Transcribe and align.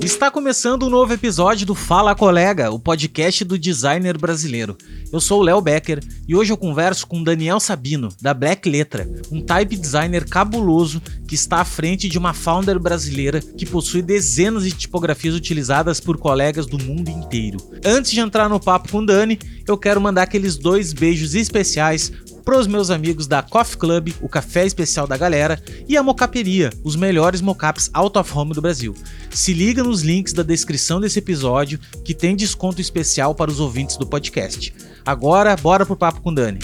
Está 0.00 0.30
começando 0.30 0.86
um 0.86 0.88
novo 0.88 1.12
episódio 1.12 1.66
do 1.66 1.74
Fala 1.74 2.14
Colega, 2.14 2.70
o 2.70 2.78
podcast 2.78 3.44
do 3.44 3.58
designer 3.58 4.16
brasileiro. 4.16 4.76
Eu 5.12 5.20
sou 5.20 5.40
o 5.40 5.42
Léo 5.42 5.60
Becker 5.60 6.00
e 6.28 6.36
hoje 6.36 6.52
eu 6.52 6.56
converso 6.56 7.08
com 7.08 7.24
Daniel 7.24 7.58
Sabino, 7.58 8.08
da 8.20 8.32
Black 8.32 8.68
Letra, 8.68 9.08
um 9.32 9.40
type 9.40 9.76
designer 9.76 10.24
cabuloso 10.24 11.02
que 11.26 11.34
está 11.34 11.56
à 11.56 11.64
frente 11.64 12.08
de 12.08 12.18
uma 12.18 12.32
founder 12.32 12.78
brasileira 12.78 13.40
que 13.40 13.66
possui 13.66 14.00
dezenas 14.00 14.62
de 14.62 14.70
tipografias 14.70 15.34
utilizadas 15.34 15.98
por 15.98 16.16
colegas 16.16 16.66
do 16.66 16.78
mundo 16.78 17.10
inteiro. 17.10 17.58
Antes 17.84 18.12
de 18.12 18.20
entrar 18.20 18.48
no 18.48 18.60
papo 18.60 18.92
com 18.92 19.04
Dani, 19.04 19.38
eu 19.66 19.76
quero 19.76 20.00
mandar 20.00 20.22
aqueles 20.22 20.56
dois 20.56 20.92
beijos 20.92 21.34
especiais 21.34 22.12
pros 22.44 22.66
meus 22.66 22.90
amigos 22.90 23.26
da 23.26 23.42
Coffee 23.42 23.78
Club, 23.78 24.10
o 24.20 24.28
café 24.28 24.66
especial 24.66 25.06
da 25.06 25.16
galera, 25.16 25.62
e 25.88 25.96
a 25.96 26.02
Mocaperia, 26.02 26.70
os 26.84 26.96
melhores 26.96 27.40
mocaps 27.40 27.90
out 27.94 28.18
of 28.18 28.32
home 28.36 28.54
do 28.54 28.62
Brasil. 28.62 28.94
Se 29.30 29.52
liga 29.52 29.82
nos 29.82 30.02
links 30.02 30.32
da 30.32 30.42
descrição 30.42 31.00
desse 31.00 31.18
episódio 31.18 31.78
que 32.04 32.14
tem 32.14 32.36
desconto 32.36 32.80
especial 32.80 33.34
para 33.34 33.50
os 33.50 33.60
ouvintes 33.60 33.96
do 33.96 34.06
podcast. 34.06 34.74
Agora, 35.04 35.56
bora 35.56 35.86
pro 35.86 35.96
papo 35.96 36.20
com 36.20 36.32
Dani. 36.32 36.60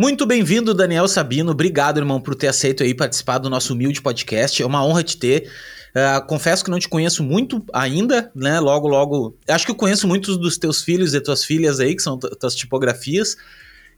Muito 0.00 0.24
bem-vindo, 0.24 0.72
Daniel 0.72 1.08
Sabino. 1.08 1.50
Obrigado, 1.50 1.98
irmão, 1.98 2.20
por 2.20 2.36
ter 2.36 2.46
aceito 2.46 2.84
aí 2.84 2.94
participar 2.94 3.38
do 3.38 3.50
nosso 3.50 3.72
humilde 3.72 4.00
podcast. 4.00 4.62
É 4.62 4.64
uma 4.64 4.86
honra 4.86 5.02
te 5.02 5.16
ter. 5.16 5.50
Uh, 5.90 6.24
confesso 6.28 6.64
que 6.64 6.70
não 6.70 6.78
te 6.78 6.88
conheço 6.88 7.20
muito 7.20 7.64
ainda, 7.72 8.30
né? 8.32 8.60
Logo, 8.60 8.86
logo. 8.86 9.36
Acho 9.48 9.64
que 9.64 9.72
eu 9.72 9.74
conheço 9.74 10.06
muitos 10.06 10.38
dos 10.38 10.56
teus 10.56 10.84
filhos 10.84 11.14
e 11.14 11.20
tuas 11.20 11.42
filhas 11.42 11.80
aí, 11.80 11.96
que 11.96 12.02
são 12.02 12.16
tuas 12.16 12.54
tipografias. 12.54 13.36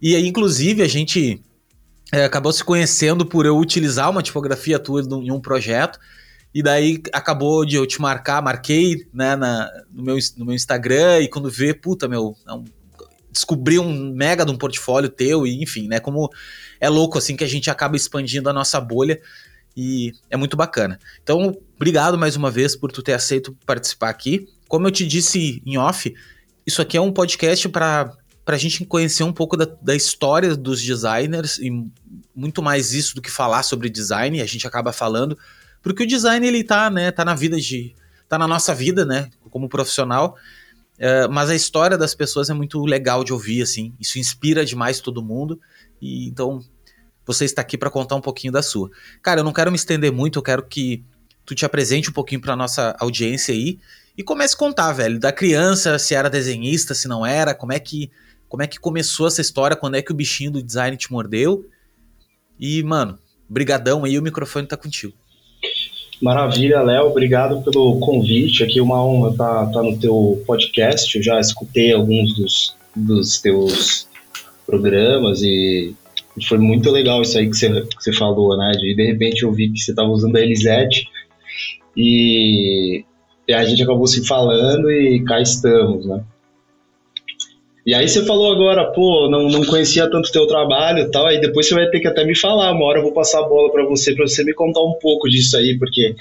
E 0.01 0.17
aí, 0.17 0.27
inclusive, 0.27 0.83
a 0.83 0.89
gente 0.89 1.39
é, 2.11 2.25
acabou 2.25 2.51
se 2.55 2.65
conhecendo 2.65 3.27
por 3.27 3.45
eu 3.45 3.59
utilizar 3.59 4.09
uma 4.09 4.23
tipografia 4.23 4.79
tua 4.79 5.03
em 5.03 5.31
um 5.31 5.39
projeto. 5.39 5.99
E 6.55 6.63
daí 6.63 7.03
acabou 7.13 7.63
de 7.63 7.77
eu 7.77 7.87
te 7.87 8.01
marcar, 8.01 8.41
marquei 8.41 9.07
né, 9.13 9.37
na, 9.37 9.71
no, 9.93 10.03
meu, 10.03 10.17
no 10.39 10.47
meu 10.47 10.55
Instagram, 10.55 11.21
e 11.21 11.29
quando 11.29 11.51
vê, 11.51 11.75
puta, 11.75 12.09
meu, 12.09 12.35
é 12.49 12.55
um 12.55 12.65
descobrir 13.31 13.79
um 13.79 14.13
mega 14.13 14.45
de 14.45 14.51
um 14.51 14.57
portfólio 14.57 15.09
teu 15.09 15.47
e 15.47 15.63
enfim, 15.63 15.89
né, 15.89 16.01
como 16.01 16.31
é 16.81 16.89
louco 16.89 17.19
assim 17.19 17.37
que 17.37 17.45
a 17.45 17.49
gente 17.49 17.71
acaba 17.71 17.97
expandindo 17.97 18.49
a 18.49 18.53
nossa 18.53 18.81
bolha 18.81 19.21
e 19.77 20.13
é 20.29 20.37
muito 20.37 20.57
bacana. 20.57 20.99
Então, 21.23 21.57
obrigado 21.77 22.19
mais 22.19 22.37
uma 22.37 22.51
vez 22.51 22.75
por 22.75 22.91
tu 22.91 23.03
ter 23.03 23.13
aceito 23.13 23.57
participar 23.65 24.11
aqui. 24.11 24.49
Como 24.69 24.87
eu 24.87 24.91
te 24.91 25.07
disse 25.07 25.63
em 25.65 25.79
off, 25.79 26.13
isso 26.67 26.83
aqui 26.83 26.97
é 26.97 27.01
um 27.01 27.13
podcast 27.13 27.69
para 27.69 28.13
a 28.47 28.57
gente 28.57 28.85
conhecer 28.85 29.23
um 29.23 29.33
pouco 29.33 29.57
da, 29.57 29.67
da 29.81 29.95
história 29.95 30.57
dos 30.57 30.83
designers 30.83 31.59
e 31.59 31.71
muito 32.35 32.63
mais 32.63 32.93
isso 32.93 33.15
do 33.15 33.23
que 33.23 33.31
falar 33.31 33.63
sobre 33.63 33.89
design, 33.89 34.41
a 34.41 34.47
gente 34.47 34.67
acaba 34.67 34.93
falando, 34.93 35.39
porque 35.83 36.03
o 36.03 36.07
design 36.07 36.47
ele 36.47 36.65
tá, 36.65 36.91
né, 36.91 37.11
tá 37.11 37.25
na 37.25 37.35
vida 37.35 37.59
de 37.59 37.95
tá 38.29 38.39
na 38.39 38.47
nossa 38.47 38.73
vida, 38.73 39.05
né, 39.05 39.29
como 39.51 39.69
profissional, 39.69 40.37
Uh, 41.01 41.33
mas 41.33 41.49
a 41.49 41.55
história 41.55 41.97
das 41.97 42.15
pessoas 42.15 42.51
é 42.51 42.55
muito 42.55 42.85
legal 42.85 43.25
de 43.25 43.33
ouvir, 43.33 43.63
assim. 43.63 43.95
Isso 43.99 44.19
inspira 44.19 44.65
demais 44.65 45.01
todo 45.01 45.23
mundo. 45.23 45.59
E 46.01 46.29
então 46.29 46.63
você 47.27 47.47
está 47.47 47.63
aqui 47.63 47.79
para 47.79 47.91
contar 47.91 48.17
um 48.17 48.21
pouquinho 48.21 48.53
da 48.53 48.63
sua. 48.63 48.91
Cara, 49.23 49.41
eu 49.41 49.45
não 49.45 49.53
quero 49.53 49.71
me 49.71 49.77
estender 49.77 50.13
muito, 50.13 50.39
eu 50.39 50.43
quero 50.43 50.63
que 50.63 51.03
tu 51.47 51.55
te 51.55 51.65
apresente 51.65 52.11
um 52.11 52.13
pouquinho 52.13 52.41
para 52.41 52.55
nossa 52.55 52.95
audiência 53.01 53.55
aí 53.55 53.79
e 54.17 54.23
comece 54.23 54.55
a 54.55 54.59
contar, 54.59 54.93
velho, 54.93 55.19
da 55.19 55.33
criança, 55.33 55.99
se 55.99 56.15
era 56.15 56.29
desenhista, 56.29 56.95
se 56.95 57.09
não 57.09 57.25
era, 57.25 57.55
como 57.55 57.73
é 57.73 57.81
que 57.81 58.11
como 58.49 58.65
é 58.65 58.67
que 58.67 58.81
começou 58.81 59.29
essa 59.29 59.41
história, 59.41 59.77
quando 59.77 59.95
é 59.95 60.03
que 60.03 60.11
o 60.11 60.15
bichinho 60.15 60.51
do 60.51 60.63
design 60.63 60.97
te 60.97 61.13
mordeu. 61.13 61.71
E, 62.59 62.83
mano, 62.83 63.17
brigadão 63.49 64.05
aí, 64.05 64.19
o 64.19 64.23
microfone 64.23 64.67
tá 64.67 64.77
contigo. 64.77 65.15
Maravilha, 66.21 66.83
Léo, 66.83 67.07
obrigado 67.07 67.63
pelo 67.63 67.99
convite. 67.99 68.63
Aqui 68.63 68.81
uma 68.81 69.03
honra 69.03 69.31
estar 69.31 69.67
tá, 69.67 69.73
tá 69.73 69.83
no 69.83 69.99
teu 69.99 70.43
podcast. 70.47 71.17
Eu 71.17 71.23
já 71.23 71.41
escutei 71.41 71.93
alguns 71.93 72.35
dos, 72.35 72.77
dos 72.95 73.41
teus 73.41 74.07
programas 74.67 75.43
e, 75.43 75.95
foi 76.47 76.59
muito 76.59 76.91
legal 76.91 77.23
isso 77.23 77.39
aí 77.39 77.49
que 77.49 77.57
você, 77.57 77.69
que 77.69 78.03
você 78.03 78.13
falou, 78.13 78.57
né? 78.57 78.73
De 78.73 78.95
de 78.95 79.07
repente 79.07 79.43
eu 79.43 79.53
vi 79.53 79.71
que 79.71 79.79
você 79.79 79.93
estava 79.93 80.09
usando 80.09 80.37
a 80.37 80.41
Elisete 80.41 81.09
e, 81.97 83.05
e 83.49 83.53
a 83.53 83.65
gente 83.65 83.83
acabou 83.83 84.07
se 84.07 84.27
falando 84.27 84.91
e 84.91 85.23
cá 85.25 85.41
estamos, 85.41 86.07
né? 86.07 86.23
E 87.87 87.95
aí 87.95 88.07
você 88.07 88.25
falou 88.25 88.53
agora, 88.53 88.93
pô, 88.93 89.29
não, 89.31 89.49
não 89.49 89.65
conhecia 89.65 90.11
tanto 90.11 90.31
teu 90.31 90.47
trabalho 90.47 90.99
e 90.99 91.11
tal, 91.11 91.27
aí 91.27 91.41
depois 91.41 91.67
você 91.67 91.75
vai 91.75 91.89
ter 91.89 92.01
que 92.01 92.09
até 92.09 92.25
me 92.25 92.37
falar, 92.37 92.73
uma 92.73 92.85
hora 92.85 92.99
eu 92.99 93.03
vou 93.03 93.13
passar 93.13 93.41
a 93.41 93.49
bola 93.49 93.73
para 93.73 93.85
você, 93.85 94.15
para 94.15 94.27
você 94.27 94.45
me 94.45 94.53
contar 94.53 94.83
um 94.83 94.99
pouco 95.01 95.29
disso 95.29 95.57
aí, 95.57 95.79
porque 95.79 96.15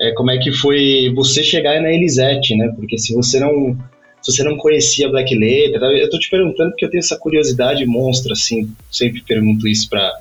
é, 0.00 0.12
como 0.12 0.30
é 0.30 0.38
que 0.38 0.50
foi 0.52 1.12
você 1.14 1.42
chegar 1.42 1.80
na 1.80 1.92
Elisete, 1.92 2.56
né? 2.56 2.72
Porque 2.74 2.98
se 2.98 3.14
você 3.14 3.38
não 3.38 3.76
se 4.22 4.32
você 4.32 4.42
não 4.42 4.56
conhecia 4.56 5.10
Black 5.10 5.34
Letter, 5.34 5.82
eu 5.82 6.08
tô 6.08 6.18
te 6.18 6.30
perguntando 6.30 6.70
porque 6.70 6.86
eu 6.86 6.90
tenho 6.90 7.00
essa 7.00 7.18
curiosidade 7.18 7.84
monstra, 7.84 8.32
assim, 8.32 8.72
sempre 8.90 9.20
pergunto 9.20 9.68
isso 9.68 9.86
pra, 9.90 10.14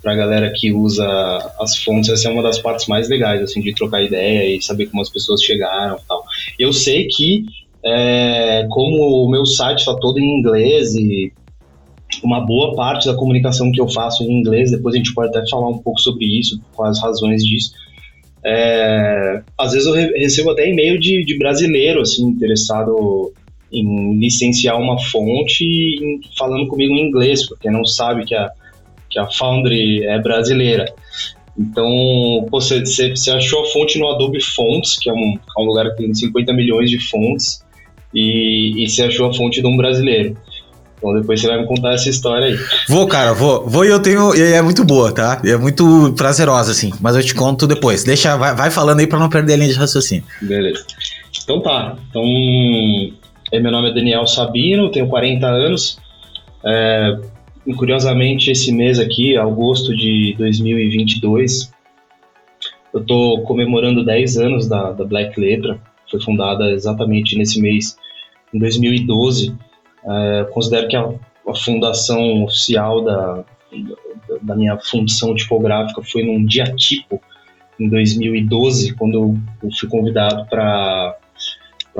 pra 0.00 0.14
galera 0.14 0.52
que 0.54 0.72
usa 0.72 1.04
as 1.58 1.76
fontes, 1.82 2.08
essa 2.08 2.28
é 2.28 2.32
uma 2.32 2.42
das 2.42 2.60
partes 2.60 2.86
mais 2.86 3.08
legais, 3.08 3.42
assim, 3.42 3.60
de 3.60 3.74
trocar 3.74 4.00
ideia 4.00 4.56
e 4.56 4.62
saber 4.62 4.86
como 4.86 5.02
as 5.02 5.10
pessoas 5.10 5.42
chegaram 5.42 5.96
e 5.96 6.06
tal. 6.06 6.24
Eu 6.56 6.72
sei 6.72 7.08
que 7.08 7.44
é, 7.84 8.66
como 8.70 9.24
o 9.24 9.30
meu 9.30 9.44
site 9.44 9.80
está 9.80 9.94
todo 9.94 10.18
em 10.18 10.38
inglês 10.38 10.94
e 10.94 11.32
uma 12.22 12.40
boa 12.40 12.74
parte 12.74 13.06
da 13.06 13.14
comunicação 13.14 13.72
que 13.72 13.80
eu 13.80 13.88
faço 13.88 14.22
em 14.22 14.40
inglês, 14.40 14.70
depois 14.70 14.94
a 14.94 14.98
gente 14.98 15.14
pode 15.14 15.36
até 15.36 15.48
falar 15.48 15.68
um 15.68 15.78
pouco 15.78 16.00
sobre 16.00 16.26
isso, 16.26 16.60
quais 16.74 16.98
as 16.98 17.02
razões 17.02 17.42
disso. 17.42 17.72
É, 18.44 19.42
às 19.58 19.72
vezes 19.72 19.86
eu 19.86 19.94
recebo 19.94 20.50
até 20.50 20.68
e-mail 20.68 20.98
de, 20.98 21.24
de 21.24 21.38
brasileiro 21.38 22.00
assim 22.00 22.26
interessado 22.26 23.32
em 23.72 24.18
licenciar 24.18 24.78
uma 24.78 24.98
fonte 24.98 25.64
em, 25.64 26.20
falando 26.36 26.66
comigo 26.68 26.92
em 26.92 27.08
inglês, 27.08 27.48
porque 27.48 27.70
não 27.70 27.84
sabe 27.84 28.24
que 28.24 28.34
a, 28.34 28.50
que 29.08 29.18
a 29.18 29.30
Foundry 29.30 30.04
é 30.04 30.20
brasileira. 30.20 30.92
Então, 31.58 32.46
você, 32.50 32.80
você 32.80 33.30
achou 33.30 33.62
a 33.62 33.66
fonte 33.66 33.98
no 33.98 34.08
Adobe 34.08 34.40
Fonts, 34.42 34.98
que 34.98 35.08
é 35.08 35.12
um, 35.12 35.34
é 35.34 35.60
um 35.60 35.64
lugar 35.64 35.88
que 35.90 36.02
tem 36.02 36.12
50 36.12 36.52
milhões 36.52 36.90
de 36.90 36.98
fontes, 36.98 37.62
e, 38.14 38.84
e 38.84 38.88
você 38.88 39.04
achou 39.04 39.28
a 39.28 39.34
fonte 39.34 39.60
de 39.60 39.66
um 39.66 39.76
brasileiro. 39.76 40.36
Então 40.96 41.14
depois 41.14 41.40
você 41.40 41.48
vai 41.48 41.60
me 41.60 41.66
contar 41.66 41.94
essa 41.94 42.08
história 42.08 42.46
aí. 42.46 42.58
Vou, 42.88 43.06
cara, 43.08 43.32
vou. 43.32 43.68
Vou 43.68 43.84
e 43.84 43.88
eu 43.88 44.00
tenho. 44.00 44.34
E 44.36 44.40
é 44.40 44.62
muito 44.62 44.84
boa, 44.84 45.12
tá? 45.12 45.40
E 45.44 45.50
é 45.50 45.56
muito 45.56 46.12
prazerosa, 46.16 46.70
assim. 46.70 46.92
Mas 47.00 47.16
eu 47.16 47.22
te 47.24 47.34
conto 47.34 47.66
depois. 47.66 48.04
Deixa, 48.04 48.36
vai, 48.36 48.54
vai 48.54 48.70
falando 48.70 49.00
aí 49.00 49.06
pra 49.06 49.18
não 49.18 49.28
perder 49.28 49.54
a 49.54 49.56
linha 49.56 49.72
de 49.72 49.78
raciocínio. 49.78 50.24
Beleza. 50.40 50.84
Então 51.42 51.60
tá. 51.60 51.96
Então. 52.08 52.22
É, 53.50 53.60
meu 53.60 53.70
nome 53.70 53.90
é 53.90 53.94
Daniel 53.94 54.26
Sabino, 54.26 54.90
tenho 54.90 55.08
40 55.08 55.46
anos. 55.46 55.98
É, 56.64 57.18
curiosamente, 57.76 58.50
esse 58.50 58.72
mês 58.72 58.98
aqui, 58.98 59.36
agosto 59.36 59.94
de 59.94 60.34
2022, 60.38 61.70
eu 62.94 63.04
tô 63.04 63.42
comemorando 63.42 64.04
10 64.04 64.38
anos 64.38 64.68
da, 64.68 64.92
da 64.92 65.04
Black 65.04 65.38
Letra 65.38 65.78
foi 66.12 66.20
fundada 66.20 66.70
exatamente 66.70 67.36
nesse 67.36 67.60
mês, 67.60 67.96
em 68.52 68.58
2012. 68.58 69.54
É, 70.04 70.44
considero 70.52 70.88
que 70.88 70.96
a, 70.96 71.08
a, 71.48 71.54
fundação 71.54 72.44
oficial 72.44 73.04
da, 73.04 73.44
da 74.42 74.56
minha 74.56 74.78
função 74.78 75.34
tipográfica 75.34 76.02
foi 76.02 76.24
num 76.24 76.44
dia 76.44 76.64
tipo, 76.64 77.20
em 77.78 77.88
2012, 77.88 78.94
quando 78.94 79.14
eu, 79.62 79.70
fui 79.78 79.88
convidado 79.88 80.46
para 80.48 81.16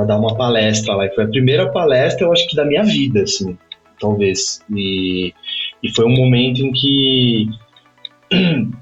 dar 0.06 0.18
uma 0.18 0.36
palestra 0.36 0.94
lá. 0.94 1.06
E 1.06 1.14
foi 1.14 1.24
a 1.24 1.28
primeira 1.28 1.70
palestra, 1.70 2.26
eu 2.26 2.32
acho 2.32 2.48
que 2.48 2.56
da 2.56 2.64
minha 2.64 2.82
vida, 2.82 3.22
assim, 3.22 3.56
talvez. 4.00 4.60
E, 4.74 5.32
e 5.82 5.94
foi 5.94 6.04
um 6.04 6.14
momento 6.14 6.60
em 6.60 6.72
que 6.72 7.48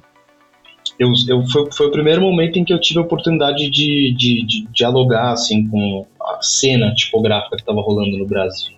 eu, 1.00 1.10
eu 1.28 1.46
foi, 1.46 1.72
foi 1.72 1.86
o 1.86 1.90
primeiro 1.90 2.20
momento 2.20 2.58
em 2.58 2.64
que 2.64 2.74
eu 2.74 2.78
tive 2.78 2.98
a 2.98 3.02
oportunidade 3.02 3.70
de, 3.70 4.14
de, 4.14 4.44
de 4.44 4.68
dialogar 4.70 5.32
assim 5.32 5.66
com 5.66 6.06
a 6.20 6.42
cena 6.42 6.92
tipográfica 6.94 7.56
que 7.56 7.62
estava 7.62 7.80
rolando 7.80 8.18
no 8.18 8.26
Brasil. 8.26 8.70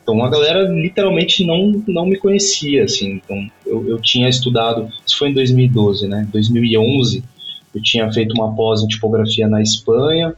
Então 0.00 0.22
a 0.24 0.30
galera 0.30 0.68
literalmente 0.68 1.44
não, 1.44 1.82
não 1.88 2.06
me 2.06 2.16
conhecia, 2.16 2.84
assim. 2.84 3.14
Então 3.14 3.44
eu, 3.66 3.88
eu 3.88 4.00
tinha 4.00 4.28
estudado, 4.28 4.88
isso 5.04 5.18
foi 5.18 5.30
em 5.30 5.34
2012, 5.34 6.06
né? 6.06 6.28
2011 6.32 7.24
eu 7.74 7.82
tinha 7.82 8.10
feito 8.12 8.34
uma 8.34 8.54
pós 8.54 8.80
em 8.80 8.86
tipografia 8.86 9.46
na 9.46 9.60
Espanha 9.60 10.34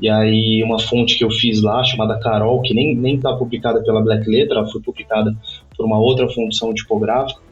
E 0.00 0.08
aí 0.08 0.62
uma 0.64 0.78
fonte 0.78 1.18
que 1.18 1.24
eu 1.24 1.30
fiz 1.30 1.60
lá, 1.60 1.84
chamada 1.84 2.18
Carol, 2.18 2.62
que 2.62 2.72
nem, 2.72 2.96
nem 2.96 3.20
tá 3.20 3.36
publicada 3.36 3.82
pela 3.82 4.00
Black 4.00 4.26
Letter, 4.26 4.56
ela 4.56 4.66
foi 4.66 4.80
publicada 4.80 5.36
por 5.76 5.84
uma 5.84 5.98
outra 5.98 6.26
função 6.30 6.72
tipográfica, 6.72 7.42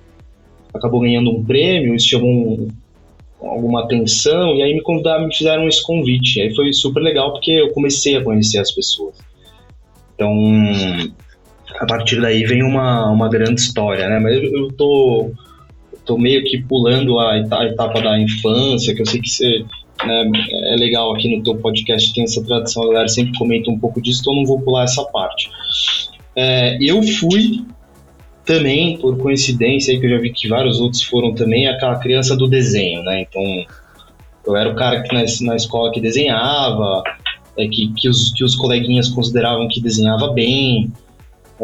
acabou 0.73 1.01
ganhando 1.01 1.31
um 1.31 1.45
prêmio, 1.45 1.95
isso 1.95 2.09
chamou 2.09 2.31
um, 2.31 2.69
alguma 3.41 3.85
atenção, 3.85 4.55
e 4.55 4.63
aí 4.63 4.75
me 4.75 4.83
convidaram, 4.83 5.27
me 5.27 5.35
fizeram 5.35 5.69
esse 5.69 5.83
convite. 5.83 6.41
Aí 6.41 6.55
foi 6.55 6.73
super 6.73 7.01
legal 7.01 7.33
porque 7.33 7.51
eu 7.51 7.71
comecei 7.71 8.17
a 8.17 8.23
conhecer 8.23 8.59
as 8.59 8.73
pessoas. 8.73 9.15
Então, 10.15 10.33
a 11.81 11.87
partir 11.87 12.21
daí 12.21 12.45
vem 12.45 12.63
uma, 12.63 13.11
uma 13.11 13.29
grande 13.29 13.61
história, 13.61 14.09
né? 14.09 14.19
Mas 14.19 14.37
eu, 14.37 14.43
eu 14.43 14.69
tô, 14.73 15.31
tô 16.05 16.17
meio 16.17 16.45
que 16.45 16.63
pulando 16.63 17.19
a 17.19 17.39
etapa 17.39 18.01
da 18.01 18.19
infância, 18.19 18.95
que 18.95 19.03
eu 19.03 19.07
sei 19.07 19.21
que 19.21 19.29
você 19.29 19.65
né, 20.05 20.31
é 20.73 20.77
legal 20.77 21.15
aqui 21.15 21.35
no 21.35 21.43
teu 21.43 21.57
podcast, 21.57 22.13
tem 22.15 22.25
essa 22.25 22.45
tradição, 22.45 22.85
a 22.85 22.89
galera 22.89 23.09
sempre 23.09 23.37
comenta 23.39 23.71
um 23.71 23.79
pouco 23.79 24.01
disso, 24.01 24.21
então 24.21 24.35
não 24.35 24.45
vou 24.45 24.61
pular 24.61 24.85
essa 24.85 25.05
parte. 25.05 25.51
É, 26.37 26.77
eu 26.81 27.03
fui 27.03 27.65
também, 28.45 28.99
por 28.99 29.17
coincidência, 29.19 29.93
aí 29.93 30.01
que 30.01 30.07
eu 30.07 30.11
já 30.11 30.19
vi 30.19 30.33
que 30.33 30.49
vários 30.49 30.81
outros 30.81 31.03
foram 31.03 31.35
também, 31.35 31.67
aquela 31.67 31.99
criança 31.99 32.37
do 32.37 32.47
desenho, 32.47 33.03
né? 33.03 33.23
Então, 33.23 33.43
eu 34.47 34.57
era 34.57 34.71
o 34.71 34.75
cara 34.75 35.03
que 35.03 35.15
na, 35.15 35.25
na 35.43 35.57
escola 35.57 35.91
que 35.91 36.01
desenhava, 36.01 37.03
é, 37.57 37.67
que, 37.67 37.93
que, 37.95 38.09
os, 38.09 38.33
que 38.33 38.45
os 38.45 38.55
coleguinhas 38.55 39.09
consideravam 39.09 39.69
que 39.69 39.81
desenhava 39.81 40.33
bem. 40.33 40.93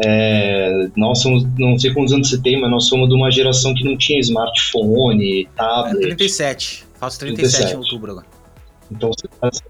É, 0.03 0.87
nós 0.95 1.21
somos, 1.21 1.45
não 1.57 1.77
sei 1.77 1.93
quantos 1.93 2.13
anos 2.13 2.29
você 2.29 2.41
tem, 2.41 2.59
mas 2.59 2.71
nós 2.71 2.87
somos 2.87 3.09
de 3.09 3.15
uma 3.15 3.29
geração 3.29 3.73
que 3.73 3.83
não 3.83 3.97
tinha 3.97 4.19
smartphone, 4.19 5.47
tablet. 5.55 6.01
37. 6.01 6.85
Faço 6.99 7.19
37, 7.19 7.57
37. 7.57 7.73
em 7.73 7.77
outubro 7.77 8.11
agora. 8.11 8.27
Então 8.89 9.09
você 9.09 9.27
faz 9.39 9.61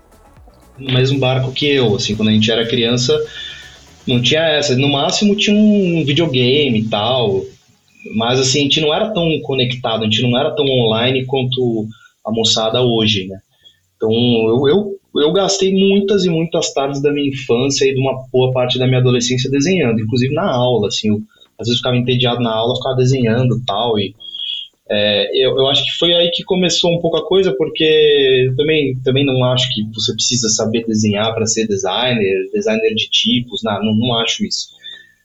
no 0.77 0.93
mesmo 0.93 1.19
barco 1.19 1.51
que 1.51 1.65
eu, 1.67 1.95
assim, 1.95 2.15
quando 2.15 2.29
a 2.29 2.31
gente 2.31 2.51
era 2.51 2.67
criança, 2.67 3.17
não 4.07 4.21
tinha 4.21 4.41
essa. 4.41 4.75
No 4.75 4.89
máximo 4.89 5.35
tinha 5.35 5.55
um 5.55 6.03
videogame 6.05 6.79
e 6.79 6.87
tal. 6.87 7.41
Mas 8.15 8.39
assim, 8.39 8.59
a 8.59 8.63
gente 8.63 8.81
não 8.81 8.93
era 8.93 9.11
tão 9.11 9.39
conectado, 9.41 10.01
a 10.01 10.05
gente 10.05 10.23
não 10.23 10.37
era 10.37 10.51
tão 10.51 10.65
online 10.65 11.25
quanto 11.25 11.87
a 12.25 12.31
moçada 12.31 12.81
hoje, 12.81 13.27
né? 13.27 13.39
Então 13.95 14.11
eu, 14.11 14.67
eu, 14.67 15.21
eu 15.21 15.31
gastei 15.31 15.71
muitas 15.71 16.25
e 16.25 16.29
muitas 16.29 16.73
tardes 16.73 17.01
da 17.01 17.11
minha 17.11 17.29
infância 17.29 17.85
e 17.85 17.93
de 17.93 17.99
uma 17.99 18.25
boa 18.31 18.51
parte 18.51 18.79
da 18.79 18.87
minha 18.87 18.99
adolescência 18.99 19.51
desenhando, 19.51 19.99
inclusive 19.99 20.33
na 20.33 20.51
aula, 20.51 20.87
assim, 20.87 21.09
eu, 21.09 21.21
às 21.59 21.67
vezes 21.67 21.77
ficava 21.77 21.95
entediado 21.95 22.41
na 22.41 22.51
aula, 22.51 22.75
ficava 22.75 22.95
desenhando 22.95 23.61
tal, 23.65 23.99
e 23.99 24.15
é, 24.93 25.45
eu, 25.45 25.55
eu 25.55 25.67
acho 25.67 25.85
que 25.85 25.97
foi 25.97 26.13
aí 26.13 26.29
que 26.31 26.43
começou 26.43 26.91
um 26.91 26.99
pouco 26.99 27.15
a 27.15 27.25
coisa, 27.25 27.55
porque 27.57 28.51
também, 28.57 28.99
também 29.01 29.25
não 29.25 29.41
acho 29.45 29.73
que 29.73 29.83
você 29.93 30.11
precisa 30.11 30.49
saber 30.49 30.85
desenhar 30.85 31.33
para 31.33 31.45
ser 31.45 31.65
designer, 31.65 32.49
designer 32.53 32.93
de 32.93 33.09
tipos, 33.09 33.63
não, 33.63 33.81
não, 33.81 33.95
não 33.95 34.17
acho 34.17 34.43
isso. 34.43 34.67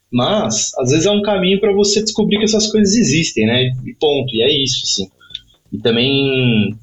Mas, 0.08 0.72
às 0.78 0.92
vezes 0.92 1.04
é 1.04 1.10
um 1.10 1.20
caminho 1.20 1.58
para 1.58 1.72
você 1.72 2.00
descobrir 2.00 2.38
que 2.38 2.44
essas 2.44 2.70
coisas 2.70 2.94
existem, 2.94 3.44
né? 3.44 3.64
E 3.84 3.92
ponto, 3.94 4.32
e 4.36 4.42
é 4.42 4.62
isso, 4.62 4.84
assim. 4.84 5.10
E 5.72 5.78
também, 5.78 6.76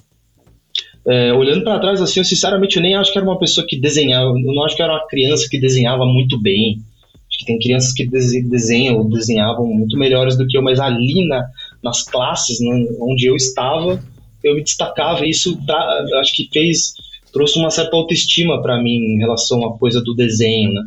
é, 1.07 1.31
olhando 1.31 1.63
para 1.63 1.79
trás, 1.79 2.01
assim, 2.01 2.19
eu 2.19 2.25
sinceramente 2.25 2.75
eu 2.75 2.83
nem 2.83 2.95
acho 2.95 3.13
que 3.13 3.17
era 3.17 3.25
uma 3.25 3.39
pessoa 3.39 3.65
que 3.65 3.79
desenhava, 3.79 4.31
eu 4.31 4.53
não 4.53 4.61
acho 4.61 4.75
que 4.75 4.83
era 4.83 4.91
uma 4.91 5.07
criança 5.07 5.47
que 5.49 5.57
desenhava 5.57 6.05
muito 6.05 6.37
bem. 6.37 6.81
Acho 7.29 7.39
que 7.39 7.45
tem 7.45 7.57
crianças 7.59 7.93
que 7.93 8.05
desenham 8.05 8.97
ou 8.97 9.09
desenhavam 9.09 9.65
muito 9.67 9.97
melhores 9.97 10.37
do 10.37 10.45
que 10.45 10.57
eu, 10.57 10.61
mas 10.61 10.81
ali 10.81 11.25
na, 11.25 11.47
nas 11.83 12.03
classes 12.03 12.59
né, 12.59 12.87
onde 12.99 13.25
eu 13.25 13.35
estava, 13.35 14.01
eu 14.43 14.55
me 14.55 14.63
destacava. 14.63 15.25
Isso 15.25 15.57
tá, 15.65 16.05
acho 16.19 16.33
que 16.35 16.49
fez 16.51 16.93
trouxe 17.33 17.57
uma 17.57 17.71
certa 17.71 17.95
autoestima 17.95 18.61
para 18.61 18.81
mim 18.81 19.15
em 19.15 19.17
relação 19.17 19.65
à 19.65 19.77
coisa 19.77 20.01
do 20.01 20.13
desenho, 20.13 20.71
né? 20.71 20.83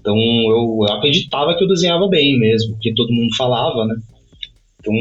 Então 0.00 0.16
eu, 0.16 0.84
acreditava 0.84 1.54
que 1.54 1.62
eu 1.62 1.68
desenhava 1.68 2.08
bem 2.08 2.38
mesmo, 2.38 2.72
porque 2.72 2.94
todo 2.94 3.12
mundo 3.12 3.36
falava, 3.36 3.84
né? 3.84 3.96
Então, 4.80 4.94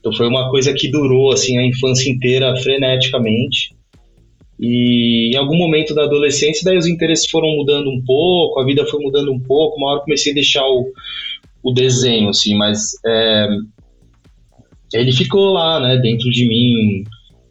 então 0.00 0.12
foi 0.14 0.26
uma 0.26 0.50
coisa 0.50 0.72
que 0.72 0.90
durou 0.90 1.30
assim 1.32 1.58
a 1.58 1.66
infância 1.66 2.10
inteira 2.10 2.56
freneticamente. 2.56 3.76
E 4.58 5.30
em 5.34 5.36
algum 5.36 5.56
momento 5.56 5.94
da 5.94 6.04
adolescência, 6.04 6.64
daí 6.64 6.78
os 6.78 6.86
interesses 6.86 7.30
foram 7.30 7.48
mudando 7.56 7.90
um 7.90 8.02
pouco, 8.04 8.58
a 8.60 8.64
vida 8.64 8.86
foi 8.86 9.00
mudando 9.00 9.30
um 9.30 9.38
pouco. 9.38 9.76
Uma 9.76 9.92
hora 9.92 10.00
comecei 10.00 10.32
a 10.32 10.34
deixar 10.34 10.64
o, 10.66 10.90
o 11.62 11.72
desenho, 11.72 12.28
assim, 12.28 12.54
mas 12.54 12.92
é, 13.04 13.48
ele 14.92 15.12
ficou 15.12 15.52
lá, 15.52 15.80
né, 15.80 15.96
dentro 15.98 16.30
de 16.30 16.46
mim, 16.46 17.04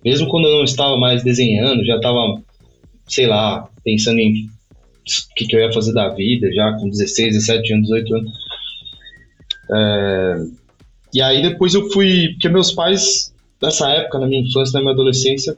mesmo 0.04 0.28
quando 0.28 0.48
eu 0.48 0.58
não 0.58 0.64
estava 0.64 0.98
mais 0.98 1.24
desenhando, 1.24 1.86
já 1.86 1.96
estava, 1.98 2.42
sei 3.08 3.28
lá, 3.28 3.70
pensando 3.84 4.20
em 4.20 4.46
o 4.46 5.36
que, 5.36 5.46
que, 5.48 5.56
eu 5.56 5.62
ia 5.62 5.72
fazer 5.72 5.94
da 5.94 6.10
vida, 6.10 6.52
já 6.54 6.74
com 6.74 6.90
16, 6.90 7.34
17 7.34 7.74
anos, 7.74 7.88
18 7.88 8.16
anos. 8.16 8.32
É, 9.72 10.36
e 11.14 11.22
aí 11.22 11.42
depois 11.42 11.74
eu 11.74 11.90
fui, 11.92 12.30
porque 12.34 12.50
meus 12.50 12.72
pais, 12.72 13.34
nessa 13.62 13.90
época, 13.90 14.20
na 14.20 14.28
minha 14.28 14.42
infância, 14.42 14.74
na 14.74 14.82
minha 14.82 14.94
adolescência, 14.94 15.58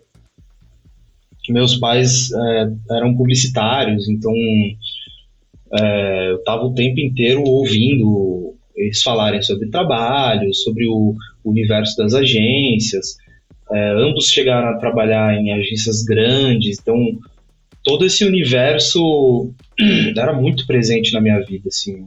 meus 1.50 1.78
pais 1.78 2.32
é, 2.32 2.72
eram 2.92 3.16
publicitários, 3.16 4.08
então 4.08 4.32
é, 5.74 6.32
eu 6.32 6.38
estava 6.38 6.64
o 6.64 6.74
tempo 6.74 7.00
inteiro 7.00 7.44
ouvindo 7.44 8.56
eles 8.76 9.02
falarem 9.02 9.42
sobre 9.42 9.70
trabalho, 9.70 10.54
sobre 10.54 10.88
o, 10.88 11.16
universo 11.44 11.98
das 11.98 12.14
agências. 12.14 13.18
É, 13.72 13.92
ambos 13.92 14.30
chegaram 14.30 14.70
a 14.70 14.78
trabalhar 14.78 15.36
em 15.36 15.52
agências 15.52 16.04
grandes, 16.04 16.80
então 16.80 16.96
todo 17.84 18.06
esse 18.06 18.26
universo 18.26 19.52
era 20.18 20.34
muito 20.34 20.66
presente 20.66 21.14
na 21.14 21.22
minha 21.22 21.40
vida, 21.40 21.68
assim. 21.68 22.06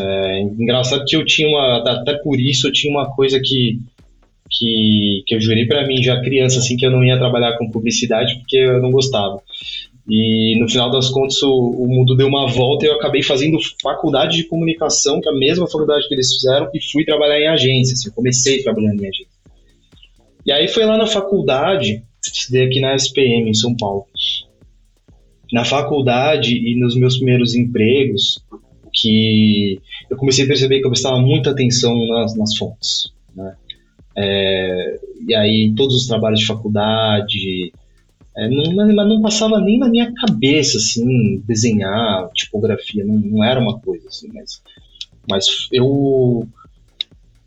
É, 0.00 0.40
engraçado 0.40 1.04
que 1.06 1.16
eu 1.16 1.24
tinha 1.24 1.48
uma, 1.48 1.78
até 1.78 2.14
por 2.14 2.38
isso 2.38 2.66
eu 2.66 2.72
tinha 2.72 2.92
uma 2.92 3.10
coisa 3.14 3.40
que 3.40 3.80
que, 4.50 5.22
que 5.26 5.34
eu 5.34 5.40
jurei 5.40 5.66
para 5.66 5.86
mim 5.86 6.02
já 6.02 6.20
criança 6.22 6.58
assim 6.58 6.76
que 6.76 6.84
eu 6.84 6.90
não 6.90 7.04
ia 7.04 7.18
trabalhar 7.18 7.56
com 7.58 7.70
publicidade 7.70 8.36
porque 8.36 8.56
eu 8.56 8.80
não 8.80 8.90
gostava. 8.90 9.42
E 10.08 10.58
no 10.58 10.68
final 10.68 10.90
das 10.90 11.10
contas 11.10 11.42
o, 11.42 11.52
o, 11.52 11.86
mundo 11.86 12.16
deu 12.16 12.26
uma 12.26 12.48
volta 12.48 12.86
e 12.86 12.88
eu 12.88 12.94
acabei 12.94 13.22
fazendo 13.22 13.58
faculdade 13.82 14.38
de 14.38 14.44
comunicação, 14.44 15.20
que 15.20 15.28
é 15.28 15.32
a 15.32 15.36
mesma 15.36 15.66
faculdade 15.66 16.08
que 16.08 16.14
eles 16.14 16.32
fizeram, 16.32 16.70
e 16.72 16.82
fui 16.90 17.04
trabalhar 17.04 17.38
em 17.38 17.46
agência. 17.46 17.92
Assim, 17.92 18.08
eu 18.08 18.14
comecei 18.14 18.62
trabalhando 18.62 19.02
em 19.02 19.08
agência. 19.08 19.38
E 20.46 20.52
aí 20.52 20.66
foi 20.66 20.86
lá 20.86 20.96
na 20.96 21.06
faculdade, 21.06 22.02
estudei 22.22 22.64
aqui 22.64 22.80
na 22.80 22.94
SPM, 22.94 23.50
em 23.50 23.54
São 23.54 23.76
Paulo. 23.76 24.06
Na 25.52 25.64
faculdade 25.64 26.54
e 26.54 26.78
nos 26.80 26.96
meus 26.96 27.18
primeiros 27.18 27.54
empregos, 27.54 28.42
que 28.94 29.78
eu 30.10 30.16
comecei 30.16 30.44
a 30.44 30.48
perceber 30.48 30.80
que 30.80 30.86
eu 30.86 30.90
prestava 30.90 31.18
muita 31.18 31.50
atenção 31.50 31.94
nas, 32.08 32.34
nas 32.34 32.56
fontes. 32.56 33.12
Né? 33.36 33.54
É, 34.16 35.00
e 35.26 35.34
aí 35.34 35.74
todos 35.76 35.94
os 35.94 36.06
trabalhos 36.06 36.40
de 36.40 36.46
faculdade, 36.46 37.72
é, 38.38 38.48
não, 38.48 38.72
mas 38.72 39.08
não 39.08 39.20
passava 39.20 39.60
nem 39.60 39.78
na 39.78 39.88
minha 39.88 40.12
cabeça, 40.14 40.78
assim, 40.78 41.42
desenhar 41.44 42.30
tipografia, 42.32 43.04
não, 43.04 43.16
não 43.16 43.42
era 43.42 43.58
uma 43.58 43.80
coisa 43.80 44.06
assim, 44.06 44.28
mas, 44.32 44.62
mas 45.28 45.46
eu, 45.72 46.46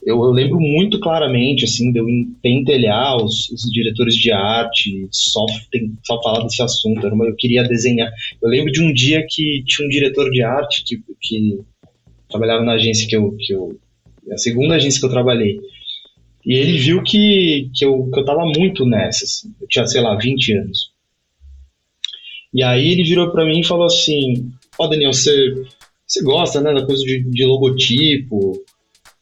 eu, 0.03 0.17
eu 0.17 0.31
lembro 0.31 0.59
muito 0.59 0.99
claramente, 0.99 1.63
assim, 1.63 1.93
de 1.93 1.99
eu 1.99 2.05
pentelhar 2.41 3.15
os, 3.23 3.49
os 3.51 3.71
diretores 3.71 4.15
de 4.15 4.33
arte, 4.33 5.07
só, 5.11 5.45
tem, 5.71 5.93
só 6.03 6.21
falar 6.21 6.43
desse 6.43 6.61
assunto, 6.61 7.07
eu, 7.07 7.25
eu 7.25 7.35
queria 7.37 7.63
desenhar. 7.63 8.11
Eu 8.41 8.49
lembro 8.49 8.71
de 8.71 8.81
um 8.81 8.91
dia 8.91 9.25
que 9.29 9.63
tinha 9.65 9.87
um 9.87 9.89
diretor 9.89 10.29
de 10.29 10.43
arte 10.43 10.83
que, 10.83 11.01
que 11.21 11.59
trabalhava 12.27 12.65
na 12.65 12.73
agência 12.73 13.07
que 13.07 13.15
eu, 13.15 13.33
que 13.39 13.53
eu, 13.53 13.79
a 14.29 14.37
segunda 14.37 14.75
agência 14.75 14.99
que 14.99 15.05
eu 15.05 15.11
trabalhei, 15.11 15.57
e 16.45 16.55
ele 16.55 16.77
viu 16.77 17.03
que, 17.03 17.69
que, 17.73 17.85
eu, 17.85 18.09
que 18.11 18.19
eu 18.19 18.25
tava 18.25 18.43
muito 18.45 18.85
nessa, 18.85 19.25
assim. 19.25 19.53
Eu 19.61 19.67
tinha, 19.67 19.85
sei 19.85 20.01
lá, 20.01 20.17
20 20.17 20.53
anos. 20.53 20.91
E 22.53 22.63
aí 22.63 22.91
ele 22.91 23.03
virou 23.03 23.31
para 23.31 23.45
mim 23.45 23.59
e 23.59 23.65
falou 23.65 23.85
assim: 23.85 24.51
Ó, 24.77 24.85
oh, 24.85 24.87
Daniel, 24.87 25.13
você, 25.13 25.53
você 26.05 26.23
gosta, 26.23 26.59
né, 26.59 26.73
da 26.73 26.85
coisa 26.85 27.03
de, 27.03 27.23
de 27.29 27.45
logotipo. 27.45 28.53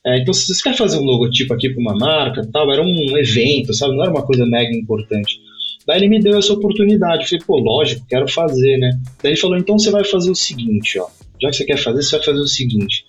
É, 0.05 0.17
então, 0.17 0.33
se 0.33 0.53
você 0.53 0.63
quer 0.63 0.75
fazer 0.75 0.97
um 0.97 1.03
logotipo 1.03 1.53
aqui 1.53 1.69
para 1.69 1.81
uma 1.81 1.95
marca 1.95 2.47
tal, 2.51 2.71
era 2.71 2.81
um 2.81 3.17
evento, 3.17 3.73
sabe? 3.73 3.95
Não 3.95 4.03
era 4.03 4.11
uma 4.11 4.25
coisa 4.25 4.45
mega 4.45 4.75
importante. 4.75 5.39
Daí 5.85 5.97
ele 5.97 6.07
me 6.07 6.19
deu 6.19 6.37
essa 6.37 6.53
oportunidade. 6.53 7.23
Eu 7.23 7.29
falei, 7.29 7.45
pô, 7.45 7.57
lógico, 7.59 8.05
quero 8.07 8.27
fazer, 8.27 8.77
né? 8.77 8.91
Daí 9.21 9.33
ele 9.33 9.39
falou: 9.39 9.57
então 9.57 9.77
você 9.77 9.91
vai 9.91 10.05
fazer 10.05 10.31
o 10.31 10.35
seguinte, 10.35 10.97
ó. 10.97 11.07
Já 11.41 11.49
que 11.49 11.57
você 11.57 11.65
quer 11.65 11.77
fazer, 11.77 12.01
você 12.01 12.15
vai 12.15 12.25
fazer 12.25 12.39
o 12.39 12.47
seguinte: 12.47 13.05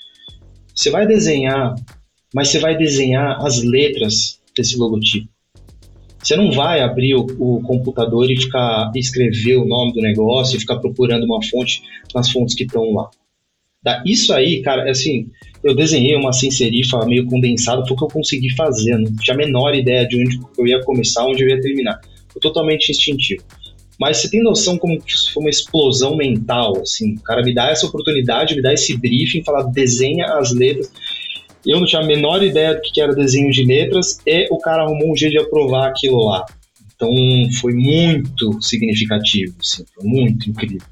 você 0.74 0.90
vai 0.90 1.06
desenhar 1.06 1.74
mas 2.34 2.48
você 2.48 2.58
vai 2.58 2.76
desenhar 2.76 3.44
as 3.44 3.62
letras 3.62 4.40
desse 4.56 4.76
logotipo. 4.76 5.28
Você 6.22 6.36
não 6.36 6.52
vai 6.52 6.80
abrir 6.80 7.14
o, 7.14 7.26
o, 7.38 7.62
computador 7.62 8.30
e 8.30 8.36
ficar 8.36 8.92
escrever 8.94 9.56
o 9.56 9.64
nome 9.64 9.94
do 9.94 10.00
negócio 10.00 10.56
e 10.56 10.60
ficar 10.60 10.78
procurando 10.78 11.24
uma 11.24 11.42
fonte 11.42 11.82
nas 12.14 12.30
fontes 12.30 12.54
que 12.54 12.64
estão 12.64 12.92
lá. 12.92 13.08
Da, 13.82 14.02
isso 14.04 14.34
aí, 14.34 14.60
cara, 14.60 14.86
é 14.86 14.90
assim, 14.90 15.30
eu 15.64 15.74
desenhei 15.74 16.14
uma 16.16 16.32
sem 16.32 16.50
serifa 16.50 17.04
meio 17.06 17.26
condensada, 17.26 17.82
foi 17.86 17.94
o 17.94 17.96
que 17.96 18.04
eu 18.04 18.08
consegui 18.08 18.54
fazer, 18.54 18.98
não 18.98 19.16
tinha 19.16 19.34
a 19.34 19.38
menor 19.38 19.74
ideia 19.74 20.06
de 20.06 20.20
onde 20.20 20.38
eu 20.58 20.66
ia 20.66 20.82
começar, 20.84 21.24
onde 21.24 21.42
eu 21.42 21.48
ia 21.48 21.60
terminar. 21.60 21.98
Foi 22.28 22.40
totalmente 22.40 22.90
instintivo. 22.90 23.42
Mas 23.98 24.18
você 24.18 24.30
tem 24.30 24.42
noção 24.42 24.78
como 24.78 24.98
foi 25.32 25.42
uma 25.42 25.50
explosão 25.50 26.16
mental, 26.16 26.78
assim, 26.80 27.14
o 27.14 27.22
cara 27.22 27.42
me 27.42 27.54
dá 27.54 27.70
essa 27.70 27.86
oportunidade, 27.86 28.54
me 28.54 28.62
dá 28.62 28.72
esse 28.72 28.96
briefing, 28.96 29.42
falar 29.44 29.64
desenha 29.64 30.26
as 30.38 30.52
letras. 30.52 30.90
Eu 31.66 31.78
não 31.78 31.86
tinha 31.86 32.02
a 32.02 32.06
menor 32.06 32.42
ideia 32.42 32.74
do 32.74 32.80
que 32.80 33.00
era 33.00 33.14
desenho 33.14 33.50
de 33.50 33.64
letras 33.64 34.18
e 34.26 34.46
o 34.50 34.58
cara 34.58 34.82
arrumou 34.82 35.12
um 35.12 35.16
jeito 35.16 35.32
de 35.32 35.38
aprovar 35.38 35.88
aquilo 35.88 36.24
lá. 36.24 36.44
Então 36.94 37.10
foi 37.60 37.72
muito 37.72 38.60
significativo, 38.60 39.54
assim, 39.60 39.84
foi 39.94 40.04
muito 40.04 40.50
incrível. 40.50 40.86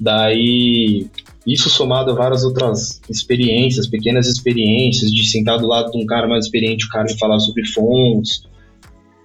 Daí, 0.00 1.06
isso 1.46 1.68
somado 1.68 2.10
a 2.10 2.14
várias 2.14 2.42
outras 2.42 3.00
experiências, 3.08 3.86
pequenas 3.86 4.26
experiências, 4.26 5.12
de 5.12 5.28
sentar 5.28 5.58
do 5.58 5.66
lado 5.66 5.90
de 5.92 5.98
um 6.02 6.06
cara 6.06 6.26
mais 6.26 6.46
experiente, 6.46 6.86
o 6.86 6.88
cara 6.88 7.04
me 7.04 7.18
falar 7.18 7.38
sobre 7.38 7.66
fontes, 7.66 8.42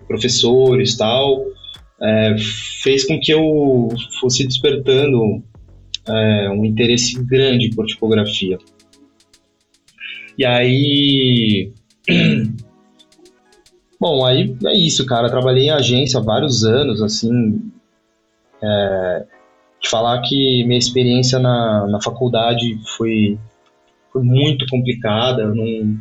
professores 0.08 0.96
tal, 0.98 1.46
é, 2.02 2.36
fez 2.84 3.06
com 3.06 3.20
que 3.20 3.32
eu 3.32 3.90
fosse 4.20 4.46
despertando 4.46 5.44
é, 6.08 6.50
um 6.50 6.66
interesse 6.66 7.22
grande 7.24 7.70
por 7.70 7.86
tipografia. 7.86 8.58
E 10.38 10.46
aí. 10.46 11.72
Bom, 14.00 14.26
aí 14.26 14.56
é 14.66 14.78
isso, 14.78 15.06
cara. 15.06 15.30
Trabalhei 15.30 15.66
em 15.66 15.72
agência 15.72 16.20
há 16.20 16.24
vários 16.24 16.64
anos, 16.64 17.02
assim. 17.02 17.72
É, 18.62 19.26
de 19.82 19.90
falar 19.90 20.22
que 20.22 20.64
minha 20.66 20.80
experiência 20.80 21.40
na, 21.40 21.88
na 21.88 22.02
faculdade 22.02 22.78
foi, 22.98 23.38
foi 24.12 24.24
muito 24.24 24.66
complicada. 24.68 25.44
Eu, 25.44 25.56
não, 25.56 25.98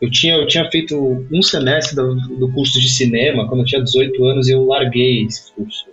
eu, 0.00 0.10
tinha, 0.10 0.34
eu 0.34 0.46
tinha 0.46 0.70
feito 0.70 1.26
um 1.32 1.42
semestre 1.42 1.96
do, 1.96 2.14
do 2.14 2.52
curso 2.52 2.80
de 2.80 2.88
cinema 2.88 3.48
quando 3.48 3.60
eu 3.60 3.66
tinha 3.66 3.82
18 3.82 4.24
anos 4.24 4.48
e 4.48 4.52
eu 4.52 4.64
larguei 4.66 5.24
esse 5.24 5.52
curso. 5.52 5.86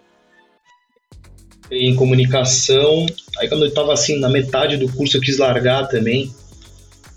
Em 1.71 1.95
comunicação, 1.95 3.05
aí 3.39 3.47
quando 3.47 3.63
eu 3.63 3.69
estava 3.69 3.93
assim 3.93 4.19
na 4.19 4.27
metade 4.27 4.75
do 4.75 4.91
curso 4.91 5.15
eu 5.15 5.21
quis 5.21 5.38
largar 5.38 5.88
também, 5.88 6.29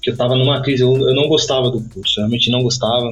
que 0.05 0.11
eu 0.11 0.13
estava 0.13 0.37
numa 0.37 0.61
crise, 0.61 0.83
eu, 0.83 0.95
eu 0.95 1.15
não 1.15 1.29
gostava 1.29 1.71
do 1.71 1.83
curso, 1.83 2.17
realmente 2.19 2.51
não 2.51 2.63
gostava 2.63 3.09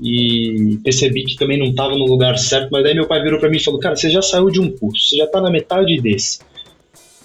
e 0.00 0.78
percebi 0.82 1.24
que 1.24 1.36
também 1.36 1.58
não 1.58 1.66
estava 1.66 1.96
no 1.96 2.06
lugar 2.06 2.38
certo, 2.38 2.68
mas 2.70 2.84
daí 2.84 2.94
meu 2.94 3.06
pai 3.06 3.22
virou 3.22 3.38
para 3.38 3.50
mim 3.50 3.56
e 3.56 3.62
falou: 3.62 3.80
"Cara, 3.80 3.96
você 3.96 4.08
já 4.10 4.22
saiu 4.22 4.48
de 4.48 4.60
um 4.60 4.70
curso, 4.70 5.08
você 5.08 5.16
já 5.16 5.24
está 5.24 5.40
na 5.40 5.50
metade 5.50 6.00
desse. 6.00 6.38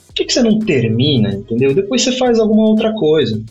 Por 0.08 0.16
que, 0.16 0.26
que 0.26 0.34
você 0.34 0.42
não 0.42 0.60
termina, 0.60 1.34
entendeu? 1.34 1.74
Depois 1.74 2.02
você 2.02 2.12
faz 2.14 2.40
alguma 2.40 2.68
outra 2.68 2.94
coisa". 2.94 3.42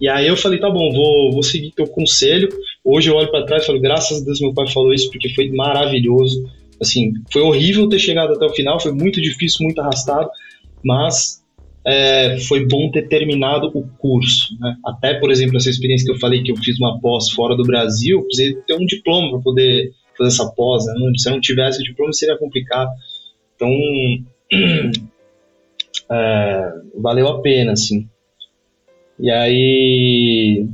E 0.00 0.08
aí 0.08 0.26
eu 0.26 0.36
falei: 0.36 0.58
"Tá 0.58 0.70
bom, 0.70 0.92
vou, 0.92 1.32
vou 1.32 1.42
seguir 1.42 1.72
teu 1.72 1.86
conselho". 1.86 2.48
Hoje 2.84 3.10
eu 3.10 3.16
olho 3.16 3.30
para 3.30 3.44
trás 3.44 3.64
e 3.64 3.66
falo: 3.66 3.80
"Graças 3.80 4.22
a 4.22 4.24
Deus 4.24 4.40
meu 4.40 4.54
pai 4.54 4.68
falou 4.68 4.94
isso 4.94 5.10
porque 5.10 5.28
foi 5.34 5.50
maravilhoso". 5.50 6.44
Assim, 6.80 7.12
foi 7.30 7.42
horrível 7.42 7.88
ter 7.88 7.98
chegado 7.98 8.32
até 8.32 8.44
o 8.44 8.54
final, 8.54 8.80
foi 8.80 8.92
muito 8.92 9.20
difícil, 9.20 9.64
muito 9.64 9.80
arrastado, 9.80 10.30
mas 10.82 11.39
é, 11.84 12.38
foi 12.40 12.66
bom 12.66 12.90
ter 12.90 13.08
terminado 13.08 13.70
o 13.74 13.86
curso. 13.98 14.56
Né? 14.58 14.76
Até, 14.84 15.14
por 15.14 15.30
exemplo, 15.30 15.56
essa 15.56 15.70
experiência 15.70 16.04
que 16.04 16.12
eu 16.12 16.18
falei 16.18 16.42
que 16.42 16.52
eu 16.52 16.56
fiz 16.56 16.78
uma 16.78 17.00
pós 17.00 17.30
fora 17.30 17.56
do 17.56 17.62
Brasil, 17.62 18.18
eu 18.18 18.24
precisei 18.24 18.54
ter 18.66 18.74
um 18.74 18.84
diploma 18.84 19.30
para 19.30 19.40
poder 19.40 19.92
fazer 20.16 20.28
essa 20.28 20.50
pós. 20.50 20.84
Né? 20.86 20.94
Se 21.16 21.28
eu 21.28 21.32
não 21.32 21.40
tivesse 21.40 21.80
o 21.80 21.84
diploma, 21.84 22.12
seria 22.12 22.38
complicado. 22.38 22.90
Então, 23.56 23.70
é, 26.10 26.72
valeu 26.96 27.28
a 27.28 27.40
pena, 27.40 27.72
assim. 27.72 28.08
E 29.18 29.30
aí, 29.30 30.66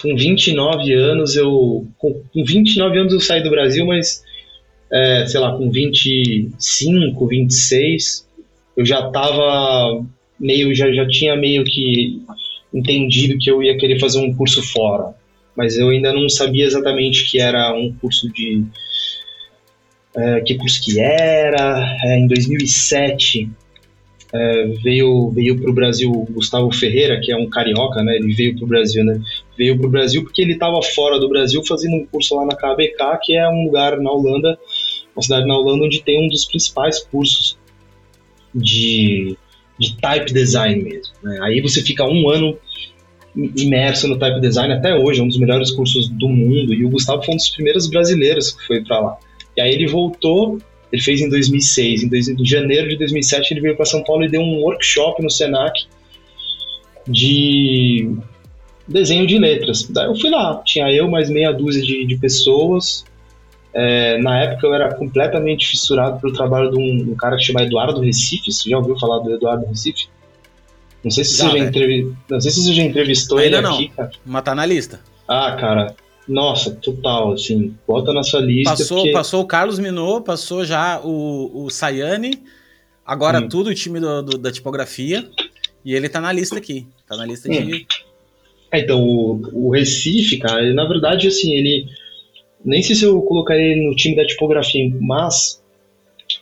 com 0.00 0.16
29 0.16 0.92
anos, 0.92 1.36
eu. 1.36 1.86
Com, 1.98 2.22
com 2.32 2.44
29 2.44 2.98
anos 2.98 3.12
eu 3.12 3.20
saí 3.20 3.42
do 3.42 3.50
Brasil, 3.50 3.86
mas, 3.86 4.22
é, 4.90 5.26
sei 5.26 5.40
lá, 5.40 5.56
com 5.56 5.70
25, 5.70 7.26
26 7.26 8.29
eu 8.80 8.86
já 8.86 9.06
estava 9.06 10.02
meio, 10.38 10.74
já, 10.74 10.90
já 10.90 11.06
tinha 11.06 11.36
meio 11.36 11.62
que 11.64 12.22
entendido 12.72 13.38
que 13.38 13.50
eu 13.50 13.62
ia 13.62 13.76
querer 13.76 14.00
fazer 14.00 14.20
um 14.20 14.34
curso 14.34 14.62
fora, 14.62 15.14
mas 15.54 15.76
eu 15.76 15.90
ainda 15.90 16.14
não 16.14 16.30
sabia 16.30 16.64
exatamente 16.64 17.30
que 17.30 17.38
era 17.38 17.74
um 17.74 17.92
curso 18.00 18.32
de 18.32 18.64
é, 20.16 20.40
que 20.40 20.54
curso 20.54 20.80
que 20.82 20.98
era. 20.98 21.94
É, 22.04 22.18
em 22.18 22.26
2007 22.26 23.50
é, 24.32 24.66
veio 24.82 25.30
veio 25.30 25.60
para 25.60 25.70
o 25.70 25.74
Brasil 25.74 26.10
Gustavo 26.30 26.72
Ferreira, 26.72 27.20
que 27.20 27.30
é 27.30 27.36
um 27.36 27.50
carioca, 27.50 28.02
né? 28.02 28.16
Ele 28.16 28.32
veio 28.32 28.56
para 28.56 28.64
o 28.64 28.68
Brasil, 28.68 29.04
né? 29.04 29.20
Veio 29.58 29.76
para 29.76 29.86
o 29.86 29.90
Brasil 29.90 30.22
porque 30.22 30.40
ele 30.40 30.54
estava 30.54 30.80
fora 30.80 31.18
do 31.18 31.28
Brasil 31.28 31.62
fazendo 31.68 31.96
um 31.96 32.06
curso 32.06 32.34
lá 32.34 32.46
na 32.46 32.56
KBK, 32.56 33.18
que 33.22 33.36
é 33.36 33.46
um 33.46 33.66
lugar 33.66 33.98
na 33.98 34.10
Holanda, 34.10 34.58
uma 35.14 35.22
cidade 35.22 35.46
na 35.46 35.58
Holanda 35.58 35.84
onde 35.84 36.02
tem 36.02 36.24
um 36.24 36.28
dos 36.28 36.46
principais 36.46 36.98
cursos 37.00 37.59
de, 38.54 39.36
de 39.78 39.96
type 39.96 40.32
design 40.32 40.82
mesmo. 40.82 41.14
Né? 41.22 41.38
Aí 41.42 41.60
você 41.60 41.82
fica 41.82 42.04
um 42.04 42.28
ano 42.28 42.58
imerso 43.56 44.08
no 44.08 44.18
type 44.18 44.40
design 44.40 44.74
até 44.74 44.94
hoje, 44.96 45.20
é 45.20 45.22
um 45.22 45.28
dos 45.28 45.38
melhores 45.38 45.70
cursos 45.70 46.08
do 46.08 46.28
mundo. 46.28 46.74
E 46.74 46.84
o 46.84 46.90
Gustavo 46.90 47.22
foi 47.22 47.34
um 47.34 47.36
dos 47.36 47.50
primeiros 47.50 47.88
brasileiros 47.88 48.52
que 48.52 48.66
foi 48.66 48.82
para 48.82 49.00
lá. 49.00 49.18
E 49.56 49.60
aí 49.60 49.72
ele 49.72 49.86
voltou, 49.86 50.58
ele 50.92 51.02
fez 51.02 51.20
em 51.20 51.28
2006. 51.28 52.02
Em, 52.04 52.08
dois, 52.08 52.28
em 52.28 52.44
janeiro 52.44 52.88
de 52.88 52.96
2007 52.96 53.52
ele 53.52 53.60
veio 53.60 53.76
para 53.76 53.86
São 53.86 54.02
Paulo 54.02 54.24
e 54.24 54.28
deu 54.28 54.40
um 54.40 54.62
workshop 54.62 55.22
no 55.22 55.30
Senac 55.30 55.72
de 57.06 58.16
desenho 58.86 59.26
de 59.26 59.38
letras. 59.38 59.84
Daí 59.88 60.06
eu 60.06 60.16
fui 60.16 60.30
lá, 60.30 60.60
tinha 60.64 60.90
eu 60.92 61.08
mais 61.08 61.30
meia 61.30 61.52
dúzia 61.52 61.82
de, 61.82 62.04
de 62.04 62.16
pessoas 62.16 63.04
é, 63.72 64.18
na 64.18 64.42
época 64.42 64.66
eu 64.66 64.74
era 64.74 64.94
completamente 64.94 65.66
fissurado 65.66 66.20
pelo 66.20 66.32
trabalho 66.32 66.70
de 66.70 66.78
um, 66.78 67.12
um, 67.12 67.14
cara 67.14 67.36
que 67.36 67.44
chama 67.44 67.62
Eduardo 67.62 68.00
Recife. 68.00 68.52
Você 68.52 68.68
já 68.68 68.78
ouviu 68.78 68.98
falar 68.98 69.18
do 69.20 69.32
Eduardo 69.32 69.66
Recife? 69.66 70.08
Não 71.04 71.10
sei 71.10 71.24
se, 71.24 71.38
já, 71.38 71.48
você, 71.48 71.58
já 71.58 71.64
entrev... 71.64 72.12
não 72.28 72.40
sei 72.40 72.50
se 72.50 72.64
você 72.64 72.74
já 72.74 72.82
entrevistou 72.82 73.38
Ainda 73.38 73.58
ele 73.58 73.66
não. 73.66 73.74
aqui, 73.74 73.88
cara. 73.88 74.10
Mas 74.26 74.42
tá 74.42 74.54
na 74.54 74.66
lista. 74.66 75.00
Ah, 75.26 75.56
cara. 75.58 75.94
Nossa, 76.28 76.72
total, 76.72 77.32
assim. 77.32 77.74
Bota 77.86 78.12
na 78.12 78.22
sua 78.22 78.40
lista. 78.40 78.70
Passou, 78.70 78.98
porque... 78.98 79.12
passou 79.12 79.40
o 79.42 79.46
Carlos 79.46 79.78
Minot, 79.78 80.24
passou 80.24 80.64
já 80.64 81.00
o, 81.02 81.64
o 81.64 81.70
Sayane, 81.70 82.42
agora 83.06 83.40
hum. 83.40 83.48
tudo 83.48 83.70
o 83.70 83.74
time 83.74 83.98
do, 83.98 84.22
do, 84.22 84.38
da 84.38 84.52
tipografia. 84.52 85.26
E 85.84 85.94
ele 85.94 86.08
tá 86.08 86.20
na 86.20 86.32
lista 86.32 86.58
aqui. 86.58 86.86
Tá 87.08 87.16
na 87.16 87.24
lista 87.24 87.48
hum. 87.48 87.52
de. 87.52 87.86
É, 88.72 88.80
então, 88.80 89.00
o, 89.00 89.68
o 89.68 89.70
Recife, 89.70 90.38
cara, 90.38 90.60
ele, 90.60 90.74
na 90.74 90.86
verdade, 90.86 91.26
assim, 91.26 91.54
ele 91.54 91.86
nem 92.64 92.82
sei 92.82 92.94
se 92.94 93.04
eu 93.04 93.20
colocaria 93.22 93.72
ele 93.72 93.88
no 93.88 93.94
time 93.94 94.16
da 94.16 94.26
tipografia, 94.26 94.90
mas 95.00 95.60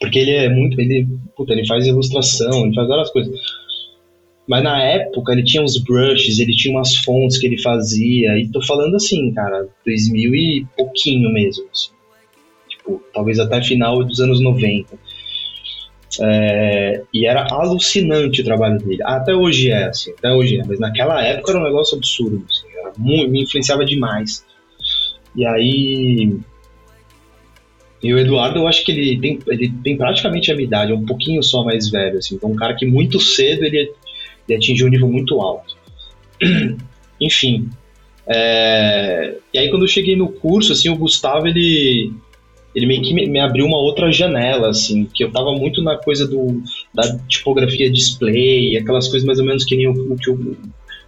porque 0.00 0.18
ele 0.18 0.32
é 0.32 0.48
muito, 0.48 0.80
ele, 0.80 1.06
puta, 1.36 1.52
ele 1.52 1.66
faz 1.66 1.86
ilustração, 1.86 2.66
ele 2.66 2.74
faz 2.74 2.88
várias 2.88 3.10
coisas. 3.10 3.38
Mas 4.46 4.62
na 4.62 4.82
época 4.82 5.32
ele 5.32 5.44
tinha 5.44 5.62
uns 5.62 5.78
brushes, 5.78 6.38
ele 6.38 6.54
tinha 6.54 6.74
umas 6.74 6.96
fontes 6.96 7.38
que 7.38 7.46
ele 7.46 7.60
fazia, 7.60 8.38
e 8.38 8.48
tô 8.48 8.62
falando 8.62 8.96
assim, 8.96 9.32
cara, 9.32 9.68
2000 9.84 10.34
e 10.34 10.66
pouquinho 10.76 11.30
mesmo, 11.32 11.66
assim. 11.70 11.90
Tipo, 12.68 13.02
talvez 13.12 13.38
até 13.38 13.62
final 13.62 14.02
dos 14.04 14.20
anos 14.20 14.40
90. 14.40 14.98
É, 16.20 17.02
e 17.12 17.26
era 17.26 17.46
alucinante 17.50 18.40
o 18.40 18.44
trabalho 18.44 18.78
dele. 18.78 19.02
Até 19.04 19.34
hoje 19.34 19.70
é, 19.70 19.84
assim, 19.84 20.12
até 20.12 20.32
hoje 20.32 20.58
é, 20.58 20.64
mas 20.64 20.80
naquela 20.80 21.22
época 21.22 21.52
era 21.52 21.60
um 21.60 21.64
negócio 21.64 21.96
absurdo, 21.96 22.44
assim, 22.48 22.66
muito, 22.96 23.30
me 23.30 23.42
influenciava 23.42 23.84
demais. 23.84 24.44
E 25.38 25.46
aí. 25.46 26.36
E 28.02 28.12
o 28.12 28.18
Eduardo, 28.18 28.58
eu 28.58 28.66
acho 28.66 28.84
que 28.84 28.90
ele 28.90 29.20
tem, 29.20 29.38
ele 29.46 29.72
tem 29.84 29.96
praticamente 29.96 30.50
a 30.50 30.54
minha 30.54 30.66
idade, 30.66 30.92
é 30.92 30.94
um 30.94 31.06
pouquinho 31.06 31.42
só 31.42 31.64
mais 31.64 31.88
velho, 31.88 32.18
assim. 32.18 32.34
Então, 32.34 32.50
um 32.50 32.56
cara 32.56 32.74
que 32.74 32.84
muito 32.84 33.20
cedo 33.20 33.64
ele, 33.64 33.92
ele 34.48 34.58
atingiu 34.58 34.88
um 34.88 34.90
nível 34.90 35.08
muito 35.08 35.40
alto. 35.40 35.76
Enfim. 37.20 37.68
É... 38.26 39.36
E 39.54 39.58
aí, 39.58 39.70
quando 39.70 39.82
eu 39.82 39.88
cheguei 39.88 40.16
no 40.16 40.28
curso, 40.28 40.72
assim, 40.72 40.88
o 40.88 40.96
Gustavo, 40.96 41.46
ele, 41.46 42.12
ele 42.74 42.86
meio 42.86 43.02
que 43.02 43.14
me, 43.14 43.38
abriu 43.38 43.64
uma 43.64 43.78
outra 43.78 44.10
janela, 44.10 44.70
assim, 44.70 45.04
que 45.04 45.22
eu 45.22 45.30
tava 45.30 45.52
muito 45.52 45.82
na 45.82 45.96
coisa 45.96 46.26
do, 46.26 46.62
da 46.92 47.16
tipografia 47.28 47.90
display, 47.90 48.76
aquelas 48.76 49.06
coisas 49.06 49.26
mais 49.26 49.38
ou 49.38 49.44
menos 49.44 49.64
que 49.64 49.76
nem 49.76 49.86
o, 49.86 50.12
o, 50.12 50.16
que, 50.16 50.30
o, 50.30 50.56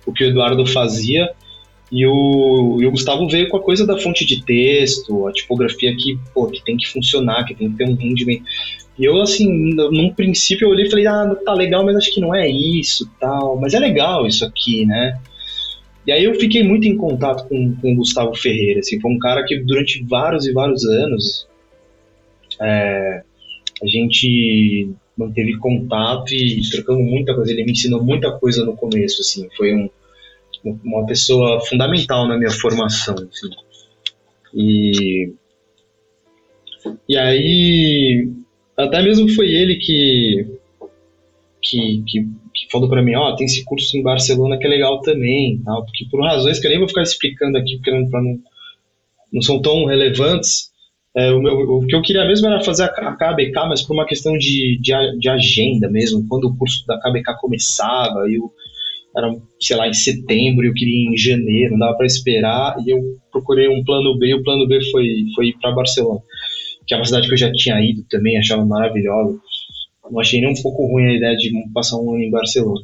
o 0.06 0.12
que 0.12 0.24
o 0.24 0.28
Eduardo 0.28 0.64
fazia. 0.66 1.32
E 1.90 2.06
o, 2.06 2.78
e 2.80 2.86
o 2.86 2.90
Gustavo 2.90 3.28
veio 3.28 3.48
com 3.48 3.56
a 3.56 3.62
coisa 3.62 3.84
da 3.84 3.98
fonte 3.98 4.24
de 4.24 4.44
texto, 4.44 5.26
a 5.26 5.32
tipografia 5.32 5.94
que, 5.96 6.18
pô, 6.32 6.46
que 6.46 6.64
tem 6.64 6.76
que 6.76 6.86
funcionar, 6.86 7.44
que 7.44 7.54
tem 7.54 7.70
que 7.70 7.76
ter 7.76 7.88
um 7.88 7.94
rendimento. 7.94 8.44
E 8.96 9.04
eu, 9.04 9.20
assim, 9.20 9.74
num 9.74 10.12
princípio 10.12 10.66
eu 10.66 10.70
olhei 10.70 10.86
e 10.86 10.90
falei, 10.90 11.06
ah, 11.06 11.34
tá 11.44 11.52
legal, 11.52 11.84
mas 11.84 11.96
acho 11.96 12.12
que 12.12 12.20
não 12.20 12.34
é 12.34 12.48
isso, 12.48 13.10
tal. 13.18 13.58
Mas 13.58 13.74
é 13.74 13.80
legal 13.80 14.26
isso 14.26 14.44
aqui, 14.44 14.86
né? 14.86 15.18
E 16.06 16.12
aí 16.12 16.24
eu 16.24 16.34
fiquei 16.34 16.62
muito 16.62 16.86
em 16.86 16.96
contato 16.96 17.48
com, 17.48 17.74
com 17.76 17.92
o 17.92 17.96
Gustavo 17.96 18.34
Ferreira, 18.34 18.80
assim, 18.80 19.00
foi 19.00 19.10
um 19.10 19.18
cara 19.18 19.44
que 19.44 19.58
durante 19.58 20.02
vários 20.04 20.46
e 20.46 20.52
vários 20.52 20.84
anos 20.84 21.46
é, 22.60 23.22
a 23.82 23.86
gente 23.86 24.90
manteve 25.16 25.56
contato 25.58 26.32
e 26.32 26.60
trocamos 26.70 27.04
muita 27.04 27.34
coisa. 27.34 27.52
Ele 27.52 27.64
me 27.64 27.72
ensinou 27.72 28.02
muita 28.02 28.32
coisa 28.32 28.64
no 28.64 28.76
começo, 28.76 29.20
assim, 29.20 29.48
foi 29.56 29.74
um 29.74 29.88
uma 30.64 31.06
pessoa 31.06 31.60
fundamental 31.66 32.26
na 32.26 32.36
minha 32.36 32.50
formação. 32.50 33.14
Assim. 33.14 33.50
E, 34.54 35.32
E 37.08 37.16
aí, 37.16 38.28
até 38.76 39.02
mesmo 39.02 39.28
foi 39.30 39.52
ele 39.52 39.76
que, 39.76 40.46
que, 41.62 42.02
que, 42.06 42.22
que 42.54 42.70
falou 42.70 42.88
para 42.88 43.02
mim, 43.02 43.14
ó, 43.14 43.30
oh, 43.30 43.36
tem 43.36 43.46
esse 43.46 43.64
curso 43.64 43.96
em 43.96 44.02
Barcelona 44.02 44.58
que 44.58 44.66
é 44.66 44.70
legal 44.70 45.00
também, 45.00 45.60
tal, 45.64 45.84
porque 45.84 46.06
por 46.10 46.22
razões 46.22 46.58
que 46.58 46.66
eu 46.66 46.70
nem 46.70 46.78
vou 46.78 46.88
ficar 46.88 47.02
explicando 47.02 47.58
aqui, 47.58 47.76
porque 47.76 47.90
não, 47.90 48.08
não, 48.08 48.38
não 49.32 49.42
são 49.42 49.60
tão 49.60 49.84
relevantes, 49.84 50.70
é, 51.16 51.32
o, 51.32 51.40
meu, 51.40 51.54
o, 51.54 51.86
que 51.86 51.94
eu 51.94 52.02
queria 52.02 52.24
mesmo 52.24 52.46
era 52.46 52.62
fazer 52.62 52.84
a, 52.84 52.88
KBK, 52.88 53.68
mas 53.68 53.82
por 53.82 53.94
uma 53.94 54.06
questão 54.06 54.38
de, 54.38 54.78
de, 54.80 55.18
de, 55.18 55.28
agenda 55.28 55.88
mesmo, 55.90 56.26
quando 56.28 56.44
o 56.44 56.56
curso 56.56 56.86
da 56.86 56.98
KBK 57.00 57.34
começava, 57.40 58.20
eu, 58.30 58.52
era, 59.16 59.34
sei 59.60 59.76
lá, 59.76 59.88
em 59.88 59.92
setembro, 59.92 60.66
eu 60.66 60.72
queria 60.72 60.94
ir 60.94 61.12
em 61.12 61.16
janeiro, 61.16 61.72
não 61.72 61.80
dava 61.80 61.96
para 61.96 62.06
esperar, 62.06 62.76
e 62.86 62.90
eu 62.90 63.00
procurei 63.32 63.68
um 63.68 63.84
plano 63.84 64.16
B, 64.18 64.28
e 64.28 64.34
o 64.34 64.42
plano 64.42 64.66
B 64.66 64.78
foi, 64.90 65.24
foi 65.34 65.48
ir 65.48 65.58
para 65.60 65.72
Barcelona, 65.72 66.20
que 66.86 66.94
é 66.94 66.96
uma 66.96 67.04
cidade 67.04 67.26
que 67.26 67.34
eu 67.34 67.38
já 67.38 67.52
tinha 67.52 67.80
ido 67.80 68.04
também, 68.08 68.38
achava 68.38 68.64
maravilhosa. 68.64 69.38
Não 70.10 70.20
achei 70.20 70.40
nem 70.40 70.50
um 70.50 70.62
pouco 70.62 70.86
ruim 70.86 71.06
a 71.06 71.14
ideia 71.14 71.36
de 71.36 71.52
passar 71.72 71.96
um 71.98 72.10
ano 72.14 72.22
em 72.22 72.30
Barcelona. 72.30 72.80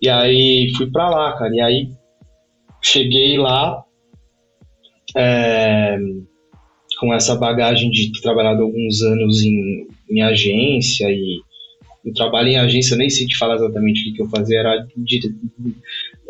E 0.00 0.08
aí 0.08 0.70
fui 0.76 0.90
para 0.90 1.10
lá, 1.10 1.36
cara, 1.36 1.54
e 1.54 1.60
aí 1.60 1.88
cheguei 2.82 3.36
lá 3.36 3.84
é, 5.16 5.98
com 6.98 7.12
essa 7.12 7.34
bagagem 7.34 7.90
de 7.90 8.12
ter 8.12 8.20
trabalhado 8.20 8.62
alguns 8.62 9.02
anos 9.02 9.42
em, 9.42 9.86
em 10.08 10.22
agência 10.22 11.10
e 11.10 11.40
eu 12.04 12.12
trabalho 12.14 12.48
em 12.48 12.58
agência, 12.58 12.94
eu 12.94 12.98
nem 12.98 13.10
sei 13.10 13.26
te 13.26 13.36
falar 13.36 13.56
exatamente 13.56 14.10
o 14.10 14.14
que, 14.14 14.22
eu 14.22 14.28
fazia, 14.28 14.60
era 14.60 14.86
dire... 14.96 15.34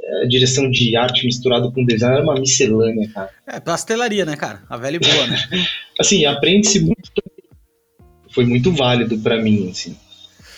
É, 0.03 0.27
direção 0.27 0.69
de 0.71 0.97
arte 0.97 1.25
misturado 1.25 1.71
com 1.73 1.85
design, 1.85 2.17
era 2.17 2.25
uma 2.25 2.35
miscelânea, 2.35 3.09
cara. 3.13 3.31
É, 3.47 3.61
pastelaria, 3.61 4.25
né, 4.25 4.35
cara? 4.35 4.63
A 4.69 4.77
velha 4.77 4.97
e 4.97 4.99
boa, 4.99 5.27
né? 5.27 5.37
assim, 6.01 6.25
aprende-se 6.25 6.81
muito. 6.81 7.13
Foi 8.31 8.45
muito 8.45 8.73
válido 8.73 9.19
para 9.19 9.41
mim, 9.41 9.71
assim. 9.71 9.97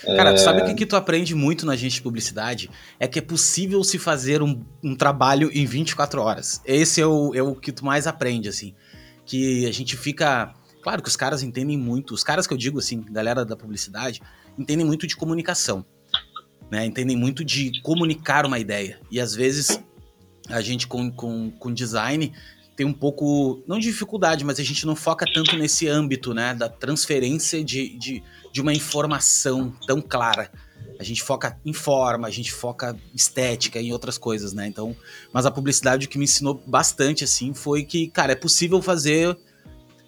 Cara, 0.05 0.33
é... 0.33 0.37
sabe 0.37 0.63
o 0.63 0.65
que, 0.67 0.75
que 0.75 0.87
tu 0.87 0.97
aprende 0.97 1.35
muito 1.35 1.65
na 1.65 1.73
agência 1.73 1.97
de 1.97 2.03
publicidade? 2.03 2.71
É 2.99 3.07
que 3.07 3.19
é 3.19 3.23
possível 3.23 3.83
se 3.85 3.99
fazer 3.99 4.43
um, 4.43 4.65
um 4.83 4.97
trabalho 4.97 5.51
em 5.53 5.65
24 5.65 6.21
horas. 6.21 6.61
Esse 6.65 7.01
é 7.01 7.07
o, 7.07 7.35
é 7.35 7.43
o 7.43 7.55
que 7.55 7.73
tu 7.73 7.85
mais 7.85 8.07
aprende, 8.07 8.49
assim. 8.49 8.75
Que 9.25 9.67
a 9.67 9.73
gente 9.73 9.97
fica. 9.97 10.53
Claro 10.83 11.03
que 11.03 11.09
os 11.09 11.17
caras 11.17 11.43
entendem 11.43 11.79
muito. 11.79 12.15
Os 12.15 12.25
caras 12.25 12.47
que 12.47 12.53
eu 12.53 12.59
digo, 12.59 12.79
assim, 12.79 13.05
galera 13.11 13.45
da 13.45 13.57
publicidade, 13.57 14.21
entendem 14.59 14.87
muito 14.87 15.07
de 15.07 15.17
comunicação, 15.17 15.85
né? 16.71 16.85
Entendem 16.85 17.17
muito 17.17 17.45
de 17.45 17.81
comunicar 17.83 18.47
uma 18.47 18.59
ideia. 18.59 19.01
E 19.11 19.21
às 19.21 19.35
vezes 19.35 19.81
a 20.49 20.61
gente 20.61 20.87
com, 20.87 21.11
com, 21.11 21.51
com 21.51 21.73
design 21.73 22.33
tem 22.75 22.87
um 22.87 22.93
pouco, 22.93 23.63
não 23.67 23.79
de 23.79 23.87
dificuldade, 23.87 24.45
mas 24.45 24.59
a 24.59 24.63
gente 24.63 24.87
não 24.87 24.97
foca 24.97 25.27
tanto 25.33 25.57
nesse 25.57 25.87
âmbito, 25.87 26.33
né? 26.33 26.55
Da 26.55 26.69
transferência 26.69 27.63
de, 27.63 27.97
de, 27.99 28.23
de 28.51 28.61
uma 28.61 28.73
informação 28.73 29.75
tão 29.87 30.01
clara. 30.01 30.51
A 30.99 31.05
gente 31.05 31.23
foca 31.23 31.59
em 31.65 31.73
forma, 31.73 32.27
a 32.27 32.31
gente 32.31 32.53
foca 32.53 32.97
estética 33.15 33.81
e 33.81 33.93
outras 33.93 34.17
coisas, 34.17 34.53
né? 34.53 34.67
Então, 34.67 34.97
mas 35.33 35.45
a 35.45 35.51
publicidade 35.51 36.07
o 36.07 36.09
que 36.09 36.19
me 36.19 36.25
ensinou 36.25 36.63
bastante 36.67 37.25
assim 37.25 37.53
foi 37.53 37.85
que, 37.85 38.09
cara, 38.09 38.33
é 38.33 38.37
possível 38.37 38.81
fazer 38.81 39.37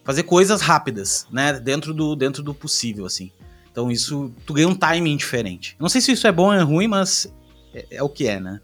fazer 0.05 0.23
coisas 0.23 0.61
rápidas, 0.61 1.27
né? 1.31 1.53
Dentro 1.59 1.93
do 1.93 2.15
dentro 2.15 2.43
do 2.43 2.55
possível, 2.55 3.07
assim. 3.07 3.31
Então 3.75 3.91
isso, 3.91 4.33
tu 4.47 4.55
ganha 4.55 4.69
um 4.69 4.75
timing 4.75 5.17
diferente. 5.17 5.75
Não 5.81 5.89
sei 5.89 6.01
se 6.01 6.13
isso 6.13 6.29
é 6.29 6.31
bom 6.31 6.47
ou 6.47 6.53
é 6.53 6.63
ruim, 6.63 6.87
mas 6.87 7.35
é, 7.75 7.97
é 7.97 8.03
o 8.05 8.09
que 8.09 8.29
é, 8.29 8.39
né? 8.39 8.61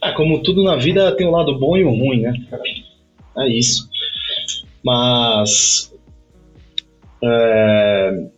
Ah, 0.00 0.12
como 0.14 0.42
tudo 0.42 0.64
na 0.64 0.76
vida 0.76 1.14
tem 1.14 1.26
o 1.26 1.28
um 1.28 1.32
lado 1.32 1.58
bom 1.58 1.76
e 1.76 1.84
o 1.84 1.90
um 1.90 1.98
ruim, 1.98 2.22
né? 2.22 2.32
É 3.36 3.48
isso. 3.48 3.86
Mas. 4.82 5.94
É, 7.22 8.28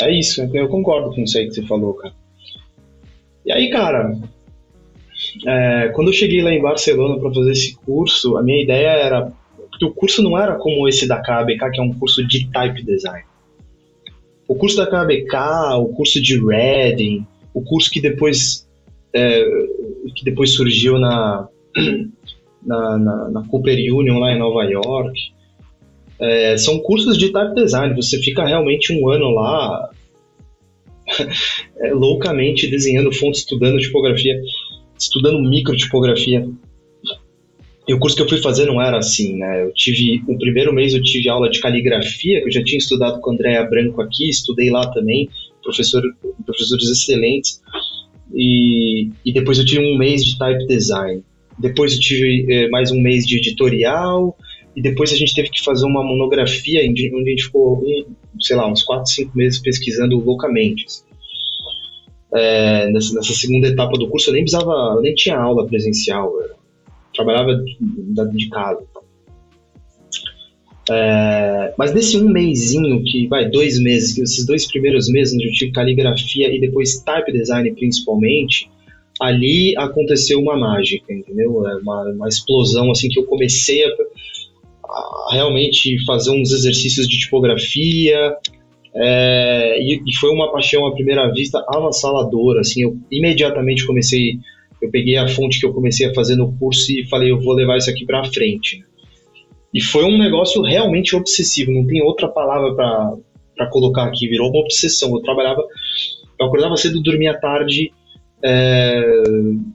é 0.00 0.18
isso, 0.18 0.48
eu 0.54 0.66
concordo 0.68 1.14
com 1.14 1.20
isso 1.20 1.36
aí 1.36 1.46
que 1.46 1.56
você 1.56 1.62
falou, 1.66 1.92
cara. 1.92 2.14
E 3.44 3.52
aí, 3.52 3.68
cara, 3.68 4.18
é, 5.46 5.88
quando 5.94 6.08
eu 6.08 6.14
cheguei 6.14 6.40
lá 6.40 6.54
em 6.54 6.62
Barcelona 6.62 7.20
para 7.20 7.34
fazer 7.34 7.52
esse 7.52 7.76
curso, 7.76 8.38
a 8.38 8.42
minha 8.42 8.62
ideia 8.62 8.88
era. 8.88 9.30
Porque 9.68 9.84
o 9.84 9.92
curso 9.92 10.22
não 10.22 10.38
era 10.38 10.54
como 10.54 10.88
esse 10.88 11.06
da 11.06 11.20
KBK, 11.20 11.70
que 11.70 11.80
é 11.80 11.82
um 11.82 11.92
curso 11.92 12.26
de 12.26 12.50
type 12.50 12.82
design. 12.82 13.26
O 14.52 14.54
curso 14.54 14.76
da 14.76 14.86
KBK, 14.86 15.34
o 15.78 15.86
curso 15.94 16.20
de 16.20 16.38
Reading, 16.38 17.26
o 17.54 17.62
curso 17.62 17.90
que 17.90 18.02
depois, 18.02 18.68
é, 19.14 19.42
que 20.14 20.22
depois 20.26 20.50
surgiu 20.50 20.98
na, 20.98 21.48
na, 22.62 22.98
na, 22.98 23.30
na, 23.30 23.48
Cooper 23.48 23.78
Union 23.94 24.18
lá 24.18 24.30
em 24.30 24.38
Nova 24.38 24.62
York, 24.64 25.18
é, 26.20 26.58
são 26.58 26.78
cursos 26.80 27.16
de 27.16 27.32
type 27.32 27.54
design. 27.54 27.96
Você 27.96 28.18
fica 28.18 28.44
realmente 28.44 28.92
um 28.92 29.08
ano 29.08 29.30
lá 29.30 29.88
é, 31.80 31.94
loucamente 31.94 32.68
desenhando 32.68 33.10
fontes, 33.10 33.40
estudando 33.40 33.80
tipografia, 33.80 34.38
estudando 34.98 35.40
microtipografia. 35.40 36.46
E 37.86 37.94
o 37.94 37.98
curso 37.98 38.16
que 38.16 38.22
eu 38.22 38.28
fui 38.28 38.38
fazer 38.38 38.66
não 38.66 38.80
era 38.80 38.98
assim, 38.98 39.36
né? 39.36 39.64
Eu 39.64 39.72
tive, 39.74 40.22
o 40.28 40.38
primeiro 40.38 40.72
mês 40.72 40.94
eu 40.94 41.02
tive 41.02 41.28
aula 41.28 41.50
de 41.50 41.60
caligrafia, 41.60 42.40
que 42.40 42.46
eu 42.46 42.52
já 42.52 42.62
tinha 42.62 42.78
estudado 42.78 43.20
com 43.20 43.32
a 43.32 43.64
Branco 43.64 44.00
aqui, 44.00 44.28
estudei 44.28 44.70
lá 44.70 44.88
também, 44.92 45.28
professor, 45.62 46.02
professores 46.46 46.88
excelentes. 46.88 47.60
E, 48.32 49.10
e 49.24 49.32
depois 49.32 49.58
eu 49.58 49.66
tive 49.66 49.84
um 49.84 49.98
mês 49.98 50.24
de 50.24 50.38
type 50.38 50.66
design. 50.66 51.22
Depois 51.58 51.92
eu 51.92 52.00
tive 52.00 52.46
eh, 52.48 52.68
mais 52.68 52.90
um 52.92 53.00
mês 53.00 53.26
de 53.26 53.36
editorial, 53.36 54.36
e 54.74 54.80
depois 54.80 55.12
a 55.12 55.16
gente 55.16 55.34
teve 55.34 55.50
que 55.50 55.62
fazer 55.62 55.84
uma 55.84 56.02
monografia 56.02 56.80
onde 56.88 57.08
a 57.08 57.30
gente 57.30 57.44
ficou, 57.44 57.78
um, 57.78 58.40
sei 58.40 58.56
lá, 58.56 58.66
uns 58.70 58.82
4, 58.82 59.10
5 59.10 59.36
meses 59.36 59.60
pesquisando 59.60 60.18
loucamente. 60.18 60.86
É, 62.34 62.90
nessa, 62.90 63.14
nessa, 63.14 63.34
segunda 63.34 63.68
etapa 63.68 63.92
do 63.98 64.08
curso 64.08 64.30
eu 64.30 64.34
nem 64.34 64.42
precisava, 64.42 64.72
eu 64.96 65.02
nem 65.02 65.14
tinha 65.14 65.36
aula 65.36 65.66
presencial. 65.66 66.32
Eu 66.40 66.61
trabalhava 67.14 67.54
de, 67.56 68.36
de 68.36 68.48
casa. 68.48 68.82
É, 70.90 71.74
mas 71.78 71.94
nesse 71.94 72.16
um 72.16 72.28
mêsinho 72.28 73.02
que 73.04 73.28
vai 73.28 73.48
dois 73.48 73.78
meses, 73.78 74.18
esses 74.18 74.44
dois 74.46 74.66
primeiros 74.66 75.08
meses 75.08 75.34
onde 75.34 75.46
eu 75.46 75.52
tive 75.52 75.72
caligrafia 75.72 76.52
e 76.52 76.60
depois 76.60 77.00
type 77.04 77.32
design 77.32 77.72
principalmente, 77.74 78.68
ali 79.20 79.76
aconteceu 79.76 80.40
uma 80.40 80.56
mágica, 80.56 81.12
entendeu? 81.12 81.66
É 81.68 81.76
uma, 81.76 82.02
uma 82.10 82.28
explosão 82.28 82.90
assim 82.90 83.08
que 83.08 83.20
eu 83.20 83.24
comecei 83.26 83.84
a, 83.84 83.88
a 83.88 85.28
realmente 85.32 86.04
fazer 86.04 86.30
uns 86.32 86.52
exercícios 86.52 87.06
de 87.06 87.18
tipografia 87.20 88.36
é, 88.94 89.80
e, 89.80 90.02
e, 90.06 90.16
foi 90.16 90.30
uma 90.30 90.52
paixão 90.52 90.86
à 90.86 90.92
primeira 90.92 91.32
vista 91.32 91.64
avassaladora. 91.68 92.60
Assim, 92.60 92.82
eu 92.82 92.96
imediatamente 93.10 93.86
comecei 93.86 94.38
eu 94.82 94.90
peguei 94.90 95.16
a 95.16 95.28
fonte 95.28 95.60
que 95.60 95.64
eu 95.64 95.72
comecei 95.72 96.08
a 96.08 96.14
fazer 96.14 96.34
no 96.34 96.52
curso 96.58 96.90
e 96.90 97.06
falei, 97.08 97.30
eu 97.30 97.40
vou 97.40 97.54
levar 97.54 97.78
isso 97.78 97.88
aqui 97.88 98.04
para 98.04 98.24
frente. 98.24 98.84
E 99.72 99.80
foi 99.80 100.04
um 100.04 100.18
negócio 100.18 100.60
realmente 100.60 101.14
obsessivo, 101.14 101.70
não 101.70 101.86
tem 101.86 102.02
outra 102.02 102.28
palavra 102.28 102.74
para 102.74 103.66
colocar 103.68 104.04
aqui, 104.04 104.28
virou 104.28 104.50
uma 104.50 104.60
obsessão. 104.60 105.14
Eu 105.14 105.22
trabalhava, 105.22 105.64
eu 106.38 106.46
acordava 106.46 106.76
cedo, 106.76 107.00
dormia 107.00 107.38
tarde, 107.38 107.92
é, 108.44 109.22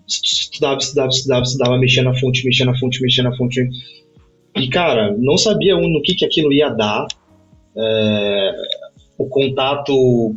estudava, 0.06 0.78
estudava, 0.78 1.10
estudava, 1.10 1.44
estudava, 1.44 1.78
mexia 1.80 2.04
na 2.04 2.14
fonte, 2.14 2.46
mexia 2.46 2.66
na 2.66 2.78
fonte, 2.78 3.02
mexia 3.02 3.24
na 3.24 3.36
fonte. 3.36 3.68
E, 4.58 4.68
cara, 4.68 5.16
não 5.18 5.38
sabia 5.38 5.76
no 5.76 6.02
que, 6.02 6.16
que 6.16 6.26
aquilo 6.26 6.52
ia 6.52 6.70
dar. 6.70 7.08
É, 7.76 8.56
o 9.18 9.26
contato 9.26 10.36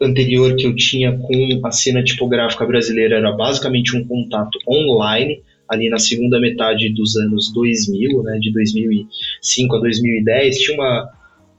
anterior 0.00 0.56
que 0.56 0.66
eu 0.66 0.74
tinha 0.74 1.16
com 1.18 1.60
a 1.64 1.70
cena 1.70 2.02
tipográfica 2.02 2.64
brasileira 2.64 3.16
era 3.16 3.32
basicamente 3.32 3.96
um 3.96 4.04
contato 4.06 4.58
online, 4.66 5.42
ali 5.68 5.88
na 5.88 5.98
segunda 5.98 6.40
metade 6.40 6.88
dos 6.92 7.16
anos 7.16 7.52
2000, 7.52 8.22
né, 8.22 8.38
de 8.40 8.52
2005 8.52 9.76
a 9.76 9.80
2010, 9.80 10.56
tinha 10.58 10.74
uma, 10.74 11.10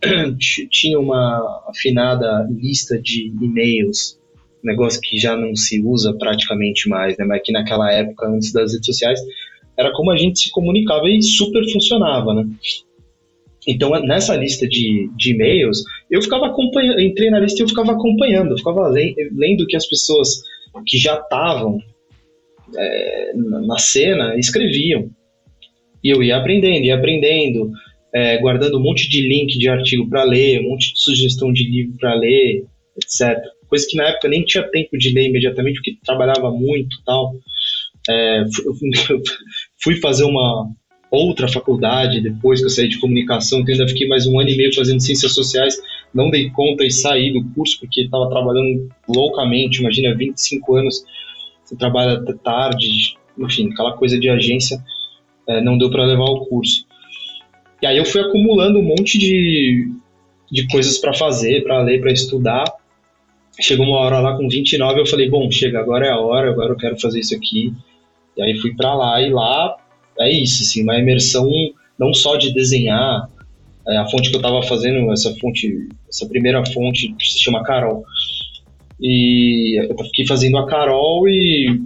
tinha 0.70 1.00
uma 1.00 1.64
afinada 1.70 2.48
lista 2.52 3.00
de 3.00 3.32
e-mails, 3.42 4.20
negócio 4.64 5.00
que 5.02 5.18
já 5.18 5.36
não 5.38 5.56
se 5.56 5.82
usa 5.82 6.14
praticamente 6.14 6.90
mais, 6.90 7.18
né, 7.18 7.26
mas 7.26 7.42
que 7.44 7.52
naquela 7.52 7.92
época, 7.92 8.28
antes 8.28 8.52
das 8.52 8.74
redes 8.74 8.86
sociais, 8.86 9.20
era 9.78 9.94
como 9.94 10.12
a 10.12 10.18
gente 10.18 10.40
se 10.40 10.52
comunicava 10.52 11.08
e 11.08 11.22
super 11.22 11.64
funcionava, 11.72 12.34
né. 12.34 12.46
Então, 13.68 13.92
nessa 14.04 14.36
lista 14.36 14.68
de, 14.68 15.10
de 15.16 15.34
e-mails, 15.34 15.84
eu 16.10 16.22
ficava 16.22 16.48
acompanhando, 16.48 17.00
entrei 17.00 17.30
na 17.30 17.40
lista 17.40 17.62
e 17.62 17.64
eu 17.64 17.70
ficava 17.70 17.92
acompanhando, 17.92 18.52
eu 18.52 18.58
ficava 18.58 18.88
lendo 18.88 19.68
que 19.68 19.76
as 19.76 19.88
pessoas 19.88 20.42
que 20.88 20.98
já 20.98 21.16
estavam 21.16 21.80
é, 22.76 23.34
na 23.36 23.78
cena 23.78 24.36
escreviam. 24.38 25.10
E 26.04 26.10
eu 26.10 26.24
ia 26.24 26.38
aprendendo, 26.38 26.86
ia 26.86 26.96
aprendendo, 26.96 27.72
é, 28.14 28.38
guardando 28.40 28.78
um 28.78 28.82
monte 28.82 29.08
de 29.08 29.22
link 29.22 29.58
de 29.58 29.70
artigo 29.70 30.10
para 30.10 30.24
ler, 30.24 30.60
um 30.62 30.70
monte 30.70 30.94
de 30.94 31.00
sugestão 31.00 31.54
de 31.54 31.64
livro 31.64 31.98
para 32.00 32.16
ler, 32.16 32.66
etc. 32.98 33.38
Coisa 33.68 33.86
que 33.88 33.96
na 33.96 34.08
época 34.08 34.28
nem 34.28 34.44
tinha 34.44 34.64
tempo 34.64 34.98
de 34.98 35.14
ler 35.14 35.28
imediatamente, 35.28 35.76
porque 35.76 35.98
trabalhava 36.04 36.52
muito 36.52 36.96
e 36.96 37.04
tal. 37.06 37.34
É, 38.10 38.44
fui 39.84 39.96
fazer 40.02 40.24
uma, 40.24 40.68
outra 41.12 41.48
faculdade 41.50 42.22
depois 42.22 42.62
que 42.62 42.66
eu 42.66 42.70
saí 42.70 42.88
de 42.88 42.98
comunicação, 42.98 43.66
que 43.66 43.74
ainda 43.74 43.86
fiquei 43.88 44.08
mais 44.08 44.26
um 44.26 44.40
ano 44.40 44.50
e 44.50 44.56
meio 44.56 44.74
fazendo 44.74 45.02
ciências 45.02 45.34
sociais, 45.34 45.78
não 46.14 46.30
dei 46.30 46.50
conta 46.50 46.86
e 46.86 46.90
saí 46.90 47.34
do 47.34 47.44
curso 47.54 47.78
porque 47.80 48.04
estava 48.04 48.30
trabalhando 48.30 48.90
loucamente, 49.10 49.82
imagina, 49.82 50.16
25 50.16 50.76
anos, 50.76 51.04
você 51.64 51.76
trabalha 51.76 52.24
tarde, 52.42 53.18
enfim, 53.38 53.70
aquela 53.72 53.92
coisa 53.98 54.18
de 54.18 54.30
agência, 54.30 54.82
é, 55.48 55.62
não 55.62 55.78
deu 55.78 55.92
para 55.92 56.06
levar 56.06 56.26
o 56.26 56.46
curso. 56.46 56.86
E 57.82 57.86
aí 57.86 57.98
eu 57.98 58.06
fui 58.06 58.22
acumulando 58.22 58.80
um 58.80 58.84
monte 58.84 59.18
de, 59.18 59.92
de 60.50 60.68
coisas 60.68 60.98
para 60.98 61.14
fazer, 61.14 61.64
para 61.64 61.82
ler, 61.82 62.00
para 62.00 62.12
estudar. 62.12 62.64
Chegou 63.60 63.86
uma 63.86 63.98
hora 63.98 64.20
lá 64.20 64.38
com 64.38 64.48
29, 64.48 65.02
eu 65.02 65.06
falei, 65.06 65.30
bom, 65.30 65.52
chega, 65.52 65.80
agora 65.80 66.06
é 66.06 66.10
a 66.10 66.20
hora, 66.20 66.52
agora 66.52 66.72
eu 66.72 66.78
quero 66.78 67.00
fazer 67.00 67.20
isso 67.20 67.36
aqui. 67.36 67.74
E 68.38 68.42
aí 68.42 68.58
fui 68.60 68.74
para 68.76 68.94
lá, 68.94 69.22
e 69.22 69.30
lá 69.30 69.76
é 70.20 70.32
isso, 70.32 70.64
assim, 70.64 70.84
uma 70.84 71.00
imersão 71.00 71.50
não 71.98 72.14
só 72.14 72.36
de 72.36 72.54
desenhar, 72.54 73.30
é, 73.88 73.98
a 73.98 74.08
fonte 74.08 74.30
que 74.30 74.36
eu 74.36 74.40
estava 74.40 74.62
fazendo, 74.64 75.12
essa 75.12 75.34
fonte, 75.36 75.90
essa 76.10 76.28
primeira 76.28 76.64
fonte 76.68 77.14
se 77.20 77.44
chama 77.44 77.64
Carol. 77.64 78.04
E 79.00 79.80
eu 79.90 79.98
fiquei 80.06 80.28
fazendo 80.28 80.58
a 80.58 80.68
Carol 80.68 81.28
e, 81.28 81.82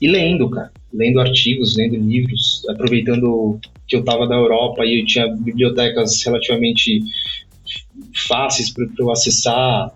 e 0.00 0.08
lendo, 0.08 0.50
cara. 0.50 0.72
Lendo 0.92 1.20
artigos, 1.20 1.76
lendo 1.76 1.96
livros, 1.96 2.62
aproveitando 2.68 3.60
que 3.86 3.94
eu 3.94 4.00
estava 4.00 4.26
da 4.26 4.34
Europa 4.34 4.84
e 4.84 5.00
eu 5.00 5.06
tinha 5.06 5.28
bibliotecas 5.28 6.22
relativamente 6.24 7.00
fáceis 8.26 8.72
para 8.72 8.86
eu 8.98 9.10
acessar. 9.10 9.92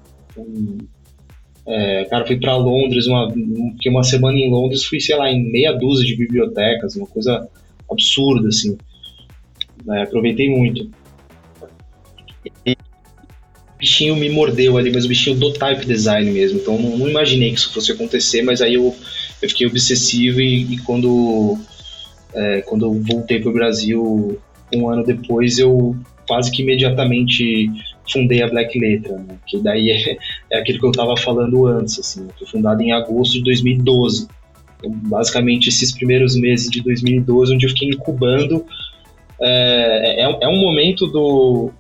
É, 1.73 2.05
cara, 2.07 2.27
fui 2.27 2.37
para 2.37 2.57
Londres, 2.57 3.07
uma, 3.07 3.31
fiquei 3.31 3.93
uma 3.93 4.03
semana 4.03 4.37
em 4.37 4.51
Londres, 4.51 4.85
fui, 4.85 4.99
sei 4.99 5.15
lá, 5.17 5.31
em 5.31 5.53
meia 5.53 5.73
dúzia 5.73 6.05
de 6.05 6.17
bibliotecas, 6.17 6.97
uma 6.97 7.07
coisa 7.07 7.49
absurda, 7.89 8.49
assim. 8.49 8.77
É, 9.89 10.03
aproveitei 10.03 10.51
muito. 10.51 10.91
E 12.67 12.73
o 12.73 13.79
bichinho 13.79 14.17
me 14.17 14.29
mordeu 14.29 14.77
ali, 14.77 14.91
mas 14.93 15.05
o 15.05 15.09
bichinho 15.09 15.37
do 15.37 15.53
type 15.53 15.87
design 15.87 16.29
mesmo, 16.33 16.59
então 16.59 16.77
não, 16.77 16.99
não 16.99 17.09
imaginei 17.09 17.51
que 17.53 17.61
isso 17.61 17.73
fosse 17.73 17.93
acontecer, 17.93 18.43
mas 18.43 18.61
aí 18.61 18.75
eu, 18.75 18.95
eu 19.41 19.49
fiquei 19.49 19.67
obsessivo 19.69 20.41
e, 20.41 20.75
e 20.75 20.79
quando, 20.79 21.57
é, 22.35 22.63
quando 22.63 22.85
eu 22.85 23.01
voltei 23.01 23.39
para 23.39 23.51
o 23.51 23.55
Brasil 23.55 24.41
um 24.75 24.89
ano 24.89 25.05
depois, 25.05 25.59
eu 25.59 25.97
quase 26.27 26.51
que 26.51 26.63
imediatamente 26.63 27.71
fundei 28.11 28.43
a 28.43 28.49
Black 28.49 28.79
Letra, 28.79 29.17
né? 29.19 29.39
que 29.47 29.59
daí 29.59 29.91
é, 29.91 30.17
é 30.51 30.59
aquilo 30.59 30.79
que 30.79 30.87
eu 30.87 30.91
estava 30.91 31.17
falando 31.17 31.67
antes, 31.67 31.99
assim, 31.99 32.29
foi 32.39 32.47
fundado 32.47 32.83
em 32.83 32.93
agosto 32.93 33.35
de 33.35 33.45
2012. 33.45 34.29
Então, 34.79 34.91
basicamente, 34.91 35.69
esses 35.69 35.93
primeiros 35.93 36.35
meses 36.35 36.71
de 36.71 36.83
2012, 36.83 37.55
onde 37.55 37.67
eu 37.67 37.71
fiquei 37.71 37.89
incubando, 37.89 38.65
é, 39.41 40.25
é, 40.25 40.39
é 40.43 40.49
um 40.49 40.61
momento 40.61 41.07
do, 41.07 41.71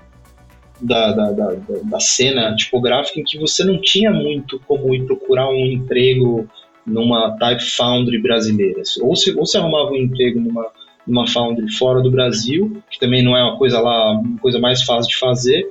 da, 0.80 1.12
da, 1.12 1.32
da, 1.32 1.56
da, 1.84 2.00
cena 2.00 2.54
tipográfica 2.56 3.20
em 3.20 3.24
que 3.24 3.38
você 3.38 3.64
não 3.64 3.80
tinha 3.80 4.10
muito 4.10 4.60
como 4.66 4.94
ir 4.94 5.04
procurar 5.04 5.48
um 5.48 5.66
emprego 5.66 6.48
numa 6.86 7.36
Type 7.38 7.62
Foundry 7.76 8.20
brasileira. 8.20 8.82
Ou 9.02 9.14
se, 9.14 9.36
ou 9.36 9.44
se 9.44 9.58
arrumava 9.58 9.90
um 9.90 9.96
emprego 9.96 10.40
numa, 10.40 10.66
numa 11.06 11.26
Foundry 11.26 11.70
fora 11.72 12.00
do 12.00 12.10
Brasil, 12.10 12.82
que 12.90 12.98
também 12.98 13.22
não 13.22 13.36
é 13.36 13.42
uma 13.42 13.56
coisa 13.56 13.78
lá, 13.80 14.12
uma 14.12 14.38
coisa 14.38 14.58
mais 14.58 14.82
fácil 14.82 15.10
de 15.10 15.18
fazer, 15.18 15.70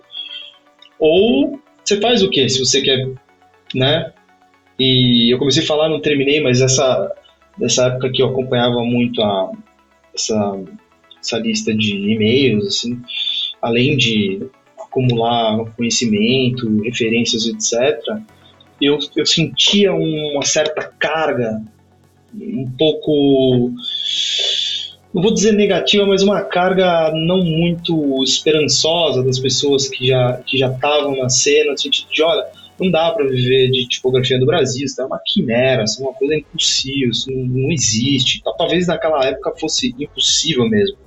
ou 0.99 1.59
você 1.83 1.99
faz 1.99 2.21
o 2.21 2.29
quê? 2.29 2.47
Se 2.49 2.59
você 2.59 2.81
quer, 2.81 3.09
né? 3.73 4.11
E 4.77 5.33
eu 5.33 5.39
comecei 5.39 5.63
a 5.63 5.65
falar, 5.65 5.89
não 5.89 6.01
terminei, 6.01 6.41
mas 6.41 6.61
essa 6.61 7.11
dessa 7.57 7.87
época 7.87 8.09
que 8.11 8.21
eu 8.21 8.27
acompanhava 8.27 8.83
muito 8.83 9.21
a 9.21 9.51
essa, 10.15 10.59
essa 11.19 11.37
lista 11.37 11.75
de 11.75 11.95
e-mails, 11.95 12.65
assim, 12.67 13.01
além 13.61 13.97
de 13.97 14.47
acumular 14.79 15.65
conhecimento, 15.75 16.81
referências, 16.81 17.45
etc., 17.45 17.99
eu, 18.81 18.97
eu 19.15 19.25
sentia 19.25 19.93
uma 19.93 20.45
certa 20.45 20.83
carga, 20.97 21.61
um 22.33 22.71
pouco 22.77 23.73
não 25.13 25.23
vou 25.23 25.33
dizer 25.33 25.53
negativa, 25.53 26.05
mas 26.05 26.21
uma 26.21 26.41
carga 26.41 27.11
não 27.13 27.43
muito 27.43 28.23
esperançosa 28.23 29.23
das 29.23 29.39
pessoas 29.39 29.87
que 29.87 30.07
já 30.07 30.33
que 30.45 30.57
já 30.57 30.71
estavam 30.71 31.17
na 31.17 31.29
cena, 31.29 31.71
no 31.71 31.77
sentido 31.77 32.07
de, 32.11 32.21
olha, 32.21 32.45
não 32.79 32.89
dá 32.91 33.11
para 33.11 33.27
viver 33.27 33.71
de 33.71 33.87
tipografia 33.87 34.39
do 34.39 34.45
Brasil, 34.45 34.85
isso 34.85 35.01
é 35.01 35.05
uma 35.05 35.19
quimera, 35.25 35.83
isso 35.83 36.01
é 36.01 36.05
uma 36.05 36.13
coisa 36.13 36.35
impossível, 36.35 37.09
isso 37.09 37.31
não, 37.31 37.43
não 37.43 37.71
existe. 37.71 38.41
Talvez 38.57 38.87
naquela 38.87 39.25
época 39.25 39.53
fosse 39.59 39.93
impossível 39.99 40.69
mesmo. 40.69 40.97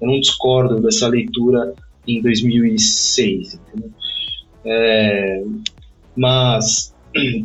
Eu 0.00 0.08
não 0.08 0.20
discordo 0.20 0.80
dessa 0.80 1.08
leitura 1.08 1.74
em 2.06 2.22
2006, 2.22 3.54
entendeu? 3.54 3.90
É, 4.64 5.42
mas 6.16 6.94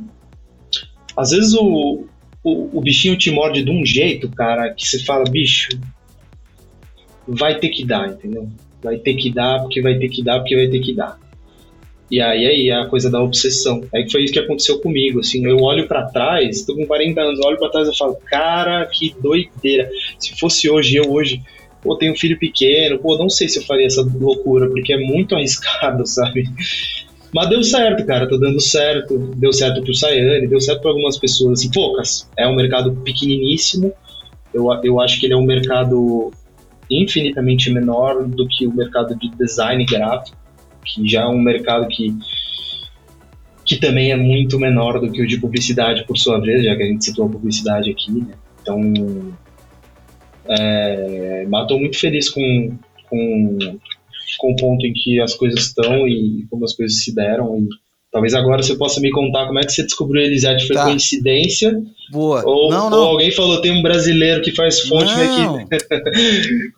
às 1.17 1.31
vezes 1.31 1.53
o, 1.53 2.05
o, 2.43 2.77
o, 2.77 2.81
bichinho 2.81 3.17
te 3.17 3.31
morde 3.31 3.63
de 3.63 3.71
um 3.71 3.85
jeito, 3.85 4.29
cara, 4.29 4.73
que 4.73 4.87
você 4.87 4.99
fala, 5.03 5.23
bicho, 5.25 5.69
vai 7.27 7.57
ter 7.59 7.69
que 7.69 7.85
dar, 7.85 8.09
entendeu? 8.09 8.49
Vai 8.81 8.97
ter 8.97 9.13
que 9.15 9.31
dar, 9.31 9.61
porque 9.61 9.81
vai 9.81 9.97
ter 9.97 10.09
que 10.09 10.23
dar, 10.23 10.39
porque 10.39 10.55
vai 10.55 10.67
ter 10.67 10.79
que 10.79 10.93
dar. 10.93 11.17
E 12.11 12.21
aí, 12.21 12.45
aí 12.45 12.69
é 12.69 12.75
a 12.75 12.85
coisa 12.85 13.09
da 13.09 13.21
obsessão. 13.21 13.81
Aí 13.93 14.09
foi 14.09 14.23
isso 14.23 14.33
que 14.33 14.39
aconteceu 14.39 14.79
comigo, 14.79 15.19
assim, 15.19 15.45
eu 15.45 15.57
olho 15.57 15.87
para 15.87 16.05
trás, 16.05 16.63
tô 16.63 16.75
com 16.75 16.85
40 16.85 17.19
anos, 17.19 17.39
olho 17.39 17.57
para 17.57 17.69
trás 17.69 17.87
e 17.87 17.97
falo, 17.97 18.15
cara, 18.25 18.85
que 18.85 19.15
doideira. 19.19 19.89
Se 20.19 20.37
fosse 20.37 20.69
hoje, 20.69 20.97
eu 20.97 21.11
hoje, 21.11 21.41
pô, 21.81 21.95
tenho 21.97 22.13
um 22.13 22.15
filho 22.15 22.37
pequeno, 22.37 22.99
pô, 22.99 23.17
não 23.17 23.29
sei 23.29 23.47
se 23.47 23.59
eu 23.59 23.63
faria 23.63 23.87
essa 23.87 24.01
loucura, 24.01 24.69
porque 24.69 24.93
é 24.93 24.97
muito 24.97 25.33
arriscado, 25.35 26.05
sabe? 26.05 26.47
Mas 27.33 27.49
deu 27.49 27.63
certo, 27.63 28.05
cara, 28.05 28.29
tá 28.29 28.37
dando 28.37 28.61
certo. 28.61 29.17
Deu 29.35 29.51
certo 29.51 29.81
pro 29.81 29.93
Sayane, 29.93 30.47
deu 30.47 30.61
certo 30.61 30.81
para 30.81 30.91
algumas 30.91 31.17
pessoas, 31.17 31.59
assim, 31.59 31.71
poucas. 31.71 32.29
É 32.37 32.47
um 32.47 32.55
mercado 32.55 32.91
pequeniníssimo. 33.03 33.91
Eu, 34.53 34.67
eu 34.83 34.99
acho 35.01 35.19
que 35.19 35.25
ele 35.25 35.33
é 35.33 35.37
um 35.37 35.43
mercado 35.43 36.31
infinitamente 37.01 37.71
menor 37.71 38.27
do 38.27 38.47
que 38.47 38.67
o 38.67 38.73
mercado 38.73 39.15
de 39.15 39.29
design 39.31 39.85
gráfico, 39.85 40.37
que 40.85 41.07
já 41.07 41.21
é 41.21 41.27
um 41.27 41.39
mercado 41.39 41.87
que, 41.87 42.15
que 43.65 43.77
também 43.77 44.11
é 44.11 44.15
muito 44.15 44.59
menor 44.59 44.99
do 44.99 45.11
que 45.11 45.21
o 45.21 45.27
de 45.27 45.39
publicidade, 45.39 46.05
por 46.05 46.17
sua 46.17 46.39
vez, 46.39 46.63
já 46.63 46.75
que 46.75 46.83
a 46.83 46.87
gente 46.87 47.05
citou 47.05 47.25
a 47.25 47.29
publicidade 47.29 47.89
aqui. 47.89 48.11
Né? 48.11 48.33
Então, 48.61 49.33
é, 50.47 51.45
estou 51.45 51.79
muito 51.79 51.99
feliz 51.99 52.29
com, 52.29 52.77
com, 53.09 53.57
com 54.39 54.51
o 54.51 54.55
ponto 54.55 54.85
em 54.85 54.93
que 54.93 55.19
as 55.21 55.35
coisas 55.35 55.65
estão 55.65 56.07
e 56.07 56.45
como 56.49 56.65
as 56.65 56.75
coisas 56.75 57.03
se 57.03 57.13
deram. 57.13 57.57
E 57.57 57.67
talvez 58.13 58.35
agora 58.35 58.61
você 58.61 58.75
possa 58.75 59.01
me 59.01 59.11
contar 59.11 59.47
como 59.47 59.59
é 59.59 59.63
que 59.63 59.73
você 59.73 59.81
descobriu 59.83 60.21
Elisete. 60.21 60.67
Foi 60.67 60.75
tá. 60.75 60.83
coincidência? 60.83 61.75
Boa. 62.11 62.43
Ou, 62.45 62.69
não, 62.69 62.87
não. 62.87 62.99
ou 62.99 63.07
alguém 63.09 63.31
falou, 63.31 63.59
tem 63.59 63.71
um 63.71 63.81
brasileiro 63.81 64.41
que 64.43 64.55
faz 64.55 64.81
fonte 64.81 65.11
não. 65.11 65.55
aqui. 65.55 65.67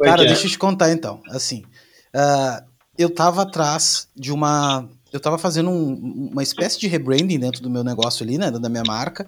É 0.02 0.06
Cara, 0.06 0.24
é? 0.24 0.28
deixa 0.28 0.46
eu 0.46 0.50
te 0.50 0.58
contar 0.58 0.92
então. 0.92 1.22
Assim, 1.30 1.64
uh, 2.16 2.64
eu 2.98 3.10
tava 3.10 3.42
atrás 3.42 4.08
de 4.16 4.32
uma. 4.32 4.88
Eu 5.12 5.20
tava 5.20 5.38
fazendo 5.38 5.70
um, 5.70 6.30
uma 6.32 6.42
espécie 6.42 6.80
de 6.80 6.88
rebranding 6.88 7.38
dentro 7.38 7.62
do 7.62 7.70
meu 7.70 7.84
negócio 7.84 8.24
ali, 8.24 8.38
né? 8.38 8.50
Da 8.50 8.70
minha 8.70 8.84
marca. 8.86 9.28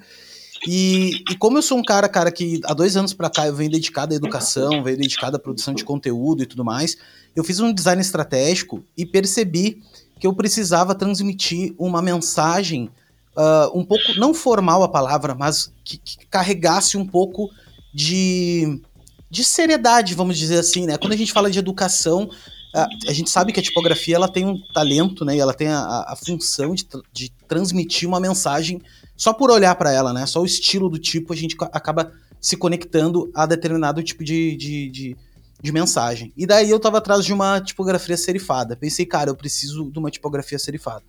E, 0.66 1.12
e, 1.30 1.36
como 1.36 1.58
eu 1.58 1.62
sou 1.62 1.78
um 1.78 1.84
cara, 1.84 2.10
cara, 2.10 2.32
que 2.32 2.62
há 2.66 2.74
dois 2.74 2.98
anos 2.98 3.14
para 3.14 3.30
cá 3.30 3.48
eu 3.48 3.54
venho 3.54 3.70
dedicado 3.70 4.14
à 4.14 4.18
educação, 4.18 4.84
venho 4.84 4.98
dedicado 4.98 5.36
à 5.36 5.40
produção 5.40 5.74
de 5.74 5.84
conteúdo 5.84 6.42
e 6.42 6.46
tudo 6.46 6.66
mais, 6.66 6.98
eu 7.36 7.44
fiz 7.44 7.60
um 7.60 7.72
design 7.72 8.02
estratégico 8.02 8.84
e 8.98 9.06
percebi 9.06 9.82
que 10.20 10.28
eu 10.28 10.34
precisava 10.34 10.96
transmitir 10.96 11.74
uma 11.78 12.02
mensagem 12.02 12.90
uh, 13.36 13.78
um 13.78 13.86
pouco, 13.86 14.04
não 14.18 14.34
formal 14.34 14.84
a 14.84 14.90
palavra, 14.90 15.36
mas 15.36 15.72
que, 15.84 15.98
que, 15.98 16.26
carregasse 16.28 16.98
um 16.98 17.06
pouco 17.06 17.50
de, 17.94 18.82
de 19.30 19.44
seriedade, 19.44 20.16
vamos 20.16 20.38
dizer 20.38 20.60
assim, 20.60 20.86
né? 20.86 20.98
Quando 20.98 21.14
a 21.14 21.18
gente 21.18 21.32
fala 21.32 21.50
de 21.52 21.60
educação, 21.60 22.30
a, 22.74 22.88
a 23.08 23.14
gente 23.14 23.30
sabe 23.30 23.54
que 23.54 23.60
a 23.60 23.64
tipografia 23.64 24.16
ela 24.16 24.28
tem 24.28 24.46
um 24.46 24.60
talento, 24.74 25.24
né? 25.24 25.36
E 25.36 25.40
ela 25.40 25.54
tem 25.54 25.68
a, 25.68 26.06
a 26.08 26.16
função 26.16 26.74
de, 26.74 26.86
de 27.14 27.32
transmitir 27.48 28.08
uma 28.08 28.20
mensagem 28.20 28.82
só 29.16 29.34
por 29.34 29.50
olhar 29.50 29.76
para 29.76 29.92
ela, 29.92 30.14
né? 30.14 30.26
Só 30.26 30.42
o 30.42 30.46
estilo 30.46 30.90
do 30.90 30.98
tipo 30.98 31.34
a 31.34 31.36
gente 31.36 31.56
acaba 31.72 32.12
se 32.40 32.56
conectando 32.56 33.32
a 33.34 33.46
determinado 33.46 34.04
tipo 34.04 34.24
de, 34.24 34.56
de, 34.56 34.90
de, 34.90 35.18
de, 35.62 35.72
mensagem. 35.72 36.34
E 36.36 36.46
daí 36.46 36.70
eu 36.70 36.80
tava 36.80 36.98
atrás 36.98 37.26
de 37.26 37.34
uma 37.34 37.60
tipografia 37.60 38.18
serifada. 38.18 38.76
Pensei, 38.76 39.06
cara, 39.06 39.30
eu 39.30 39.36
preciso 39.36 39.92
de 39.92 40.00
uma 40.00 40.12
tipografia 40.12 40.60
serifada. 40.60 41.04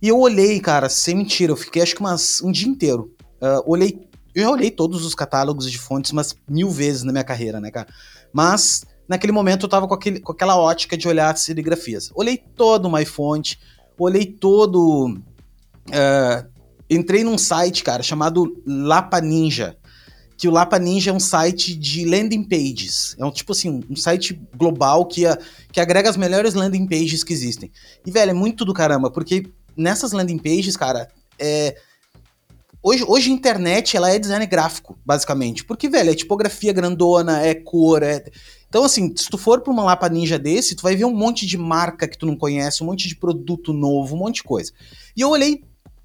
E 0.00 0.08
eu 0.08 0.18
olhei, 0.18 0.60
cara, 0.60 0.88
sem 0.88 1.16
mentira, 1.16 1.52
eu 1.52 1.56
fiquei 1.56 1.82
acho 1.82 1.94
que 1.94 2.00
umas, 2.00 2.40
um 2.40 2.50
dia 2.50 2.68
inteiro. 2.68 3.14
Uh, 3.40 3.62
olhei, 3.66 4.08
eu 4.34 4.44
já 4.44 4.50
olhei 4.50 4.70
todos 4.70 5.04
os 5.04 5.14
catálogos 5.14 5.70
de 5.70 5.78
fontes 5.78 6.12
umas 6.12 6.34
mil 6.48 6.70
vezes 6.70 7.02
na 7.02 7.12
minha 7.12 7.24
carreira, 7.24 7.60
né, 7.60 7.70
cara? 7.70 7.88
Mas 8.32 8.84
naquele 9.08 9.32
momento 9.32 9.66
eu 9.66 9.68
tava 9.68 9.88
com, 9.88 9.94
aquele, 9.94 10.20
com 10.20 10.32
aquela 10.32 10.56
ótica 10.56 10.96
de 10.96 11.08
olhar 11.08 11.36
serigrafias. 11.36 12.10
Olhei 12.14 12.38
todo 12.38 12.86
o 12.86 12.92
MyFont, 12.92 13.58
olhei 13.98 14.24
todo. 14.24 15.18
Uh, 15.88 16.48
entrei 16.88 17.24
num 17.24 17.36
site, 17.36 17.82
cara, 17.82 18.02
chamado 18.02 18.62
Lapa 18.66 19.20
Ninja, 19.20 19.76
que 20.40 20.48
o 20.48 20.50
Lapa 20.50 20.78
Ninja 20.78 21.10
é 21.10 21.12
um 21.12 21.20
site 21.20 21.74
de 21.74 22.06
landing 22.06 22.42
pages. 22.42 23.14
É 23.18 23.24
um 23.26 23.30
tipo 23.30 23.52
assim, 23.52 23.82
um 23.90 23.94
site 23.94 24.40
global 24.56 25.04
que, 25.04 25.26
a, 25.26 25.38
que 25.70 25.78
agrega 25.78 26.08
as 26.08 26.16
melhores 26.16 26.54
landing 26.54 26.86
pages 26.86 27.22
que 27.22 27.34
existem. 27.34 27.70
E, 28.06 28.10
velho, 28.10 28.30
é 28.30 28.32
muito 28.32 28.64
do 28.64 28.72
caramba, 28.72 29.10
porque 29.10 29.46
nessas 29.76 30.12
landing 30.12 30.38
pages, 30.38 30.78
cara, 30.78 31.10
é. 31.38 31.76
Hoje, 32.82 33.04
hoje 33.06 33.30
a 33.30 33.34
internet 33.34 33.94
ela 33.94 34.10
é 34.10 34.18
design 34.18 34.46
gráfico, 34.46 34.98
basicamente. 35.04 35.62
Porque, 35.62 35.90
velho, 35.90 36.08
é 36.08 36.14
tipografia 36.14 36.72
grandona, 36.72 37.42
é 37.42 37.54
cor, 37.54 38.02
é. 38.02 38.24
Então, 38.66 38.82
assim, 38.82 39.14
se 39.14 39.28
tu 39.28 39.36
for 39.36 39.60
pra 39.60 39.70
uma 39.70 39.84
Lapa 39.84 40.08
Ninja 40.08 40.38
desse, 40.38 40.74
tu 40.74 40.82
vai 40.82 40.96
ver 40.96 41.04
um 41.04 41.14
monte 41.14 41.44
de 41.44 41.58
marca 41.58 42.08
que 42.08 42.16
tu 42.16 42.24
não 42.24 42.34
conhece, 42.34 42.82
um 42.82 42.86
monte 42.86 43.06
de 43.08 43.14
produto 43.14 43.74
novo, 43.74 44.16
um 44.16 44.20
monte 44.20 44.36
de 44.36 44.44
coisa. 44.44 44.72
E 45.14 45.20
eu 45.20 45.28
olhei 45.28 45.62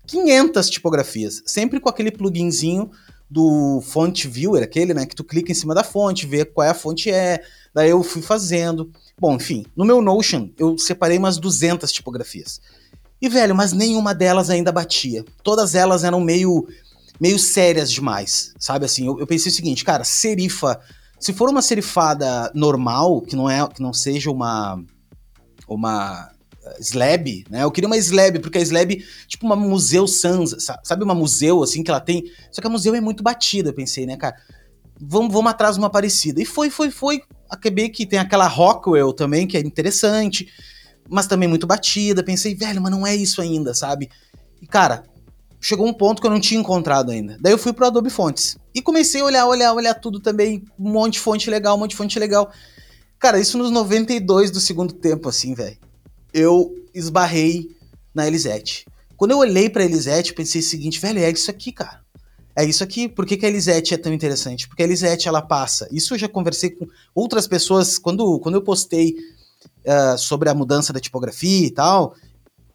500 0.07 0.69
tipografias, 0.69 1.41
sempre 1.45 1.79
com 1.79 1.87
aquele 1.87 2.11
pluginzinho 2.11 2.91
do 3.35 3.81
Font 3.81 4.29
Viewer, 4.29 4.63
aquele, 4.63 4.93
né, 4.93 5.05
que 5.05 5.13
tu 5.13 5.21
clica 5.21 5.51
em 5.51 5.55
cima 5.55 5.75
da 5.75 5.83
fonte, 5.83 6.25
vê 6.25 6.45
qual 6.45 6.65
é 6.65 6.69
a 6.69 6.73
fonte 6.73 7.11
é, 7.11 7.43
daí 7.73 7.89
eu 7.89 8.01
fui 8.01 8.21
fazendo. 8.21 8.89
Bom, 9.19 9.35
enfim, 9.35 9.65
no 9.75 9.83
meu 9.83 10.01
Notion 10.01 10.47
eu 10.57 10.77
separei 10.77 11.17
umas 11.17 11.37
200 11.37 11.91
tipografias. 11.91 12.61
E, 13.21 13.27
velho, 13.27 13.53
mas 13.53 13.73
nenhuma 13.73 14.15
delas 14.15 14.49
ainda 14.49 14.71
batia. 14.71 15.25
Todas 15.43 15.75
elas 15.75 16.05
eram 16.05 16.21
meio 16.21 16.65
meio 17.19 17.37
sérias 17.37 17.91
demais, 17.91 18.53
sabe 18.57 18.85
assim? 18.85 19.05
Eu, 19.05 19.19
eu 19.19 19.27
pensei 19.27 19.51
o 19.51 19.55
seguinte, 19.55 19.83
cara, 19.83 20.05
serifa, 20.05 20.79
se 21.19 21.33
for 21.33 21.49
uma 21.49 21.61
serifada 21.61 22.49
normal, 22.55 23.21
que 23.21 23.35
não 23.35 23.49
é 23.49 23.67
que 23.67 23.81
não 23.81 23.91
seja 23.91 24.31
uma 24.31 24.81
uma 25.67 26.31
slab, 26.79 27.45
né? 27.49 27.63
Eu 27.63 27.71
queria 27.71 27.87
uma 27.87 27.97
slab, 27.97 28.39
porque 28.39 28.57
a 28.57 28.61
slab, 28.61 29.03
tipo 29.27 29.45
uma 29.45 29.55
Museu 29.55 30.07
Sans, 30.07 30.55
sabe 30.83 31.03
uma 31.03 31.15
museu 31.15 31.63
assim 31.63 31.83
que 31.83 31.91
ela 31.91 31.99
tem? 31.99 32.23
Só 32.51 32.61
que 32.61 32.67
a 32.67 32.69
museu 32.69 32.95
é 32.95 33.01
muito 33.01 33.23
batida, 33.23 33.69
eu 33.69 33.73
pensei, 33.73 34.05
né, 34.05 34.17
cara? 34.17 34.35
Vamos, 34.99 35.33
vamos 35.33 35.51
atrás 35.51 35.75
de 35.75 35.79
uma 35.79 35.89
parecida. 35.89 36.41
E 36.41 36.45
foi, 36.45 36.69
foi, 36.69 36.89
foi. 36.89 37.21
A 37.49 37.57
Quebec 37.57 38.05
tem 38.05 38.17
aquela 38.17 38.47
Rockwell 38.47 39.11
também, 39.13 39.45
que 39.45 39.57
é 39.57 39.59
interessante, 39.59 40.47
mas 41.09 41.27
também 41.27 41.49
muito 41.49 41.67
batida. 41.67 42.23
Pensei, 42.23 42.55
velho, 42.55 42.81
mas 42.81 42.91
não 42.91 43.05
é 43.05 43.15
isso 43.15 43.41
ainda, 43.41 43.73
sabe? 43.73 44.09
E, 44.61 44.65
cara, 44.65 45.03
chegou 45.59 45.85
um 45.85 45.93
ponto 45.93 46.21
que 46.21 46.27
eu 46.27 46.31
não 46.31 46.39
tinha 46.39 46.59
encontrado 46.59 47.11
ainda. 47.11 47.37
Daí 47.41 47.51
eu 47.51 47.57
fui 47.57 47.73
pro 47.73 47.85
Adobe 47.85 48.09
Fontes. 48.09 48.57
E 48.73 48.81
comecei 48.81 49.19
a 49.19 49.25
olhar, 49.25 49.45
olhar, 49.45 49.73
olhar 49.73 49.93
tudo 49.95 50.19
também. 50.19 50.63
Um 50.79 50.91
monte 50.91 51.13
de 51.13 51.19
fonte 51.19 51.49
legal, 51.49 51.75
um 51.75 51.79
monte 51.79 51.91
de 51.91 51.97
fonte 51.97 52.17
legal. 52.17 52.49
Cara, 53.19 53.37
isso 53.37 53.57
nos 53.57 53.71
92 53.71 54.49
do 54.49 54.61
segundo 54.61 54.93
tempo, 54.93 55.27
assim, 55.27 55.53
velho 55.53 55.77
eu 56.35 56.75
esbarrei 56.93 57.73
na 58.13 58.27
Elisete. 58.27 58.85
Quando 59.15 59.31
eu 59.31 59.37
olhei 59.37 59.69
pra 59.69 59.85
Elisete, 59.85 60.31
eu 60.31 60.35
pensei 60.35 60.59
o 60.59 60.63
seguinte, 60.63 60.99
velho, 60.99 61.19
é 61.19 61.29
isso 61.29 61.49
aqui, 61.49 61.71
cara. 61.71 62.01
É 62.53 62.65
isso 62.65 62.83
aqui. 62.83 63.07
Por 63.07 63.25
que, 63.25 63.37
que 63.37 63.45
a 63.45 63.49
Elisete 63.49 63.93
é 63.93 63.97
tão 63.97 64.11
interessante? 64.11 64.67
Porque 64.67 64.83
a 64.83 64.85
Elisete, 64.85 65.29
ela 65.29 65.41
passa. 65.41 65.87
Isso 65.93 66.13
eu 66.13 66.17
já 66.17 66.27
conversei 66.27 66.71
com 66.71 66.85
outras 67.13 67.47
pessoas, 67.47 67.97
quando, 67.97 68.37
quando 68.41 68.55
eu 68.55 68.61
postei 68.61 69.15
uh, 69.85 70.17
sobre 70.17 70.49
a 70.49 70.53
mudança 70.53 70.91
da 70.91 70.99
tipografia 70.99 71.67
e 71.67 71.71
tal, 71.71 72.13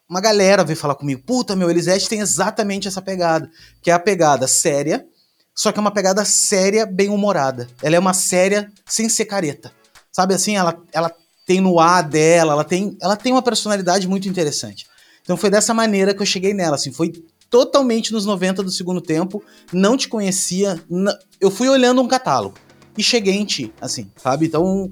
uma 0.09 0.19
galera 0.19 0.63
veio 0.63 0.77
falar 0.77 0.95
comigo, 0.95 1.21
puta, 1.23 1.55
meu, 1.55 1.69
Elisete 1.69 2.09
tem 2.09 2.19
exatamente 2.19 2.87
essa 2.87 3.01
pegada, 3.01 3.49
que 3.79 3.91
é 3.91 3.93
a 3.93 3.99
pegada 3.99 4.47
séria, 4.47 5.05
só 5.53 5.71
que 5.71 5.77
é 5.77 5.81
uma 5.81 5.91
pegada 5.91 6.25
séria, 6.25 6.87
bem 6.87 7.09
humorada. 7.09 7.69
Ela 7.83 7.95
é 7.95 7.99
uma 7.99 8.13
séria 8.13 8.71
sem 8.87 9.07
ser 9.07 9.25
careta. 9.25 9.71
Sabe 10.11 10.33
assim, 10.33 10.57
ela, 10.57 10.81
ela 10.91 11.15
tem 11.51 11.59
no 11.59 11.81
ar 11.81 12.01
dela, 12.01 12.53
ela 12.53 12.63
tem, 12.63 12.95
ela 13.01 13.17
tem 13.17 13.33
uma 13.33 13.41
personalidade 13.41 14.07
muito 14.07 14.29
interessante. 14.29 14.87
Então 15.21 15.35
foi 15.35 15.49
dessa 15.49 15.73
maneira 15.73 16.13
que 16.13 16.21
eu 16.21 16.25
cheguei 16.25 16.53
nela, 16.53 16.75
assim, 16.75 16.93
foi 16.93 17.11
totalmente 17.49 18.13
nos 18.13 18.25
90 18.25 18.63
do 18.63 18.71
segundo 18.71 19.01
tempo, 19.01 19.43
não 19.73 19.97
te 19.97 20.07
conhecia, 20.07 20.81
eu 21.41 21.51
fui 21.51 21.67
olhando 21.67 22.01
um 22.01 22.07
catálogo 22.07 22.55
e 22.97 23.03
cheguei 23.03 23.33
em 23.33 23.43
ti, 23.43 23.73
assim, 23.81 24.09
sabe? 24.15 24.45
Então 24.45 24.89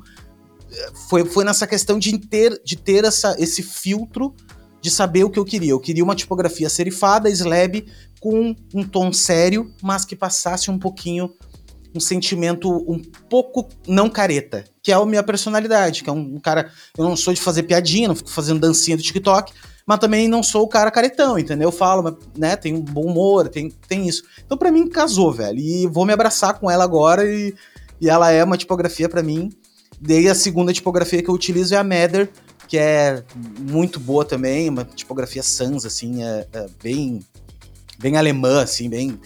foi, 1.07 1.23
foi 1.23 1.45
nessa 1.45 1.65
questão 1.65 1.97
de 1.97 2.17
ter, 2.17 2.61
de 2.61 2.75
ter 2.75 3.05
essa, 3.05 3.37
esse 3.39 3.63
filtro 3.63 4.35
de 4.81 4.91
saber 4.91 5.23
o 5.23 5.29
que 5.29 5.39
eu 5.39 5.45
queria. 5.45 5.71
Eu 5.71 5.79
queria 5.79 6.03
uma 6.03 6.15
tipografia 6.15 6.69
serifada, 6.69 7.29
slab, 7.29 7.85
com 8.19 8.53
um 8.73 8.83
tom 8.83 9.13
sério, 9.13 9.73
mas 9.81 10.03
que 10.03 10.15
passasse 10.15 10.69
um 10.69 10.77
pouquinho 10.77 11.33
um 11.93 11.99
sentimento 11.99 12.69
um 12.69 13.01
pouco 13.29 13.67
não 13.87 14.09
careta, 14.09 14.63
que 14.81 14.91
é 14.91 14.95
a 14.95 15.05
minha 15.05 15.23
personalidade, 15.23 16.03
que 16.03 16.09
é 16.09 16.13
um, 16.13 16.39
cara. 16.39 16.71
Eu 16.97 17.03
não 17.03 17.15
sou 17.15 17.33
de 17.33 17.41
fazer 17.41 17.63
piadinha, 17.63 18.07
não 18.07 18.15
fico 18.15 18.29
fazendo 18.29 18.59
dancinha 18.59 18.95
do 18.95 19.03
TikTok, 19.03 19.53
mas 19.85 19.99
também 19.99 20.27
não 20.27 20.43
sou 20.43 20.63
o 20.63 20.67
cara 20.67 20.91
caretão, 20.91 21.37
entendeu? 21.37 21.69
Eu 21.69 21.71
falo, 21.71 22.17
né? 22.37 22.55
Tem 22.55 22.75
um 22.75 22.81
bom 22.81 23.05
humor, 23.05 23.49
tem, 23.49 23.71
tem 23.87 24.07
isso. 24.07 24.23
Então, 24.45 24.57
para 24.57 24.71
mim, 24.71 24.87
casou, 24.87 25.31
velho. 25.33 25.59
E 25.59 25.87
vou 25.87 26.05
me 26.05 26.13
abraçar 26.13 26.59
com 26.59 26.69
ela 26.69 26.83
agora 26.83 27.25
e, 27.25 27.55
e 27.99 28.09
ela 28.09 28.31
é 28.31 28.43
uma 28.43 28.57
tipografia 28.57 29.09
para 29.09 29.23
mim. 29.23 29.49
Daí 29.99 30.29
a 30.29 30.35
segunda 30.35 30.71
tipografia 30.71 31.21
que 31.21 31.29
eu 31.29 31.33
utilizo 31.33 31.73
é 31.73 31.77
a 31.77 31.83
Mather, 31.83 32.29
que 32.67 32.77
é 32.77 33.23
muito 33.59 33.99
boa 33.99 34.23
também, 34.23 34.69
uma 34.69 34.85
tipografia 34.85 35.41
sans, 35.41 35.85
assim, 35.85 36.23
é, 36.23 36.47
é 36.53 36.67
bem, 36.81 37.19
bem 37.97 38.15
alemã, 38.15 38.61
assim, 38.61 38.87
bem 38.87 39.19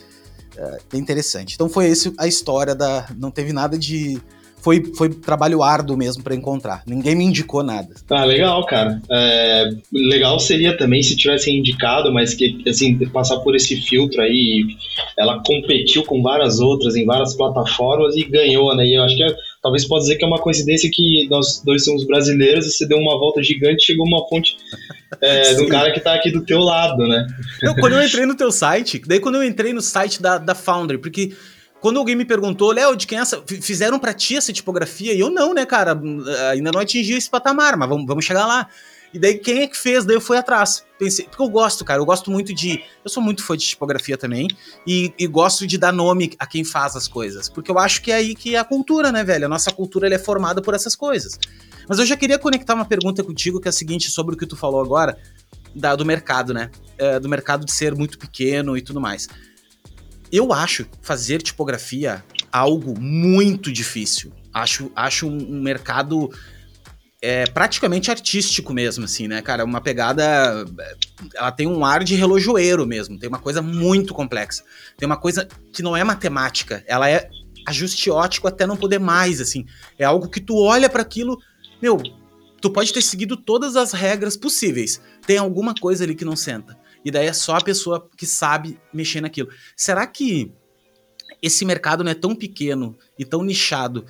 é, 0.58 0.78
bem 0.92 1.02
interessante. 1.02 1.54
Então 1.56 1.70
foi 1.70 1.88
esse 1.88 2.14
a 2.18 2.28
história 2.28 2.76
da. 2.76 3.08
Não 3.18 3.32
teve 3.32 3.54
nada 3.54 3.78
de. 3.78 4.20
Foi, 4.58 4.82
foi 4.96 5.10
trabalho 5.10 5.62
árduo 5.62 5.98
mesmo 5.98 6.24
para 6.24 6.34
encontrar. 6.34 6.84
Ninguém 6.88 7.16
me 7.16 7.26
indicou 7.26 7.62
nada. 7.62 7.94
Ah, 8.10 8.24
legal, 8.24 8.66
cara. 8.66 9.02
É, 9.12 9.70
legal 9.92 10.40
seria 10.40 10.78
também 10.78 11.04
se 11.04 11.18
tivesse 11.18 11.52
indicado, 11.52 12.14
mas 12.14 12.34
que, 12.34 12.64
assim, 12.66 12.98
passar 13.10 13.40
por 13.40 13.58
esse 13.58 13.76
filtro 13.82 14.22
aí. 14.22 14.66
Ela 15.20 15.44
competiu 15.46 16.06
com 16.06 16.22
várias 16.22 16.62
outras 16.62 16.96
em 16.96 17.06
várias 17.06 17.36
plataformas 17.36 18.16
e 18.16 18.24
ganhou, 18.24 18.74
né? 18.74 18.86
E 18.86 18.96
eu 18.96 19.04
acho 19.04 19.18
que 19.18 19.24
é 19.24 19.36
talvez 19.64 19.88
pode 19.88 20.04
dizer 20.04 20.18
que 20.18 20.26
é 20.26 20.28
uma 20.28 20.40
coincidência 20.40 20.92
que 20.92 21.26
nós 21.30 21.62
dois 21.64 21.86
somos 21.86 22.06
brasileiros 22.06 22.68
e 22.68 22.72
você 22.72 22.86
deu 22.86 22.98
uma 22.98 23.18
volta 23.18 23.42
gigante 23.42 23.86
chegou 23.86 24.06
uma 24.06 24.28
fonte 24.28 24.58
é, 25.22 25.56
do 25.56 25.68
cara 25.70 25.92
que 25.94 26.02
tá 26.02 26.14
aqui 26.14 26.30
do 26.30 26.44
teu 26.44 26.60
lado, 26.60 27.08
né? 27.08 27.26
Eu, 27.62 27.74
quando 27.76 27.94
eu 27.94 28.04
entrei 28.04 28.26
no 28.26 28.36
teu 28.36 28.52
site, 28.52 29.02
daí 29.08 29.22
quando 29.22 29.36
eu 29.36 29.44
entrei 29.44 29.72
no 29.72 29.82
site 29.82 30.22
da, 30.22 30.38
da 30.38 30.54
Foundry, 30.54 30.98
porque 30.98 31.34
quando 31.80 31.98
alguém 31.98 32.16
me 32.16 32.26
perguntou, 32.26 32.72
Léo, 32.72 32.96
de 32.96 33.08
quem 33.08 33.18
é 33.18 33.22
essa? 33.22 33.42
Fizeram 33.46 34.00
pra 34.00 34.14
ti 34.14 34.38
essa 34.38 34.54
tipografia? 34.54 35.14
E 35.14 35.20
eu 35.20 35.30
não, 35.30 35.54
né, 35.54 35.66
cara? 35.66 36.00
Ainda 36.52 36.72
não 36.72 36.80
atingi 36.80 37.14
esse 37.14 37.30
patamar, 37.30 37.76
mas 37.78 37.90
vamos, 37.90 38.06
vamos 38.06 38.24
chegar 38.24 38.46
lá. 38.46 38.70
E 39.14 39.20
daí, 39.20 39.38
quem 39.38 39.62
é 39.62 39.68
que 39.68 39.78
fez? 39.78 40.06
Daí 40.06 40.16
eu 40.16 40.22
fui 40.22 40.36
atrás. 40.36 40.84
Pensei, 40.98 41.26
porque 41.26 41.42
eu 41.42 41.50
gosto, 41.50 41.86
cara, 41.86 42.02
eu 42.02 42.06
gosto 42.06 42.32
muito 42.32 42.54
de. 42.54 42.82
Eu 43.04 43.10
sou 43.10 43.22
muito 43.22 43.44
fã 43.44 43.56
de 43.56 43.64
tipografia 43.64 44.18
também. 44.18 44.48
E, 44.88 45.14
e, 45.20 45.28
gosto 45.28 45.68
de 45.68 45.78
dar 45.78 45.92
nome 45.92 46.34
a 46.40 46.48
quem 46.48 46.64
faz 46.64 46.96
as 46.96 47.08
coisas. 47.08 47.48
Porque 47.48 47.70
eu 47.70 47.78
acho 47.78 48.02
que 48.02 48.12
é 48.12 48.16
aí 48.16 48.34
que 48.34 48.56
é 48.56 48.60
a 48.60 48.64
cultura, 48.64 49.12
né, 49.12 49.24
velho? 49.24 49.46
A 49.46 49.50
nossa 49.50 49.72
cultura 49.72 50.14
é 50.14 50.18
formada 50.18 50.62
por 50.64 50.74
essas 50.74 50.96
coisas. 50.96 51.38
Mas 51.88 52.00
eu 52.00 52.06
já 52.06 52.18
queria 52.18 52.40
conectar 52.40 52.74
uma 52.74 52.86
pergunta 52.86 53.24
contigo, 53.24 53.62
que 53.62 53.68
é 53.68 53.70
a 53.70 53.74
seguinte, 53.74 54.10
sobre 54.10 54.34
o 54.34 54.38
que 54.38 54.48
tu 54.48 54.56
falou 54.56 54.82
agora, 54.82 55.16
da, 55.76 55.96
do 55.96 56.04
mercado, 56.04 56.52
né? 56.52 56.72
É, 56.98 57.20
do 57.20 57.30
mercado 57.30 57.66
de 57.66 57.72
ser 57.72 57.94
muito 57.94 58.18
pequeno 58.18 58.76
e 58.76 58.82
tudo 58.82 59.00
mais. 59.00 59.28
Eu 60.32 60.52
acho 60.52 60.88
fazer 61.02 61.44
tipografia 61.44 62.26
algo 62.52 63.00
muito 63.00 63.72
difícil. 63.72 64.32
Acho, 64.52 64.92
acho 64.96 65.28
um, 65.28 65.58
um 65.58 65.62
mercado 65.62 66.32
é 67.26 67.46
praticamente 67.46 68.12
artístico 68.12 68.74
mesmo, 68.74 69.06
assim, 69.06 69.30
né, 69.30 69.42
cara? 69.42 69.64
Uma 69.64 69.80
pegada. 69.80 70.66
Ela 71.34 71.54
tem 71.54 71.66
um 71.66 71.86
ar 71.86 72.04
de 72.04 72.16
relojoeiro 72.16 72.86
mesmo, 72.86 73.18
tem 73.18 73.30
uma 73.30 73.40
coisa 73.40 73.62
muito 73.62 74.14
complexa. 74.14 74.62
Tem 74.98 75.06
uma 75.06 75.16
coisa 75.16 75.48
que 75.72 75.82
não 75.82 75.96
é 75.96 76.04
matemática, 76.04 76.84
ela 76.86 77.10
é 77.10 77.30
ajuste 77.66 78.12
ótico 78.12 78.46
até 78.46 78.68
não 78.68 78.76
poder 78.76 79.00
mais, 79.00 79.40
assim. 79.40 79.66
É 79.98 80.04
algo 80.04 80.30
que 80.30 80.42
tu 80.42 80.58
olha 80.58 80.90
para 80.90 81.02
aquilo, 81.02 81.40
meu, 81.82 81.98
tu 82.60 82.70
pode 82.70 82.92
ter 82.92 83.02
seguido 83.02 83.38
todas 83.38 83.78
as 83.78 83.94
regras 83.94 84.36
possíveis. 84.36 85.02
Tem 85.26 85.38
alguma 85.38 85.74
coisa 85.74 86.04
ali 86.04 86.16
que 86.16 86.26
não 86.26 86.36
senta. 86.36 86.78
E 87.06 87.10
daí 87.10 87.28
é 87.28 87.34
só 87.34 87.56
a 87.56 87.64
pessoa 87.64 88.06
que 88.18 88.26
sabe 88.26 88.78
mexer 88.94 89.22
naquilo. 89.22 89.48
Será 89.78 90.06
que 90.06 90.52
esse 91.42 91.64
mercado 91.64 92.04
não 92.04 92.12
é 92.12 92.16
tão 92.16 92.36
pequeno 92.36 92.98
e 93.18 93.24
tão 93.24 93.44
nichado 93.44 94.06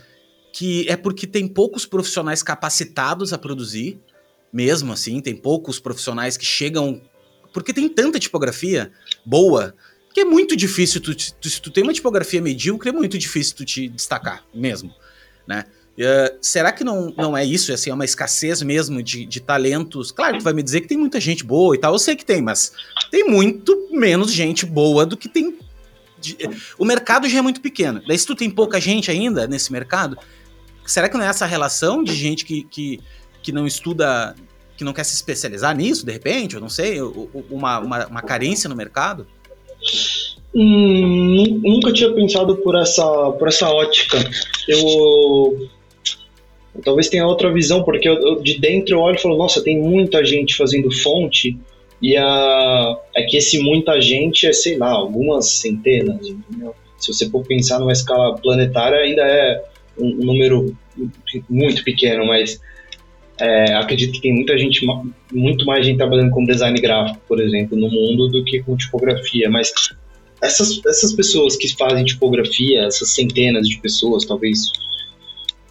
que 0.54 0.88
é 0.88 0.96
porque 0.96 1.26
tem 1.26 1.48
poucos 1.48 1.84
profissionais 1.84 2.44
capacitados 2.44 3.34
a 3.34 3.40
produzir, 3.40 4.00
mesmo 4.54 4.94
assim, 4.94 5.20
tem 5.20 5.36
poucos 5.36 5.80
profissionais 5.80 6.38
que 6.38 6.46
chegam. 6.46 7.02
Porque 7.52 7.74
tem 7.74 7.90
tanta 7.90 8.20
tipografia 8.20 8.92
boa 9.26 9.76
que 10.14 10.22
é 10.22 10.26
muito 10.26 10.56
difícil, 10.56 11.02
tu, 11.02 11.16
tu, 11.16 11.50
se 11.50 11.60
tu 11.60 11.72
tem 11.72 11.84
uma 11.84 11.92
tipografia 11.92 12.40
medíocre, 12.40 12.90
é 12.90 12.92
muito 12.92 13.18
difícil 13.18 13.56
tu 13.56 13.66
te 13.66 13.88
destacar 13.88 14.46
mesmo, 14.54 14.94
né? 15.48 15.66
Uh, 15.98 16.38
será 16.40 16.72
que 16.72 16.84
não, 16.84 17.12
não 17.18 17.36
é 17.36 17.44
isso? 17.44 17.74
Assim, 17.74 17.90
é 17.90 17.94
uma 17.94 18.06
escassez 18.06 18.62
mesmo 18.62 19.02
de, 19.02 19.26
de 19.26 19.40
talentos? 19.40 20.12
Claro 20.12 20.38
que 20.38 20.44
vai 20.44 20.54
me 20.54 20.62
dizer 20.62 20.82
que 20.82 20.88
tem 20.88 20.98
muita 20.98 21.20
gente 21.20 21.44
boa 21.44 21.76
e 21.76 21.80
tal, 21.80 21.94
eu 21.94 22.00
sei 22.00 22.16
que 22.16 22.26
tem, 22.26 22.44
mas 22.44 22.74
tem 23.10 23.28
muito 23.28 23.90
menos 23.92 24.32
gente 24.32 24.68
boa 24.68 25.04
do 25.04 25.18
que 25.18 25.28
tem. 25.28 25.58
De, 26.20 26.38
o 26.78 26.86
mercado 26.86 27.28
já 27.28 27.40
é 27.40 27.42
muito 27.42 27.60
pequeno. 27.60 28.02
Daí, 28.08 28.18
se 28.18 28.26
tu 28.26 28.36
tem 28.36 28.50
pouca 28.52 28.80
gente 28.80 29.10
ainda 29.10 29.48
nesse 29.48 29.72
mercado, 29.72 30.18
Será 30.86 31.10
que 31.10 31.18
não 31.18 31.26
é 31.26 31.28
essa 31.28 31.46
relação 31.46 32.04
de 32.04 32.14
gente 32.14 32.46
que, 32.46 32.64
que, 32.64 33.00
que 33.42 33.52
não 33.52 33.66
estuda, 33.66 34.36
que 34.78 34.84
não 34.84 34.94
quer 34.94 35.04
se 35.04 35.16
especializar 35.16 35.76
nisso, 35.76 36.06
de 36.06 36.12
repente? 36.12 36.56
Eu 36.56 36.62
não 36.62 36.70
sei, 36.70 37.00
uma, 37.50 37.80
uma, 37.80 38.08
uma 38.08 38.22
carência 38.22 38.70
no 38.70 38.76
mercado? 38.76 39.28
Hum, 40.56 41.62
nunca 41.64 41.92
tinha 41.92 42.12
pensado 42.14 42.58
por 42.58 42.78
essa, 42.80 43.32
por 43.32 43.48
essa 43.48 43.70
ótica. 43.70 44.18
Eu, 44.68 45.68
talvez 46.84 47.10
tenha 47.10 47.26
outra 47.26 47.52
visão, 47.52 47.84
porque 47.84 48.08
eu, 48.08 48.16
eu, 48.20 48.42
de 48.42 48.60
dentro 48.60 48.96
eu 48.96 49.00
olho 49.00 49.16
e 49.16 49.22
falo, 49.22 49.38
nossa, 49.38 49.64
tem 49.64 49.80
muita 49.80 50.24
gente 50.24 50.56
fazendo 50.56 50.92
fonte, 50.92 51.58
e 52.02 52.18
a, 52.18 52.98
é 53.16 53.24
que 53.24 53.38
esse 53.38 53.60
muita 53.60 54.00
gente 54.02 54.46
é, 54.46 54.54
sei 54.54 54.78
lá, 54.78 54.90
algumas 54.90 55.48
centenas, 55.48 56.28
entendeu? 56.28 56.76
Se 56.98 57.14
você 57.14 57.30
for 57.30 57.44
pensar 57.46 57.80
numa 57.80 57.92
escala 57.92 58.38
planetária, 58.38 59.00
ainda 59.00 59.22
é 59.24 59.64
um, 59.98 60.26
número 60.26 60.76
muito 61.50 61.84
pequeno, 61.84 62.26
mas 62.26 62.60
é, 63.40 63.74
acredito 63.74 64.14
que 64.14 64.22
tem 64.22 64.34
muita 64.34 64.58
gente, 64.58 64.86
muito 65.32 65.66
mais 65.66 65.86
gente 65.86 65.98
trabalhando 65.98 66.32
com 66.32 66.46
design 66.46 66.80
gráfico, 66.80 67.22
por 67.28 67.42
exemplo, 67.42 67.78
no 67.78 67.90
mundo 67.90 68.30
do 68.30 68.44
que 68.44 68.62
com 68.62 68.78
tipografia. 68.78 69.50
Mas 69.50 69.74
essas, 70.42 70.82
essas 70.86 71.14
pessoas 71.14 71.56
que 71.56 71.74
fazem 71.76 72.06
tipografia, 72.06 72.82
essas 72.82 73.10
centenas 73.14 73.68
de 73.68 73.80
pessoas, 73.80 74.26
talvez, 74.26 74.72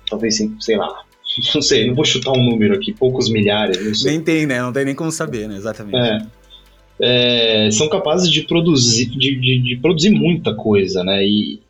talvez, 0.09 0.39
sei 0.61 0.77
lá, 0.77 1.03
não 1.55 1.63
sei, 1.63 1.87
não 1.87 1.95
vou 1.95 2.05
chutar 2.05 2.33
um 2.33 2.51
número 2.51 2.75
aqui, 2.75 2.93
poucos 2.93 3.31
milhares, 3.31 3.85
não 3.85 3.95
sei. 3.95 4.13
Nem 4.13 4.21
tem, 4.21 4.47
né? 4.47 4.61
Não 4.61 4.73
tem 4.73 4.85
nem 4.85 4.95
como 4.95 5.13
saber, 5.13 5.49
né? 5.49 5.57
Exatamente. 5.57 5.97
É, 5.97 7.67
é, 7.67 7.71
são 7.71 7.89
capazes 7.89 8.31
de 8.31 8.43
produzir, 8.43 9.07
de, 9.07 9.37
de, 9.37 9.59
de, 9.61 9.77
produzir 9.77 10.11
muita 10.11 10.55
coisa, 10.55 11.03
né? 11.03 11.25
E, 11.25 11.61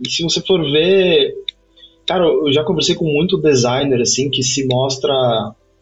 e 0.00 0.08
se 0.08 0.22
você 0.22 0.40
for 0.40 0.62
ver, 0.70 1.34
cara, 2.08 2.24
eu 2.24 2.50
já 2.50 2.64
conversei 2.64 2.94
com 2.94 3.04
muito 3.04 3.36
designer, 3.36 4.00
assim, 4.00 4.30
que 4.30 4.42
se 4.42 4.66
mostra 4.66 5.12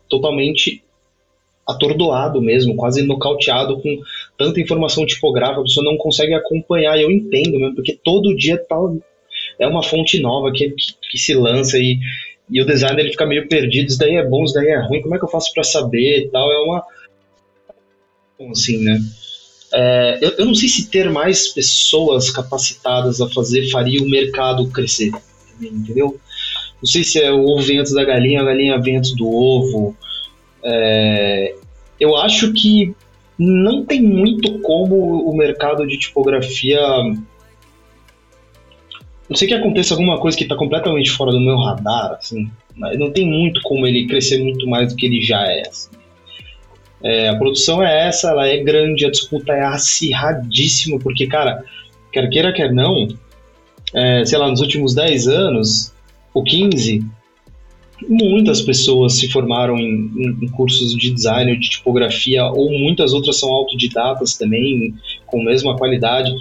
totalmente 0.09 0.83
atordoado 1.65 2.43
mesmo, 2.43 2.75
quase 2.75 3.03
nocauteado 3.03 3.81
com 3.81 4.01
tanta 4.37 4.61
informação 4.61 5.07
tipográfica, 5.07 5.61
a 5.61 5.65
pessoa 5.65 5.85
não 5.85 5.97
consegue 5.97 6.35
acompanhar, 6.35 7.01
eu 7.01 7.11
entendo 7.11 7.59
mesmo, 7.59 7.75
porque 7.77 7.99
todo 8.05 8.37
dia 8.37 8.59
tá, 8.59 8.77
é 9.59 9.69
uma 9.69 9.85
fonte 9.85 10.21
nova 10.21 10.53
que, 10.53 10.71
que, 10.71 10.95
que 11.11 11.19
se 11.19 11.33
lança 11.35 11.79
e, 11.79 11.99
e 12.51 12.61
o 12.61 12.67
designer 12.67 13.01
ele 13.01 13.13
fica 13.13 13.27
meio 13.27 13.49
perdido, 13.49 13.89
isso 13.89 13.99
daí 13.99 14.17
é 14.17 14.25
bom, 14.25 14.45
isso 14.45 14.55
daí 14.55 14.69
é 14.69 14.81
ruim, 14.81 15.03
como 15.03 15.15
é 15.15 15.19
que 15.19 15.25
eu 15.25 15.31
faço 15.31 15.53
para 15.53 15.63
saber 15.63 16.25
e 16.25 16.29
tal, 16.29 16.51
é 16.53 16.59
uma... 16.59 16.85
assim, 18.51 18.83
né? 18.83 19.01
É, 19.73 20.19
eu, 20.23 20.31
eu 20.39 20.45
não 20.45 20.55
sei 20.55 20.69
se 20.69 20.89
ter 20.89 21.11
mais 21.11 21.49
pessoas 21.49 22.31
capacitadas 22.31 23.21
a 23.21 23.29
fazer 23.29 23.69
faria 23.71 24.01
o 24.01 24.09
mercado 24.09 24.69
crescer, 24.71 25.11
entendeu? 25.61 26.19
Não 26.83 26.87
sei 26.87 27.05
se 27.05 27.21
é 27.21 27.33
o 27.33 27.45
ovo 27.45 27.63
vem 27.63 27.79
antes 27.79 27.93
da 27.93 28.05
galinha, 28.05 28.41
a 28.41 28.45
galinha 28.45 28.79
vem 28.79 28.97
antes 28.97 29.15
do 29.15 29.29
ovo, 29.29 29.97
é, 30.63 31.55
eu 31.99 32.17
acho 32.17 32.53
que 32.53 32.95
não 33.39 33.85
tem 33.85 34.03
muito 34.03 34.59
como 34.61 35.29
o 35.29 35.37
mercado 35.37 35.87
de 35.87 35.99
tipografia. 35.99 36.81
Não 39.29 39.37
sei 39.37 39.49
que 39.49 39.55
aconteça 39.55 39.95
alguma 39.95 40.19
coisa 40.19 40.37
que 40.37 40.45
está 40.45 40.57
completamente 40.57 41.11
fora 41.11 41.33
do 41.33 41.41
meu 41.41 41.57
radar, 41.57 42.13
assim, 42.13 42.51
mas 42.75 42.99
não 42.99 43.11
tem 43.11 43.27
muito 43.27 43.61
como 43.63 43.87
ele 43.87 44.07
crescer 44.07 44.43
muito 44.43 44.69
mais 44.69 44.91
do 44.91 44.97
que 44.97 45.07
ele 45.07 45.21
já 45.21 45.43
é. 45.47 45.63
Assim. 45.63 45.91
É, 47.03 47.29
a 47.29 47.37
produção 47.37 47.83
é 47.83 48.09
essa, 48.09 48.31
ela 48.31 48.47
é 48.49 48.57
grande, 48.59 49.05
a 49.05 49.11
disputa 49.11 49.53
é 49.53 49.63
acirradíssima, 49.63 50.99
porque, 50.99 51.27
cara, 51.27 51.65
quer 52.13 52.29
queira, 52.29 52.53
quer 52.53 52.73
não, 52.73 53.09
é, 53.95 54.25
sei 54.25 54.39
lá, 54.39 54.49
nos 54.49 54.61
últimos 54.61 54.95
10 54.95 55.29
anos, 55.29 55.93
ou 56.35 56.43
15, 56.43 57.05
muitas 58.09 58.61
pessoas 58.61 59.15
se 59.15 59.29
formaram 59.31 59.79
em, 59.79 60.37
em, 60.43 60.49
cursos 60.49 60.95
de 60.97 61.11
design 61.11 61.53
ou 61.53 61.59
de 61.59 61.71
tipografia, 61.71 62.45
ou 62.45 62.71
muitas 62.71 63.13
outras 63.13 63.39
são 63.39 63.51
autodidatas 63.51 64.37
também, 64.37 64.95
com 65.27 65.41
a 65.41 65.45
mesma 65.45 65.77
qualidade. 65.77 66.35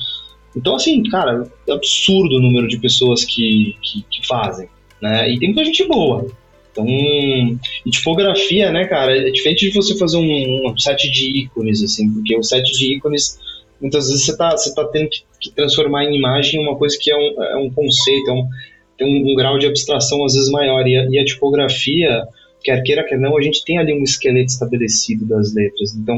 Então, 0.55 0.75
assim, 0.75 1.03
cara, 1.03 1.49
é 1.67 1.71
absurdo 1.71 2.35
o 2.35 2.41
número 2.41 2.67
de 2.67 2.77
pessoas 2.77 3.23
que, 3.23 3.75
que, 3.81 4.05
que 4.09 4.27
fazem, 4.27 4.67
né? 5.01 5.29
E 5.31 5.39
tem 5.39 5.49
muita 5.49 5.65
gente 5.65 5.85
boa. 5.85 6.27
Então, 6.71 6.85
e 6.87 7.89
tipografia, 7.89 8.69
né, 8.69 8.85
cara, 8.85 9.17
é 9.17 9.31
diferente 9.31 9.69
de 9.69 9.73
você 9.73 9.97
fazer 9.97 10.17
um, 10.17 10.69
um 10.69 10.77
set 10.77 11.09
de 11.09 11.43
ícones, 11.43 11.81
assim, 11.81 12.11
porque 12.11 12.37
o 12.37 12.43
set 12.43 12.69
de 12.77 12.95
ícones, 12.95 13.39
muitas 13.85 14.07
vezes 14.07 14.25
você 14.25 14.35
tá, 14.35 14.51
você 14.51 14.73
tá 14.73 14.83
tendo 14.85 15.09
que, 15.09 15.23
que 15.39 15.51
transformar 15.51 16.05
em 16.05 16.15
imagem 16.15 16.59
uma 16.59 16.75
coisa 16.75 16.97
que 16.99 17.11
é 17.11 17.15
um, 17.15 17.43
é 17.43 17.57
um 17.57 17.69
conceito, 17.69 18.29
é 18.29 18.33
um, 18.33 18.47
tem 18.97 19.07
um, 19.07 19.31
um, 19.31 19.35
grau 19.35 19.59
de 19.59 19.67
abstração 19.67 20.25
às 20.25 20.33
vezes 20.33 20.49
maior. 20.49 20.87
E 20.87 20.97
a, 20.97 21.05
e 21.09 21.19
a, 21.19 21.25
tipografia, 21.25 22.23
quer 22.63 22.81
queira, 22.81 23.03
quer 23.03 23.19
não, 23.19 23.37
a 23.37 23.41
gente 23.41 23.63
tem 23.63 23.77
ali 23.77 23.93
um 23.93 24.03
esqueleto 24.03 24.51
estabelecido 24.51 25.25
das 25.25 25.53
letras. 25.53 25.93
Então, 25.93 26.17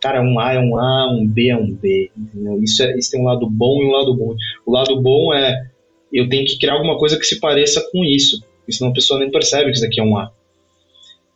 cara, 0.00 0.20
um 0.20 0.40
A 0.40 0.52
é 0.52 0.58
um 0.58 0.76
A, 0.76 1.12
um 1.12 1.26
B 1.26 1.48
é 1.48 1.56
um 1.56 1.72
B. 1.72 2.10
Entendeu? 2.16 2.60
Isso, 2.62 2.82
é, 2.82 2.98
isso 2.98 3.12
tem 3.12 3.20
um 3.20 3.24
lado 3.24 3.48
bom 3.48 3.82
e 3.82 3.86
um 3.86 3.92
lado 3.92 4.14
bom. 4.16 4.34
O 4.66 4.72
lado 4.72 5.00
bom 5.00 5.32
é 5.32 5.70
eu 6.12 6.28
tenho 6.28 6.44
que 6.44 6.58
criar 6.58 6.74
alguma 6.74 6.98
coisa 6.98 7.16
que 7.16 7.24
se 7.24 7.38
pareça 7.38 7.80
com 7.92 8.04
isso. 8.04 8.42
Senão 8.68 8.90
a 8.90 8.94
pessoa 8.94 9.18
nem 9.18 9.30
percebe 9.30 9.66
que 9.66 9.72
isso 9.72 9.82
daqui 9.82 10.00
é 10.00 10.04
um 10.04 10.16
A. 10.16 10.32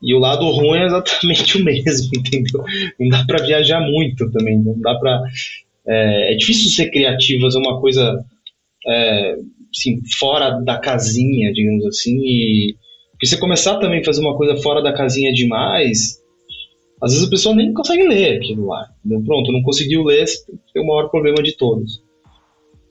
E 0.05 0.14
o 0.14 0.19
lado 0.19 0.45
ruim 0.51 0.81
é 0.81 0.85
exatamente 0.85 1.57
o 1.57 1.64
mesmo, 1.64 2.11
entendeu? 2.14 2.62
Não 3.01 3.09
dá 3.09 3.25
para 3.25 3.45
viajar 3.45 3.81
muito 3.81 4.31
também, 4.31 4.59
não 4.59 4.79
dá 4.79 4.95
para 4.97 5.23
é, 5.87 6.33
é, 6.33 6.37
difícil 6.37 6.71
ser 6.71 6.90
criativo, 6.90 7.43
fazer 7.43 7.59
uma 7.59 7.81
coisa 7.81 8.23
é, 8.87 9.37
assim, 9.75 10.03
fora 10.19 10.51
da 10.61 10.79
casinha, 10.79 11.53
digamos 11.53 11.87
assim, 11.87 12.19
e 12.23 12.77
porque 13.12 13.27
você 13.27 13.37
começar 13.38 13.79
também 13.79 14.01
a 14.01 14.05
fazer 14.05 14.21
uma 14.21 14.37
coisa 14.37 14.57
fora 14.57 14.83
da 14.83 14.93
casinha 14.93 15.33
demais, 15.33 16.21
às 17.01 17.12
vezes 17.12 17.27
a 17.27 17.31
pessoa 17.31 17.55
nem 17.55 17.73
consegue 17.73 18.07
ler 18.07 18.38
aquilo 18.38 18.67
lá. 18.67 18.88
Entendeu? 18.99 19.25
Pronto, 19.25 19.53
não 19.53 19.62
conseguiu 19.62 20.03
ler, 20.03 20.25
é 20.77 20.81
o 20.81 20.87
maior 20.87 21.09
problema 21.09 21.43
de 21.43 21.57
todos. 21.57 22.03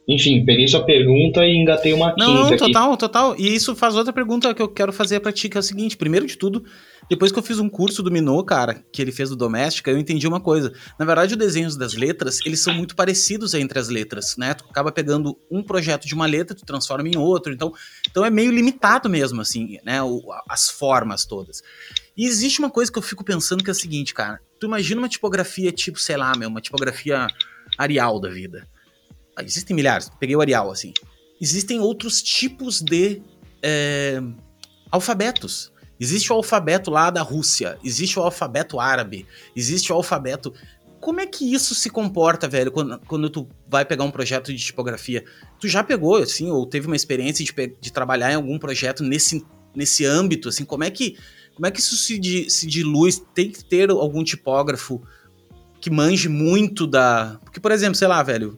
Enfim, 0.08 0.43
peguei 0.43 0.67
sua 0.67 0.84
pergunta 0.84 1.45
e 1.45 1.56
engatei 1.56 1.93
uma 1.93 2.13
não, 2.17 2.49
quinta. 2.49 2.49
Não, 2.49 2.58
total, 2.58 2.89
aqui. 2.89 2.99
total. 2.99 3.36
E 3.38 3.54
isso 3.54 3.76
faz 3.76 3.95
outra 3.95 4.12
pergunta 4.12 4.54
que 4.54 4.62
eu 4.62 4.67
quero 4.67 4.91
fazer 4.91 5.19
pra 5.19 5.32
ti, 5.32 5.47
que 5.47 5.58
é 5.58 5.60
o 5.60 5.63
seguinte: 5.63 5.95
primeiro 5.95 6.26
de 6.26 6.38
tudo, 6.38 6.63
depois 7.09 7.31
que 7.31 7.39
eu 7.39 7.43
fiz 7.43 7.59
um 7.59 7.69
curso 7.69 8.01
do 8.01 8.11
Minô, 8.11 8.43
cara, 8.43 8.83
que 8.91 9.01
ele 9.01 9.11
fez 9.11 9.29
do 9.29 9.35
Doméstica, 9.35 9.91
eu 9.91 9.97
entendi 9.97 10.27
uma 10.27 10.39
coisa. 10.39 10.73
Na 10.97 11.05
verdade, 11.05 11.33
os 11.33 11.37
desenhos 11.37 11.75
das 11.75 11.93
letras, 11.93 12.39
eles 12.45 12.59
são 12.59 12.73
muito 12.73 12.95
parecidos 12.95 13.53
entre 13.53 13.79
as 13.79 13.89
letras, 13.89 14.35
né? 14.37 14.53
Tu 14.53 14.65
acaba 14.69 14.91
pegando 14.91 15.37
um 15.49 15.63
projeto 15.63 16.07
de 16.07 16.13
uma 16.13 16.25
letra, 16.25 16.55
tu 16.55 16.65
transforma 16.65 17.07
em 17.07 17.17
outro. 17.17 17.53
Então, 17.53 17.73
então 18.09 18.25
é 18.25 18.29
meio 18.29 18.51
limitado 18.51 19.09
mesmo, 19.09 19.41
assim, 19.41 19.77
né? 19.83 20.01
O, 20.01 20.21
as 20.49 20.69
formas 20.69 21.25
todas. 21.25 21.61
E 22.15 22.25
existe 22.25 22.59
uma 22.59 22.69
coisa 22.69 22.91
que 22.91 22.97
eu 22.97 23.03
fico 23.03 23.23
pensando 23.23 23.63
que 23.63 23.69
é 23.69 23.73
o 23.73 23.75
seguinte, 23.75 24.13
cara. 24.13 24.39
Tu 24.59 24.65
imagina 24.65 25.01
uma 25.01 25.09
tipografia 25.09 25.71
tipo, 25.71 25.99
sei 25.99 26.17
lá, 26.17 26.35
meu, 26.37 26.49
uma 26.49 26.61
tipografia 26.61 27.27
Arial 27.77 28.19
da 28.19 28.29
vida 28.29 28.67
ah, 29.35 29.43
existem 29.43 29.75
milhares, 29.75 30.09
peguei 30.19 30.35
o 30.35 30.41
Arial 30.41 30.71
assim. 30.71 30.93
Existem 31.41 31.79
outros 31.79 32.21
tipos 32.21 32.81
de 32.81 33.21
é, 33.61 34.21
alfabetos. 34.91 35.71
Existe 35.99 36.32
o 36.32 36.36
alfabeto 36.36 36.89
lá 36.91 37.10
da 37.10 37.21
Rússia, 37.21 37.77
existe 37.84 38.19
o 38.19 38.21
alfabeto 38.21 38.79
árabe, 38.79 39.25
existe 39.56 39.91
o 39.91 39.95
alfabeto. 39.95 40.53
Como 40.99 41.19
é 41.19 41.25
que 41.25 41.53
isso 41.53 41.75
se 41.75 41.89
comporta, 41.89 42.47
velho, 42.47 42.71
quando, 42.71 42.99
quando 43.08 43.29
tu 43.29 43.47
vai 43.67 43.86
pegar 43.86 44.03
um 44.03 44.12
projeto 44.12 44.53
de 44.53 44.58
tipografia? 44.58 45.23
Tu 45.60 45.67
já 45.67 45.84
pegou, 45.84 46.15
assim, 46.15 46.49
ou 46.49 46.65
teve 46.65 46.88
uma 46.88 46.95
experiência 46.95 47.43
de, 47.43 47.53
de 47.79 47.91
trabalhar 47.91 48.32
em 48.32 48.36
algum 48.36 48.58
projeto 48.58 49.03
nesse, 49.03 49.45
nesse 49.75 50.06
âmbito, 50.06 50.49
assim, 50.49 50.65
como 50.65 50.84
é 50.84 50.89
que, 50.89 51.17
como 51.53 51.67
é 51.67 51.71
que 51.71 51.79
isso 51.79 51.95
se, 51.95 52.49
se 52.49 52.67
dilui? 52.67 53.12
Tem 53.34 53.51
que 53.51 53.63
ter 53.63 53.89
algum 53.89 54.23
tipógrafo 54.23 55.01
que 55.79 55.89
manje 55.89 56.29
muito 56.29 56.88
da... 56.88 57.38
Porque, 57.43 57.60
por 57.60 57.71
exemplo, 57.71 57.95
sei 57.95 58.08
lá, 58.08 58.23
velho, 58.23 58.58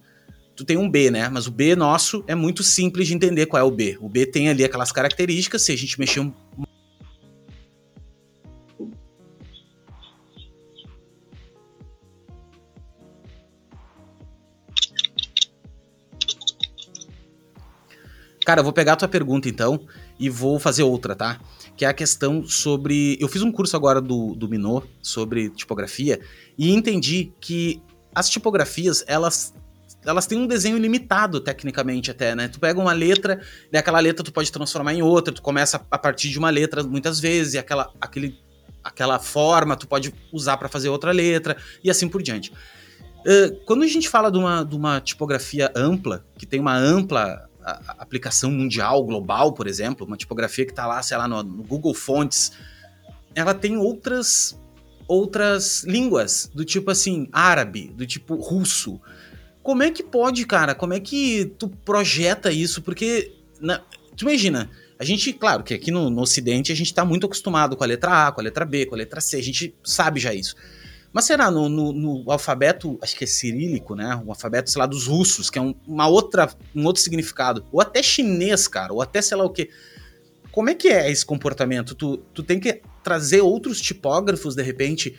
tu 0.55 0.63
tem 0.63 0.77
um 0.77 0.89
B, 0.89 1.09
né? 1.09 1.27
Mas 1.29 1.47
o 1.47 1.51
B 1.51 1.75
nosso 1.75 2.23
é 2.27 2.35
muito 2.35 2.63
simples 2.63 3.07
de 3.07 3.15
entender 3.15 3.47
qual 3.47 3.59
é 3.59 3.63
o 3.63 3.71
B. 3.71 3.97
O 3.99 4.07
B 4.07 4.25
tem 4.25 4.49
ali 4.49 4.63
aquelas 4.63 4.91
características, 4.91 5.63
se 5.63 5.71
a 5.71 5.75
gente 5.75 5.99
mexer 5.99 6.19
um 6.19 6.31
Cara, 18.45 18.59
eu 18.59 18.63
vou 18.63 18.71
pegar 18.71 18.93
a 18.93 18.95
tua 18.95 19.07
pergunta 19.07 19.49
então 19.49 19.79
e 20.19 20.29
vou 20.29 20.59
fazer 20.59 20.83
outra, 20.83 21.15
tá? 21.15 21.39
Que 21.75 21.83
é 21.83 21.87
a 21.87 21.93
questão 21.93 22.47
sobre. 22.47 23.17
Eu 23.19 23.27
fiz 23.27 23.41
um 23.41 23.51
curso 23.51 23.75
agora 23.75 23.99
do, 23.99 24.35
do 24.35 24.47
Minô 24.47 24.83
sobre 25.01 25.49
tipografia 25.49 26.19
e 26.55 26.71
entendi 26.71 27.33
que 27.41 27.81
as 28.13 28.29
tipografias, 28.29 29.03
elas 29.07 29.53
elas 30.05 30.27
têm 30.27 30.37
um 30.37 30.45
desenho 30.45 30.77
limitado, 30.77 31.39
tecnicamente, 31.39 32.11
até, 32.11 32.35
né? 32.35 32.47
Tu 32.47 32.59
pega 32.59 32.79
uma 32.79 32.93
letra, 32.93 33.41
e 33.73 33.77
aquela 33.77 33.99
letra 33.99 34.23
tu 34.23 34.31
pode 34.31 34.51
transformar 34.51 34.93
em 34.93 35.01
outra, 35.01 35.33
tu 35.33 35.41
começa 35.41 35.83
a 35.89 35.97
partir 35.97 36.29
de 36.29 36.37
uma 36.37 36.51
letra 36.51 36.83
muitas 36.83 37.19
vezes, 37.19 37.55
e 37.55 37.57
aquela, 37.57 37.91
aquele, 37.99 38.37
aquela 38.83 39.17
forma 39.17 39.75
tu 39.75 39.87
pode 39.87 40.13
usar 40.31 40.57
para 40.57 40.69
fazer 40.69 40.89
outra 40.89 41.11
letra, 41.11 41.57
e 41.83 41.89
assim 41.89 42.07
por 42.07 42.21
diante. 42.21 42.51
Uh, 42.51 43.59
quando 43.65 43.81
a 43.81 43.87
gente 43.87 44.07
fala 44.07 44.31
de 44.31 44.37
uma, 44.37 44.63
de 44.63 44.75
uma 44.75 45.01
tipografia 45.01 45.71
ampla, 45.75 46.23
que 46.37 46.45
tem 46.45 46.59
uma 46.59 46.77
ampla 46.77 47.49
a, 47.65 47.95
aplicação 47.99 48.51
mundial, 48.51 49.03
global, 49.03 49.53
por 49.53 49.65
exemplo, 49.67 50.05
uma 50.05 50.15
tipografia 50.15 50.65
que 50.65 50.71
está 50.71 50.85
lá, 50.85 51.01
sei 51.01 51.17
lá, 51.17 51.27
no, 51.27 51.41
no 51.41 51.63
Google 51.63 51.93
Fonts, 51.93 52.51
ela 53.33 53.53
tem 53.53 53.75
outras 53.77 54.57
outras 55.07 55.83
línguas, 55.83 56.49
do 56.53 56.65
tipo 56.65 56.89
assim, 56.89 57.27
árabe, 57.31 57.91
do 57.95 58.07
tipo 58.07 58.35
russo, 58.35 58.99
Como 59.61 59.83
é 59.83 59.91
que 59.91 60.03
pode, 60.03 60.45
cara? 60.45 60.73
Como 60.73 60.93
é 60.93 60.99
que 60.99 61.45
tu 61.59 61.69
projeta 61.69 62.51
isso? 62.51 62.81
Porque, 62.81 63.33
na, 63.59 63.79
tu 64.15 64.23
imagina, 64.23 64.69
a 64.97 65.03
gente, 65.03 65.33
claro 65.33 65.63
que 65.63 65.73
aqui 65.73 65.91
no, 65.91 66.09
no 66.09 66.21
Ocidente 66.21 66.71
a 66.71 66.75
gente 66.75 66.93
tá 66.93 67.03
muito 67.03 67.25
acostumado 67.25 67.75
com 67.75 67.83
a 67.83 67.87
letra 67.87 68.27
A, 68.27 68.31
com 68.31 68.41
a 68.41 68.43
letra 68.43 68.65
B, 68.65 68.85
com 68.85 68.95
a 68.95 68.97
letra 68.97 69.19
C, 69.21 69.37
a 69.37 69.43
gente 69.43 69.75
sabe 69.83 70.19
já 70.19 70.33
isso. 70.33 70.55
Mas 71.15 71.23
será 71.23 71.49
no, 71.49 71.69
no, 71.69 71.93
no, 71.93 72.29
alfabeto, 72.29 72.99
acho 73.01 73.15
que 73.15 73.23
é 73.23 73.27
cirílico, 73.27 73.95
né? 73.95 74.21
O 74.25 74.31
alfabeto, 74.31 74.69
sei 74.69 74.81
lá, 74.81 74.85
dos 74.85 75.07
russos, 75.07 75.49
que 75.49 75.57
é 75.57 75.61
um, 75.61 75.73
uma 75.87 76.09
outra, 76.09 76.49
um 76.75 76.83
outro 76.83 77.01
significado. 77.01 77.65
Ou 77.71 77.79
até 77.79 78.03
chinês, 78.03 78.67
cara, 78.67 78.91
ou 78.91 79.01
até 79.01 79.21
sei 79.21 79.37
lá 79.37 79.45
o 79.45 79.49
quê. 79.49 79.69
Como 80.51 80.69
é 80.69 80.75
que 80.75 80.89
é 80.89 81.09
esse 81.09 81.25
comportamento? 81.25 81.95
Tu, 81.95 82.17
tu 82.33 82.43
tem 82.43 82.59
que 82.59 82.81
trazer 83.01 83.39
outros 83.39 83.79
tipógrafos, 83.79 84.55
de 84.55 84.61
repente, 84.61 85.17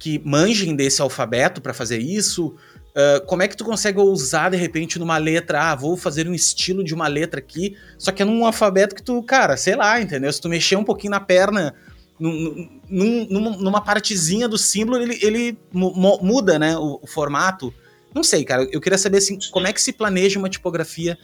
que 0.00 0.20
manjem 0.24 0.74
desse 0.74 1.00
alfabeto 1.00 1.62
para 1.62 1.72
fazer 1.72 1.98
isso? 1.98 2.56
Uh, 2.88 3.24
como 3.24 3.44
é 3.44 3.46
que 3.46 3.56
tu 3.56 3.64
consegue 3.64 4.00
usar 4.00 4.50
de 4.50 4.56
repente 4.56 4.98
numa 4.98 5.16
letra? 5.16 5.70
Ah, 5.70 5.76
vou 5.76 5.96
fazer 5.96 6.26
um 6.26 6.34
estilo 6.34 6.82
de 6.82 6.92
uma 6.92 7.06
letra 7.06 7.38
aqui, 7.38 7.76
só 7.96 8.10
que 8.10 8.20
é 8.20 8.24
num 8.24 8.44
alfabeto 8.44 8.96
que 8.96 9.02
tu, 9.02 9.22
cara, 9.22 9.56
sei 9.56 9.76
lá, 9.76 10.00
entendeu? 10.00 10.32
Se 10.32 10.40
tu 10.40 10.48
mexer 10.48 10.74
um 10.74 10.82
pouquinho 10.82 11.12
na 11.12 11.20
perna, 11.20 11.72
num, 12.20 12.68
num, 12.88 13.58
numa 13.58 13.80
partezinha 13.80 14.46
do 14.46 14.58
símbolo, 14.58 15.02
ele, 15.02 15.18
ele 15.22 15.58
muda, 15.72 16.58
né, 16.58 16.76
o, 16.76 17.00
o, 17.02 17.06
formato. 17.06 17.72
Não 18.14 18.22
sei, 18.22 18.44
cara. 18.44 18.68
Eu 18.70 18.80
queria 18.80 18.98
saber 18.98 19.18
assim, 19.18 19.38
como 19.50 19.66
é 19.66 19.72
que 19.72 19.80
se 19.80 19.92
planeja 19.92 20.38
uma 20.38 20.50
tipografia 20.50 21.16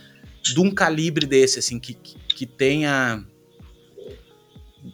de 0.43 0.59
um 0.59 0.71
calibre 0.71 1.27
desse, 1.27 1.59
assim, 1.59 1.79
que, 1.79 1.95
que, 1.95 2.47
tenha 2.47 3.23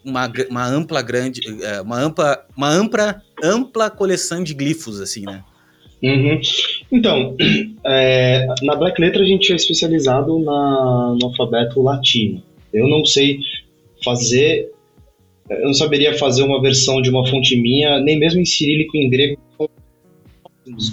uma, 0.04 0.32
uma 0.50 0.66
ampla 0.66 1.02
grande, 1.02 1.40
eh, 1.62 1.80
uma 1.82 1.98
ampla, 1.98 2.46
uma 2.56 2.68
ampla, 2.68 3.22
ampla 3.42 3.90
coleção 3.90 4.42
de 4.42 4.54
glifos, 4.54 5.00
assim, 5.00 5.22
né? 5.22 5.44
Uhum. 6.02 6.40
Então, 6.90 7.36
é, 7.86 8.46
na 8.62 8.74
Black 8.74 9.00
Letter 9.00 9.22
a 9.22 9.26
gente 9.26 9.52
é 9.52 9.56
especializado 9.56 10.38
na, 10.40 11.16
no 11.20 11.26
alfabeto 11.26 11.80
latino. 11.80 12.42
Eu 12.72 12.88
não 12.88 13.04
sei 13.04 13.38
fazer, 14.02 14.72
eu 15.60 15.66
não 15.66 15.74
saberia 15.74 16.16
fazer 16.18 16.42
uma 16.42 16.60
versão 16.60 17.00
de 17.02 17.10
uma 17.10 17.26
fonte 17.26 17.56
minha, 17.56 18.00
nem 18.00 18.18
mesmo 18.18 18.40
em 18.40 18.44
cirílico 18.44 18.96
em 18.96 19.08
grego 19.10 19.38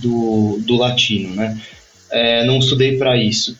do, 0.01 0.59
do 0.65 0.75
latino, 0.75 1.35
né? 1.35 1.59
É, 2.11 2.43
não 2.45 2.59
estudei 2.59 2.97
para 2.97 3.15
isso. 3.17 3.57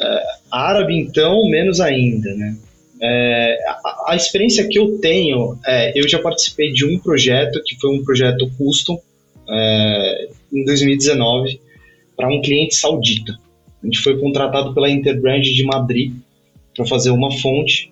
É, 0.00 0.22
árabe, 0.50 0.96
então, 0.96 1.48
menos 1.48 1.80
ainda, 1.80 2.34
né? 2.34 2.56
É, 3.00 3.58
a, 3.66 4.12
a, 4.12 4.16
experiência 4.16 4.68
que 4.68 4.78
eu 4.78 4.98
tenho, 5.00 5.58
é, 5.66 5.98
eu 5.98 6.08
já 6.08 6.20
participei 6.20 6.72
de 6.72 6.84
um 6.86 6.98
projeto 6.98 7.60
que 7.64 7.74
foi 7.80 7.90
um 7.90 8.04
projeto 8.04 8.48
custom, 8.56 9.00
é, 9.48 10.28
em 10.52 10.64
2019 10.64 11.60
para 12.16 12.28
um 12.28 12.40
cliente 12.40 12.76
saudita. 12.76 13.36
A 13.82 13.86
gente 13.86 13.98
foi 13.98 14.18
contratado 14.18 14.72
pela 14.72 14.88
Interbrand 14.88 15.42
de 15.42 15.64
Madrid 15.64 16.14
para 16.76 16.86
fazer 16.86 17.10
uma 17.10 17.30
fonte 17.38 17.91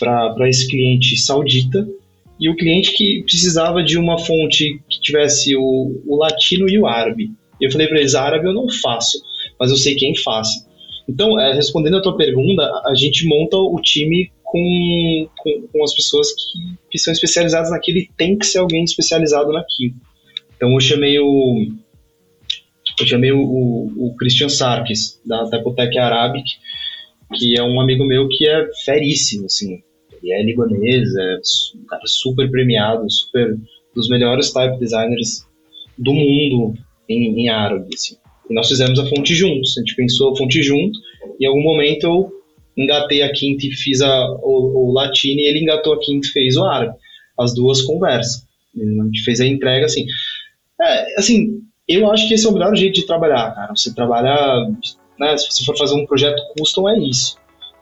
para 0.00 0.48
esse 0.48 0.66
cliente 0.66 1.16
saudita 1.16 1.86
e 2.40 2.48
o 2.48 2.56
cliente 2.56 2.92
que 2.96 3.22
precisava 3.22 3.82
de 3.82 3.98
uma 3.98 4.18
fonte 4.18 4.80
que 4.88 5.00
tivesse 5.00 5.54
o, 5.54 6.02
o 6.06 6.16
latino 6.16 6.68
e 6.68 6.78
o 6.78 6.86
árabe. 6.86 7.30
Eu 7.60 7.70
falei 7.70 7.86
para 7.86 7.98
eles, 7.98 8.14
árabe 8.14 8.46
eu 8.46 8.54
não 8.54 8.66
faço, 8.68 9.20
mas 9.58 9.70
eu 9.70 9.76
sei 9.76 9.94
quem 9.94 10.16
faz. 10.16 10.48
Então, 11.06 11.38
é, 11.38 11.52
respondendo 11.52 11.98
a 11.98 12.02
tua 12.02 12.16
pergunta, 12.16 12.62
a 12.86 12.94
gente 12.94 13.26
monta 13.26 13.56
o 13.56 13.76
time 13.82 14.30
com, 14.42 15.28
com, 15.38 15.68
com 15.72 15.84
as 15.84 15.94
pessoas 15.94 16.28
que, 16.32 16.58
que 16.90 16.98
são 16.98 17.12
especializadas 17.12 17.70
naquilo 17.70 17.98
e 17.98 18.10
tem 18.16 18.38
que 18.38 18.46
ser 18.46 18.58
alguém 18.58 18.82
especializado 18.84 19.52
naquilo. 19.52 19.94
Então 20.56 20.72
eu 20.72 20.80
chamei 20.80 21.18
o 21.18 21.68
eu 23.00 23.06
chamei 23.06 23.32
o, 23.32 23.40
o, 23.40 24.14
Christian 24.18 24.50
Sarkis, 24.50 25.20
da 25.24 25.48
Typotech 25.48 25.96
Arabic, 25.98 26.44
que 27.34 27.58
é 27.58 27.62
um 27.62 27.80
amigo 27.80 28.04
meu 28.04 28.28
que 28.28 28.46
é 28.46 28.68
feríssimo, 28.84 29.46
assim. 29.46 29.82
Ele 30.22 30.32
é 30.32 30.42
libanês, 30.42 31.14
é 31.16 31.38
um 31.76 31.84
cara 31.86 32.02
super 32.06 32.50
premiado, 32.50 33.10
super 33.10 33.56
dos 33.94 34.08
melhores 34.08 34.52
type 34.52 34.78
designers 34.78 35.46
do 35.98 36.12
mundo 36.12 36.74
em, 37.08 37.42
em 37.42 37.48
árabe, 37.48 37.88
assim. 37.94 38.16
E 38.48 38.54
nós 38.54 38.68
fizemos 38.68 38.98
a 38.98 39.06
fonte 39.06 39.34
juntos, 39.34 39.76
a 39.76 39.80
gente 39.80 39.94
pensou 39.94 40.32
a 40.32 40.36
fonte 40.36 40.62
junto, 40.62 40.98
e 41.38 41.44
em 41.44 41.48
algum 41.48 41.62
momento 41.62 42.04
eu 42.04 42.32
engatei 42.76 43.22
a 43.22 43.32
quinta 43.32 43.66
e 43.66 43.70
fiz 43.70 44.00
a, 44.00 44.30
o, 44.42 44.88
o 44.88 44.92
latino, 44.92 45.40
e 45.40 45.46
ele 45.46 45.60
engatou 45.60 45.92
a 45.92 46.00
quinta 46.00 46.26
e 46.26 46.30
fez 46.30 46.56
o 46.56 46.64
árabe. 46.64 46.96
As 47.38 47.54
duas 47.54 47.82
conversam. 47.82 48.42
A 48.76 49.04
gente 49.06 49.22
fez 49.22 49.40
a 49.40 49.46
entrega, 49.46 49.86
assim. 49.86 50.04
É, 50.80 51.18
assim, 51.18 51.60
eu 51.88 52.10
acho 52.10 52.28
que 52.28 52.34
esse 52.34 52.46
é 52.46 52.48
o 52.48 52.52
melhor 52.52 52.74
jeito 52.76 52.94
de 52.94 53.06
trabalhar, 53.06 53.54
cara. 53.54 53.74
Você 53.74 53.94
trabalhar, 53.94 54.68
né, 55.18 55.36
se 55.36 55.50
você 55.50 55.64
for 55.64 55.76
fazer 55.76 55.94
um 55.94 56.06
projeto 56.06 56.40
custom, 56.56 56.88
é 56.88 56.98
isso. 56.98 57.36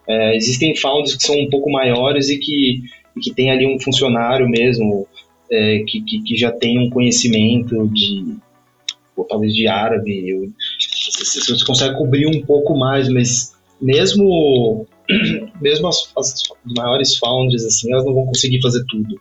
É, 0.09 0.37
existem 0.37 0.75
founders 0.75 1.17
que 1.17 1.23
são 1.23 1.39
um 1.39 1.51
pouco 1.51 1.71
maiores 1.71 2.31
e 2.31 2.39
que, 2.39 2.83
e 3.17 3.21
que 3.21 3.33
tem 3.35 3.51
ali 3.51 3.67
um 3.67 3.79
funcionário 3.79 4.49
mesmo, 4.49 5.07
é, 5.51 5.81
que, 5.87 6.03
que, 6.03 6.23
que, 6.23 6.37
já 6.37 6.51
tem 6.51 6.79
um 6.79 6.89
conhecimento 6.89 7.89
de, 7.89 8.37
ou 9.17 9.25
talvez 9.25 9.55
de 9.55 9.67
árabe. 9.67 10.29
Eu, 10.29 10.51
você, 11.19 11.65
consegue 11.65 11.97
cobrir 11.97 12.27
um 12.27 12.41
pouco 12.45 12.77
mais, 12.77 13.09
mas 13.09 13.55
mesmo 13.81 14.87
mesmo 15.61 15.89
as, 15.89 16.13
as, 16.17 16.43
maiores 16.77 17.17
founders 17.17 17.65
assim 17.65 17.93
elas 17.93 18.05
não 18.05 18.13
vão 18.13 18.27
conseguir 18.27 18.61
fazer 18.61 18.85
tudo 18.89 19.17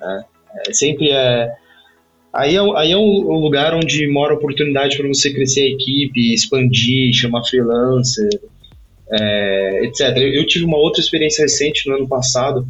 né? 0.00 0.24
é, 0.66 0.72
sempre 0.72 1.10
é 1.10 1.52
Aí 2.32 2.56
é, 2.56 2.60
aí 2.76 2.92
é 2.92 2.96
um, 2.96 3.38
lugar 3.38 3.74
onde 3.74 4.06
mora 4.06 4.34
oportunidade 4.34 4.96
para 4.96 5.08
você 5.08 5.32
crescer 5.32 5.62
a 5.62 5.70
equipe, 5.70 6.32
expandir, 6.32 7.12
chamar 7.12 7.44
freelancer, 7.44 8.28
é, 9.12 9.84
etc. 9.84 10.16
Eu, 10.16 10.46
tive 10.46 10.64
uma 10.64 10.78
outra 10.78 11.00
experiência 11.00 11.42
recente 11.42 11.88
no 11.88 11.96
ano 11.96 12.08
passado, 12.08 12.66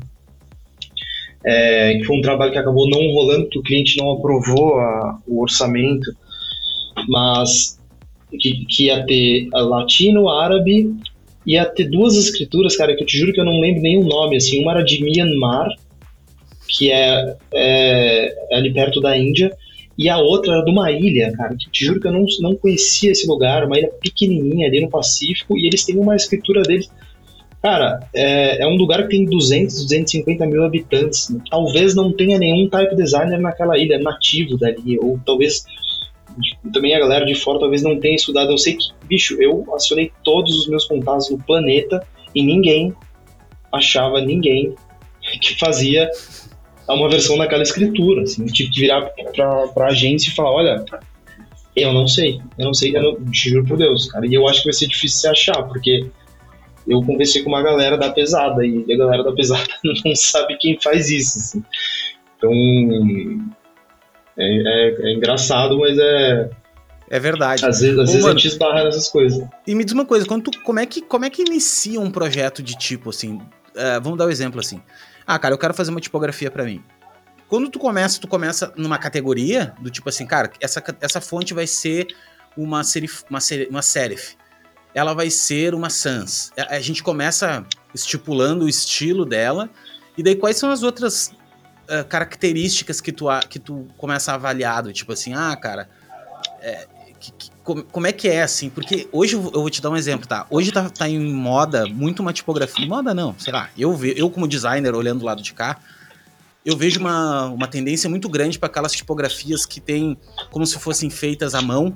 é, 1.45 1.95
que 1.99 2.05
foi 2.05 2.18
um 2.18 2.22
trabalho 2.22 2.53
que 2.53 2.59
acabou 2.59 2.89
não 2.89 3.01
rolando, 3.12 3.49
que 3.49 3.59
o 3.59 3.62
cliente 3.62 3.97
não 3.97 4.11
aprovou 4.12 4.78
a, 4.78 5.18
o 5.26 5.43
orçamento, 5.43 6.11
mas 7.09 7.78
que, 8.39 8.66
que 8.66 8.86
ia 8.86 9.05
ter 9.07 9.49
latino, 9.53 10.28
árabe, 10.28 10.95
ia 11.47 11.64
ter 11.64 11.89
duas 11.89 12.16
escrituras, 12.16 12.76
cara, 12.76 12.95
que 12.95 13.03
eu 13.03 13.07
te 13.07 13.16
juro 13.16 13.32
que 13.32 13.41
eu 13.41 13.45
não 13.45 13.61
lembro 13.61 13.80
nenhum 13.80 14.05
nome, 14.05 14.36
assim, 14.36 14.62
uma 14.62 14.72
era 14.72 14.84
de 14.84 15.03
Myanmar, 15.03 15.70
que 16.68 16.93
é, 16.93 17.36
é, 17.55 18.34
é, 18.53 18.57
ali 18.57 18.72
perto 18.72 19.01
da 19.01 19.16
Índia, 19.16 19.51
e 19.99 20.09
a 20.09 20.16
outra 20.16 20.55
era 20.55 20.64
de 20.64 20.70
uma 20.70 20.92
ilha, 20.92 21.32
cara, 21.32 21.57
que 21.57 21.68
te 21.70 21.84
juro 21.84 22.01
que 22.01 22.07
eu 22.07 22.12
não, 22.12 22.24
não 22.40 22.55
conhecia 22.55 23.11
esse 23.11 23.26
lugar, 23.26 23.64
uma 23.64 23.76
ilha 23.76 23.90
pequenininha 24.01 24.68
ali 24.68 24.80
no 24.80 24.88
Pacífico, 24.88 25.59
e 25.59 25.66
eles 25.66 25.84
têm 25.84 25.99
uma 25.99 26.14
escritura 26.14 26.62
deles. 26.62 26.88
Cara, 27.61 27.99
é, 28.14 28.62
é 28.62 28.66
um 28.68 28.76
lugar 28.76 29.03
que 29.03 29.16
tem 29.16 29.24
200, 29.24 29.82
250 29.82 30.46
mil 30.46 30.64
habitantes. 30.64 31.34
Talvez 31.51 31.96
não 31.96 32.12
tenha 32.12 32.38
nenhum 32.38 32.68
type 32.68 32.94
designer 32.94 33.40
naquela 33.40 33.76
ilha, 33.76 33.99
nativo 33.99 34.57
dali, 34.57 34.96
ou 35.01 35.18
talvez 35.26 35.64
também 36.72 36.94
a 36.94 37.01
galera 37.01 37.26
de 37.26 37.34
fora 37.34 37.59
talvez 37.59 37.82
não 37.82 37.99
tenha 37.99 38.14
estudado. 38.14 38.53
Eu 38.53 38.59
sei 38.59 38.74
que, 38.74 38.90
bicho, 39.09 39.42
eu 39.42 39.66
acionei 39.74 40.12
todos 40.22 40.57
os 40.57 40.68
meus 40.68 40.84
contatos 40.84 41.28
no 41.30 41.38
planeta 41.38 42.07
e 42.32 42.44
ninguém 42.44 42.94
achava 43.72 44.20
ninguém 44.20 44.76
que 45.40 45.59
fazia 45.59 46.09
a 46.89 46.95
uma 46.95 47.09
versão 47.09 47.36
daquela 47.36 47.62
escritura. 47.62 48.22
Assim, 48.22 48.43
eu 48.43 48.53
tive 48.53 48.70
que 48.70 48.80
virar 48.80 49.03
pra, 49.34 49.68
pra 49.68 49.86
agência 49.89 50.30
e 50.30 50.34
falar, 50.34 50.53
olha, 50.53 50.84
eu 51.76 51.93
não 51.93 52.09
sei, 52.09 52.41
eu 52.59 52.64
não 52.64 52.74
sei, 52.74 52.97
eu 52.97 53.03
não, 53.03 53.30
te 53.30 53.51
juro 53.51 53.66
por 53.66 53.76
Deus, 53.76 54.11
cara. 54.11 54.26
E 54.26 54.34
eu 54.34 54.49
acho 54.49 54.61
que 54.61 54.66
vai 54.66 54.72
ser 54.72 54.89
difícil 54.89 55.20
se 55.20 55.28
achar, 55.28 55.62
porque 55.64 56.07
eu 56.86 57.03
conversei 57.03 57.43
com 57.43 57.51
uma 57.51 57.62
galera 57.62 57.97
da 57.97 58.11
pesada 58.11 58.64
e 58.66 58.91
a 58.91 58.97
galera 58.97 59.22
da 59.22 59.32
pesada 59.32 59.68
não 60.05 60.14
sabe 60.16 60.57
quem 60.57 60.80
faz 60.80 61.11
isso. 61.11 61.39
Assim. 61.39 61.64
Então 62.36 62.53
é, 64.39 64.45
é, 64.47 64.97
é, 65.01 65.14
engraçado, 65.14 65.78
mas 65.78 65.99
é. 65.99 66.51
É 67.11 67.18
verdade. 67.18 67.64
Às 67.64 67.80
vezes, 67.80 67.99
às 67.99 68.09
Ô, 68.09 68.12
vezes 68.12 68.22
mano, 68.22 68.34
a 68.34 68.39
gente 68.39 68.49
esbarra 68.49 68.84
nessas 68.84 69.09
coisas. 69.09 69.47
E 69.66 69.74
me 69.74 69.84
diz 69.84 69.95
uma 69.95 70.05
coisa, 70.05 70.26
quando 70.26 70.51
tu, 70.51 70.61
como, 70.62 70.78
é 70.78 70.86
que, 70.86 71.01
como 71.01 71.24
é 71.24 71.30
que 71.30 71.43
inicia 71.43 72.01
um 72.01 72.11
projeto 72.11 72.62
de 72.62 72.76
tipo 72.76 73.11
assim? 73.11 73.36
Uh, 73.36 74.01
vamos 74.03 74.18
dar 74.18 74.26
um 74.26 74.30
exemplo 74.30 74.61
assim. 74.61 74.80
Ah, 75.29 75.39
cara, 75.39 75.53
eu 75.53 75.59
quero 75.59 75.74
fazer 75.74 75.91
uma 75.91 76.01
tipografia 76.01 76.51
para 76.51 76.64
mim. 76.64 76.83
Quando 77.49 77.68
tu 77.68 77.79
começa, 77.79 78.18
tu 78.18 78.26
começa 78.26 78.72
numa 78.74 78.97
categoria 78.97 79.74
do 79.79 79.91
tipo 79.91 80.09
assim, 80.09 80.26
cara, 80.26 80.51
essa, 80.59 80.83
essa 81.03 81.20
fonte 81.20 81.53
vai 81.53 81.66
ser 81.66 82.07
uma 82.57 82.83
serif, 82.83 83.24
uma, 83.29 83.39
serif, 83.39 83.68
uma 83.68 83.83
serif. 83.83 84.37
Ela 84.95 85.12
vai 85.12 85.29
ser 85.29 85.74
uma 85.74 85.91
sans. 85.91 86.51
A, 86.57 86.76
a, 86.76 86.81
gente 86.81 87.03
começa 87.03 87.62
estipulando 87.95 88.64
o 88.64 88.68
estilo 88.70 89.26
dela. 89.26 89.68
E 90.16 90.22
daí 90.22 90.35
quais 90.35 90.57
são 90.57 90.70
as 90.70 90.83
outras 90.83 91.29
uh, 91.91 92.07
características 92.09 92.99
que 92.99 93.12
tu, 93.12 93.26
que 93.51 93.59
tu 93.59 93.87
começa 93.99 94.33
a 94.33 94.37
avaliar? 94.37 94.83
Do, 94.83 94.95
tipo 94.95 95.12
assim, 95.12 95.35
ah, 95.35 95.55
cara, 95.57 95.91
é, 96.62 96.87
que, 97.20 97.33
que, 97.33 97.51
como, 97.68 97.84
como, 97.84 98.06
é 98.06 98.12
que 98.12 98.26
é, 98.26 98.42
assim? 98.42 98.70
Porque 98.70 99.06
hoje 99.12 99.34
eu 99.34 99.42
vou 99.42 99.68
te 99.68 99.82
dar 99.82 99.90
um 99.90 99.96
exemplo, 99.96 100.26
tá? 100.26 100.46
Hoje 100.48 100.72
tá, 100.72 100.88
tá 100.88 101.06
em 101.06 101.20
moda 101.20 101.86
muito 101.86 102.20
uma 102.20 102.32
tipografia. 102.32 102.86
Moda 102.86 103.12
não, 103.12 103.38
sei 103.38 103.52
lá. 103.52 103.68
Eu, 103.76 103.94
ve, 103.94 104.14
eu 104.16 104.30
como 104.30 104.48
designer, 104.48 104.94
olhando 104.94 105.18
do 105.18 105.26
lado 105.26 105.42
de 105.42 105.52
cá, 105.52 105.78
eu 106.64 106.74
vejo 106.78 106.98
uma, 106.98 107.44
uma 107.44 107.66
tendência 107.66 108.08
muito 108.08 108.26
grande 108.26 108.58
para 108.58 108.70
aquelas 108.70 108.92
tipografias 108.92 109.66
que 109.66 109.82
tem 109.82 110.16
como 110.50 110.64
se 110.64 110.78
fossem 110.78 111.10
feitas 111.10 111.54
à 111.54 111.60
mão, 111.60 111.94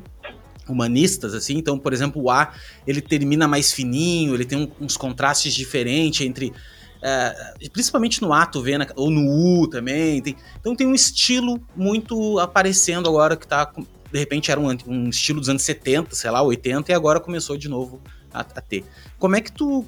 humanistas, 0.69 1.33
assim. 1.33 1.57
Então, 1.57 1.79
por 1.79 1.95
exemplo, 1.95 2.21
o 2.21 2.31
A, 2.31 2.53
ele 2.87 3.01
termina 3.01 3.49
mais 3.49 3.73
fininho, 3.73 4.35
ele 4.35 4.45
tem 4.45 4.59
um, 4.59 4.71
uns 4.79 4.99
contrastes 4.99 5.55
diferentes 5.55 6.21
entre... 6.21 6.49
Uh, 6.49 7.71
principalmente 7.73 8.21
no 8.21 8.31
A, 8.31 8.45
tu 8.45 8.61
vê, 8.61 8.77
na, 8.77 8.87
ou 8.95 9.11
no 9.11 9.63
U 9.63 9.69
também. 9.69 10.21
Tem, 10.21 10.37
então 10.61 10.77
tem 10.77 10.87
um 10.87 10.95
estilo 10.95 11.59
muito 11.75 12.39
aparecendo 12.39 13.09
agora 13.09 13.39
que 13.39 13.47
tá... 13.47 13.73
De 14.13 14.19
repente 14.19 14.51
era 14.51 14.61
um, 14.61 14.77
um 14.87 15.09
estilo 15.09 15.41
dos 15.41 15.49
anos 15.49 15.63
70, 15.63 16.15
sei 16.15 16.31
lá, 16.31 16.43
80, 16.43 16.93
e 16.93 16.95
agora 16.95 17.19
começou 17.19 17.57
de 17.57 17.69
novo 17.69 18.01
a, 18.33 18.41
a 18.41 18.61
ter. 18.61 18.85
Como 19.19 19.35
é 19.37 19.41
que 19.41 19.51
tu 19.51 19.87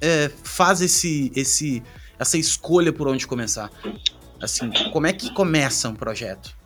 é, 0.00 0.30
faz 0.42 0.80
esse, 0.80 1.30
esse, 1.36 1.82
essa 2.18 2.38
escolha 2.38 2.92
por 2.92 3.08
onde 3.08 3.26
começar? 3.26 3.70
Assim, 4.40 4.70
como 4.92 5.06
é 5.06 5.12
que 5.12 5.32
começa 5.32 5.88
um 5.88 5.94
projeto? 5.94 6.56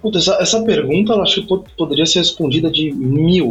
Puta, 0.00 0.18
essa, 0.18 0.34
essa 0.40 0.62
pergunta 0.62 1.12
eu 1.12 1.22
acho 1.22 1.46
que 1.46 1.76
poderia 1.76 2.06
ser 2.06 2.20
respondida 2.20 2.70
de 2.70 2.92
mil 2.92 3.48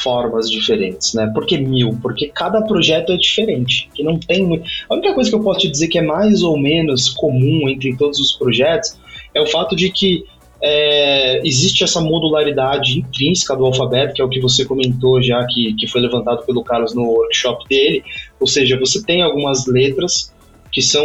formas 0.00 0.50
diferentes, 0.50 1.14
né? 1.14 1.30
Por 1.34 1.46
que 1.46 1.58
mil? 1.58 1.98
Porque 2.00 2.28
cada 2.28 2.62
projeto 2.62 3.12
é 3.12 3.16
diferente. 3.16 3.88
Que 3.94 4.02
não 4.02 4.18
tem. 4.18 4.62
A 4.88 4.94
única 4.94 5.14
coisa 5.14 5.30
que 5.30 5.36
eu 5.36 5.42
posso 5.42 5.60
te 5.60 5.70
dizer 5.70 5.88
que 5.88 5.98
é 5.98 6.02
mais 6.02 6.42
ou 6.42 6.58
menos 6.58 7.10
comum 7.10 7.68
entre 7.68 7.94
todos 7.96 8.18
os 8.18 8.32
projetos 8.32 8.98
é 9.34 9.40
o 9.40 9.46
fato 9.46 9.76
de 9.76 9.90
que 9.90 10.24
é, 10.64 11.40
existe 11.44 11.82
essa 11.82 12.00
modularidade 12.00 13.00
intrínseca 13.00 13.56
do 13.56 13.66
alfabeto, 13.66 14.14
que 14.14 14.22
é 14.22 14.24
o 14.24 14.28
que 14.28 14.40
você 14.40 14.64
comentou 14.64 15.20
já, 15.20 15.44
que, 15.46 15.74
que 15.74 15.88
foi 15.88 16.00
levantado 16.00 16.46
pelo 16.46 16.62
Carlos 16.62 16.94
no 16.94 17.02
workshop 17.02 17.68
dele. 17.68 18.04
Ou 18.38 18.46
seja, 18.46 18.78
você 18.78 19.04
tem 19.04 19.22
algumas 19.22 19.66
letras 19.66 20.32
que 20.70 20.80
são 20.80 21.04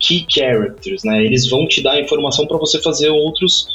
key 0.00 0.26
characters, 0.28 1.04
né? 1.04 1.24
Eles 1.24 1.48
vão 1.48 1.68
te 1.68 1.80
dar 1.80 2.00
informação 2.00 2.48
para 2.48 2.58
você 2.58 2.82
fazer 2.82 3.10
outros, 3.10 3.68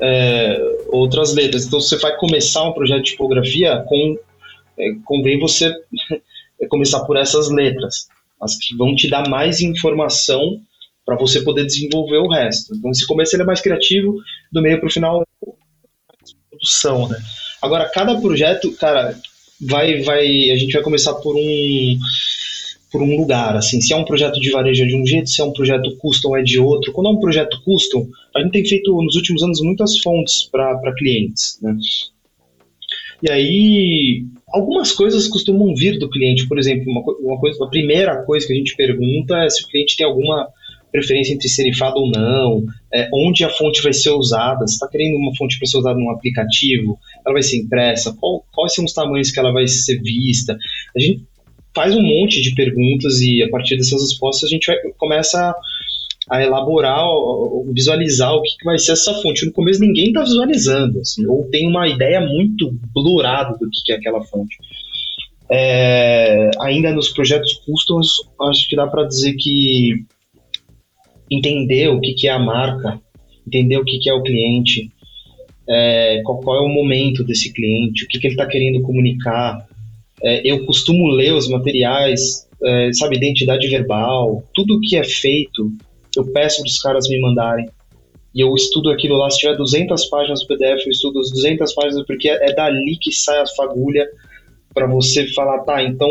é, 0.00 0.60
outras 0.88 1.32
letras. 1.32 1.66
Então, 1.66 1.80
você 1.80 1.96
vai 1.98 2.16
começar 2.16 2.64
um 2.64 2.72
projeto 2.72 3.04
de 3.04 3.10
tipografia, 3.12 3.84
com, 3.86 4.18
é, 4.76 4.90
convém 5.04 5.38
você 5.38 5.72
começar 6.68 7.04
por 7.04 7.16
essas 7.16 7.48
letras, 7.50 8.08
as 8.40 8.56
que 8.56 8.76
vão 8.76 8.96
te 8.96 9.08
dar 9.08 9.28
mais 9.28 9.60
informação 9.60 10.60
para 11.10 11.18
você 11.18 11.42
poder 11.42 11.66
desenvolver 11.66 12.18
o 12.18 12.28
resto. 12.28 12.72
Então, 12.72 12.92
esse 12.92 13.04
começo 13.04 13.34
ele 13.34 13.42
é 13.42 13.46
mais 13.46 13.60
criativo, 13.60 14.14
do 14.52 14.62
meio 14.62 14.78
para 14.78 14.86
o 14.86 14.92
final, 14.92 15.26
produção, 16.48 17.08
né? 17.08 17.18
Agora, 17.60 17.90
cada 17.92 18.20
projeto, 18.20 18.70
cara, 18.76 19.18
vai, 19.60 20.02
vai, 20.02 20.50
a 20.52 20.56
gente 20.56 20.72
vai 20.72 20.82
começar 20.82 21.14
por 21.14 21.34
um 21.34 21.98
por 22.92 23.02
um 23.02 23.16
lugar, 23.16 23.56
assim, 23.56 23.80
se 23.80 23.92
é 23.92 23.96
um 23.96 24.04
projeto 24.04 24.40
de 24.40 24.50
varejo 24.50 24.82
é 24.82 24.86
de 24.86 24.96
um 24.96 25.06
jeito, 25.06 25.30
se 25.30 25.40
é 25.40 25.44
um 25.44 25.52
projeto 25.52 25.96
custom 25.98 26.36
é 26.36 26.42
de 26.42 26.58
outro. 26.58 26.92
Quando 26.92 27.06
é 27.06 27.10
um 27.10 27.20
projeto 27.20 27.62
custom, 27.64 28.08
a 28.34 28.40
gente 28.40 28.50
tem 28.50 28.64
feito 28.64 29.00
nos 29.00 29.14
últimos 29.14 29.44
anos 29.44 29.60
muitas 29.60 29.96
fontes 29.98 30.48
para 30.50 30.92
clientes, 30.96 31.56
né? 31.62 31.76
E 33.22 33.30
aí, 33.30 34.24
algumas 34.52 34.90
coisas 34.90 35.28
costumam 35.28 35.72
vir 35.76 36.00
do 36.00 36.10
cliente, 36.10 36.48
por 36.48 36.58
exemplo, 36.58 36.90
uma, 36.90 37.00
uma 37.20 37.38
coisa, 37.38 37.64
a 37.64 37.68
primeira 37.68 38.24
coisa 38.24 38.44
que 38.44 38.52
a 38.52 38.56
gente 38.56 38.74
pergunta 38.74 39.36
é 39.38 39.48
se 39.48 39.62
o 39.62 39.68
cliente 39.68 39.96
tem 39.96 40.04
alguma 40.04 40.48
preferência 40.90 41.32
entre 41.32 41.48
serifado 41.48 41.98
ou 41.98 42.10
não, 42.10 42.64
é, 42.92 43.08
onde 43.12 43.44
a 43.44 43.50
fonte 43.50 43.82
vai 43.82 43.92
ser 43.92 44.10
usada, 44.10 44.66
se 44.66 44.74
está 44.74 44.88
querendo 44.88 45.16
uma 45.16 45.34
fonte 45.36 45.58
para 45.58 45.66
ser 45.66 45.78
usada 45.78 45.98
num 45.98 46.10
aplicativo, 46.10 46.98
ela 47.24 47.32
vai 47.32 47.42
ser 47.42 47.58
impressa, 47.58 48.14
qual, 48.18 48.44
quais 48.52 48.74
são 48.74 48.84
os 48.84 48.92
tamanhos 48.92 49.30
que 49.30 49.38
ela 49.38 49.52
vai 49.52 49.66
ser 49.66 50.00
vista. 50.00 50.56
A 50.96 51.00
gente 51.00 51.24
faz 51.74 51.94
um 51.94 52.02
monte 52.02 52.40
de 52.40 52.54
perguntas 52.54 53.20
e 53.20 53.42
a 53.42 53.48
partir 53.48 53.76
dessas 53.76 54.00
respostas 54.00 54.50
a 54.50 54.52
gente 54.52 54.66
vai, 54.66 54.76
começa 54.98 55.38
a, 55.38 56.36
a 56.36 56.42
elaborar, 56.42 57.04
visualizar 57.72 58.32
o 58.32 58.42
que, 58.42 58.56
que, 58.58 58.64
vai 58.64 58.78
ser 58.78 58.92
essa 58.92 59.14
fonte. 59.14 59.46
No 59.46 59.52
começo 59.52 59.80
ninguém 59.80 60.08
está 60.08 60.22
visualizando, 60.22 61.00
assim, 61.00 61.26
ou 61.26 61.48
tem 61.50 61.68
uma 61.68 61.88
ideia 61.88 62.20
muito 62.20 62.72
blurada 62.92 63.56
do 63.58 63.70
que, 63.70 63.82
que 63.84 63.92
é 63.92 63.96
aquela 63.96 64.22
fonte. 64.24 64.56
É, 65.52 66.50
ainda 66.60 66.92
nos 66.92 67.08
projetos 67.08 67.54
customs, 67.66 68.08
acho 68.42 68.68
que 68.68 68.76
dá 68.76 68.86
para 68.86 69.04
dizer 69.04 69.34
que 69.36 70.04
entender 71.30 71.88
o 71.88 72.00
que, 72.00 72.14
que 72.14 72.28
é 72.28 72.32
a 72.32 72.38
marca, 72.38 73.00
entender 73.46 73.76
o 73.76 73.84
que, 73.84 73.98
que 73.98 74.10
é 74.10 74.14
o 74.14 74.22
cliente, 74.22 74.90
é, 75.68 76.20
qual, 76.24 76.40
qual, 76.40 76.56
é 76.56 76.60
o 76.60 76.68
momento 76.68 77.22
desse 77.22 77.52
cliente, 77.52 78.04
o 78.04 78.08
que, 78.08 78.18
que 78.18 78.26
ele 78.26 78.34
está 78.34 78.46
querendo 78.46 78.82
comunicar. 78.82 79.66
É, 80.22 80.42
eu 80.44 80.64
costumo 80.66 81.08
ler 81.08 81.32
os 81.32 81.48
materiais, 81.48 82.48
é, 82.62 82.92
sabe, 82.92 83.16
identidade 83.16 83.68
verbal, 83.68 84.42
tudo 84.54 84.80
que 84.80 84.96
é 84.96 85.04
feito, 85.04 85.70
eu 86.16 86.26
peço 86.32 86.60
para 86.62 86.68
os 86.68 86.80
caras 86.80 87.08
me 87.08 87.20
mandarem. 87.20 87.68
E 88.34 88.40
eu 88.40 88.54
estudo 88.54 88.90
aquilo 88.90 89.16
lá, 89.16 89.28
se 89.30 89.38
tiver 89.38 89.56
200 89.56 90.06
páginas 90.06 90.40
do 90.40 90.46
PDF, 90.46 90.86
eu 90.86 90.92
estudo 90.92 91.18
as 91.20 91.30
200 91.30 91.72
páginas, 91.74 92.06
porque 92.06 92.28
é 92.28 92.52
dali 92.52 92.96
que 93.00 93.12
sai 93.12 93.40
a 93.40 93.46
fagulha 93.56 94.06
para 94.72 94.86
você 94.86 95.26
falar, 95.32 95.60
tá, 95.60 95.82
então 95.82 96.08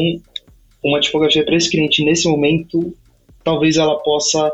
uma 0.84 1.00
tipografia 1.00 1.44
para 1.44 1.56
esse 1.56 1.70
cliente 1.70 2.04
nesse 2.04 2.28
momento, 2.28 2.94
talvez 3.44 3.78
ela 3.78 3.98
possa 4.00 4.52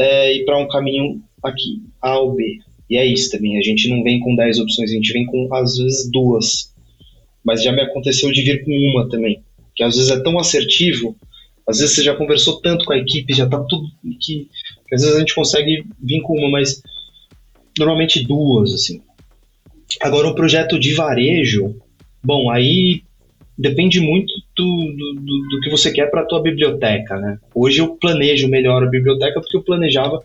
é, 0.00 0.34
ir 0.34 0.44
para 0.44 0.58
um 0.58 0.66
caminho 0.66 1.22
aqui, 1.42 1.82
A 2.00 2.18
ou 2.18 2.34
B. 2.34 2.58
E 2.88 2.96
é 2.96 3.04
isso 3.04 3.30
também, 3.30 3.58
a 3.58 3.62
gente 3.62 3.88
não 3.88 4.02
vem 4.02 4.18
com 4.18 4.34
10 4.34 4.58
opções, 4.58 4.90
a 4.90 4.94
gente 4.94 5.12
vem 5.12 5.26
com 5.26 5.54
às 5.54 5.76
vezes 5.76 6.10
duas. 6.10 6.74
Mas 7.44 7.62
já 7.62 7.70
me 7.70 7.82
aconteceu 7.82 8.32
de 8.32 8.42
vir 8.42 8.64
com 8.64 8.72
uma 8.72 9.08
também, 9.08 9.42
que 9.76 9.84
às 9.84 9.94
vezes 9.94 10.10
é 10.10 10.20
tão 10.22 10.38
assertivo, 10.38 11.16
às 11.68 11.78
vezes 11.78 11.94
você 11.94 12.02
já 12.02 12.16
conversou 12.16 12.60
tanto 12.60 12.84
com 12.84 12.92
a 12.92 12.98
equipe, 12.98 13.32
já 13.32 13.48
tá 13.48 13.62
tudo 13.68 13.86
que, 14.20 14.48
que 14.88 14.94
às 14.94 15.02
vezes 15.02 15.16
a 15.16 15.20
gente 15.20 15.34
consegue 15.34 15.84
vir 16.02 16.20
com 16.22 16.36
uma, 16.36 16.50
mas 16.50 16.82
normalmente 17.78 18.26
duas, 18.26 18.72
assim. 18.72 19.00
Agora, 20.00 20.28
um 20.28 20.34
projeto 20.34 20.78
de 20.78 20.94
varejo, 20.94 21.76
bom, 22.22 22.50
aí 22.50 23.02
depende 23.60 24.00
muito 24.00 24.32
do, 24.56 24.64
do, 24.64 25.48
do 25.50 25.60
que 25.60 25.70
você 25.70 25.92
quer 25.92 26.10
para 26.10 26.22
a 26.22 26.26
tua 26.26 26.42
biblioteca, 26.42 27.16
né? 27.18 27.38
Hoje 27.54 27.80
eu 27.80 27.88
planejo 27.96 28.48
melhor 28.48 28.82
a 28.82 28.90
biblioteca 28.90 29.40
do 29.40 29.46
que 29.46 29.56
eu 29.56 29.62
planejava 29.62 30.22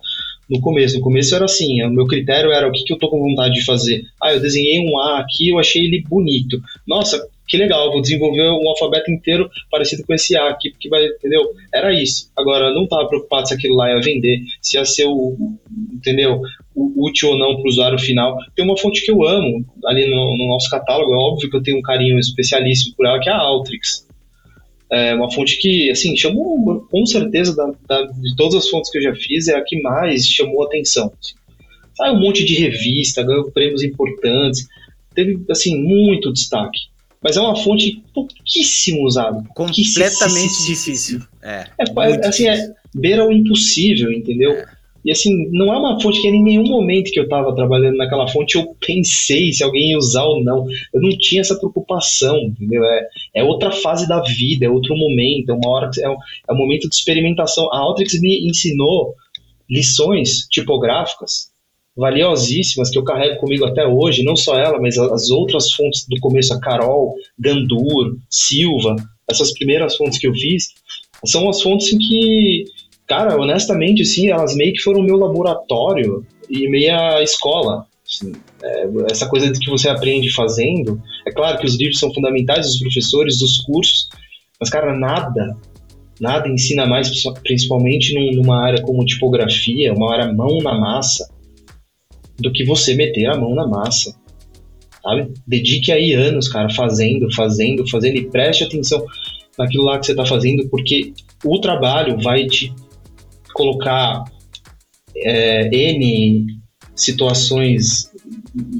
no 0.50 0.62
começo. 0.62 0.98
No 0.98 1.04
começo 1.04 1.36
era 1.36 1.46
assim, 1.46 1.84
o 1.84 1.90
meu 1.90 2.08
critério 2.08 2.52
era 2.52 2.68
o 2.68 2.72
que, 2.72 2.84
que 2.84 2.94
eu 2.94 2.98
tô 2.98 3.10
com 3.10 3.20
vontade 3.20 3.56
de 3.56 3.66
fazer. 3.66 4.06
Ah, 4.22 4.34
eu 4.34 4.40
desenhei 4.40 4.80
um 4.80 4.98
A 5.00 5.20
aqui, 5.20 5.50
eu 5.50 5.60
achei 5.60 5.84
ele 5.84 6.04
bonito. 6.08 6.62
Nossa, 6.88 7.28
que 7.48 7.58
legal, 7.58 7.92
vou 7.92 8.02
desenvolver 8.02 8.42
um 8.42 8.68
alfabeto 8.68 9.12
inteiro 9.12 9.50
parecido 9.70 10.04
com 10.04 10.14
esse 10.14 10.36
A 10.36 10.50
aqui, 10.50 10.72
porque 10.72 10.90
vai, 10.90 11.06
entendeu? 11.06 11.44
Era 11.74 11.94
isso. 11.94 12.32
Agora, 12.36 12.74
não 12.74 12.86
estava 12.86 13.08
preocupado 13.08 13.48
se 13.48 13.54
aquilo 13.54 13.76
lá 13.76 13.92
ia 13.92 14.02
vender, 14.02 14.42
se 14.62 14.78
ia 14.78 14.86
ser 14.86 15.06
o, 15.06 15.58
entendeu? 15.94 16.42
O 16.74 17.06
útil 17.06 17.30
ou 17.30 17.38
não 17.38 17.56
para 17.56 17.66
o 17.66 17.68
usuário 17.68 18.00
final. 18.00 18.38
Tem 18.56 18.66
uma 18.66 18.78
fonte 18.78 19.06
que 19.06 19.12
eu 19.12 19.24
amo 19.24 19.64
ali 19.86 20.10
no, 20.10 20.38
no, 20.38 20.48
nosso 20.48 20.70
catálogo, 20.70 21.14
é 21.14 21.18
óbvio 21.18 21.50
que 21.50 21.56
eu 21.56 21.62
tenho 21.62 21.78
um 21.78 21.84
carinho 21.84 22.18
especialíssimo 22.18 22.96
por 22.96 23.06
ela, 23.06 23.20
que 23.20 23.30
é 23.30 23.32
a 23.32 23.38
Altrix. 23.38 24.08
É 24.92 25.14
uma 25.14 25.32
fonte 25.32 25.58
que, 25.60 25.90
assim, 25.92 26.16
chamou, 26.16 26.88
com 26.90 27.06
certeza, 27.06 27.56
da, 27.56 27.72
da, 27.88 28.06
de 28.06 28.36
todas 28.36 28.56
as 28.56 28.70
fontes 28.70 28.92
que 28.92 28.98
eu 28.98 29.04
já 29.04 29.16
fiz, 29.16 29.48
é 29.48 29.56
a 29.56 29.64
que 29.64 29.82
mais 29.82 30.26
chamou 30.28 30.64
atenção. 30.64 31.12
Assim. 31.20 31.36
Sai 31.96 32.12
um 32.12 32.20
monte 32.20 32.44
de 32.44 32.56
revista, 32.56 33.24
ganhou 33.24 33.52
prêmios 33.52 33.84
importantes, 33.84 34.68
teve, 35.14 35.44
assim, 35.50 35.78
muito 35.78 36.32
destaque 36.32 36.95
mas 37.26 37.38
é 37.38 37.42
uma 37.42 37.56
fonte 37.56 38.04
pouquíssimo 38.14 39.04
usada. 39.04 39.44
Completamente 39.56 40.64
difícil. 40.68 41.22
É, 41.42 41.66
é 41.80 42.28
assim, 42.28 42.48
é, 42.48 42.72
beira 42.94 43.28
o 43.28 43.32
impossível, 43.32 44.14
entendeu? 44.14 44.52
É. 44.52 44.68
E 45.04 45.10
assim, 45.10 45.50
não 45.52 45.74
é 45.74 45.78
uma 45.78 46.00
fonte 46.00 46.22
que 46.22 46.28
em 46.28 46.44
nenhum 46.44 46.68
momento 46.68 47.12
que 47.12 47.20
eu 47.20 47.24
estava 47.24 47.56
trabalhando 47.56 47.98
naquela 47.98 48.28
fonte 48.28 48.58
eu 48.58 48.76
pensei 48.80 49.52
se 49.52 49.64
alguém 49.64 49.90
ia 49.90 49.98
usar 49.98 50.24
ou 50.24 50.44
não. 50.44 50.68
Eu 50.94 51.02
não 51.02 51.10
tinha 51.18 51.42
essa 51.42 51.56
preocupação, 51.56 52.38
entendeu? 52.38 52.86
É, 52.86 53.08
é 53.38 53.44
outra 53.44 53.72
fase 53.72 54.08
da 54.08 54.22
vida, 54.22 54.68
é 54.68 54.70
outro 54.70 54.96
momento, 54.96 55.50
é 55.50 55.54
uma 55.54 55.70
hora, 55.70 55.90
é 56.00 56.08
um, 56.08 56.18
é 56.48 56.54
um 56.54 56.58
momento 56.58 56.88
de 56.88 56.96
experimentação. 56.96 57.74
A 57.74 57.80
Altrix 57.80 58.22
me 58.22 58.48
ensinou 58.48 59.16
lições 59.68 60.48
tipográficas 60.52 61.55
valiosíssimas 61.96 62.90
que 62.90 62.98
eu 62.98 63.04
carrego 63.04 63.40
comigo 63.40 63.66
até 63.66 63.86
hoje, 63.86 64.24
não 64.24 64.36
só 64.36 64.58
ela, 64.58 64.80
mas 64.80 64.98
as 64.98 65.30
outras 65.30 65.72
fontes 65.72 66.06
do 66.08 66.20
começo, 66.20 66.54
a 66.54 66.60
Carol, 66.60 67.16
Gandur, 67.40 68.18
Silva, 68.30 68.96
essas 69.30 69.54
primeiras 69.54 69.96
fontes 69.96 70.20
que 70.20 70.28
eu 70.28 70.34
fiz, 70.34 70.74
são 71.26 71.50
as 71.50 71.62
fontes 71.62 71.92
em 71.94 71.98
que, 71.98 72.66
cara, 73.08 73.40
honestamente, 73.40 74.02
assim, 74.02 74.30
elas 74.30 74.56
meio 74.56 74.74
que 74.74 74.82
foram 74.82 75.02
meu 75.02 75.18
laboratório 75.18 76.26
e 76.50 76.70
meia 76.70 77.22
escola. 77.24 77.86
Assim, 78.06 78.34
é, 78.62 78.88
essa 79.10 79.28
coisa 79.28 79.52
de 79.52 79.60
que 79.60 79.70
você 79.70 79.90
aprende 79.90 80.32
fazendo, 80.32 81.02
é 81.26 81.32
claro 81.32 81.58
que 81.58 81.66
os 81.66 81.76
livros 81.76 82.00
são 82.00 82.14
fundamentais, 82.14 82.68
os 82.68 82.80
professores, 82.80 83.42
os 83.42 83.62
cursos, 83.62 84.10
mas, 84.60 84.70
cara, 84.70 84.98
nada, 84.98 85.58
nada 86.20 86.48
ensina 86.48 86.86
mais, 86.86 87.10
principalmente 87.42 88.14
numa 88.36 88.64
área 88.64 88.82
como 88.82 89.06
tipografia, 89.06 89.94
uma 89.94 90.14
área 90.14 90.32
mão 90.32 90.60
na 90.60 90.78
massa, 90.78 91.28
do 92.38 92.52
que 92.52 92.66
você 92.66 92.94
meter 92.94 93.28
a 93.28 93.38
mão 93.38 93.54
na 93.56 93.68
massa. 93.68 94.16
Sabe? 95.02 95.34
Dedique 95.48 95.92
aí 95.92 96.14
anos, 96.14 96.48
cara, 96.48 96.70
fazendo, 96.70 97.34
fazendo, 97.34 97.88
fazendo 97.90 98.18
e 98.18 98.30
preste 98.30 98.64
atenção 98.64 99.06
naquilo 99.58 99.84
lá 99.84 100.00
que 100.00 100.06
você 100.06 100.12
está 100.12 100.26
fazendo, 100.26 100.68
porque 100.70 101.14
o 101.44 101.60
trabalho 101.60 102.18
vai 102.22 102.46
te 102.46 102.74
colocar 103.54 104.24
é, 105.16 105.68
N 105.74 106.46
situações 106.96 108.10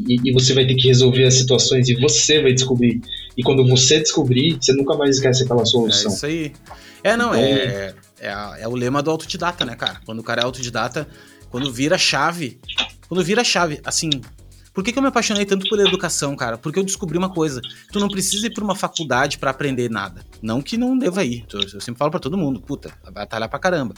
e, 0.08 0.30
e, 0.30 0.34
você 0.34 0.54
vai 0.54 0.66
ter 0.66 0.76
que 0.76 0.88
resolver 0.88 1.26
as 1.26 1.36
situações 1.36 1.90
e 1.90 1.96
você 1.96 2.42
vai 2.42 2.54
descobrir. 2.54 3.02
E 3.38 3.44
quando 3.44 3.68
você 3.68 4.00
descobrir, 4.00 4.58
você 4.60 4.74
nunca 4.74 4.96
mais 4.96 5.18
esquece 5.18 5.44
aquela 5.44 5.66
solução. 5.66 6.12
É 6.12 6.16
isso 6.16 6.26
aí. 6.26 6.54
É, 7.04 7.18
não, 7.18 7.34
é, 7.34 7.52
então, 7.52 7.80
é, 7.80 7.96
é, 8.20 8.64
é, 8.64 8.68
o 8.68 8.76
lema 8.76 9.04
do 9.04 9.12
autodidata, 9.12 9.66
né, 9.66 9.76
cara? 9.76 10.00
Quando 10.06 10.20
o 10.20 10.24
cara 10.24 10.42
é 10.42 10.46
autodidata, 10.46 11.08
quando 11.50 11.72
vira 11.72 11.98
chave. 11.98 12.60
Quando 13.08 13.24
vira 13.24 13.44
chave, 13.44 13.80
assim. 13.84 14.10
Por 14.74 14.84
que, 14.84 14.92
que 14.92 15.00
eu 15.00 15.02
me 15.02 15.08
apaixonei 15.08 15.46
tanto 15.46 15.70
por 15.70 15.80
educação, 15.80 16.36
cara? 16.36 16.58
Porque 16.58 16.78
eu 16.78 16.84
descobri 16.84 17.18
uma 17.18 17.30
coisa. 17.30 17.62
Tu 17.94 18.00
não 18.00 18.10
precisa 18.10 18.48
ir 18.48 18.54
pra 18.54 18.64
uma 18.64 18.76
faculdade 18.76 19.38
para 19.38 19.50
aprender 19.52 19.90
nada. 19.90 20.26
Não 20.42 20.62
que 20.62 20.78
não 20.78 20.98
deva 20.98 21.24
ir. 21.24 21.46
Eu 21.54 21.80
sempre 21.80 21.98
falo 21.98 22.12
para 22.12 22.20
todo 22.20 22.38
mundo, 22.38 22.60
puta, 22.60 22.94
batalhar 23.14 23.48
pra 23.48 23.58
caramba. 23.58 23.94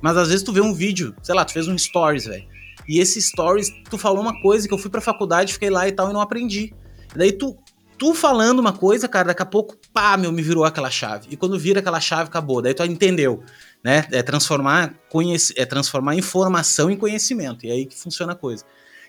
Mas 0.00 0.16
às 0.16 0.28
vezes 0.28 0.42
tu 0.42 0.50
vê 0.50 0.62
um 0.62 0.72
vídeo, 0.72 1.14
sei 1.22 1.34
lá, 1.34 1.44
tu 1.44 1.52
fez 1.52 1.68
um 1.68 1.76
stories, 1.76 2.24
velho. 2.24 2.46
E 2.88 2.98
esse 2.98 3.20
stories, 3.20 3.70
tu 3.90 3.98
falou 3.98 4.22
uma 4.22 4.40
coisa 4.40 4.66
que 4.66 4.72
eu 4.72 4.78
fui 4.78 4.90
pra 4.90 5.00
faculdade, 5.00 5.52
fiquei 5.52 5.70
lá 5.70 5.86
e 5.86 5.92
tal, 5.92 6.10
e 6.10 6.12
não 6.12 6.20
aprendi. 6.20 6.72
E 7.14 7.18
daí 7.18 7.32
tu, 7.32 7.56
tu 7.98 8.14
falando 8.14 8.58
uma 8.58 8.72
coisa, 8.72 9.06
cara, 9.06 9.28
daqui 9.28 9.42
a 9.42 9.46
pouco, 9.46 9.76
pá, 9.92 10.16
meu, 10.16 10.32
me 10.32 10.42
virou 10.42 10.64
aquela 10.64 10.90
chave. 10.90 11.28
E 11.30 11.36
quando 11.36 11.58
vira 11.58 11.80
aquela 11.80 12.00
chave, 12.00 12.28
acabou. 12.28 12.60
Daí 12.60 12.74
tu 12.74 12.82
entendeu, 12.84 13.42
né? 13.82 14.06
É 14.12 14.22
transformar, 14.22 14.94
conhece, 15.08 15.52
é 15.56 15.66
transformar 15.66 16.14
informação 16.14 16.90
em 16.90 16.96
conhecimento. 16.96 17.66
E 17.66 17.70
é 17.70 17.72
aí 17.72 17.86
que 17.86 17.98
funciona 17.98 18.32
a 18.32 18.36
coisa. 18.36 18.64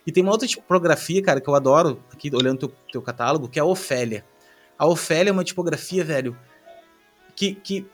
E 0.06 0.12
tem 0.12 0.24
uma 0.24 0.32
outra 0.32 0.48
tipografia, 0.48 1.22
cara, 1.22 1.40
que 1.40 1.50
eu 1.50 1.56
adoro, 1.56 2.04
aqui 2.12 2.30
olhando 2.34 2.60
teu, 2.60 2.74
teu 2.92 3.02
catálogo, 3.02 3.48
que 3.48 3.60
é 3.60 3.62
a 3.62 3.66
Ofélia. 3.66 4.26
A 4.78 4.86
Ofélia 4.86 5.30
é 5.30 5.34
uma 5.34 5.44
tipografia, 5.44 6.04
velho, 6.04 6.38
que, 7.36 7.56
que 7.56 7.86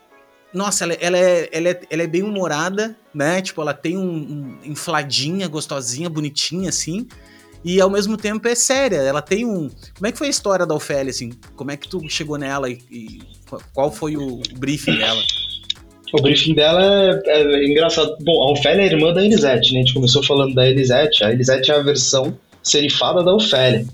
nossa, 0.52 0.84
ela, 0.84 0.94
ela, 0.94 1.18
é, 1.18 1.48
ela, 1.52 1.68
é, 1.68 1.80
ela 1.88 2.02
é 2.02 2.06
bem 2.06 2.22
humorada, 2.22 2.96
né? 3.14 3.40
Tipo, 3.40 3.62
ela 3.62 3.72
tem 3.72 3.96
um, 3.96 4.02
um 4.02 4.58
infladinha, 4.64 5.46
gostosinha, 5.46 6.10
bonitinha, 6.10 6.68
assim. 6.68 7.06
E 7.62 7.80
ao 7.80 7.90
mesmo 7.90 8.16
tempo 8.16 8.48
é 8.48 8.54
séria. 8.54 8.96
Ela 8.96 9.22
tem 9.22 9.44
um. 9.44 9.68
Como 9.94 10.06
é 10.06 10.12
que 10.12 10.18
foi 10.18 10.26
a 10.26 10.30
história 10.30 10.66
da 10.66 10.74
Ofélia, 10.74 11.10
assim? 11.10 11.30
Como 11.54 11.70
é 11.70 11.76
que 11.76 11.88
tu 11.88 12.00
chegou 12.08 12.36
nela 12.36 12.68
e, 12.68 12.78
e 12.90 13.22
qual 13.72 13.92
foi 13.92 14.16
o 14.16 14.40
briefing 14.56 14.96
dela? 14.96 15.22
O 16.12 16.22
briefing 16.22 16.54
dela 16.54 17.20
é, 17.26 17.40
é, 17.40 17.66
engraçado. 17.66 18.16
Bom, 18.20 18.42
a 18.42 18.52
Ofélia 18.52 18.82
é 18.82 18.86
irmã 18.86 19.12
da 19.12 19.24
Elisete, 19.24 19.72
né? 19.72 19.80
A 19.80 19.82
gente 19.82 19.94
começou 19.94 20.22
falando 20.22 20.54
da 20.54 20.68
Elisete. 20.68 21.24
A 21.24 21.30
Elisete 21.30 21.70
é 21.70 21.74
a 21.74 21.82
versão 21.82 22.36
serifada 22.62 23.22
da 23.22 23.34
Ofélia 23.34 23.86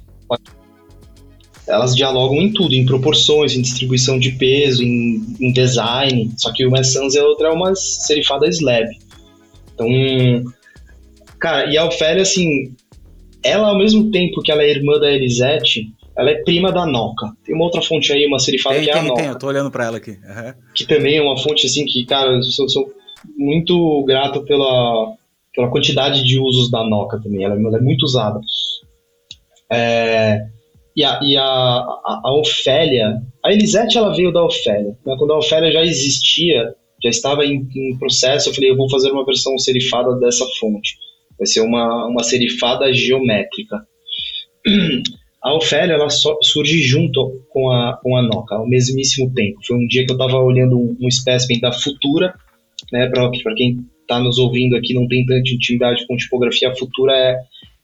elas 1.67 1.97
dialogam 1.97 2.41
em 2.41 2.53
tudo, 2.53 2.75
em 2.75 2.87
proporções, 2.87 3.57
em 3.57 3.63
distribuição 3.63 4.19
de 4.19 4.33
peso, 4.33 4.83
em, 4.83 5.21
em 5.41 5.53
design. 5.53 6.31
Só 6.37 6.53
que 6.53 6.65
uma 6.65 6.79
é 6.79 6.83
Sans 6.83 7.15
e 7.15 7.19
a 7.19 7.25
outra 7.25 7.49
é 7.49 7.51
uma 7.51 7.75
serifada 7.75 8.47
slab. 8.49 8.89
Então, 9.75 9.89
cara, 11.41 11.71
e 11.71 11.77
a 11.77 11.85
Ofélia, 11.85 12.23
assim, 12.23 12.73
ela 13.43 13.69
ao 13.69 13.79
mesmo 13.79 14.11
tempo 14.11 14.43
que 14.43 14.53
ela 14.53 14.63
é 14.63 14.71
irmã 14.71 14.99
da 14.99 15.11
Elisete, 15.11 15.91
ela 16.17 16.31
é 16.31 16.43
prima 16.43 16.73
da 16.73 16.87
Noca. 16.87 17.33
Tem 17.45 17.55
uma 17.55 17.65
outra 17.65 17.83
fonte 17.83 18.13
aí, 18.13 18.27
uma 18.27 18.39
serifada 18.39 18.77
tem, 18.77 18.85
que 18.85 18.91
é 18.91 18.93
tem, 18.95 19.03
a 19.03 19.05
Noca. 19.05 19.23
Tem, 19.23 19.31
eu 19.31 19.39
tô 19.39 19.47
olhando 19.47 19.71
pra 19.71 19.85
ela 19.85 19.99
aqui. 19.99 20.13
Uhum. 20.13 20.55
Que 20.75 20.87
também 20.87 21.17
é 21.19 21.23
uma 21.23 21.37
fonte, 21.37 21.67
assim, 21.67 21.85
que, 21.85 22.05
cara, 22.07 22.33
eu 22.33 22.43
sou, 22.43 22.69
sou 22.69 22.91
muito 23.37 24.03
grato 24.05 24.43
pela, 24.45 25.15
pela 25.55 25.71
quantidade 25.71 26.25
de 26.25 26.39
usos 26.39 26.71
da 26.71 26.83
Noca 26.85 27.21
também. 27.23 27.45
Ela, 27.45 27.55
ela 27.55 27.79
é 27.79 27.81
muito 27.81 28.05
usada. 28.05 28.41
É, 29.71 30.47
e 30.97 31.05
a, 31.05 31.21
e 31.23 31.37
a, 31.37 31.45
a, 31.45 32.21
a 32.25 32.35
Ofélia, 32.35 33.21
a 33.45 33.53
Elisete 33.53 33.99
ela 33.99 34.15
veio 34.15 34.33
da 34.33 34.43
Ofélia. 34.43 34.97
Né? 35.05 35.17
Quando 35.19 35.33
a 35.33 35.39
Ofélia 35.39 35.71
já 35.71 35.83
existia, 35.83 36.75
já 37.03 37.11
estava 37.11 37.45
em, 37.45 37.69
em, 37.77 37.99
processo, 37.99 38.49
eu 38.49 38.55
falei, 38.55 38.71
eu 38.71 38.77
vou 38.77 38.89
fazer 38.89 39.11
uma 39.11 39.25
versão 39.25 39.59
serifada 39.59 40.19
dessa 40.19 40.47
fonte. 40.59 40.97
Vai 41.39 41.47
ser 41.47 41.61
uma, 41.61 42.07
uma 42.07 42.25
serifada 42.25 42.91
geométrica. 42.95 43.87
A 45.47 45.55
Ofélia 45.55 45.95
ela 45.95 46.09
surge 46.11 46.83
junto 46.83 47.41
com 47.51 47.71
a, 47.71 47.97
com 48.03 48.17
a 48.17 48.23
Noca, 48.23 48.57
ao 48.57 48.69
mesmíssimo 48.69 49.33
tempo. 49.33 49.61
Foi 49.65 49.77
um 49.77 49.87
dia 49.87 50.05
que 50.05 50.11
eu 50.11 50.17
estava 50.17 50.41
olhando 50.41 50.77
um, 50.77 50.97
um 51.01 51.07
espécimen 51.07 51.61
da 51.61 51.71
Futura, 51.71 52.35
né, 52.93 53.09
para 53.09 53.55
quem 53.55 53.79
está 54.01 54.19
nos 54.19 54.39
ouvindo 54.39 54.75
aqui 54.75 54.93
não 54.93 55.07
tem 55.07 55.25
tanta 55.25 55.49
intimidade 55.49 56.05
com 56.09 56.17
tipografia, 56.17 56.69
a 56.69 56.75
Futura 56.75 57.13
é, 57.13 57.37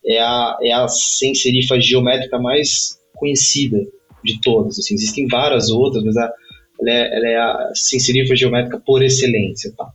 é 0.04 0.18
a, 0.18 0.58
é 0.60 0.72
a 0.72 0.88
sem 0.88 1.36
serifa 1.36 1.80
geométrica 1.80 2.36
mais 2.36 2.98
conhecida 3.14 3.78
de 4.24 4.40
todas. 4.40 4.80
Assim, 4.80 4.94
existem 4.94 5.28
várias 5.28 5.70
outras, 5.70 6.02
mas 6.02 6.16
a, 6.16 6.32
ela, 6.80 6.90
é, 6.90 7.16
ela 7.16 7.28
é 7.28 7.36
a 7.36 7.70
sensorifa 7.74 8.34
geométrica 8.34 8.82
por 8.84 9.04
excelência. 9.04 9.72
Tá? 9.78 9.88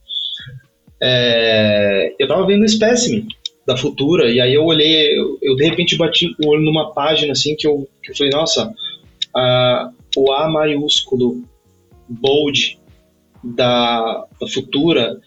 É, 1.03 2.15
eu 2.17 2.27
estava 2.27 2.47
vendo 2.47 2.61
o 2.61 2.65
espécime 2.65 3.27
da 3.67 3.75
Futura, 3.75 4.31
e 4.31 4.39
aí 4.39 4.53
eu 4.53 4.63
olhei, 4.63 5.19
eu, 5.19 5.37
eu, 5.41 5.55
de 5.55 5.65
repente 5.65 5.97
bati 5.97 6.33
o 6.41 6.47
olho 6.47 6.63
numa 6.63 6.93
página 6.93 7.33
assim 7.33 7.53
que 7.53 7.67
eu, 7.67 7.87
que 8.01 8.11
eu 8.11 8.15
falei, 8.15 8.31
nossa, 8.31 8.73
a, 9.35 9.91
o 10.15 10.31
A 10.31 10.49
maiúsculo 10.49 11.43
bold 12.07 12.79
da, 13.43 14.25
da 14.39 14.47
Futura 14.47 15.19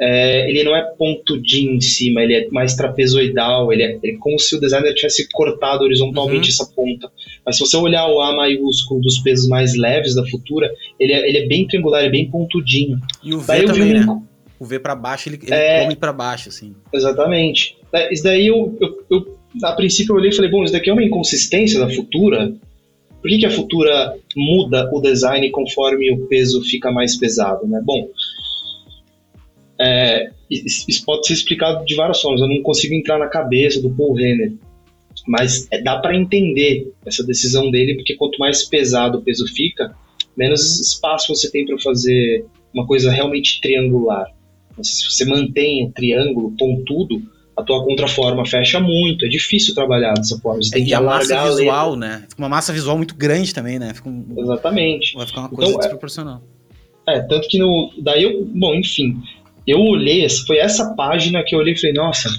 é, 0.00 0.48
ele 0.48 0.62
não 0.62 0.76
é 0.76 0.82
pontudinho 0.96 1.72
em 1.72 1.80
cima, 1.80 2.22
ele 2.22 2.34
é 2.34 2.48
mais 2.50 2.76
trapezoidal, 2.76 3.72
ele 3.72 3.82
é, 3.82 3.98
é 4.04 4.16
como 4.20 4.38
se 4.38 4.54
o 4.54 4.60
designer 4.60 4.94
tivesse 4.94 5.28
cortado 5.30 5.82
horizontalmente 5.82 6.48
uhum. 6.50 6.54
essa 6.54 6.66
ponta. 6.66 7.10
Mas 7.44 7.56
se 7.56 7.66
você 7.66 7.76
olhar 7.76 8.06
o 8.06 8.20
A 8.20 8.32
maiúsculo 8.32 9.00
dos 9.00 9.18
pesos 9.18 9.48
mais 9.48 9.76
leves 9.76 10.14
da 10.14 10.24
Futura, 10.26 10.72
ele 11.00 11.12
é, 11.12 11.28
ele 11.28 11.38
é 11.38 11.46
bem 11.48 11.66
triangular, 11.66 12.04
é 12.04 12.08
bem 12.08 12.30
pontudinho. 12.30 13.00
E 13.24 13.34
o 13.34 13.40
V 13.40 13.46
daí 13.48 13.66
também, 13.66 13.94
né? 13.94 14.06
O 14.60 14.64
V 14.64 14.78
para 14.78 14.94
baixo, 14.94 15.28
ele, 15.28 15.38
ele 15.42 15.54
é, 15.54 15.82
come 15.82 15.96
para 15.96 16.12
baixo, 16.12 16.48
assim. 16.48 16.74
Exatamente. 16.92 17.77
Isso 18.10 18.22
daí 18.22 18.46
eu, 18.46 18.76
eu, 18.80 19.04
eu, 19.10 19.38
a 19.62 19.72
princípio 19.72 20.12
eu 20.12 20.16
olhei 20.16 20.30
e 20.30 20.34
falei, 20.34 20.50
bom, 20.50 20.62
isso 20.62 20.72
daqui 20.72 20.90
é 20.90 20.92
uma 20.92 21.02
inconsistência 21.02 21.78
da 21.78 21.88
Futura. 21.88 22.54
Por 23.20 23.28
que, 23.28 23.38
que 23.38 23.46
a 23.46 23.50
Futura 23.50 24.16
muda 24.36 24.88
o 24.92 25.00
design 25.00 25.50
conforme 25.50 26.10
o 26.12 26.26
peso 26.26 26.62
fica 26.62 26.92
mais 26.92 27.16
pesado, 27.16 27.66
né? 27.66 27.80
Bom, 27.84 28.08
é, 29.80 30.30
isso 30.50 31.04
pode 31.04 31.26
ser 31.26 31.34
explicado 31.34 31.84
de 31.84 31.94
várias 31.94 32.20
formas. 32.20 32.40
Eu 32.40 32.48
não 32.48 32.62
consigo 32.62 32.94
entrar 32.94 33.18
na 33.18 33.28
cabeça 33.28 33.80
do 33.80 33.90
Paul 33.90 34.14
Renner, 34.14 34.52
mas 35.26 35.66
é, 35.70 35.80
dá 35.82 35.98
para 35.98 36.16
entender 36.16 36.92
essa 37.04 37.24
decisão 37.24 37.70
dele, 37.70 37.94
porque 37.94 38.14
quanto 38.14 38.38
mais 38.38 38.64
pesado 38.64 39.18
o 39.18 39.22
peso 39.22 39.46
fica, 39.46 39.94
menos 40.36 40.80
espaço 40.80 41.34
você 41.34 41.50
tem 41.50 41.66
para 41.66 41.78
fazer 41.78 42.44
uma 42.72 42.86
coisa 42.86 43.10
realmente 43.10 43.60
triangular. 43.60 44.26
Se 44.82 45.04
você 45.10 45.24
mantém 45.24 45.86
o 45.86 45.92
triângulo 45.92 46.52
pontudo, 46.56 47.20
a 47.58 47.62
tua 47.62 47.84
contraforma 47.84 48.46
fecha 48.46 48.78
muito, 48.78 49.26
é 49.26 49.28
difícil 49.28 49.74
trabalhar 49.74 50.14
dessa 50.14 50.38
forma. 50.38 50.62
Você 50.62 50.70
tem 50.70 50.82
é, 50.82 50.84
que 50.86 50.90
e 50.92 50.94
a 50.94 51.00
massa 51.00 51.44
visual, 51.48 51.92
a 51.94 51.96
né? 51.96 52.24
Fica 52.28 52.42
uma 52.42 52.48
massa 52.48 52.72
visual 52.72 52.96
muito 52.96 53.14
grande 53.14 53.52
também, 53.52 53.78
né? 53.78 53.92
Um... 54.06 54.24
Exatamente. 54.36 55.14
Vai 55.14 55.26
ficar 55.26 55.40
uma 55.40 55.48
coisa 55.48 55.70
então, 55.70 55.80
desproporcional. 55.80 56.42
É, 57.06 57.16
é, 57.16 57.20
tanto 57.20 57.48
que 57.48 57.58
no. 57.58 57.92
Daí 58.00 58.22
eu. 58.22 58.44
Bom, 58.44 58.74
enfim 58.74 59.16
eu 59.68 59.82
olhei, 59.82 60.26
foi 60.46 60.56
essa 60.56 60.94
página 60.94 61.44
que 61.44 61.54
eu 61.54 61.58
olhei 61.58 61.74
e 61.74 61.78
falei, 61.78 61.92
nossa, 61.92 62.30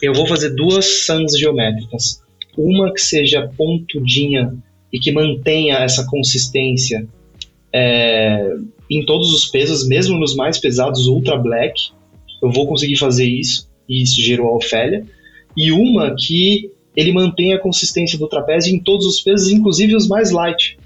eu 0.00 0.14
vou 0.14 0.26
fazer 0.26 0.54
duas 0.54 1.04
sans 1.04 1.38
geométricas. 1.38 2.22
Uma 2.56 2.90
que 2.94 3.00
seja 3.02 3.52
pontudinha 3.58 4.56
e 4.90 4.98
que 4.98 5.12
mantenha 5.12 5.74
essa 5.76 6.06
consistência 6.06 7.06
é, 7.70 8.54
em 8.90 9.04
todos 9.04 9.34
os 9.34 9.44
pesos, 9.44 9.86
mesmo 9.86 10.18
nos 10.18 10.34
mais 10.34 10.56
pesados, 10.58 11.06
ultra 11.06 11.36
black. 11.36 11.90
Eu 12.42 12.50
vou 12.50 12.66
conseguir 12.66 12.96
fazer 12.96 13.28
isso, 13.28 13.68
e 13.88 14.02
isso 14.02 14.20
gerou 14.20 14.48
a 14.48 14.56
Ofélia. 14.56 15.04
E 15.56 15.72
uma 15.72 16.14
que 16.14 16.70
ele 16.96 17.12
mantém 17.12 17.52
a 17.52 17.58
consistência 17.58 18.18
do 18.18 18.28
trapézio 18.28 18.74
em 18.74 18.80
todos 18.80 19.06
os 19.06 19.20
pesos, 19.20 19.50
inclusive 19.50 19.94
os 19.94 20.08
mais 20.08 20.30
light. 20.30 20.78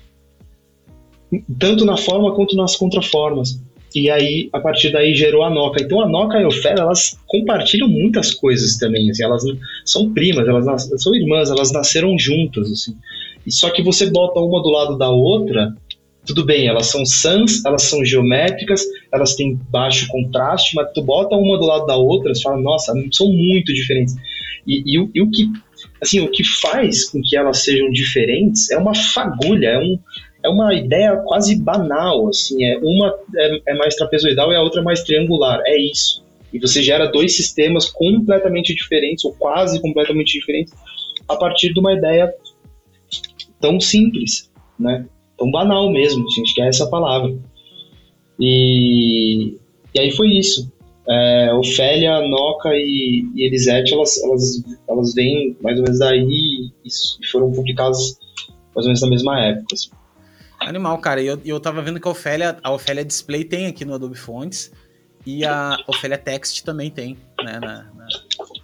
Tanto 1.59 1.85
na 1.85 1.97
forma 1.97 2.35
quanto 2.35 2.55
nas 2.55 2.77
contraformas. 2.77 3.59
E 3.95 4.11
aí, 4.11 4.49
a 4.53 4.61
partir 4.61 4.91
daí, 4.91 5.15
gerou 5.15 5.43
a 5.43 5.51
Noca. 5.51 5.83
Então, 5.83 6.01
a 6.01 6.09
Noca 6.09 6.39
e 6.39 6.45
a 6.45 6.49
Ofélia, 6.49 6.83
elas 6.83 7.19
compartilham 7.27 7.89
muitas 7.89 8.33
coisas 8.33 8.77
também. 8.79 9.11
Assim, 9.11 9.25
elas 9.25 9.43
são 9.85 10.13
primas, 10.13 10.47
elas 10.49 10.89
são 10.97 11.15
irmãs, 11.15 11.51
elas 11.51 11.73
nasceram 11.73 12.19
juntas. 12.19 12.71
Assim. 12.71 12.97
E 13.47 13.53
só 13.53 13.71
que 13.71 13.83
você 13.83 14.11
bota 14.11 14.41
uma 14.41 14.63
do 14.63 14.71
lado 14.71 14.97
da 14.97 15.11
outra, 15.11 15.75
tudo 16.25 16.45
bem, 16.45 16.69
elas 16.69 16.87
são 16.87 17.05
sans, 17.05 17.65
elas 17.65 17.83
são 17.83 18.05
geométricas, 18.05 18.83
elas 19.13 19.35
têm 19.35 19.59
baixo 19.71 20.09
contraste, 20.09 20.75
mas 20.75 20.91
tu 20.93 21.03
bota 21.03 21.37
uma 21.37 21.59
do 21.59 21.67
lado 21.67 21.87
da 21.87 21.97
outra, 21.97 22.35
você 22.35 22.43
fala, 22.43 22.61
nossa, 22.61 22.93
são 23.13 23.29
muito 23.29 23.73
diferentes. 23.73 24.17
E, 24.67 24.83
e, 24.87 25.11
e 25.15 25.23
o 25.23 25.31
que 25.31 25.51
assim, 26.01 26.21
o 26.21 26.31
que 26.31 26.45
faz 26.45 27.09
com 27.09 27.21
que 27.23 27.37
elas 27.37 27.59
sejam 27.59 27.91
diferentes 27.91 28.71
é 28.71 28.79
uma 28.79 28.95
fagulha, 28.95 29.69
é 29.69 29.79
um, 29.79 29.99
é 30.45 30.49
uma 30.49 30.75
ideia 30.75 31.17
quase 31.25 31.57
banal, 31.57 32.29
assim, 32.29 32.65
é 32.65 32.79
uma 32.79 33.15
é, 33.37 33.61
é 33.69 33.75
mais 33.75 33.95
trapezoidal 33.95 34.53
e 34.53 34.57
a 34.57 34.63
outra 34.63 34.81
é 34.81 34.85
mais 34.85 35.03
triangular, 35.03 35.61
é 35.65 35.79
isso. 35.79 36.23
E 36.53 36.59
você 36.59 36.83
gera 36.83 37.07
dois 37.07 37.37
sistemas 37.37 37.89
completamente 37.89 38.75
diferentes, 38.75 39.25
ou 39.25 39.33
quase 39.33 39.81
completamente 39.81 40.39
diferentes, 40.39 40.75
a 41.29 41.37
partir 41.37 41.73
de 41.73 41.81
uma 41.81 41.95
ideia 41.95 42.33
tão 43.61 43.81
simples, 43.81 44.51
né? 44.79 45.07
Tão 45.39 45.51
banal 45.51 45.91
mesmo, 45.91 46.27
acho 46.27 46.55
que 46.55 46.61
é 46.61 46.69
essa 46.69 46.87
palavra. 46.89 47.35
E, 48.39 49.57
e 49.95 50.01
aí 50.01 50.11
foi 50.11 50.29
isso. 50.31 50.71
é, 51.09 51.53
Ofélia, 51.55 52.21
Noca 52.29 52.71
e, 52.75 53.25
e 53.35 53.47
Elisete, 53.47 53.93
elas, 53.93 54.23
elas, 54.23 54.63
elas 54.89 55.15
vêm 55.15 55.57
mais 55.61 55.77
ou 55.79 55.85
menos 55.85 55.99
daí 55.99 56.71
e 56.85 57.27
foram 57.31 57.51
publicadas 57.51 58.19
mais 58.75 58.85
ou 58.85 58.85
menos 58.85 59.03
na 59.03 59.09
mesma 59.09 59.41
época. 59.41 59.67
Assim. 59.75 59.91
Animal, 60.61 60.99
cara. 60.99 61.21
E 61.21 61.27
eu, 61.27 61.41
eu 61.45 61.61
tava 61.61 61.83
vendo 61.83 62.01
que 62.01 62.07
a 62.07 62.11
Ofélia, 62.11 62.57
a 62.63 62.73
Ofélia 62.73 63.05
Display 63.05 63.45
tem 63.45 63.67
aqui 63.67 63.85
no 63.85 63.95
Adobe 63.95 64.17
Fonts 64.17 64.71
e 65.27 65.45
a 65.45 65.77
Ofélia 65.87 66.19
Text 66.19 66.65
também 66.65 66.91
tem, 66.91 67.17
né? 67.43 67.59
Na, 67.61 67.85
na... 67.95 68.07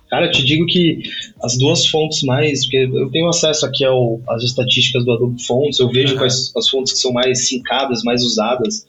Cara, 0.09 0.27
eu 0.27 0.31
te 0.31 0.45
digo 0.45 0.65
que 0.67 1.03
as 1.43 1.59
duas 1.59 1.87
fontes 1.87 2.23
mais. 2.23 2.65
Porque 2.65 2.79
eu 2.79 3.11
tenho 3.11 3.29
acesso 3.29 3.67
aqui 3.67 3.85
ao, 3.85 4.21
às 4.29 4.43
estatísticas 4.43 5.05
do 5.05 5.13
Adobe 5.13 5.43
Fonts, 5.45 5.79
eu 5.79 5.91
vejo 5.91 6.15
uhum. 6.15 6.19
quais 6.19 6.53
as 6.57 6.69
fontes 6.69 6.95
que 6.95 6.99
são 6.99 7.13
mais 7.13 7.47
sincadas, 7.47 8.03
mais 8.03 8.23
usadas, 8.23 8.87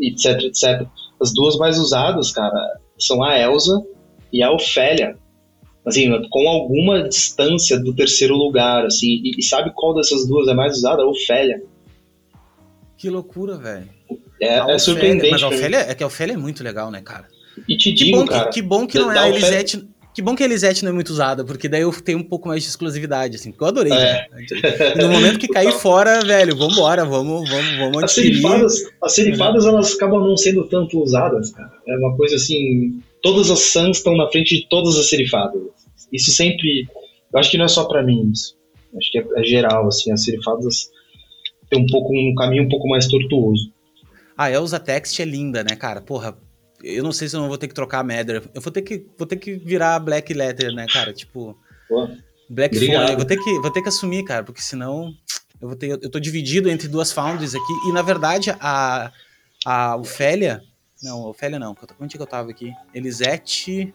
etc, 0.00 0.40
etc. 0.42 0.86
As 1.20 1.32
duas 1.32 1.56
mais 1.56 1.78
usadas, 1.78 2.32
cara, 2.32 2.80
são 2.98 3.22
a 3.22 3.38
Elsa 3.38 3.82
e 4.32 4.42
a 4.42 4.52
Ofélia. 4.52 5.16
Assim, 5.84 6.10
com 6.30 6.48
alguma 6.48 7.08
distância 7.08 7.78
do 7.78 7.94
terceiro 7.94 8.36
lugar, 8.36 8.86
assim. 8.86 9.20
E, 9.24 9.32
e 9.38 9.42
sabe 9.42 9.72
qual 9.74 9.94
dessas 9.94 10.26
duas 10.28 10.46
é 10.48 10.54
mais 10.54 10.76
usada? 10.76 11.02
A 11.02 11.06
Ofélia. 11.06 11.62
Que 12.96 13.10
loucura, 13.10 13.56
velho. 13.56 13.88
É, 14.40 14.58
é 14.58 14.78
surpreendente. 14.78 15.30
Mas 15.30 15.42
a 15.42 15.48
Ofélia, 15.48 15.78
é 15.78 15.94
que 15.94 16.04
a 16.04 16.06
Ofélia 16.06 16.34
é 16.34 16.36
muito 16.36 16.62
legal, 16.62 16.90
né, 16.90 17.00
cara? 17.00 17.26
E 17.68 17.76
te 17.76 17.92
que 17.92 18.04
digo, 18.04 18.18
bom 18.18 18.26
cara. 18.26 18.44
Que, 18.46 18.54
que 18.54 18.62
bom 18.62 18.86
que 18.86 18.98
não 18.98 19.12
é 19.12 19.18
a 19.18 19.28
Elisete. 19.28 19.88
Que 20.14 20.20
bom 20.20 20.36
que 20.36 20.42
a 20.42 20.46
Elisete 20.46 20.84
não 20.84 20.90
é 20.90 20.94
muito 20.94 21.08
usada, 21.08 21.42
porque 21.42 21.68
daí 21.68 21.80
eu 21.80 21.92
tenho 22.02 22.18
um 22.18 22.22
pouco 22.22 22.48
mais 22.48 22.62
de 22.62 22.68
exclusividade, 22.68 23.36
assim, 23.36 23.50
porque 23.50 23.64
eu 23.64 23.68
adorei. 23.68 23.92
É. 23.92 24.28
Né? 24.30 24.94
No 24.96 25.08
momento 25.08 25.38
que 25.38 25.48
cair 25.48 25.72
fora, 25.80 26.22
velho, 26.22 26.54
vambora, 26.54 27.04
vamos, 27.04 27.48
vamos, 27.48 27.76
vamos 27.78 28.04
As 28.04 28.12
serifadas, 28.12 28.74
as 29.02 29.14
serifadas, 29.14 29.64
elas 29.64 29.94
acabam 29.94 30.20
não 30.20 30.36
sendo 30.36 30.68
tanto 30.68 31.02
usadas, 31.02 31.50
cara. 31.52 31.72
É 31.88 31.96
uma 31.96 32.14
coisa 32.14 32.36
assim, 32.36 33.00
todas 33.22 33.50
as 33.50 33.60
Sans 33.60 33.96
estão 33.96 34.14
na 34.14 34.28
frente 34.30 34.56
de 34.56 34.68
todas 34.68 34.98
as 34.98 35.08
serifadas. 35.08 35.62
Isso 36.12 36.30
sempre, 36.30 36.86
eu 37.32 37.40
acho 37.40 37.50
que 37.50 37.56
não 37.56 37.64
é 37.64 37.68
só 37.68 37.84
para 37.84 38.02
mim 38.02 38.30
isso. 38.30 38.54
Acho 38.94 39.10
que 39.10 39.18
é, 39.18 39.24
é, 39.36 39.44
geral, 39.44 39.88
assim, 39.88 40.12
as 40.12 40.24
serifadas 40.24 40.90
têm 41.70 41.80
um 41.80 41.86
pouco 41.86 42.12
um 42.14 42.34
caminho 42.34 42.64
um 42.64 42.68
pouco 42.68 42.86
mais 42.86 43.06
tortuoso. 43.06 43.72
A 44.36 44.50
Elsa 44.50 44.78
Text 44.78 45.18
é 45.20 45.24
linda, 45.24 45.64
né, 45.64 45.74
cara? 45.74 46.02
Porra, 46.02 46.36
eu 46.82 47.04
não 47.04 47.12
sei 47.12 47.28
se 47.28 47.36
eu 47.36 47.40
não 47.40 47.48
vou 47.48 47.58
ter 47.58 47.68
que 47.68 47.74
trocar 47.74 48.00
a 48.00 48.02
Matter. 48.02 48.42
Eu 48.54 48.60
vou 48.60 48.72
ter 48.72 48.82
que, 48.82 49.06
vou 49.16 49.26
ter 49.26 49.36
que 49.36 49.54
virar 49.54 49.98
Black 50.00 50.32
Letter, 50.34 50.72
né, 50.72 50.86
cara? 50.92 51.12
Tipo. 51.12 51.56
Pô, 51.88 52.08
Black 52.48 52.76
obrigado. 52.76 53.06
Phone. 53.06 53.16
Vou 53.16 53.24
ter, 53.24 53.36
que, 53.36 53.58
vou 53.60 53.70
ter 53.70 53.82
que 53.82 53.88
assumir, 53.88 54.24
cara, 54.24 54.42
porque 54.42 54.60
senão. 54.60 55.14
Eu, 55.60 55.68
vou 55.68 55.76
ter, 55.76 55.90
eu 55.90 56.10
tô 56.10 56.18
dividido 56.18 56.68
entre 56.68 56.88
duas 56.88 57.12
foundries 57.12 57.54
aqui. 57.54 57.72
E 57.88 57.92
na 57.92 58.02
verdade, 58.02 58.54
a, 58.60 59.12
a 59.64 59.96
Ofélia. 59.96 60.62
Não, 61.02 61.22
Ofélia 61.22 61.58
não. 61.58 61.76
Onde 62.00 62.14
é 62.14 62.16
que 62.16 62.22
eu 62.22 62.26
tava 62.26 62.50
aqui? 62.50 62.72
Elisete. 62.92 63.94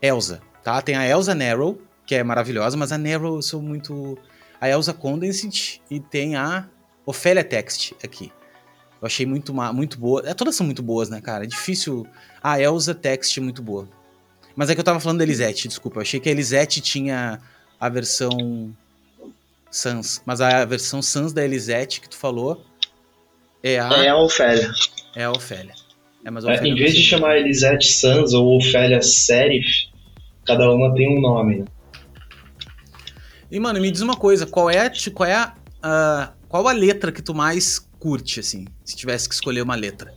Elsa, 0.00 0.40
tá? 0.62 0.80
Tem 0.80 0.96
a 0.96 1.06
Elsa 1.06 1.34
Narrow, 1.34 1.78
que 2.06 2.14
é 2.14 2.24
maravilhosa, 2.24 2.76
mas 2.76 2.90
a 2.90 2.98
Narrow 2.98 3.36
eu 3.36 3.42
sou 3.42 3.60
muito. 3.60 4.16
A 4.60 4.68
Elsa 4.68 4.92
Condensed 4.92 5.80
e 5.90 6.00
tem 6.00 6.36
a 6.36 6.68
Ofélia 7.04 7.42
Text 7.42 7.92
aqui. 8.02 8.32
Eu 9.00 9.06
achei 9.06 9.24
muito, 9.24 9.54
muito 9.72 9.98
boa. 9.98 10.22
É, 10.26 10.34
todas 10.34 10.54
são 10.54 10.66
muito 10.66 10.82
boas, 10.82 11.08
né, 11.08 11.20
cara? 11.20 11.44
É 11.44 11.46
difícil. 11.46 12.06
A 12.42 12.60
Elsa 12.60 12.94
Text 12.94 13.36
é 13.36 13.40
muito 13.40 13.62
boa. 13.62 13.88
Mas 14.54 14.68
é 14.68 14.74
que 14.74 14.80
eu 14.80 14.84
tava 14.84 15.00
falando 15.00 15.18
da 15.18 15.24
Elisete, 15.24 15.68
desculpa. 15.68 15.98
Eu 15.98 16.02
achei 16.02 16.20
que 16.20 16.28
a 16.28 16.32
Elisete 16.32 16.80
tinha 16.80 17.40
a 17.78 17.88
versão 17.88 18.74
Sans. 19.70 20.22
Mas 20.26 20.40
a 20.40 20.64
versão 20.64 21.00
Sans 21.00 21.32
da 21.32 21.42
Elisete 21.42 22.00
que 22.00 22.08
tu 22.08 22.16
falou 22.16 22.62
é 23.62 23.78
a. 23.78 23.88
É 24.04 24.08
a 24.08 24.16
Ofélia. 24.18 24.70
É 25.16 25.24
a 25.24 25.30
Ofélia. 25.30 25.74
É, 26.24 26.30
mas 26.30 26.44
a 26.44 26.52
Ofélia 26.52 26.68
é, 26.68 26.72
em 26.72 26.76
vez 26.76 26.94
de 26.94 27.02
chamar 27.02 27.38
Elisete 27.38 27.90
Sans 27.90 28.34
ou 28.34 28.58
Ofélia 28.58 29.00
Serif, 29.00 29.88
cada 30.44 30.70
uma 30.70 30.92
tem 30.94 31.16
um 31.16 31.20
nome, 31.20 31.60
né? 31.60 31.64
E, 33.50 33.58
mano, 33.58 33.80
me 33.80 33.90
diz 33.90 34.00
uma 34.00 34.16
coisa, 34.16 34.46
qual 34.46 34.70
é, 34.70 34.90
qual 35.12 35.28
é 35.28 35.34
a, 35.34 35.54
uh, 35.78 36.32
qual 36.48 36.68
a 36.68 36.72
letra 36.72 37.10
que 37.10 37.20
tu 37.20 37.34
mais 37.34 37.80
curte, 37.98 38.38
assim, 38.38 38.64
se 38.90 38.96
tivesse 38.96 39.28
que 39.28 39.34
escolher 39.34 39.62
uma 39.62 39.74
letra? 39.74 40.12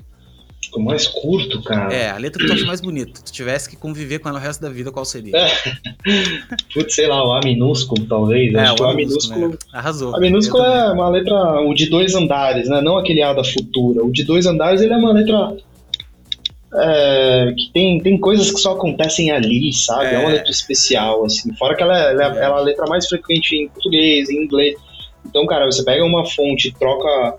O 0.75 0.79
mais 0.79 1.07
curto, 1.07 1.61
cara. 1.61 1.93
É, 1.93 2.09
a 2.09 2.17
letra 2.17 2.41
que 2.41 2.47
tu 2.47 2.53
acha 2.53 2.65
mais 2.65 2.81
bonita. 2.81 3.17
Se 3.17 3.25
tu 3.25 3.31
tivesse 3.31 3.69
que 3.69 3.75
conviver 3.75 4.19
com 4.19 4.29
ela 4.29 4.39
o 4.39 4.41
resto 4.41 4.61
da 4.61 4.69
vida, 4.69 4.91
qual 4.91 5.05
seria? 5.05 5.37
É. 5.37 5.47
Putz, 6.73 6.95
sei 6.95 7.07
lá, 7.07 7.23
o 7.27 7.33
A 7.33 7.41
minúsculo, 7.43 8.05
talvez. 8.07 8.53
É, 8.53 8.59
Acho 8.59 8.83
o, 8.83 8.85
A 8.87 8.93
minúsculo. 8.95 9.49
Né? 9.49 9.57
Arrasou. 9.71 10.15
A 10.15 10.19
minúsculo 10.19 10.63
é 10.63 10.91
uma 10.93 11.09
letra, 11.09 11.61
o 11.61 11.73
de 11.73 11.89
dois 11.89 12.15
andares, 12.15 12.67
né? 12.67 12.81
Não 12.81 12.97
aquele 12.97 13.21
A 13.21 13.33
da 13.33 13.43
futura. 13.43 14.03
O 14.03 14.11
de 14.11 14.23
dois 14.23 14.45
andares, 14.45 14.81
ele 14.81 14.93
é 14.93 14.97
uma 14.97 15.13
letra. 15.13 15.55
É, 16.75 17.53
que 17.55 17.71
tem, 17.71 17.99
tem 18.01 18.17
coisas 18.17 18.49
que 18.49 18.59
só 18.59 18.71
acontecem 18.71 19.29
ali, 19.29 19.71
sabe? 19.73 20.07
É, 20.07 20.15
é 20.15 20.19
uma 20.19 20.29
letra 20.29 20.49
especial, 20.49 21.23
assim. 21.23 21.53
Fora 21.53 21.75
que 21.75 21.83
ela 21.83 21.95
é, 21.95 22.11
ela, 22.13 22.23
é, 22.23 22.43
ela 22.43 22.57
é 22.57 22.61
a 22.61 22.63
letra 22.63 22.85
mais 22.87 23.07
frequente 23.07 23.55
em 23.55 23.67
português, 23.67 24.27
em 24.29 24.43
inglês. 24.43 24.75
Então, 25.23 25.45
cara, 25.45 25.65
você 25.65 25.83
pega 25.83 26.03
uma 26.03 26.25
fonte, 26.25 26.73
troca 26.79 27.37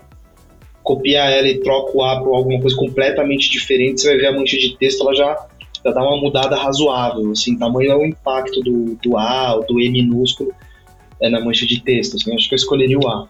copia 0.85 1.25
ela 1.25 1.47
e 1.47 1.59
troca 1.59 1.97
o 1.97 2.03
A 2.03 2.21
para 2.21 2.29
alguma 2.29 2.61
coisa 2.61 2.77
completamente 2.77 3.49
diferente, 3.49 3.99
você 3.99 4.09
vai 4.09 4.17
ver 4.17 4.27
a 4.27 4.31
mancha 4.31 4.55
de 4.55 4.77
texto, 4.77 5.01
ela 5.01 5.15
já, 5.15 5.47
já 5.83 5.91
dá 5.91 6.01
uma 6.01 6.21
mudada 6.21 6.55
razoável, 6.55 7.31
assim, 7.31 7.57
tamanho 7.57 7.91
é 7.91 7.95
o 7.95 8.05
impacto 8.05 8.61
do, 8.61 8.95
do 9.01 9.17
A 9.17 9.55
ou 9.55 9.65
do 9.65 9.79
E 9.81 9.89
minúsculo 9.89 10.53
é 11.19 11.29
na 11.29 11.43
mancha 11.43 11.65
de 11.65 11.81
texto, 11.81 12.15
assim, 12.15 12.33
acho 12.35 12.47
que 12.47 12.53
eu 12.53 12.57
escolheria 12.57 12.99
o 12.99 13.07
A. 13.07 13.27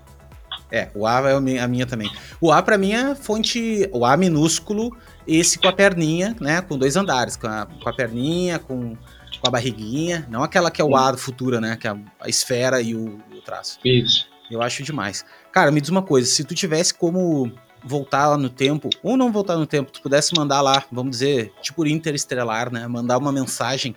É, 0.69 0.89
o 0.93 1.07
A 1.07 1.21
é 1.29 1.59
a 1.59 1.67
minha 1.67 1.85
também. 1.85 2.11
O 2.41 2.51
A 2.51 2.61
para 2.61 2.77
mim 2.77 2.91
é 2.91 3.15
fonte, 3.15 3.89
o 3.93 4.03
A 4.03 4.17
minúsculo, 4.17 4.95
esse 5.25 5.57
com 5.57 5.69
a 5.69 5.73
perninha, 5.73 6.35
né, 6.41 6.61
com 6.61 6.77
dois 6.77 6.97
andares, 6.97 7.37
com 7.37 7.47
a, 7.47 7.65
com 7.65 7.89
a 7.89 7.93
perninha, 7.93 8.59
com, 8.59 8.95
com 8.95 9.47
a 9.47 9.49
barriguinha, 9.49 10.27
não 10.29 10.43
aquela 10.43 10.69
que 10.69 10.81
é 10.81 10.83
o 10.83 10.93
A 10.93 11.15
futura, 11.15 11.61
né, 11.61 11.77
que 11.79 11.87
é 11.87 11.91
a, 11.91 11.97
a 12.19 12.27
esfera 12.27 12.81
e 12.81 12.93
o, 12.93 13.17
o 13.33 13.41
traço. 13.41 13.79
Isso. 13.85 14.34
Eu 14.49 14.61
acho 14.61 14.83
demais. 14.83 15.25
Cara, 15.51 15.71
me 15.71 15.81
diz 15.81 15.89
uma 15.89 16.01
coisa, 16.01 16.27
se 16.27 16.43
tu 16.43 16.53
tivesse 16.53 16.93
como 16.93 17.51
voltar 17.83 18.29
lá 18.29 18.37
no 18.37 18.49
tempo, 18.49 18.89
ou 19.03 19.15
não 19.15 19.31
voltar 19.31 19.55
no 19.55 19.65
tempo, 19.65 19.91
tu 19.91 20.01
pudesse 20.01 20.33
mandar 20.35 20.61
lá, 20.61 20.83
vamos 20.91 21.11
dizer, 21.11 21.53
tipo 21.61 21.85
interestelar, 21.85 22.71
né? 22.71 22.87
Mandar 22.87 23.17
uma 23.17 23.31
mensagem 23.31 23.95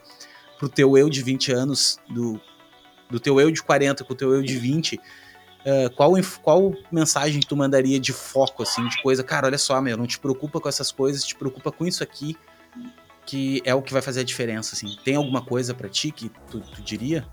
pro 0.59 0.68
teu 0.68 0.96
eu 0.99 1.09
de 1.09 1.22
20 1.22 1.53
anos, 1.53 1.99
do, 2.09 2.40
do 3.09 3.18
teu 3.18 3.40
eu 3.40 3.51
de 3.51 3.62
40 3.62 4.05
com 4.05 4.12
o 4.12 4.16
teu 4.16 4.34
eu 4.34 4.42
de 4.42 4.59
20, 4.59 4.96
uh, 4.96 5.01
eh, 5.64 5.88
qual, 5.90 6.12
qual 6.42 6.74
mensagem 6.92 7.40
tu 7.40 7.57
mandaria 7.57 7.99
de 7.99 8.12
foco, 8.12 8.62
assim, 8.62 8.86
de 8.88 9.01
coisa, 9.01 9.22
cara, 9.24 9.46
olha 9.46 9.59
só, 9.59 9.80
meu, 9.80 9.96
não 9.96 10.07
te 10.07 10.18
preocupa 10.18 10.61
com 10.61 10.68
essas 10.68 10.92
coisas, 10.92 11.24
te 11.24 11.34
preocupa 11.34 11.72
com 11.72 11.86
isso 11.86 12.03
aqui, 12.03 12.36
que 13.24 13.62
é 13.64 13.74
o 13.74 13.80
que 13.80 13.92
vai 13.92 14.03
fazer 14.03 14.20
a 14.20 14.24
diferença, 14.24 14.74
assim. 14.74 14.96
Tem 15.05 15.14
alguma 15.14 15.42
coisa 15.42 15.74
para 15.74 15.88
ti 15.88 16.11
que 16.11 16.30
tu, 16.51 16.61
tu 16.61 16.82
diria? 16.82 17.26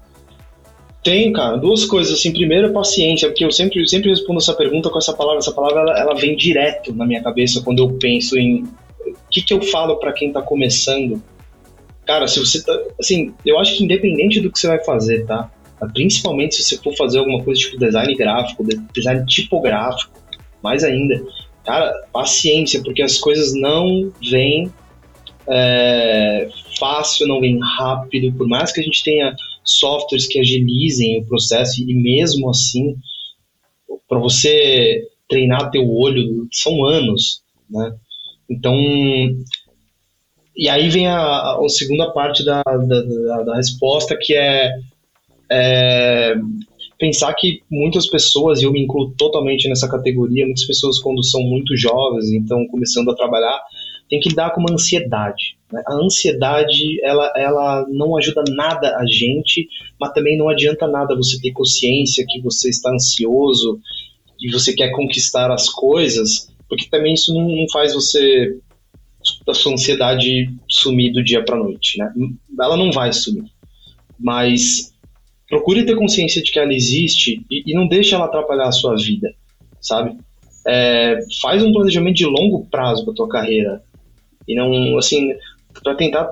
Tem, 1.06 1.32
cara, 1.32 1.56
duas 1.56 1.86
coisas. 1.86 2.18
Assim, 2.18 2.34
primeiro, 2.34 2.74
paciência, 2.74 3.30
porque 3.30 3.46
eu 3.46 3.52
sempre, 3.52 3.88
sempre 3.88 4.10
respondo 4.10 4.40
essa 4.40 4.56
pergunta 4.56 4.90
com 4.90 4.98
essa 4.98 5.14
palavra. 5.14 5.38
Essa 5.38 5.52
palavra 5.52 5.82
ela, 5.82 6.00
ela 6.00 6.16
vem 6.16 6.36
direto 6.36 6.92
na 6.96 7.06
minha 7.06 7.22
cabeça 7.22 7.62
quando 7.62 7.78
eu 7.78 7.94
penso 8.00 8.36
em 8.40 8.64
o 8.64 9.14
que, 9.30 9.44
que 9.44 9.54
eu 9.54 9.62
falo 9.62 9.98
para 9.98 10.12
quem 10.12 10.34
tá 10.34 10.42
começando. 10.42 11.22
Cara, 12.08 12.28
se 12.28 12.40
você 12.40 12.64
tá. 12.64 12.76
Assim, 13.00 13.36
eu 13.46 13.60
acho 13.60 13.78
que 13.78 13.84
independente 13.84 14.42
do 14.42 14.52
que 14.52 14.58
você 14.58 14.68
vai 14.68 14.84
fazer, 14.84 15.28
tá? 15.28 15.52
Principalmente 15.94 16.56
se 16.56 16.64
você 16.64 16.78
for 16.78 16.96
fazer 16.96 17.20
alguma 17.20 17.44
coisa 17.44 17.62
tipo 17.62 17.78
design 17.78 18.16
gráfico, 18.16 18.66
design 18.92 19.24
tipográfico, 19.28 20.12
mais 20.64 20.84
ainda. 20.84 21.24
Cara, 21.64 21.94
paciência, 22.12 22.82
porque 22.82 23.04
as 23.04 23.20
coisas 23.20 23.54
não 23.54 24.12
vêm 24.28 24.74
é, 25.48 26.48
fácil, 26.80 27.28
não 27.28 27.40
vêm 27.40 27.60
rápido. 27.60 28.36
Por 28.36 28.48
mais 28.48 28.72
que 28.72 28.82
a 28.82 28.84
gente 28.84 29.04
tenha 29.04 29.36
softwares 29.66 30.28
que 30.28 30.40
agilizem 30.40 31.20
o 31.20 31.26
processo 31.26 31.82
e 31.82 31.94
mesmo 31.94 32.50
assim, 32.50 32.96
para 34.08 34.20
você 34.20 35.02
treinar 35.28 35.72
teu 35.72 35.90
olho, 35.90 36.48
são 36.52 36.86
anos, 36.86 37.42
né? 37.70 37.96
Então, 38.50 38.76
e 40.56 40.70
aí 40.70 40.88
vem 40.90 41.08
a, 41.08 41.58
a, 41.58 41.70
segunda 41.70 42.12
parte 42.12 42.46
da, 42.46 42.62
da, 42.64 43.44
da, 43.44 43.56
resposta, 43.56 44.16
que 44.20 44.36
é, 44.36 44.72
é, 45.52 46.36
pensar 46.98 47.34
que 47.34 47.62
muitas 47.70 48.08
pessoas, 48.08 48.62
e 48.62 48.66
eu 48.66 48.72
me 48.72 48.84
incluo 48.84 49.12
totalmente 49.18 49.68
nessa 49.68 49.90
categoria, 49.90 50.46
muitas 50.46 50.66
pessoas 50.66 51.00
quando 51.00 51.24
são 51.24 51.42
muito 51.42 51.76
jovens, 51.76 52.32
então 52.32 52.66
começando 52.68 53.10
a 53.12 53.16
trabalhar, 53.16 53.60
tem 54.10 54.20
que 54.20 54.30
lidar 54.30 54.52
com 54.52 54.62
uma 54.62 54.74
ansiedade. 54.74 55.55
Né? 55.72 55.82
A 55.88 55.94
ansiedade, 55.96 57.04
ela, 57.04 57.32
ela 57.36 57.86
não 57.90 58.18
ajuda 58.18 58.44
nada 58.50 58.96
a 58.98 59.06
gente, 59.06 59.68
mas 60.00 60.14
também 60.14 60.38
não 60.38 60.50
adianta 60.50 60.88
nada 60.88 61.16
você 61.16 61.40
ter 61.40 61.52
consciência 61.52 62.26
que 62.28 62.42
você 62.42 62.70
está 62.70 62.92
ansioso 62.92 63.80
e 64.40 64.52
você 64.52 64.74
quer 64.74 64.92
conquistar 64.92 65.52
as 65.52 65.70
coisas, 65.70 66.54
porque 66.68 66.88
também 66.90 67.14
isso 67.14 67.34
não, 67.34 67.48
não 67.48 67.70
faz 67.70 67.94
você 67.94 68.58
a 69.48 69.54
sua 69.54 69.74
ansiedade 69.74 70.54
sumir 70.70 71.12
do 71.12 71.24
dia 71.24 71.44
para 71.44 71.58
noite, 71.58 71.98
né? 71.98 72.14
Ela 72.60 72.78
não 72.78 72.92
vai 72.92 73.12
sumir, 73.12 73.46
mas 74.20 74.94
procure 75.50 75.86
ter 75.86 75.96
consciência 75.96 76.44
de 76.44 76.52
que 76.52 76.60
ela 76.60 76.74
existe 76.74 77.44
e, 77.50 77.72
e 77.72 77.74
não 77.74 77.88
deixe 77.88 78.14
ela 78.14 78.26
atrapalhar 78.26 78.68
a 78.68 78.72
sua 78.72 78.96
vida, 78.96 79.34
sabe? 79.82 80.18
É, 80.68 81.20
faz 81.42 81.64
um 81.64 81.72
planejamento 81.72 82.16
de 82.16 82.26
longo 82.26 82.66
prazo 82.66 83.06
para 83.06 83.14
tua 83.14 83.30
carreira 83.30 83.84
E 84.48 84.56
não, 84.56 84.98
assim, 84.98 85.32
para 85.84 85.96
tentar 85.96 86.32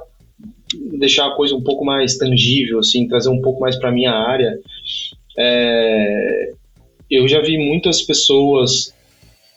deixar 0.98 1.28
a 1.28 1.36
coisa 1.36 1.56
um 1.56 1.62
pouco 1.62 1.86
mais 1.86 2.18
tangível, 2.18 2.80
assim, 2.80 3.08
trazer 3.08 3.30
um 3.30 3.42
pouco 3.42 3.62
mais 3.62 3.76
para 3.78 3.92
minha 3.92 4.12
área. 4.12 4.60
É, 5.38 6.52
eu 7.10 7.28
já 7.28 7.42
vi 7.42 7.58
muitas 7.58 8.02
pessoas 8.02 8.94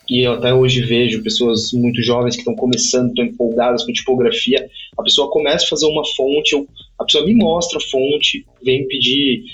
e 0.09 0.21
eu 0.21 0.35
até 0.35 0.55
hoje 0.55 0.83
vejo 0.83 1.23
pessoas 1.23 1.73
muito 1.73 2.01
jovens 2.01 2.37
que 2.37 2.43
estão 2.43 2.55
começando, 2.55 3.09
estão 3.09 3.25
empolgadas 3.25 3.85
com 3.85 3.93
tipografia. 3.93 4.69
A 4.97 5.03
pessoa 5.03 5.31
começa 5.31 5.65
a 5.65 5.69
fazer 5.69 5.87
uma 5.87 6.05
fonte, 6.17 6.53
eu, 6.53 6.67
a 6.99 7.05
pessoa 7.05 7.25
me 7.25 7.35
mostra 7.35 7.79
a 7.79 7.81
fonte, 7.81 8.47
vem 8.63 8.87
pedir 8.87 9.45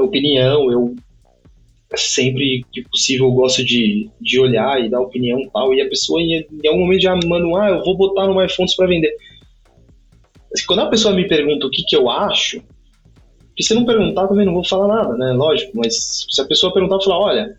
opinião, 0.00 0.70
eu 0.72 0.96
sempre 1.94 2.64
que 2.72 2.82
possível 2.84 3.30
gosto 3.32 3.62
de, 3.62 4.08
de 4.20 4.40
olhar 4.40 4.82
e 4.82 4.88
dar 4.88 5.00
opinião 5.00 5.38
e 5.40 5.50
tal, 5.50 5.74
e 5.74 5.80
a 5.82 5.88
pessoa 5.88 6.22
em, 6.22 6.46
em 6.62 6.68
algum 6.68 6.80
momento 6.80 7.02
já 7.02 7.14
manda, 7.14 7.46
ah, 7.60 7.70
eu 7.70 7.84
vou 7.84 7.96
botar 7.96 8.26
no 8.26 8.34
MyFonts 8.34 8.74
para 8.74 8.86
vender. 8.86 9.14
Quando 10.66 10.80
a 10.80 10.90
pessoa 10.90 11.14
me 11.14 11.26
pergunta 11.26 11.66
o 11.66 11.70
que, 11.70 11.82
que 11.82 11.96
eu 11.96 12.10
acho, 12.10 12.62
se 13.60 13.74
não 13.74 13.84
perguntar 13.84 14.28
também 14.28 14.46
não 14.46 14.54
vou 14.54 14.64
falar 14.64 14.88
nada, 14.88 15.16
né? 15.16 15.32
Lógico, 15.32 15.72
mas 15.74 16.24
se 16.30 16.40
a 16.40 16.44
pessoa 16.44 16.72
perguntar, 16.72 16.96
eu 16.96 17.02
falar, 17.02 17.18
olha, 17.18 17.58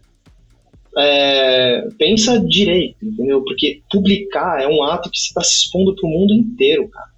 é, 0.98 1.88
pensa 1.98 2.40
direito, 2.40 3.04
entendeu? 3.04 3.44
Porque 3.44 3.82
publicar 3.90 4.62
é 4.62 4.68
um 4.68 4.84
ato 4.84 5.10
que 5.10 5.18
você 5.18 5.28
está 5.28 5.42
se 5.42 5.66
expondo 5.66 5.96
para 5.96 6.08
o 6.08 6.12
mundo 6.12 6.34
inteiro, 6.34 6.88
cara. 6.90 7.12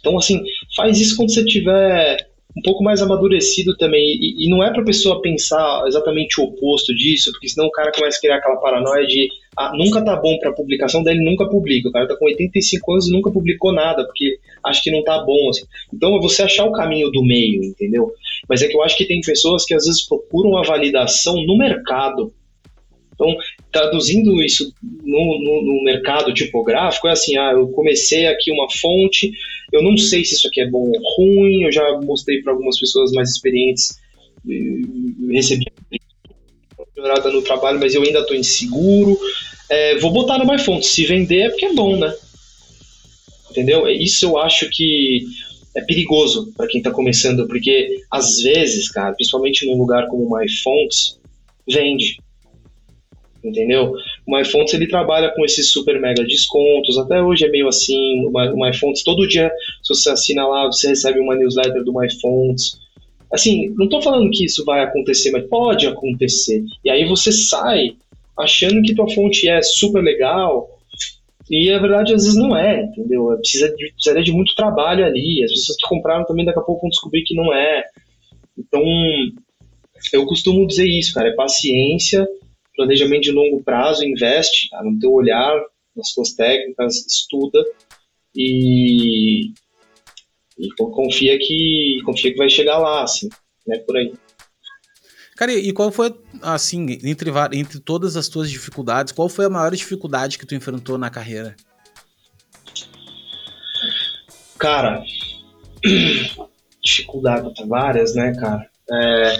Então, 0.00 0.16
assim, 0.16 0.42
faz 0.76 1.00
isso 1.00 1.16
quando 1.16 1.32
você 1.32 1.44
tiver 1.44 2.27
um 2.58 2.62
pouco 2.62 2.82
mais 2.82 3.00
amadurecido 3.00 3.76
também. 3.76 4.02
E, 4.02 4.46
e 4.46 4.50
não 4.50 4.62
é 4.62 4.70
para 4.70 4.82
a 4.82 4.84
pessoa 4.84 5.22
pensar 5.22 5.84
exatamente 5.86 6.40
o 6.40 6.44
oposto 6.44 6.94
disso, 6.94 7.30
porque 7.32 7.48
senão 7.48 7.68
o 7.68 7.70
cara 7.70 7.92
começa 7.92 8.18
a 8.18 8.20
criar 8.20 8.36
aquela 8.36 8.56
paranoia 8.56 9.06
de 9.06 9.28
ah, 9.56 9.72
nunca 9.74 10.04
tá 10.04 10.16
bom 10.16 10.38
para 10.38 10.52
publicação, 10.52 11.02
daí 11.02 11.16
ele 11.16 11.24
nunca 11.24 11.48
publica. 11.48 11.88
O 11.88 11.92
cara 11.92 12.06
tá 12.06 12.16
com 12.16 12.26
85 12.26 12.92
anos 12.92 13.08
e 13.08 13.12
nunca 13.12 13.30
publicou 13.30 13.72
nada, 13.72 14.04
porque 14.04 14.38
acha 14.64 14.82
que 14.82 14.90
não 14.90 15.02
tá 15.02 15.22
bom. 15.24 15.48
Assim. 15.48 15.64
Então 15.92 16.16
é 16.16 16.20
você 16.20 16.42
achar 16.42 16.64
o 16.64 16.72
caminho 16.72 17.10
do 17.10 17.24
meio, 17.24 17.62
entendeu? 17.64 18.12
Mas 18.48 18.62
é 18.62 18.68
que 18.68 18.76
eu 18.76 18.82
acho 18.82 18.96
que 18.96 19.06
tem 19.06 19.20
pessoas 19.20 19.64
que 19.64 19.74
às 19.74 19.84
vezes 19.84 20.06
procuram 20.06 20.56
a 20.56 20.62
validação 20.62 21.34
no 21.44 21.56
mercado. 21.56 22.32
Então, 23.14 23.36
traduzindo 23.70 24.42
isso 24.42 24.72
no, 24.82 25.38
no, 25.40 25.62
no, 25.62 25.84
mercado 25.84 26.32
tipográfico, 26.32 27.08
é 27.08 27.12
assim: 27.12 27.36
ah, 27.36 27.52
eu 27.52 27.68
comecei 27.68 28.26
aqui 28.26 28.50
uma 28.50 28.70
fonte, 28.70 29.30
eu 29.72 29.82
não 29.82 29.96
sei 29.96 30.24
se 30.24 30.34
isso 30.34 30.48
aqui 30.48 30.60
é 30.60 30.68
bom 30.68 30.90
ou 30.90 31.16
ruim, 31.16 31.64
eu 31.64 31.72
já 31.72 32.00
mostrei 32.02 32.42
para 32.42 32.52
algumas 32.52 32.78
pessoas 32.78 33.12
mais 33.12 33.30
experientes, 33.30 33.98
recebi 35.30 35.66
melhorada 36.96 37.30
no 37.30 37.42
trabalho, 37.42 37.78
mas 37.78 37.94
eu 37.94 38.02
ainda 38.02 38.20
estou 38.20 38.36
inseguro. 38.36 39.18
É, 39.70 39.98
vou 39.98 40.10
botar 40.10 40.38
no 40.38 40.46
MyFont, 40.46 40.84
se 40.84 41.04
vender 41.04 41.42
é 41.42 41.50
porque 41.50 41.66
é 41.66 41.74
bom, 41.74 41.96
né? 41.96 42.12
Entendeu? 43.50 43.86
É, 43.86 43.92
isso 43.92 44.24
eu 44.24 44.38
acho 44.38 44.68
que 44.70 45.26
é 45.76 45.82
perigoso 45.82 46.52
para 46.56 46.66
quem 46.66 46.78
está 46.78 46.90
começando, 46.90 47.46
porque 47.46 48.02
às 48.10 48.40
vezes, 48.40 48.90
cara, 48.90 49.12
principalmente 49.14 49.66
num 49.66 49.76
lugar 49.76 50.08
como 50.08 50.24
o 50.24 50.38
MyFonts, 50.38 51.20
vende 51.68 52.16
entendeu? 53.42 53.92
O 54.26 54.36
MyFonts 54.36 54.74
ele 54.74 54.86
trabalha 54.86 55.32
com 55.34 55.44
esses 55.44 55.70
super 55.70 56.00
mega 56.00 56.24
descontos, 56.24 56.98
até 56.98 57.22
hoje 57.22 57.44
é 57.44 57.50
meio 57.50 57.68
assim, 57.68 58.24
o 58.26 58.30
MyFonts 58.30 59.02
todo 59.02 59.26
dia, 59.26 59.50
se 59.82 59.94
você 59.94 60.10
assina 60.10 60.46
lá, 60.46 60.66
você 60.66 60.88
recebe 60.88 61.20
uma 61.20 61.36
newsletter 61.36 61.84
do 61.84 61.92
MyFonts. 61.92 62.78
Assim, 63.32 63.68
não 63.76 63.84
estou 63.84 64.00
falando 64.00 64.30
que 64.30 64.44
isso 64.44 64.64
vai 64.64 64.82
acontecer, 64.82 65.30
mas 65.30 65.46
pode 65.48 65.86
acontecer. 65.86 66.64
E 66.84 66.90
aí 66.90 67.04
você 67.04 67.30
sai 67.30 67.96
achando 68.38 68.82
que 68.82 68.94
tua 68.94 69.08
fonte 69.10 69.48
é 69.48 69.60
super 69.62 70.02
legal, 70.02 70.68
e 71.50 71.70
a 71.70 71.78
verdade 71.78 72.14
às 72.14 72.24
vezes 72.24 72.38
não 72.38 72.56
é, 72.56 72.82
entendeu? 72.82 73.26
Precisa 73.38 73.68
de, 73.74 73.92
precisaria 73.92 74.22
de 74.22 74.32
muito 74.32 74.54
trabalho 74.54 75.04
ali, 75.04 75.42
as 75.42 75.50
pessoas 75.50 75.78
que 75.78 75.88
compraram 75.88 76.24
também 76.24 76.44
daqui 76.44 76.58
a 76.58 76.62
pouco 76.62 76.82
vão 76.82 76.90
descobrir 76.90 77.22
que 77.22 77.34
não 77.34 77.52
é. 77.52 77.84
Então, 78.56 78.82
eu 80.12 80.26
costumo 80.26 80.66
dizer 80.66 80.86
isso, 80.86 81.14
cara, 81.14 81.28
é 81.28 81.34
paciência, 81.34 82.26
planejamento 82.78 83.22
de 83.22 83.32
longo 83.32 83.62
prazo, 83.62 84.04
investe 84.04 84.70
tá, 84.70 84.82
no 84.84 84.96
teu 85.00 85.12
olhar, 85.12 85.60
nas 85.96 86.10
suas 86.10 86.32
técnicas, 86.32 87.04
estuda 87.06 87.58
e, 88.34 89.48
e 90.56 90.68
confia 90.76 91.36
que 91.38 92.00
confia 92.04 92.30
que 92.30 92.38
vai 92.38 92.48
chegar 92.48 92.78
lá, 92.78 93.02
assim, 93.02 93.28
né, 93.66 93.78
por 93.78 93.96
aí. 93.96 94.12
Cara, 95.36 95.52
e 95.52 95.72
qual 95.72 95.90
foi, 95.90 96.14
assim, 96.42 96.98
entre, 97.04 97.30
entre 97.52 97.80
todas 97.80 98.16
as 98.16 98.28
tuas 98.28 98.50
dificuldades, 98.50 99.12
qual 99.12 99.28
foi 99.28 99.44
a 99.44 99.50
maior 99.50 99.70
dificuldade 99.74 100.38
que 100.38 100.46
tu 100.46 100.54
enfrentou 100.54 100.98
na 100.98 101.10
carreira? 101.10 101.56
Cara, 104.58 105.04
dificuldade, 106.84 107.52
várias, 107.68 108.14
né, 108.14 108.34
cara? 108.34 108.68
É, 108.90 109.36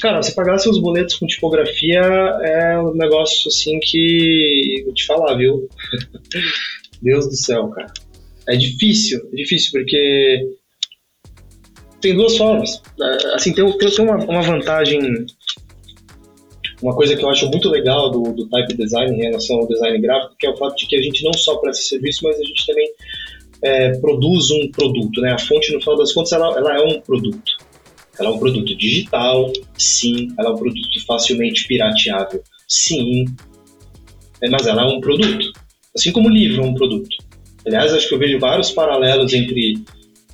Cara, 0.00 0.22
você 0.22 0.32
pagar 0.32 0.58
seus 0.58 0.78
boletos 0.78 1.16
com 1.16 1.26
tipografia 1.26 2.00
é 2.00 2.78
um 2.78 2.94
negócio 2.94 3.48
assim 3.48 3.78
que. 3.80 4.82
Vou 4.84 4.94
te 4.94 5.06
falar, 5.06 5.34
viu? 5.36 5.68
Deus 7.02 7.26
do 7.26 7.36
céu, 7.36 7.68
cara. 7.68 7.92
É 8.48 8.56
difícil, 8.56 9.20
é 9.32 9.36
difícil, 9.36 9.70
porque 9.72 10.46
tem 12.04 12.14
duas 12.14 12.36
formas. 12.36 12.82
É, 13.00 13.34
assim, 13.34 13.54
tem, 13.54 13.66
tem, 13.78 13.90
tem 13.90 14.04
uma, 14.04 14.16
uma, 14.16 14.42
vantagem, 14.42 15.00
uma 16.82 16.94
coisa 16.94 17.16
que 17.16 17.24
eu 17.24 17.30
acho 17.30 17.48
muito 17.48 17.70
legal 17.70 18.10
do, 18.10 18.22
do 18.32 18.48
type 18.48 18.74
design 18.74 19.16
em 19.16 19.22
relação 19.22 19.56
ao 19.56 19.66
design 19.66 19.98
gráfico, 20.00 20.36
que 20.38 20.46
é 20.46 20.50
o 20.50 20.56
fato 20.56 20.76
de 20.76 20.86
que 20.86 20.96
a 20.96 21.02
gente 21.02 21.24
não 21.24 21.32
só 21.32 21.56
presta 21.56 21.82
serviço, 21.82 22.20
mas 22.24 22.38
a 22.38 22.44
gente 22.44 22.66
também 22.66 22.90
é, 23.62 23.98
produz 23.98 24.50
um 24.50 24.70
produto, 24.70 25.20
né? 25.22 25.32
A 25.32 25.38
fonte, 25.38 25.72
no 25.72 25.80
final 25.80 25.96
das 25.96 26.12
contas, 26.12 26.32
ela, 26.32 26.54
ela 26.58 26.76
é 26.76 26.80
um 26.82 27.00
produto. 27.00 27.52
Ela 28.18 28.30
é 28.30 28.32
um 28.32 28.38
produto 28.38 28.76
digital, 28.76 29.52
sim. 29.76 30.28
Ela 30.38 30.50
é 30.50 30.52
um 30.52 30.56
produto 30.56 31.06
facilmente 31.06 31.66
pirateável, 31.66 32.42
sim. 32.68 33.24
É, 34.42 34.48
mas 34.48 34.66
ela 34.66 34.82
é 34.82 34.86
um 34.86 35.00
produto. 35.00 35.52
Assim 35.96 36.12
como 36.12 36.28
o 36.28 36.32
livro 36.32 36.62
é 36.62 36.66
um 36.66 36.74
produto. 36.74 37.16
Aliás, 37.66 37.92
acho 37.92 38.08
que 38.08 38.14
eu 38.14 38.18
vejo 38.18 38.38
vários 38.38 38.70
paralelos 38.70 39.32
entre 39.32 39.74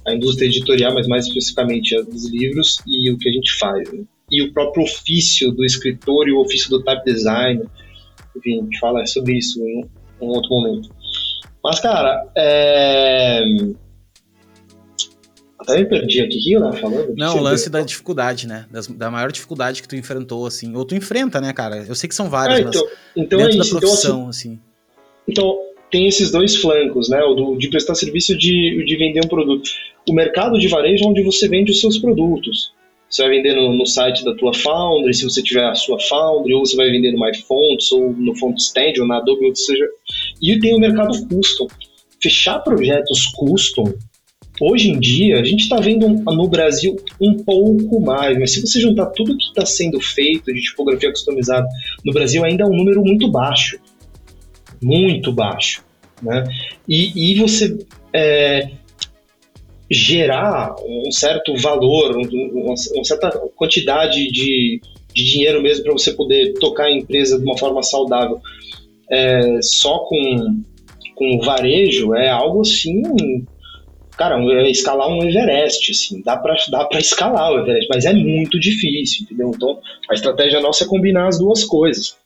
a 0.07 0.15
indústria 0.15 0.47
editorial, 0.47 0.95
mas 0.95 1.07
mais 1.07 1.27
especificamente 1.27 1.97
a 1.97 2.03
dos 2.03 2.29
livros, 2.31 2.79
e 2.87 3.11
o 3.13 3.19
que 3.19 3.29
a 3.29 3.33
gente 3.33 3.53
faz. 3.59 3.93
Né? 3.93 4.05
E 4.31 4.43
o 4.43 4.53
próprio 4.53 4.85
ofício 4.85 5.53
do 5.53 5.65
escritor 5.65 6.29
e 6.29 6.33
o 6.33 6.41
ofício 6.41 6.71
do 6.71 6.83
type 6.83 7.05
designer. 7.05 7.67
Enfim, 8.37 8.61
a 8.61 8.63
gente 8.65 8.79
fala 8.79 9.07
sobre 9.07 9.39
isso 9.39 9.63
em 9.67 9.85
um 10.21 10.29
outro 10.29 10.51
momento. 10.51 10.89
Mas, 11.63 11.81
cara, 11.81 12.27
é 12.37 13.43
até 15.61 15.79
me 15.79 15.85
perdi 15.85 16.23
aqui, 16.23 16.39
o 16.39 16.43
que 16.43 16.53
eu 16.53 16.61
tava 16.63 16.77
falando? 16.77 17.15
Não, 17.15 17.37
o 17.37 17.43
lance 17.43 17.69
da 17.69 17.83
dificuldade, 17.83 18.47
né? 18.47 18.65
Das, 18.71 18.87
da 18.87 19.11
maior 19.11 19.31
dificuldade 19.31 19.83
que 19.83 19.89
tu 19.89 19.95
enfrentou, 19.95 20.47
assim. 20.47 20.75
Ou 20.75 20.87
tu 20.87 20.95
enfrenta, 20.95 21.39
né, 21.39 21.53
cara? 21.53 21.85
Eu 21.87 21.95
sei 21.95 22.09
que 22.09 22.15
são 22.15 22.31
várias, 22.31 22.61
é, 22.61 22.63
então, 22.63 22.83
mas 22.83 23.25
então 23.27 23.39
dentro 23.39 23.59
é 23.59 23.61
isso. 23.61 23.75
da 23.75 23.81
profissão, 23.81 24.11
então, 24.11 24.29
assim, 24.31 24.53
assim. 24.53 24.59
Então, 25.29 25.59
tem 25.91 26.07
esses 26.07 26.31
dois 26.31 26.57
flancos, 26.57 27.11
né? 27.11 27.23
O 27.23 27.35
do, 27.35 27.59
de 27.59 27.69
prestar 27.69 27.95
serviço 27.95 28.33
e 28.33 28.39
de, 28.39 28.85
de 28.87 28.97
vender 28.97 29.23
um 29.23 29.29
produto. 29.29 29.69
O 30.09 30.15
mercado 30.15 30.59
de 30.59 30.67
varejo 30.67 31.05
é 31.05 31.07
onde 31.07 31.23
você 31.23 31.47
vende 31.47 31.73
os 31.73 31.81
seus 31.81 31.99
produtos. 31.99 32.73
Você 33.11 33.23
vai 33.23 33.33
vender 33.33 33.55
no, 33.55 33.77
no, 33.77 33.85
site 33.85 34.25
da 34.25 34.35
tua 34.37 34.55
Foundry, 34.55 35.13
se 35.13 35.25
você 35.25 35.43
tiver 35.43 35.65
a 35.65 35.75
sua 35.75 36.01
Foundry, 36.01 36.55
ou 36.55 36.65
você 36.65 36.77
vai 36.77 36.91
vender 36.91 37.13
no 37.13 37.21
MyFonts, 37.21 37.93
ou 37.93 38.13
no 38.13 38.35
FontStand, 38.37 38.95
ou 38.99 39.07
na 39.07 39.19
Adobe, 39.19 39.45
ou 39.45 39.55
seja. 39.55 39.87
E 40.41 40.59
tem 40.59 40.75
o 40.75 40.79
mercado 40.79 41.13
custom. 41.29 41.67
Fechar 42.23 42.61
projetos 42.61 43.27
custom 43.37 43.93
Hoje 44.61 44.91
em 44.91 45.01
dia, 45.01 45.41
a 45.41 45.45
gente 45.45 45.63
está 45.63 45.81
vendo 45.81 46.07
no 46.09 46.49
Brasil 46.49 46.97
um 47.21 47.43
pouco 47.43 48.01
mais, 48.01 48.39
mas 48.39 48.53
se 48.53 48.61
você 48.61 48.81
juntar 48.81 49.07
tudo 49.07 49.37
que 49.37 49.47
está 49.47 49.65
sendo 49.65 50.01
feito 50.01 50.53
de 50.53 50.61
tipografia 50.61 51.11
customizada 51.11 51.67
no 52.05 52.13
Brasil, 52.13 52.45
ainda 52.45 52.65
é 52.65 52.67
um 52.67 52.77
número 52.77 53.03
muito 53.03 53.31
baixo. 53.31 53.79
Muito 54.83 55.33
baixo. 55.33 55.83
Né? 56.23 56.45
E, 56.87 57.33
e 57.33 57.35
você 57.37 57.79
é, 58.13 58.71
gerar 59.91 60.75
um 60.87 61.11
certo 61.11 61.57
valor, 61.57 62.17
uma, 62.17 62.75
uma 62.95 63.05
certa 63.05 63.31
quantidade 63.57 64.31
de, 64.31 64.81
de 65.15 65.25
dinheiro 65.25 65.63
mesmo 65.63 65.85
para 65.85 65.93
você 65.93 66.13
poder 66.13 66.53
tocar 66.55 66.85
a 66.85 66.93
empresa 66.93 67.39
de 67.39 67.45
uma 67.45 67.57
forma 67.57 67.83
saudável 67.83 68.41
é, 69.11 69.59
só 69.63 70.01
com, 70.01 70.63
com 71.17 71.41
varejo 71.41 72.15
é 72.15 72.31
algo 72.31 72.61
assim 72.61 73.03
cara, 74.21 74.39
é 74.39 74.71
escalar 74.71 75.09
um 75.09 75.23
Everest, 75.23 75.91
assim, 75.91 76.21
dá 76.23 76.37
pra, 76.37 76.55
dá 76.71 76.85
pra 76.85 77.01
escalar 77.01 77.53
o 77.53 77.61
Everest, 77.61 77.89
mas 77.89 78.05
é 78.05 78.13
muito 78.13 78.61
difícil, 78.61 79.23
entendeu? 79.25 79.51
Então, 79.55 79.81
a 80.11 80.15
estratégia 80.15 80.61
nossa 80.61 80.85
é 80.85 80.87
combinar 80.87 81.29
as 81.29 81.39
duas 81.39 81.65
coisas. 81.65 82.19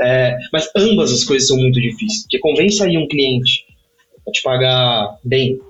É, 0.00 0.36
mas 0.52 0.68
ambas 0.76 1.12
as 1.12 1.22
coisas 1.22 1.46
são 1.46 1.56
muito 1.56 1.80
difíceis, 1.80 2.22
porque 2.22 2.40
convence 2.40 2.82
aí 2.82 2.98
um 2.98 3.06
cliente 3.06 3.64
a 4.26 4.32
te 4.32 4.42
pagar 4.42 5.16
bem 5.22 5.60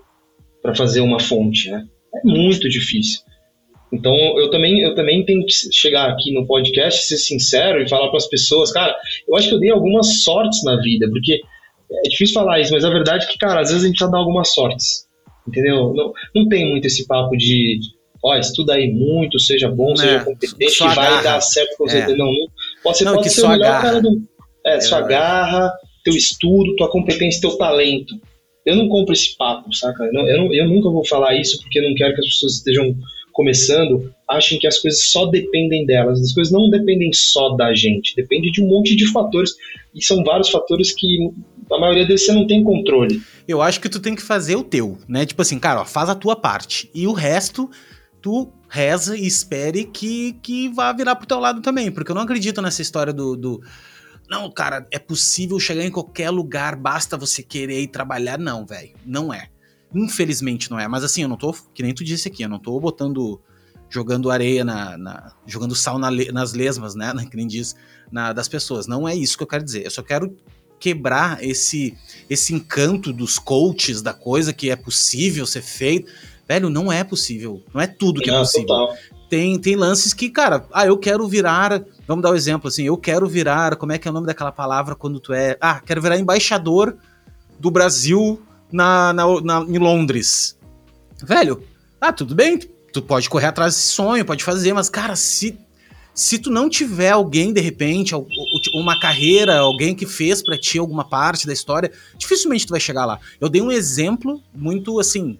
para 0.62 0.74
fazer 0.74 1.02
uma 1.02 1.20
fonte, 1.20 1.70
né? 1.70 1.84
É 2.14 2.26
muito 2.26 2.66
difícil. 2.70 3.20
Então, 3.92 4.16
eu 4.38 4.48
também, 4.48 4.80
eu 4.80 4.94
também 4.94 5.26
tenho 5.26 5.44
que 5.44 5.52
chegar 5.74 6.08
aqui 6.08 6.32
no 6.32 6.46
podcast, 6.46 7.04
ser 7.04 7.18
sincero 7.18 7.82
e 7.82 7.88
falar 7.88 8.08
para 8.08 8.16
as 8.16 8.28
pessoas, 8.28 8.72
cara, 8.72 8.96
eu 9.28 9.36
acho 9.36 9.48
que 9.50 9.54
eu 9.56 9.60
dei 9.60 9.70
algumas 9.70 10.22
sortes 10.22 10.64
na 10.64 10.80
vida, 10.80 11.06
porque 11.10 11.42
é 11.92 12.08
difícil 12.08 12.32
falar 12.32 12.60
isso, 12.60 12.72
mas 12.72 12.82
a 12.82 12.88
verdade 12.88 13.26
é 13.26 13.28
que, 13.28 13.36
cara, 13.36 13.60
às 13.60 13.68
vezes 13.68 13.84
a 13.84 13.86
gente 13.86 13.98
já 13.98 14.06
dá 14.06 14.16
algumas 14.16 14.54
sortes. 14.54 15.03
Entendeu? 15.46 15.92
Não, 15.94 16.12
não 16.34 16.48
tem 16.48 16.70
muito 16.70 16.86
esse 16.86 17.06
papo 17.06 17.36
de 17.36 17.78
ó, 18.24 18.36
estuda 18.36 18.74
aí 18.74 18.90
muito, 18.90 19.38
seja 19.38 19.68
bom, 19.68 19.92
é, 19.92 19.96
seja 19.96 20.24
competente, 20.24 20.78
vai 20.94 21.22
dar 21.22 21.40
certo 21.42 21.76
com 21.76 21.86
você. 21.86 21.98
É. 21.98 22.08
Não, 22.08 22.26
não, 22.26 22.32
você 22.82 23.04
não, 23.04 23.14
pode 23.14 23.30
ser 23.30 23.44
o 23.44 23.48
melhor 23.48 23.66
agarra. 23.66 23.82
cara 23.82 24.00
do. 24.00 24.22
É, 24.66 24.76
é 24.76 24.80
sua 24.80 25.02
garra, 25.02 25.70
teu 26.02 26.14
estudo, 26.14 26.74
tua 26.76 26.90
competência, 26.90 27.40
teu 27.40 27.56
talento. 27.58 28.14
Eu 28.64 28.76
não 28.76 28.88
compro 28.88 29.12
esse 29.12 29.36
papo, 29.36 29.70
saca? 29.74 30.04
Eu, 30.04 30.12
não, 30.12 30.26
eu, 30.26 30.38
não, 30.38 30.54
eu 30.54 30.66
nunca 30.66 30.88
vou 30.88 31.06
falar 31.06 31.34
isso 31.34 31.60
porque 31.60 31.78
eu 31.78 31.82
não 31.82 31.94
quero 31.94 32.14
que 32.14 32.20
as 32.20 32.26
pessoas 32.26 32.54
estejam 32.54 32.96
começando 33.34 34.14
achem 34.26 34.58
que 34.58 34.66
as 34.66 34.78
coisas 34.78 35.10
só 35.10 35.26
dependem 35.26 35.84
delas. 35.84 36.20
As 36.20 36.32
coisas 36.32 36.52
não 36.52 36.70
dependem 36.70 37.12
só 37.12 37.50
da 37.56 37.74
gente, 37.74 38.16
depende 38.16 38.50
de 38.50 38.62
um 38.62 38.68
monte 38.68 38.96
de 38.96 39.10
fatores. 39.12 39.50
E 39.94 40.02
são 40.02 40.24
vários 40.24 40.48
fatores 40.48 40.94
que 40.94 41.30
a 41.70 41.78
maioria 41.78 42.06
deles 42.06 42.24
você 42.24 42.32
não 42.32 42.46
tem 42.46 42.62
controle. 42.62 43.20
Eu 43.46 43.60
acho 43.60 43.80
que 43.80 43.88
tu 43.88 44.00
tem 44.00 44.14
que 44.14 44.22
fazer 44.22 44.56
o 44.56 44.62
teu, 44.62 44.96
né? 45.06 45.26
Tipo 45.26 45.42
assim, 45.42 45.58
cara, 45.58 45.82
ó, 45.82 45.84
faz 45.84 46.08
a 46.08 46.14
tua 46.14 46.36
parte. 46.36 46.88
E 46.94 47.06
o 47.06 47.12
resto, 47.12 47.68
tu 48.22 48.50
reza 48.68 49.16
e 49.16 49.26
espere 49.26 49.84
que, 49.84 50.34
que 50.42 50.68
vá 50.68 50.92
virar 50.92 51.16
pro 51.16 51.26
teu 51.26 51.40
lado 51.40 51.60
também. 51.60 51.90
Porque 51.90 52.12
eu 52.12 52.14
não 52.14 52.22
acredito 52.22 52.62
nessa 52.62 52.82
história 52.82 53.12
do, 53.12 53.36
do 53.36 53.60
não, 54.30 54.50
cara, 54.50 54.86
é 54.90 54.98
possível 54.98 55.58
chegar 55.60 55.84
em 55.84 55.90
qualquer 55.90 56.30
lugar, 56.30 56.76
basta 56.76 57.16
você 57.16 57.42
querer 57.42 57.82
ir 57.82 57.88
trabalhar. 57.88 58.38
Não, 58.38 58.64
velho, 58.64 58.94
não 59.04 59.34
é. 59.34 59.48
Infelizmente 59.94 60.70
não 60.70 60.78
é. 60.78 60.88
Mas 60.88 61.04
assim, 61.04 61.22
eu 61.22 61.28
não 61.28 61.36
tô, 61.36 61.54
que 61.72 61.82
nem 61.82 61.94
tu 61.94 62.02
disse 62.02 62.28
aqui, 62.28 62.42
eu 62.42 62.48
não 62.48 62.58
tô 62.58 62.78
botando, 62.80 63.40
jogando 63.88 64.30
areia 64.30 64.64
na. 64.64 64.98
na 64.98 65.32
jogando 65.46 65.74
sal 65.74 65.98
na, 65.98 66.10
nas 66.10 66.52
lesmas, 66.52 66.94
né? 66.94 67.12
Que 67.30 67.36
nem 67.36 67.46
diz, 67.46 67.76
na, 68.10 68.32
das 68.32 68.48
pessoas. 68.48 68.86
Não 68.86 69.06
é 69.06 69.14
isso 69.14 69.36
que 69.36 69.42
eu 69.42 69.46
quero 69.46 69.64
dizer. 69.64 69.84
Eu 69.84 69.90
só 69.90 70.02
quero 70.02 70.36
quebrar 70.78 71.42
esse, 71.42 71.96
esse 72.28 72.52
encanto 72.52 73.12
dos 73.12 73.38
coaches, 73.38 74.02
da 74.02 74.12
coisa 74.12 74.52
que 74.52 74.70
é 74.70 74.76
possível 74.76 75.46
ser 75.46 75.62
feito. 75.62 76.10
Velho, 76.46 76.68
não 76.68 76.92
é 76.92 77.02
possível. 77.02 77.62
Não 77.72 77.80
é 77.80 77.86
tudo 77.86 78.20
que 78.20 78.30
é, 78.30 78.34
é 78.34 78.38
possível. 78.38 78.66
Total. 78.66 78.96
Tem, 79.30 79.58
tem 79.58 79.76
lances 79.76 80.12
que, 80.12 80.28
cara, 80.28 80.66
ah, 80.72 80.86
eu 80.86 80.98
quero 80.98 81.26
virar. 81.26 81.82
Vamos 82.06 82.22
dar 82.22 82.32
um 82.32 82.34
exemplo 82.34 82.68
assim, 82.68 82.84
eu 82.84 82.96
quero 82.96 83.26
virar. 83.26 83.76
Como 83.76 83.92
é 83.92 83.98
que 83.98 84.06
é 84.06 84.10
o 84.10 84.14
nome 84.14 84.26
daquela 84.26 84.52
palavra 84.52 84.94
quando 84.94 85.18
tu 85.18 85.32
é. 85.32 85.56
Ah, 85.60 85.80
quero 85.80 86.02
virar 86.02 86.18
embaixador 86.18 86.96
do 87.58 87.70
Brasil 87.70 88.42
na, 88.74 89.12
na, 89.12 89.40
na, 89.40 89.60
em 89.60 89.78
Londres. 89.78 90.58
Velho, 91.22 91.62
ah, 92.00 92.12
tudo 92.12 92.34
bem, 92.34 92.58
tu 92.92 93.00
pode 93.00 93.30
correr 93.30 93.46
atrás 93.46 93.76
desse 93.76 93.86
sonho, 93.92 94.24
pode 94.24 94.42
fazer, 94.42 94.72
mas, 94.72 94.88
cara, 94.88 95.14
se, 95.14 95.56
se 96.12 96.40
tu 96.40 96.50
não 96.50 96.68
tiver 96.68 97.10
alguém, 97.10 97.52
de 97.52 97.60
repente, 97.60 98.14
uma 98.74 98.98
carreira, 98.98 99.58
alguém 99.58 99.94
que 99.94 100.06
fez 100.06 100.42
para 100.42 100.58
ti 100.58 100.76
alguma 100.76 101.08
parte 101.08 101.46
da 101.46 101.52
história, 101.52 101.92
dificilmente 102.18 102.66
tu 102.66 102.70
vai 102.70 102.80
chegar 102.80 103.06
lá. 103.06 103.20
Eu 103.40 103.48
dei 103.48 103.62
um 103.62 103.70
exemplo 103.70 104.42
muito, 104.52 104.98
assim, 104.98 105.38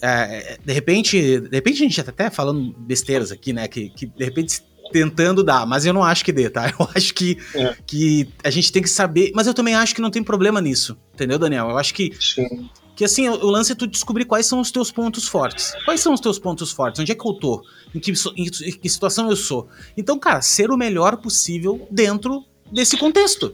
é, 0.00 0.58
de 0.64 0.72
repente, 0.72 1.40
de 1.40 1.56
repente 1.56 1.82
a 1.82 1.86
gente 1.86 2.02
tá 2.04 2.10
até 2.10 2.30
falando 2.30 2.72
besteiras 2.78 3.32
aqui, 3.32 3.52
né, 3.52 3.66
que, 3.66 3.90
que 3.90 4.06
de 4.06 4.24
repente 4.24 4.62
tentando 4.90 5.42
dar, 5.42 5.66
mas 5.66 5.86
eu 5.86 5.92
não 5.92 6.02
acho 6.02 6.24
que 6.24 6.32
dê, 6.32 6.48
tá? 6.48 6.68
Eu 6.78 6.88
acho 6.94 7.14
que, 7.14 7.38
é. 7.54 7.76
que 7.86 8.28
a 8.42 8.50
gente 8.50 8.72
tem 8.72 8.82
que 8.82 8.88
saber, 8.88 9.32
mas 9.34 9.46
eu 9.46 9.54
também 9.54 9.74
acho 9.74 9.94
que 9.94 10.00
não 10.00 10.10
tem 10.10 10.22
problema 10.22 10.60
nisso, 10.60 10.96
entendeu, 11.14 11.38
Daniel? 11.38 11.70
Eu 11.70 11.78
acho 11.78 11.92
que 11.94 12.12
Sim. 12.20 12.68
que 12.94 13.04
assim, 13.04 13.28
o 13.28 13.46
lance 13.46 13.72
é 13.72 13.74
tu 13.74 13.86
descobrir 13.86 14.24
quais 14.24 14.46
são 14.46 14.60
os 14.60 14.70
teus 14.70 14.90
pontos 14.90 15.26
fortes. 15.26 15.72
Quais 15.84 16.00
são 16.00 16.12
os 16.12 16.20
teus 16.20 16.38
pontos 16.38 16.70
fortes? 16.70 17.00
Onde 17.00 17.12
é 17.12 17.14
que 17.14 17.26
eu 17.26 17.34
tô? 17.34 17.62
Em 17.94 18.00
que, 18.00 18.12
em 18.36 18.72
que 18.72 18.88
situação 18.88 19.28
eu 19.30 19.36
sou? 19.36 19.68
Então, 19.96 20.18
cara, 20.18 20.40
ser 20.40 20.70
o 20.70 20.76
melhor 20.76 21.16
possível 21.16 21.86
dentro 21.90 22.44
desse 22.72 22.96
contexto, 22.96 23.52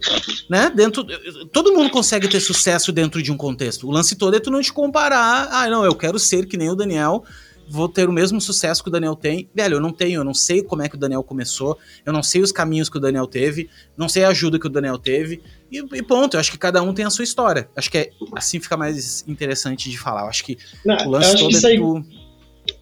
né? 0.49 0.71
Dentro, 0.75 1.07
todo 1.53 1.73
mundo 1.73 1.91
consegue 1.91 2.29
ter 2.29 2.41
sucesso 2.41 2.93
dentro 2.93 3.23
de 3.23 3.31
um 3.31 3.37
contexto. 3.37 3.87
O 3.87 3.91
lance 3.91 4.17
todo 4.17 4.35
é 4.35 4.41
tu 4.41 4.51
não 4.51 4.61
te 4.61 4.73
comparar, 4.73 5.49
ah, 5.51 5.69
não, 5.69 5.85
eu 5.85 5.95
quero 5.95 6.19
ser 6.19 6.47
que 6.47 6.57
nem 6.57 6.71
o 6.71 6.75
Daniel 6.75 7.25
vou 7.69 7.89
ter 7.89 8.09
o 8.09 8.13
mesmo 8.13 8.41
sucesso 8.41 8.83
que 8.83 8.89
o 8.89 8.93
Daniel 8.93 9.15
tem. 9.15 9.49
Velho, 9.55 9.77
eu 9.77 9.81
não 9.81 9.93
tenho, 9.93 10.21
eu 10.21 10.25
não 10.25 10.35
sei 10.35 10.63
como 10.63 10.83
é 10.83 10.89
que 10.89 10.97
o 10.97 10.99
Daniel 10.99 11.23
começou, 11.23 11.79
eu 12.05 12.13
não 12.13 12.23
sei 12.23 12.41
os 12.43 12.53
caminhos 12.53 12.89
que 12.89 12.97
o 12.97 13.01
Daniel 13.01 13.27
teve, 13.27 13.69
não 13.97 14.09
sei 14.09 14.25
a 14.25 14.29
ajuda 14.29 14.59
que 14.59 14.67
o 14.67 14.71
Daniel 14.71 14.99
teve, 14.99 15.43
e, 15.71 15.79
e 15.79 16.03
ponto. 16.03 16.37
Eu 16.37 16.41
acho 16.41 16.51
que 16.51 16.59
cada 16.59 16.83
um 16.83 16.93
tem 16.93 17.05
a 17.05 17.11
sua 17.11 17.25
história. 17.25 17.69
Acho 17.77 17.91
que 17.91 17.99
é, 17.99 18.11
assim 18.35 18.61
fica 18.61 18.77
mais 18.77 19.25
interessante 19.27 19.91
de 19.91 19.99
falar. 19.99 20.23
Eu 20.23 20.29
acho 20.29 20.45
que 20.45 20.59
não, 20.85 20.97
o 21.07 21.11
lance 21.11 21.37
todo 21.37 21.57
é 21.57 21.69
aí, 21.69 21.79
tu... 21.79 22.05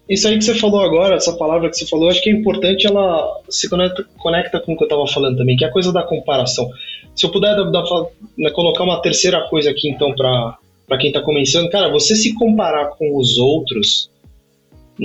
Isso 0.07 0.27
aí 0.27 0.37
que 0.37 0.43
você 0.43 0.55
falou 0.55 0.81
agora, 0.81 1.15
essa 1.15 1.33
palavra 1.33 1.69
que 1.69 1.77
você 1.77 1.85
falou, 1.87 2.09
acho 2.09 2.21
que 2.21 2.29
é 2.29 2.33
importante, 2.33 2.85
ela 2.85 3.41
se 3.49 3.69
conecta, 3.69 4.05
conecta 4.17 4.59
com 4.59 4.73
o 4.73 4.77
que 4.77 4.83
eu 4.83 4.87
estava 4.87 5.07
falando 5.07 5.37
também, 5.37 5.55
que 5.55 5.65
é 5.65 5.67
a 5.67 5.71
coisa 5.71 5.91
da 5.91 6.03
comparação. 6.03 6.69
Se 7.15 7.25
eu 7.25 7.31
puder 7.31 7.55
dar, 7.55 7.69
dar, 7.69 7.83
né, 8.37 8.49
colocar 8.51 8.83
uma 8.83 9.01
terceira 9.01 9.47
coisa 9.49 9.69
aqui, 9.69 9.89
então, 9.89 10.13
para 10.15 10.97
quem 10.97 11.07
está 11.07 11.21
começando, 11.21 11.69
cara, 11.69 11.89
você 11.89 12.15
se 12.15 12.33
comparar 12.33 12.87
com 12.97 13.17
os 13.17 13.37
outros 13.37 14.09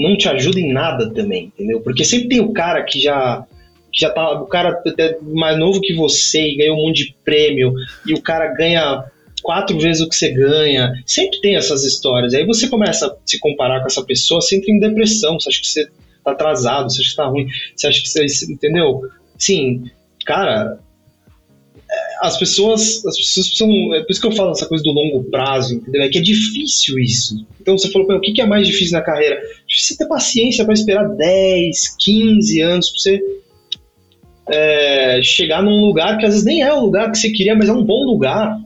não 0.02 0.16
te 0.16 0.28
ajuda 0.28 0.60
em 0.60 0.72
nada 0.72 1.12
também, 1.12 1.44
entendeu? 1.46 1.80
Porque 1.80 2.04
sempre 2.04 2.28
tem 2.28 2.40
o 2.40 2.52
cara 2.52 2.82
que 2.82 3.00
já 3.00 3.44
que 3.92 4.02
já 4.02 4.10
tá, 4.10 4.32
o 4.32 4.46
cara 4.46 4.80
até 4.86 5.18
mais 5.22 5.58
novo 5.58 5.80
que 5.80 5.94
você 5.94 6.42
e 6.42 6.56
ganhou 6.56 6.76
um 6.76 6.86
monte 6.86 7.06
de 7.06 7.16
prêmio 7.24 7.72
e 8.06 8.12
o 8.12 8.20
cara 8.20 8.52
ganha 8.54 9.04
quatro 9.42 9.78
vezes 9.78 10.02
o 10.02 10.08
que 10.08 10.14
você 10.14 10.30
ganha. 10.30 10.92
Sempre 11.06 11.40
tem 11.40 11.56
essas 11.56 11.84
histórias. 11.84 12.34
Aí 12.34 12.44
você 12.44 12.68
começa 12.68 13.06
a 13.06 13.16
se 13.24 13.38
comparar 13.38 13.80
com 13.80 13.86
essa 13.86 14.04
pessoa, 14.04 14.40
você 14.40 14.56
entra 14.56 14.70
em 14.70 14.78
depressão, 14.78 15.38
você 15.38 15.48
acha 15.48 15.60
que 15.60 15.66
você 15.66 15.88
tá 16.22 16.32
atrasado, 16.32 16.92
você 16.92 17.00
acha 17.00 17.10
que 17.10 17.16
tá 17.16 17.26
ruim, 17.26 17.46
você 17.74 17.86
acha 17.86 18.02
que 18.02 18.08
você, 18.08 18.52
entendeu? 18.52 19.00
Sim, 19.38 19.84
cara, 20.26 20.78
as 22.20 22.38
pessoas, 22.38 23.04
as 23.06 23.16
pessoas 23.16 23.56
são. 23.56 23.94
É 23.94 24.00
por 24.02 24.10
isso 24.10 24.20
que 24.20 24.26
eu 24.26 24.32
falo 24.32 24.50
essa 24.50 24.66
coisa 24.66 24.82
do 24.82 24.90
longo 24.90 25.24
prazo, 25.24 25.74
entendeu? 25.74 26.02
É 26.02 26.08
que 26.08 26.18
é 26.18 26.22
difícil 26.22 26.98
isso. 26.98 27.46
Então 27.60 27.76
você 27.76 27.90
falou, 27.90 28.08
o 28.16 28.20
que 28.20 28.40
é 28.40 28.46
mais 28.46 28.66
difícil 28.66 28.98
na 28.98 29.04
carreira? 29.04 29.40
Difícil 29.66 29.96
ter 29.96 30.06
paciência 30.06 30.64
para 30.64 30.74
esperar 30.74 31.08
10, 31.08 31.96
15 31.98 32.60
anos 32.60 32.90
para 32.90 33.00
você 33.00 33.22
é, 34.50 35.20
chegar 35.22 35.62
num 35.62 35.80
lugar 35.80 36.18
que 36.18 36.24
às 36.24 36.32
vezes 36.32 36.44
nem 36.44 36.62
é 36.62 36.72
o 36.72 36.80
lugar 36.80 37.10
que 37.10 37.18
você 37.18 37.30
queria, 37.30 37.54
mas 37.54 37.68
é 37.68 37.72
um 37.72 37.84
bom 37.84 38.04
lugar. 38.04 38.58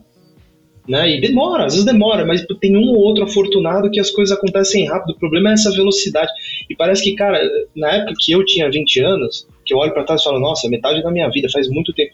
Né? 0.88 1.16
E 1.16 1.20
demora, 1.20 1.66
às 1.66 1.74
vezes 1.74 1.86
demora, 1.86 2.24
mas 2.24 2.44
tem 2.60 2.76
um 2.76 2.88
ou 2.88 2.96
outro 2.96 3.24
afortunado 3.24 3.90
que 3.90 4.00
as 4.00 4.10
coisas 4.10 4.36
acontecem 4.36 4.86
rápido. 4.86 5.14
O 5.14 5.18
problema 5.18 5.50
é 5.50 5.52
essa 5.52 5.70
velocidade. 5.70 6.30
E 6.68 6.74
parece 6.74 7.02
que, 7.02 7.14
cara, 7.14 7.40
na 7.76 7.92
época 7.92 8.14
que 8.18 8.32
eu 8.32 8.44
tinha 8.44 8.70
20 8.70 9.00
anos, 9.00 9.46
que 9.64 9.72
eu 9.72 9.78
olho 9.78 9.92
para 9.92 10.04
trás 10.04 10.20
e 10.20 10.24
falo, 10.24 10.40
nossa, 10.40 10.68
metade 10.68 11.02
da 11.02 11.10
minha 11.10 11.28
vida, 11.30 11.48
faz 11.50 11.68
muito 11.68 11.92
tempo 11.92 12.12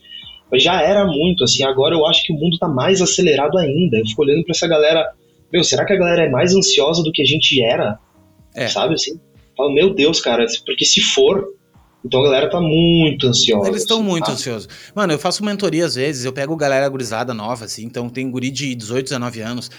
já 0.56 0.80
era 0.80 1.04
muito, 1.04 1.44
assim, 1.44 1.64
agora 1.64 1.94
eu 1.94 2.06
acho 2.06 2.24
que 2.24 2.32
o 2.32 2.36
mundo 2.36 2.56
tá 2.58 2.68
mais 2.68 3.02
acelerado 3.02 3.58
ainda. 3.58 3.98
Eu 3.98 4.06
fico 4.06 4.22
olhando 4.22 4.44
pra 4.44 4.52
essa 4.52 4.66
galera, 4.66 5.12
meu, 5.52 5.62
será 5.62 5.84
que 5.84 5.92
a 5.92 5.96
galera 5.96 6.24
é 6.24 6.30
mais 6.30 6.54
ansiosa 6.54 7.02
do 7.02 7.12
que 7.12 7.22
a 7.22 7.26
gente 7.26 7.62
era? 7.62 7.98
É. 8.54 8.68
Sabe, 8.68 8.94
assim? 8.94 9.20
Falo, 9.56 9.72
meu 9.72 9.92
Deus, 9.92 10.20
cara, 10.20 10.46
porque 10.64 10.84
se 10.84 11.00
for, 11.00 11.44
então 12.04 12.20
a 12.20 12.24
galera 12.24 12.48
tá 12.48 12.60
muito 12.60 13.26
ansiosa. 13.26 13.68
Eles 13.68 13.82
estão 13.82 13.98
assim, 13.98 14.08
muito 14.08 14.24
tá? 14.24 14.32
ansiosos. 14.32 14.68
Mano, 14.94 15.12
eu 15.12 15.18
faço 15.18 15.44
mentoria 15.44 15.84
às 15.84 15.96
vezes, 15.96 16.24
eu 16.24 16.32
pego 16.32 16.56
galera 16.56 16.88
gurizada 16.88 17.34
nova, 17.34 17.64
assim, 17.64 17.84
então 17.84 18.08
tem 18.08 18.30
guri 18.30 18.50
de 18.50 18.74
18, 18.74 19.04
19 19.04 19.40
anos, 19.40 19.70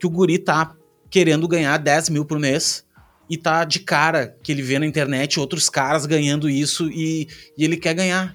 que 0.00 0.06
o 0.06 0.10
guri 0.10 0.38
tá 0.38 0.74
querendo 1.10 1.46
ganhar 1.46 1.76
10 1.76 2.10
mil 2.10 2.24
por 2.24 2.38
mês 2.38 2.84
e 3.30 3.36
tá 3.36 3.64
de 3.64 3.80
cara 3.80 4.34
que 4.42 4.50
ele 4.50 4.62
vê 4.62 4.78
na 4.78 4.86
internet 4.86 5.38
outros 5.38 5.68
caras 5.68 6.06
ganhando 6.06 6.48
isso 6.48 6.90
e, 6.90 7.28
e 7.56 7.64
ele 7.64 7.76
quer 7.76 7.94
ganhar. 7.94 8.34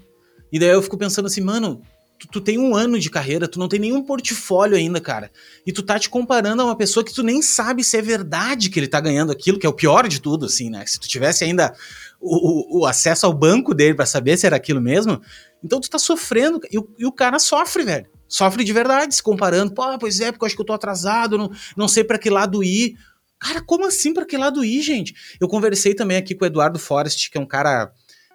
E 0.53 0.59
daí 0.59 0.69
eu 0.69 0.83
fico 0.83 0.99
pensando 0.99 1.25
assim, 1.25 1.41
mano, 1.41 1.81
tu, 2.19 2.27
tu, 2.27 2.39
tem 2.39 2.59
um 2.59 2.75
ano 2.75 2.99
de 2.99 3.09
carreira, 3.09 3.47
tu 3.47 3.57
não 3.57 3.67
tem 3.67 3.79
nenhum 3.79 4.03
portfólio 4.03 4.77
ainda, 4.77 5.01
cara. 5.01 5.31
E 5.65 5.73
tu 5.73 5.81
tá 5.81 5.97
te 5.97 6.07
comparando 6.07 6.61
a 6.61 6.65
uma 6.65 6.75
pessoa 6.75 7.03
que 7.03 7.11
tu 7.11 7.23
nem 7.23 7.41
sabe 7.41 7.83
se 7.83 7.97
é 7.97 8.03
verdade 8.03 8.69
que 8.69 8.79
ele 8.79 8.87
tá 8.87 9.01
ganhando 9.01 9.31
aquilo, 9.31 9.57
que 9.57 9.65
é 9.65 9.69
o 9.69 9.73
pior 9.73 10.07
de 10.07 10.21
tudo, 10.21 10.45
assim, 10.45 10.69
né? 10.69 10.85
Se 10.85 10.99
tu 10.99 11.07
tivesse 11.07 11.43
ainda 11.43 11.75
o, 12.21 12.77
o, 12.77 12.81
o 12.81 12.85
acesso 12.85 13.25
ao 13.25 13.33
banco 13.33 13.73
dele 13.73 13.95
para 13.95 14.05
saber 14.05 14.37
se 14.37 14.45
era 14.45 14.55
aquilo 14.55 14.79
mesmo, 14.79 15.19
então 15.63 15.81
tu 15.81 15.89
tá 15.89 15.97
sofrendo. 15.97 16.59
E 16.71 16.77
o, 16.77 16.87
e 16.99 17.05
o 17.07 17.11
cara 17.11 17.39
sofre, 17.39 17.83
velho. 17.83 18.05
Sofre 18.27 18.63
de 18.63 18.71
verdade, 18.71 19.15
se 19.15 19.23
comparando. 19.23 19.73
Pô, 19.73 19.97
pois 19.97 20.19
é, 20.19 20.31
porque 20.31 20.43
eu 20.43 20.45
acho 20.45 20.55
que 20.55 20.61
eu 20.61 20.67
tô 20.67 20.73
atrasado, 20.73 21.35
não, 21.35 21.51
não 21.75 21.87
sei 21.87 22.03
para 22.03 22.19
que 22.19 22.29
lado 22.29 22.63
ir. 22.63 22.95
Cara, 23.39 23.59
como 23.59 23.87
assim 23.87 24.13
para 24.13 24.23
que 24.23 24.37
lado 24.37 24.63
ir, 24.63 24.83
gente? 24.83 25.15
Eu 25.41 25.47
conversei 25.47 25.95
também 25.95 26.17
aqui 26.17 26.35
com 26.35 26.45
o 26.45 26.47
Eduardo 26.47 26.77
Forrest, 26.77 27.31
que 27.31 27.39
é 27.39 27.41
um 27.41 27.45
cara 27.45 27.91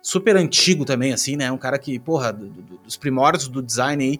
super 0.08 0.36
antigo 0.36 0.86
também, 0.86 1.12
assim, 1.12 1.36
né? 1.36 1.52
Um 1.52 1.58
cara 1.58 1.78
que, 1.78 1.98
porra, 1.98 2.32
do, 2.32 2.46
do, 2.46 2.78
dos 2.78 2.96
primórdios 2.96 3.46
do 3.46 3.60
design 3.60 4.02
aí. 4.02 4.18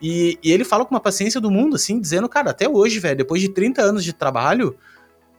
E, 0.00 0.38
e, 0.40 0.52
ele 0.52 0.62
fala 0.62 0.84
com 0.84 0.94
uma 0.94 1.00
paciência 1.00 1.40
do 1.40 1.50
mundo, 1.50 1.74
assim, 1.74 2.00
dizendo, 2.00 2.28
cara, 2.28 2.50
até 2.50 2.68
hoje, 2.68 3.00
velho, 3.00 3.16
depois 3.16 3.42
de 3.42 3.48
30 3.48 3.82
anos 3.82 4.04
de 4.04 4.12
trabalho, 4.12 4.76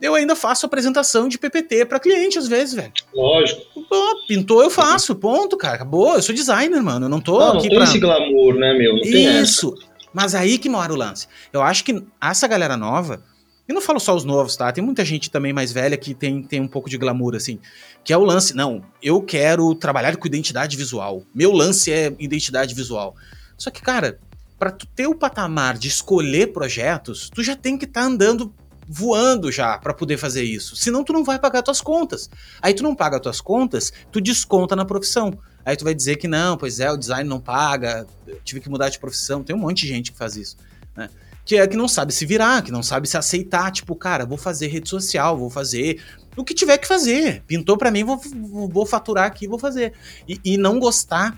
eu 0.01 0.13
ainda 0.13 0.35
faço 0.35 0.65
apresentação 0.65 1.29
de 1.29 1.37
PPT 1.37 1.85
para 1.85 1.97
cliente 1.97 2.37
às 2.37 2.45
vezes, 2.45 2.73
velho. 2.73 2.91
Lógico. 3.13 3.61
Pô, 3.87 4.25
pintou, 4.27 4.61
eu 4.61 4.69
faço, 4.69 5.15
ponto, 5.15 5.55
cara. 5.55 5.75
Acabou, 5.75 6.15
eu 6.15 6.21
sou 6.21 6.35
designer, 6.35 6.81
mano. 6.81 7.05
Eu 7.05 7.09
não 7.09 7.21
tô 7.21 7.39
não, 7.39 7.47
aqui 7.47 7.55
não 7.55 7.61
tem 7.61 7.75
pra... 7.77 7.83
esse 7.85 7.99
glamour, 7.99 8.55
né, 8.55 8.77
meu? 8.77 8.95
Não 8.95 9.01
Isso. 9.01 9.73
Mas 10.13 10.35
aí 10.35 10.57
que 10.57 10.67
mora 10.67 10.91
o 10.91 10.97
lance. 10.97 11.27
Eu 11.53 11.61
acho 11.61 11.85
que 11.85 12.03
essa 12.21 12.47
galera 12.47 12.75
nova, 12.75 13.21
e 13.68 13.74
não 13.74 13.82
falo 13.82 13.99
só 13.99 14.16
os 14.16 14.24
novos, 14.24 14.55
tá? 14.55 14.72
Tem 14.72 14.84
muita 14.84 15.03
gente 15.03 15.32
também 15.32 15.51
mais 15.51 15.72
velha 15.72 15.97
que 15.97 16.13
tem, 16.13 16.43
tem 16.43 16.61
um 16.61 16.68
pouco 16.68 16.89
de 16.89 16.97
glamour, 16.97 17.36
assim. 17.36 17.59
Que 18.03 18.13
é 18.13 18.18
o 18.18 18.24
lance, 18.24 18.55
não, 18.55 18.84
eu 19.01 19.22
quero 19.22 19.74
trabalhar 19.74 20.16
com 20.18 20.28
identidade 20.28 20.78
visual. 20.78 21.24
Meu 21.34 21.51
lance 21.51 21.91
é 21.91 22.13
identidade 22.20 22.76
visual. 22.76 23.16
Só 23.57 23.72
que, 23.72 23.82
cara, 23.82 24.20
para 24.59 24.70
tu 24.70 24.86
ter 24.86 25.07
o 25.07 25.16
patamar 25.16 25.78
de 25.78 25.88
escolher 25.88 26.53
projetos, 26.53 27.30
tu 27.34 27.41
já 27.41 27.55
tem 27.55 27.78
que 27.78 27.86
estar 27.86 28.01
tá 28.01 28.07
andando 28.07 28.53
voando 28.88 29.51
já 29.51 29.78
para 29.80 29.95
poder 29.95 30.18
fazer 30.18 30.43
isso. 30.43 30.76
Senão 30.76 31.03
tu 31.03 31.11
não 31.11 31.24
vai 31.24 31.39
pagar 31.39 31.63
tuas 31.63 31.82
contas. 31.82 32.30
Aí 32.61 32.74
tu 32.74 32.84
não 32.84 32.95
paga 32.95 33.20
tuas 33.20 33.41
contas, 33.41 33.91
tu 34.11 34.22
desconta 34.22 34.76
na 34.76 34.86
profissão. 34.86 35.38
Aí 35.66 35.76
tu 35.76 35.84
vai 35.84 35.95
dizer 35.95 36.18
que 36.18 36.28
não, 36.28 36.55
pois 36.55 36.80
é, 36.80 36.91
o 36.91 36.97
design 36.97 37.28
não 37.28 37.39
paga, 37.39 38.05
tive 38.43 38.61
que 38.61 38.70
mudar 38.70 38.89
de 38.89 38.99
profissão. 38.99 39.43
Tem 39.43 39.55
um 39.55 39.59
monte 39.59 39.82
de 39.82 39.88
gente 39.88 40.11
que 40.11 40.18
faz 40.18 40.36
isso, 40.36 40.55
né? 40.95 41.09
Que 41.45 41.57
é 41.57 41.67
que 41.67 41.77
não 41.77 41.87
sabe 41.87 42.11
se 42.11 42.25
virar, 42.25 42.63
que 42.63 42.71
não 42.71 42.81
sabe 42.81 43.07
se 43.07 43.15
aceitar, 43.15 43.71
tipo, 43.71 43.95
cara, 43.95 44.25
vou 44.25 44.37
fazer 44.37 44.67
rede 44.67 44.89
social, 44.89 45.37
vou 45.37 45.49
fazer 45.49 46.01
o 46.35 46.43
que 46.43 46.53
tiver 46.53 46.77
que 46.77 46.87
fazer. 46.87 47.43
Pintou 47.47 47.77
para 47.77 47.91
mim, 47.91 48.03
vou, 48.03 48.19
vou 48.67 48.85
faturar 48.85 49.25
aqui, 49.25 49.47
vou 49.47 49.59
fazer. 49.59 49.93
E, 50.27 50.39
e 50.43 50.57
não 50.57 50.79
gostar. 50.79 51.37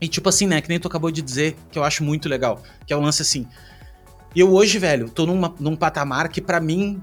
E 0.00 0.08
tipo 0.08 0.28
assim, 0.28 0.46
né, 0.46 0.60
que 0.60 0.68
nem 0.68 0.80
tu 0.80 0.88
acabou 0.88 1.10
de 1.10 1.22
dizer, 1.22 1.56
que 1.70 1.78
eu 1.78 1.84
acho 1.84 2.02
muito 2.02 2.28
legal, 2.28 2.62
que 2.86 2.92
é 2.92 2.96
o 2.96 3.00
lance 3.00 3.22
assim, 3.22 3.46
eu 4.34 4.52
hoje, 4.52 4.78
velho, 4.78 5.08
tô 5.08 5.24
numa, 5.24 5.54
num 5.60 5.76
patamar 5.76 6.28
que 6.28 6.40
para 6.40 6.60
mim 6.60 7.00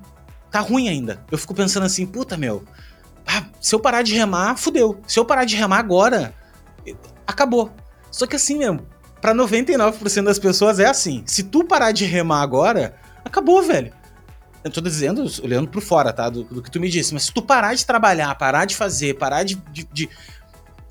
tá 0.52 0.60
ruim 0.60 0.90
ainda. 0.90 1.24
Eu 1.32 1.38
fico 1.38 1.54
pensando 1.54 1.86
assim, 1.86 2.06
puta, 2.06 2.38
meu, 2.38 2.64
ah, 3.26 3.46
se 3.62 3.74
eu 3.74 3.80
parar 3.80 4.02
de 4.02 4.14
remar, 4.14 4.58
fudeu. 4.58 5.00
Se 5.08 5.18
eu 5.18 5.26
parar 5.26 5.46
de 5.46 5.56
remar 5.56 5.80
agora, 5.80 6.34
acabou. 7.26 7.72
Só 8.12 8.28
que 8.28 8.36
assim 8.36 8.58
mesmo, 8.58 8.86
pra 9.22 9.34
99% 9.34 10.24
das 10.24 10.40
pessoas 10.40 10.80
é 10.80 10.88
assim. 10.88 11.24
Se 11.26 11.44
tu 11.44 11.64
parar 11.64 11.92
de 11.92 12.06
remar 12.06 12.42
agora, 12.42 12.96
acabou, 13.24 13.62
velho. 13.62 13.94
Eu 14.64 14.70
tô 14.70 14.82
dizendo, 14.82 15.26
olhando 15.44 15.70
por 15.70 15.82
fora, 15.82 16.14
tá? 16.14 16.30
Do, 16.30 16.44
do 16.44 16.62
que 16.62 16.70
tu 16.70 16.80
me 16.80 16.90
disse. 16.90 17.14
Mas 17.14 17.24
se 17.24 17.34
tu 17.34 17.42
parar 17.42 17.74
de 17.74 17.86
trabalhar, 17.86 18.34
parar 18.36 18.66
de 18.66 18.76
fazer, 18.76 19.16
parar 19.16 19.44
de, 19.44 19.56
de, 19.56 19.88
de 19.92 20.10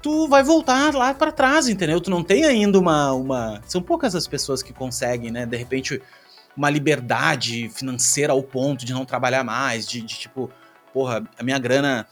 tu 0.02 0.26
vai 0.28 0.42
voltar 0.42 0.94
lá 0.94 1.14
para 1.14 1.30
trás, 1.30 1.68
entendeu? 1.68 2.00
Tu 2.00 2.10
não 2.10 2.22
tem 2.22 2.44
ainda 2.44 2.78
uma, 2.78 3.12
uma. 3.12 3.60
São 3.66 3.80
poucas 3.80 4.14
as 4.14 4.26
pessoas 4.26 4.62
que 4.62 4.72
conseguem, 4.72 5.30
né? 5.30 5.46
De 5.46 5.56
repente, 5.56 6.02
uma 6.56 6.68
liberdade 6.68 7.68
financeira 7.68 8.32
ao 8.32 8.42
ponto 8.42 8.84
de 8.84 8.92
não 8.92 9.04
trabalhar 9.04 9.44
mais, 9.44 9.86
de, 9.86 10.00
de 10.00 10.18
tipo, 10.18 10.50
porra, 10.92 11.22
a 11.38 11.42
minha 11.42 11.58
grana. 11.58 12.06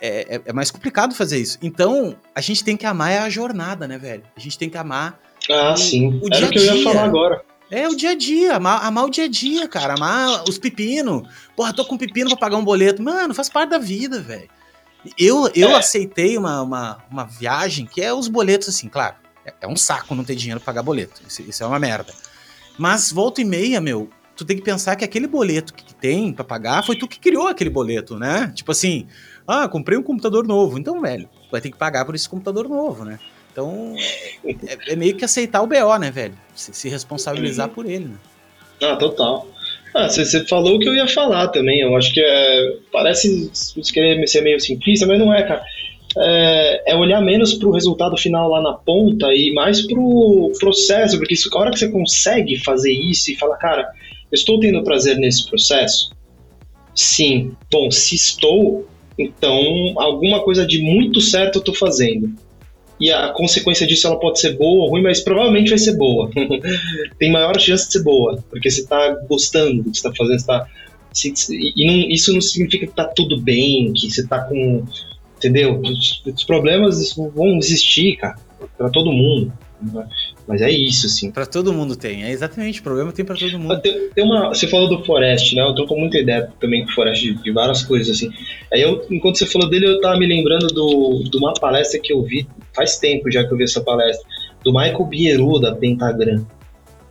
É, 0.00 0.36
é, 0.36 0.42
é, 0.46 0.52
mais 0.52 0.70
complicado 0.70 1.14
fazer 1.14 1.38
isso. 1.38 1.56
Então, 1.62 2.16
a 2.34 2.40
gente 2.40 2.62
tem 2.62 2.76
que 2.76 2.84
amar 2.84 3.22
a 3.22 3.30
jornada, 3.30 3.88
né, 3.88 3.96
velho? 3.96 4.24
A 4.36 4.40
gente 4.40 4.58
tem 4.58 4.68
que 4.68 4.76
amar. 4.76 5.18
Ah, 5.50 5.76
sim. 5.76 6.20
O 6.22 6.28
Era 6.32 6.46
o 6.46 6.50
que 6.50 6.58
eu 6.58 6.76
ia 6.76 6.84
falar 6.84 7.04
agora. 7.04 7.44
É, 7.70 7.88
o 7.88 7.96
dia 7.96 8.10
a 8.10 8.14
dia, 8.14 8.56
amar, 8.56 8.84
amar 8.84 9.04
o 9.06 9.10
dia 9.10 9.24
a 9.24 9.28
dia, 9.28 9.66
cara. 9.66 9.94
Amar 9.94 10.44
os 10.48 10.58
pepinos. 10.58 11.28
Porra, 11.56 11.72
tô 11.72 11.84
com 11.84 11.96
pepino 11.96 12.30
pra 12.30 12.38
pagar 12.38 12.56
um 12.56 12.64
boleto. 12.64 13.02
Mano, 13.02 13.34
faz 13.34 13.48
parte 13.48 13.70
da 13.70 13.78
vida, 13.78 14.20
velho. 14.20 14.48
Eu, 15.18 15.50
eu 15.54 15.70
é. 15.70 15.74
aceitei 15.74 16.38
uma, 16.38 16.62
uma, 16.62 16.98
uma 17.10 17.24
viagem 17.24 17.86
que 17.86 18.00
é 18.00 18.12
os 18.12 18.28
boletos, 18.28 18.68
assim, 18.68 18.88
claro. 18.88 19.16
É, 19.44 19.52
é 19.62 19.68
um 19.68 19.76
saco 19.76 20.14
não 20.14 20.24
ter 20.24 20.34
dinheiro 20.34 20.60
pra 20.60 20.66
pagar 20.66 20.82
boleto. 20.82 21.20
Isso, 21.26 21.42
isso 21.42 21.62
é 21.62 21.66
uma 21.66 21.78
merda. 21.78 22.12
Mas 22.78 23.12
volta 23.12 23.40
e 23.40 23.44
meia, 23.44 23.80
meu, 23.80 24.08
tu 24.36 24.44
tem 24.44 24.56
que 24.56 24.62
pensar 24.62 24.96
que 24.96 25.04
aquele 25.04 25.26
boleto 25.26 25.74
que 25.74 25.94
tem 25.94 26.32
para 26.32 26.44
pagar 26.44 26.84
foi 26.84 26.96
tu 26.96 27.06
que 27.06 27.18
criou 27.18 27.48
aquele 27.48 27.70
boleto, 27.70 28.18
né? 28.18 28.52
Tipo 28.54 28.72
assim, 28.72 29.06
ah, 29.46 29.68
comprei 29.68 29.98
um 29.98 30.02
computador 30.02 30.46
novo. 30.46 30.78
Então, 30.78 31.00
velho, 31.00 31.28
vai 31.50 31.60
ter 31.60 31.70
que 31.70 31.76
pagar 31.76 32.04
por 32.04 32.14
esse 32.14 32.28
computador 32.28 32.68
novo, 32.68 33.04
né? 33.04 33.18
Então, 33.54 33.94
é, 34.44 34.92
é 34.92 34.96
meio 34.96 35.16
que 35.16 35.24
aceitar 35.24 35.62
o 35.62 35.66
BO, 35.66 35.96
né, 35.98 36.10
velho? 36.10 36.34
Se, 36.54 36.74
se 36.74 36.88
responsabilizar 36.88 37.68
por 37.68 37.86
ele, 37.86 38.06
né? 38.06 38.16
Ah, 38.82 38.96
total. 38.96 39.46
Ah, 39.94 40.08
você 40.08 40.44
falou 40.46 40.74
o 40.74 40.78
que 40.80 40.88
eu 40.88 40.94
ia 40.94 41.06
falar 41.06 41.48
também. 41.48 41.80
Eu 41.80 41.96
acho 41.96 42.12
que 42.12 42.20
é, 42.20 42.76
parece 42.92 43.50
querer 43.92 44.26
ser 44.26 44.42
meio 44.42 44.58
simplista, 44.58 45.06
mas 45.06 45.20
não 45.20 45.32
é, 45.32 45.44
cara 45.44 45.64
é, 46.16 46.92
é 46.92 46.96
olhar 46.96 47.20
menos 47.20 47.54
para 47.54 47.68
o 47.68 47.72
resultado 47.72 48.16
final 48.16 48.48
lá 48.48 48.60
na 48.60 48.72
ponta 48.72 49.34
e 49.34 49.52
mais 49.52 49.86
para 49.86 49.98
o 49.98 50.52
processo, 50.58 51.18
porque 51.18 51.34
isso, 51.34 51.50
a 51.52 51.58
hora 51.58 51.70
que 51.70 51.78
você 51.78 51.90
consegue 51.90 52.58
fazer 52.58 52.92
isso 52.92 53.30
e 53.30 53.36
fala, 53.36 53.56
cara, 53.56 53.82
eu 54.30 54.34
estou 54.34 54.60
tendo 54.60 54.82
prazer 54.84 55.16
nesse 55.16 55.46
processo? 55.48 56.10
Sim. 56.94 57.52
Bom, 57.70 57.90
se 57.90 58.14
estou, 58.14 58.86
então 59.18 59.94
alguma 59.96 60.42
coisa 60.42 60.64
de 60.66 60.80
muito 60.80 61.20
certo 61.20 61.56
eu 61.56 61.60
estou 61.60 61.74
fazendo. 61.74 62.32
E 63.00 63.10
a 63.10 63.30
consequência 63.30 63.86
disso 63.86 64.06
ela 64.06 64.18
pode 64.18 64.38
ser 64.38 64.56
boa 64.56 64.84
ou 64.84 64.90
ruim, 64.90 65.02
mas 65.02 65.20
provavelmente 65.20 65.70
vai 65.70 65.78
ser 65.78 65.96
boa. 65.96 66.30
Tem 67.18 67.30
maior 67.30 67.58
chance 67.58 67.86
de 67.86 67.92
ser 67.92 68.02
boa, 68.02 68.42
porque 68.48 68.70
você 68.70 68.82
está 68.82 69.10
gostando 69.28 69.82
do 69.82 69.90
que 69.90 69.98
você 69.98 70.08
está 70.08 70.12
fazendo, 70.16 70.46
tá, 70.46 70.66
se, 71.12 71.32
e 71.50 71.86
não, 71.86 71.94
isso 72.10 72.32
não 72.32 72.40
significa 72.40 72.86
que 72.86 72.92
está 72.92 73.04
tudo 73.04 73.40
bem, 73.40 73.92
que 73.92 74.10
você 74.10 74.20
está 74.20 74.40
com 74.44 74.84
entendeu? 75.36 75.80
Os, 75.80 76.22
os, 76.24 76.44
problemas 76.44 77.14
vão 77.14 77.58
existir, 77.58 78.16
cara, 78.16 78.36
para 78.76 78.88
todo 78.88 79.12
mundo. 79.12 79.52
Mas 80.46 80.62
é 80.62 80.70
isso, 80.70 81.06
assim. 81.06 81.30
Para 81.30 81.44
todo 81.44 81.72
mundo 81.72 81.96
tem, 81.96 82.24
é 82.24 82.30
exatamente, 82.30 82.80
o 82.80 82.82
problema 82.82 83.12
tem 83.12 83.24
para 83.24 83.36
todo 83.36 83.58
mundo. 83.58 83.80
Tem, 83.80 84.08
tem, 84.10 84.24
uma, 84.24 84.48
você 84.48 84.66
falou 84.66 84.88
do 84.88 85.04
Forest, 85.04 85.54
né? 85.54 85.62
Eu 85.62 85.74
tô 85.74 85.86
com 85.86 85.98
muita 85.98 86.18
ideia 86.18 86.50
também 86.58 86.84
com 86.84 86.90
o 86.90 86.94
Forest 86.94 87.22
de, 87.22 87.42
de, 87.42 87.50
várias 87.50 87.82
coisas, 87.82 88.16
assim. 88.16 88.30
Aí 88.72 88.80
eu, 88.80 89.04
enquanto 89.10 89.38
você 89.38 89.46
falou 89.46 89.68
dele, 89.68 89.86
eu 89.86 90.00
tava 90.00 90.18
me 90.18 90.26
lembrando 90.26 90.68
do, 90.68 91.24
de 91.30 91.36
uma 91.36 91.52
palestra 91.54 92.00
que 92.00 92.12
eu 92.12 92.22
vi, 92.22 92.46
faz 92.74 92.98
tempo 92.98 93.30
já 93.30 93.44
que 93.46 93.52
eu 93.52 93.56
vi 93.56 93.64
essa 93.64 93.82
palestra, 93.82 94.26
do 94.64 94.72
Michael 94.72 95.04
Bieru, 95.04 95.60
da 95.60 95.74
Pentagram. 95.74 96.44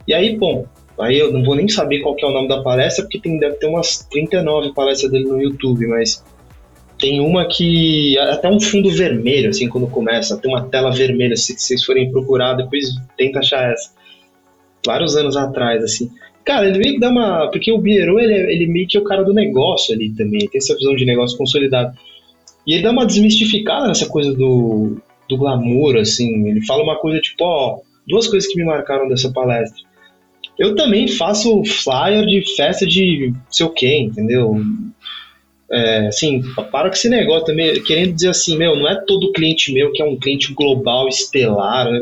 E 0.08 0.14
aí, 0.14 0.38
bom, 0.38 0.66
aí 1.00 1.18
eu 1.18 1.32
não 1.32 1.44
vou 1.44 1.56
nem 1.56 1.68
saber 1.68 2.00
qual 2.00 2.16
é 2.20 2.26
o 2.26 2.32
nome 2.32 2.48
da 2.48 2.62
palestra, 2.62 3.04
porque 3.04 3.20
tem, 3.20 3.40
deve 3.40 3.56
ter 3.56 3.68
umas 3.68 4.00
39 4.10 4.74
palestras 4.74 5.12
dele 5.12 5.26
no 5.26 5.42
YouTube, 5.42 5.88
mas 5.88 6.24
tem 7.00 7.20
uma 7.20 7.46
que. 7.46 8.18
Até 8.18 8.50
um 8.50 8.60
fundo 8.60 8.90
vermelho, 8.90 9.50
assim, 9.50 9.68
quando 9.68 9.88
começa. 9.88 10.38
Tem 10.38 10.50
uma 10.50 10.64
tela 10.70 10.90
vermelha. 10.90 11.36
Se 11.36 11.58
vocês 11.58 11.84
forem 11.84 12.10
procurar, 12.12 12.54
depois 12.54 12.86
tenta 13.18 13.40
achar 13.40 13.72
essa. 13.72 13.92
Vários 14.86 15.16
anos 15.18 15.36
atrás, 15.36 15.84
assim. 15.84 16.10
Cara, 16.46 16.68
ele 16.68 16.80
meio 16.80 16.94
que 16.94 17.00
dá 17.00 17.10
uma. 17.10 17.50
Porque 17.52 17.74
o 17.74 17.78
Biero, 17.78 18.20
ele, 18.20 18.34
é, 18.34 18.54
ele 18.54 18.68
meio 18.68 18.88
que 18.88 18.98
é 18.98 19.02
o 19.02 19.04
cara 19.04 19.24
do 19.24 19.34
negócio 19.34 19.94
ali 19.94 20.12
também. 20.12 20.48
Tem 20.48 20.60
essa 20.60 20.76
visão 20.76 20.96
de 20.96 21.06
negócio 21.06 21.38
consolidado. 21.38 21.94
E 22.66 22.74
ele 22.74 22.84
dá 22.84 22.92
uma 22.92 23.06
desmistificada 23.06 23.88
nessa 23.88 24.08
coisa 24.08 24.34
do, 24.34 24.98
do 25.30 25.38
glamour, 25.38 25.98
assim. 25.98 26.48
Ele 26.48 26.66
fala 26.66 26.84
uma 26.84 26.98
coisa 26.98 27.20
tipo, 27.20 27.44
ó. 27.44 27.80
Duas 28.08 28.28
coisas 28.28 28.52
que 28.52 28.58
me 28.58 28.66
marcaram 28.66 29.08
dessa 29.08 29.32
palestra. 29.32 29.82
Eu 30.60 30.76
também 30.76 31.08
faço 31.08 31.64
flyer 31.64 32.26
de 32.26 32.56
festa 32.56 32.86
de 32.86 33.34
sei 33.50 33.66
o 33.66 33.70
quê, 33.70 33.98
entendeu? 33.98 34.62
É, 35.72 36.08
assim, 36.08 36.44
para 36.72 36.90
com 36.90 36.96
esse 36.96 37.10
negócio 37.10 37.46
também, 37.46 37.82
querendo 37.84 38.14
dizer 38.14 38.30
assim, 38.30 38.58
meu, 38.58 38.76
não 38.76 38.88
é 38.88 39.02
todo 39.08 39.32
cliente 39.32 39.74
meu 39.74 39.92
que 39.92 40.02
é 40.02 40.06
um 40.06 40.18
cliente 40.18 40.54
global, 40.54 41.08
estelar, 41.08 41.88
um 41.88 41.94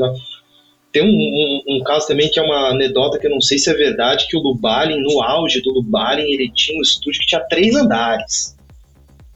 tem 0.91 1.03
um, 1.03 1.07
um, 1.07 1.78
um, 1.78 1.84
caso 1.84 2.07
também 2.07 2.30
que 2.30 2.38
é 2.38 2.43
uma 2.43 2.69
anedota 2.69 3.17
que 3.17 3.26
eu 3.26 3.32
não 3.32 3.39
sei 3.39 3.57
se 3.57 3.69
é 3.69 3.74
verdade, 3.74 4.28
que 4.28 4.36
o 4.36 4.41
Lubalin, 4.41 4.99
no 5.01 5.22
auge 5.22 5.61
do 5.61 5.72
Lubalin, 5.72 6.24
ele 6.24 6.51
tinha 6.53 6.78
um 6.78 6.82
estúdio 6.82 7.22
que 7.22 7.28
tinha 7.28 7.39
três 7.41 7.76
andares. 7.76 8.57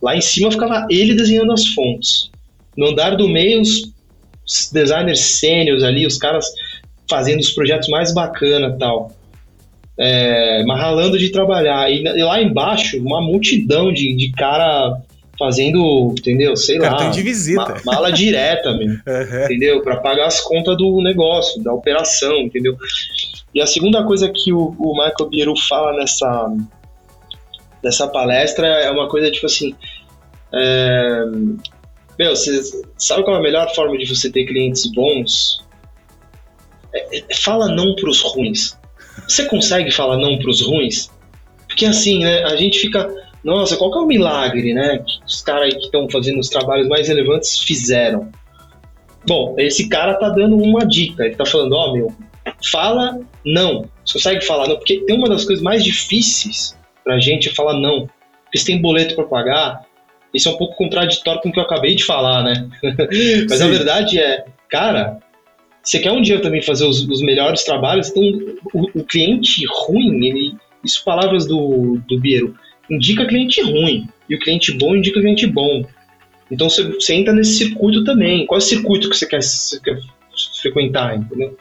Lá 0.01 0.15
em 0.15 0.21
cima 0.21 0.51
ficava 0.51 0.85
ele 0.89 1.13
desenhando 1.13 1.53
as 1.53 1.65
fontes. 1.67 2.29
No 2.77 2.87
andar 2.87 3.15
do 3.15 3.27
meio, 3.27 3.61
os 3.61 3.91
designers 4.71 5.19
sêniores 5.39 5.83
ali, 5.83 6.05
os 6.05 6.17
caras 6.17 6.45
fazendo 7.09 7.39
os 7.39 7.51
projetos 7.51 7.87
mais 7.87 8.13
bacanas 8.13 8.77
tal 8.79 9.11
é, 9.97 10.63
mas 10.65 10.79
ralando 10.79 11.17
de 11.17 11.29
trabalhar. 11.29 11.89
E, 11.89 12.03
e, 12.03 12.23
lá 12.23 12.41
embaixo, 12.41 12.97
uma 13.01 13.21
multidão 13.21 13.91
de, 13.91 14.13
de 14.15 14.31
cara 14.31 15.01
fazendo, 15.37 16.13
entendeu? 16.17 16.55
Sei 16.55 16.77
Cartão 16.77 17.07
lá. 17.07 17.11
de 17.11 17.21
visita. 17.21 17.81
Ma, 17.85 17.93
mala 17.93 18.11
direta, 18.11 18.71
uhum. 18.71 18.99
entendeu? 19.45 19.81
Para 19.81 19.97
pagar 19.97 20.27
as 20.27 20.41
contas 20.41 20.77
do 20.77 21.01
negócio, 21.01 21.61
da 21.63 21.73
operação, 21.73 22.37
entendeu? 22.39 22.75
E 23.53 23.61
a 23.61 23.65
segunda 23.65 24.03
coisa 24.03 24.29
que 24.29 24.51
o, 24.51 24.75
o 24.77 24.93
Michael 24.93 25.29
Bieru 25.29 25.53
fala 25.57 25.93
nessa, 25.97 26.53
nessa 27.83 28.07
palestra 28.07 28.67
é 28.67 28.91
uma 28.91 29.07
coisa 29.07 29.31
tipo 29.31 29.45
assim. 29.45 29.73
É, 30.53 31.23
meu, 32.17 32.35
você 32.35 32.61
sabe 32.97 33.23
qual 33.23 33.35
é 33.35 33.39
a 33.39 33.41
melhor 33.41 33.73
forma 33.73 33.97
de 33.97 34.05
você 34.05 34.31
ter 34.31 34.45
clientes 34.45 34.89
bons? 34.91 35.63
É, 36.93 37.17
é, 37.17 37.35
fala 37.35 37.67
não 37.67 37.95
pros 37.95 38.21
ruins. 38.21 38.77
Você 39.27 39.45
consegue 39.45 39.91
falar 39.91 40.17
não 40.17 40.37
para 40.37 40.49
os 40.49 40.61
ruins? 40.61 41.09
Porque 41.67 41.85
assim, 41.85 42.19
né, 42.19 42.43
a 42.43 42.55
gente 42.55 42.79
fica, 42.79 43.13
nossa, 43.43 43.75
qual 43.75 43.91
que 43.91 43.97
é 43.97 44.01
o 44.01 44.05
milagre, 44.05 44.73
né, 44.73 44.99
que 44.99 45.25
os 45.25 45.41
caras 45.41 45.73
que 45.73 45.85
estão 45.85 46.09
fazendo 46.09 46.39
os 46.39 46.49
trabalhos 46.49 46.87
mais 46.87 47.07
relevantes 47.07 47.59
fizeram? 47.59 48.31
Bom, 49.27 49.55
esse 49.57 49.89
cara 49.89 50.13
tá 50.13 50.29
dando 50.29 50.55
uma 50.55 50.85
dica, 50.85 51.25
ele 51.25 51.35
tá 51.35 51.45
falando, 51.45 51.73
ó, 51.73 51.89
oh, 51.89 51.93
meu, 51.93 52.15
fala 52.71 53.19
não. 53.43 53.89
Você 54.05 54.13
consegue 54.13 54.45
falar 54.45 54.67
não? 54.67 54.77
Porque 54.77 55.01
tem 55.01 55.17
uma 55.17 55.27
das 55.27 55.43
coisas 55.43 55.63
mais 55.63 55.83
difíceis 55.83 56.77
pra 57.03 57.19
gente 57.19 57.49
é 57.49 57.53
falar 57.53 57.73
não. 57.73 58.07
Porque 58.45 58.59
você 58.59 58.65
tem 58.65 58.81
boleto 58.81 59.15
para 59.15 59.25
pagar, 59.25 59.85
isso 60.35 60.49
é 60.49 60.51
um 60.51 60.57
pouco 60.57 60.75
contraditório 60.75 61.41
com 61.41 61.49
o 61.49 61.51
que 61.51 61.59
eu 61.59 61.63
acabei 61.63 61.95
de 61.95 62.03
falar, 62.03 62.43
né? 62.43 62.67
Mas 63.49 63.59
Sim. 63.59 63.63
a 63.63 63.67
verdade 63.67 64.19
é, 64.19 64.45
cara, 64.69 65.19
você 65.81 65.99
quer 65.99 66.11
um 66.11 66.21
dia 66.21 66.41
também 66.41 66.61
fazer 66.61 66.85
os, 66.85 67.07
os 67.07 67.21
melhores 67.21 67.63
trabalhos, 67.63 68.09
então 68.09 68.23
o, 68.73 68.99
o, 68.99 69.03
cliente 69.03 69.65
ruim, 69.67 70.25
ele, 70.25 70.55
isso 70.83 71.03
palavras 71.03 71.45
do, 71.45 71.99
do 72.07 72.19
Biero, 72.19 72.55
indica 72.89 73.25
cliente 73.25 73.61
ruim, 73.61 74.07
e 74.29 74.35
o 74.35 74.39
cliente 74.39 74.71
bom 74.73 74.95
indica 74.95 75.19
cliente 75.19 75.47
bom. 75.47 75.85
Então 76.51 76.69
você, 76.69 76.83
você 76.83 77.13
entra 77.15 77.33
nesse 77.33 77.57
circuito 77.57 78.03
também. 78.03 78.45
Qual 78.45 78.59
é 78.59 78.61
o 78.61 78.65
circuito 78.65 79.09
que 79.09 79.17
você 79.17 79.25
quer, 79.25 79.41
você 79.41 79.79
quer 79.79 79.99
frequentar, 80.61 81.17
entendeu? 81.17 81.57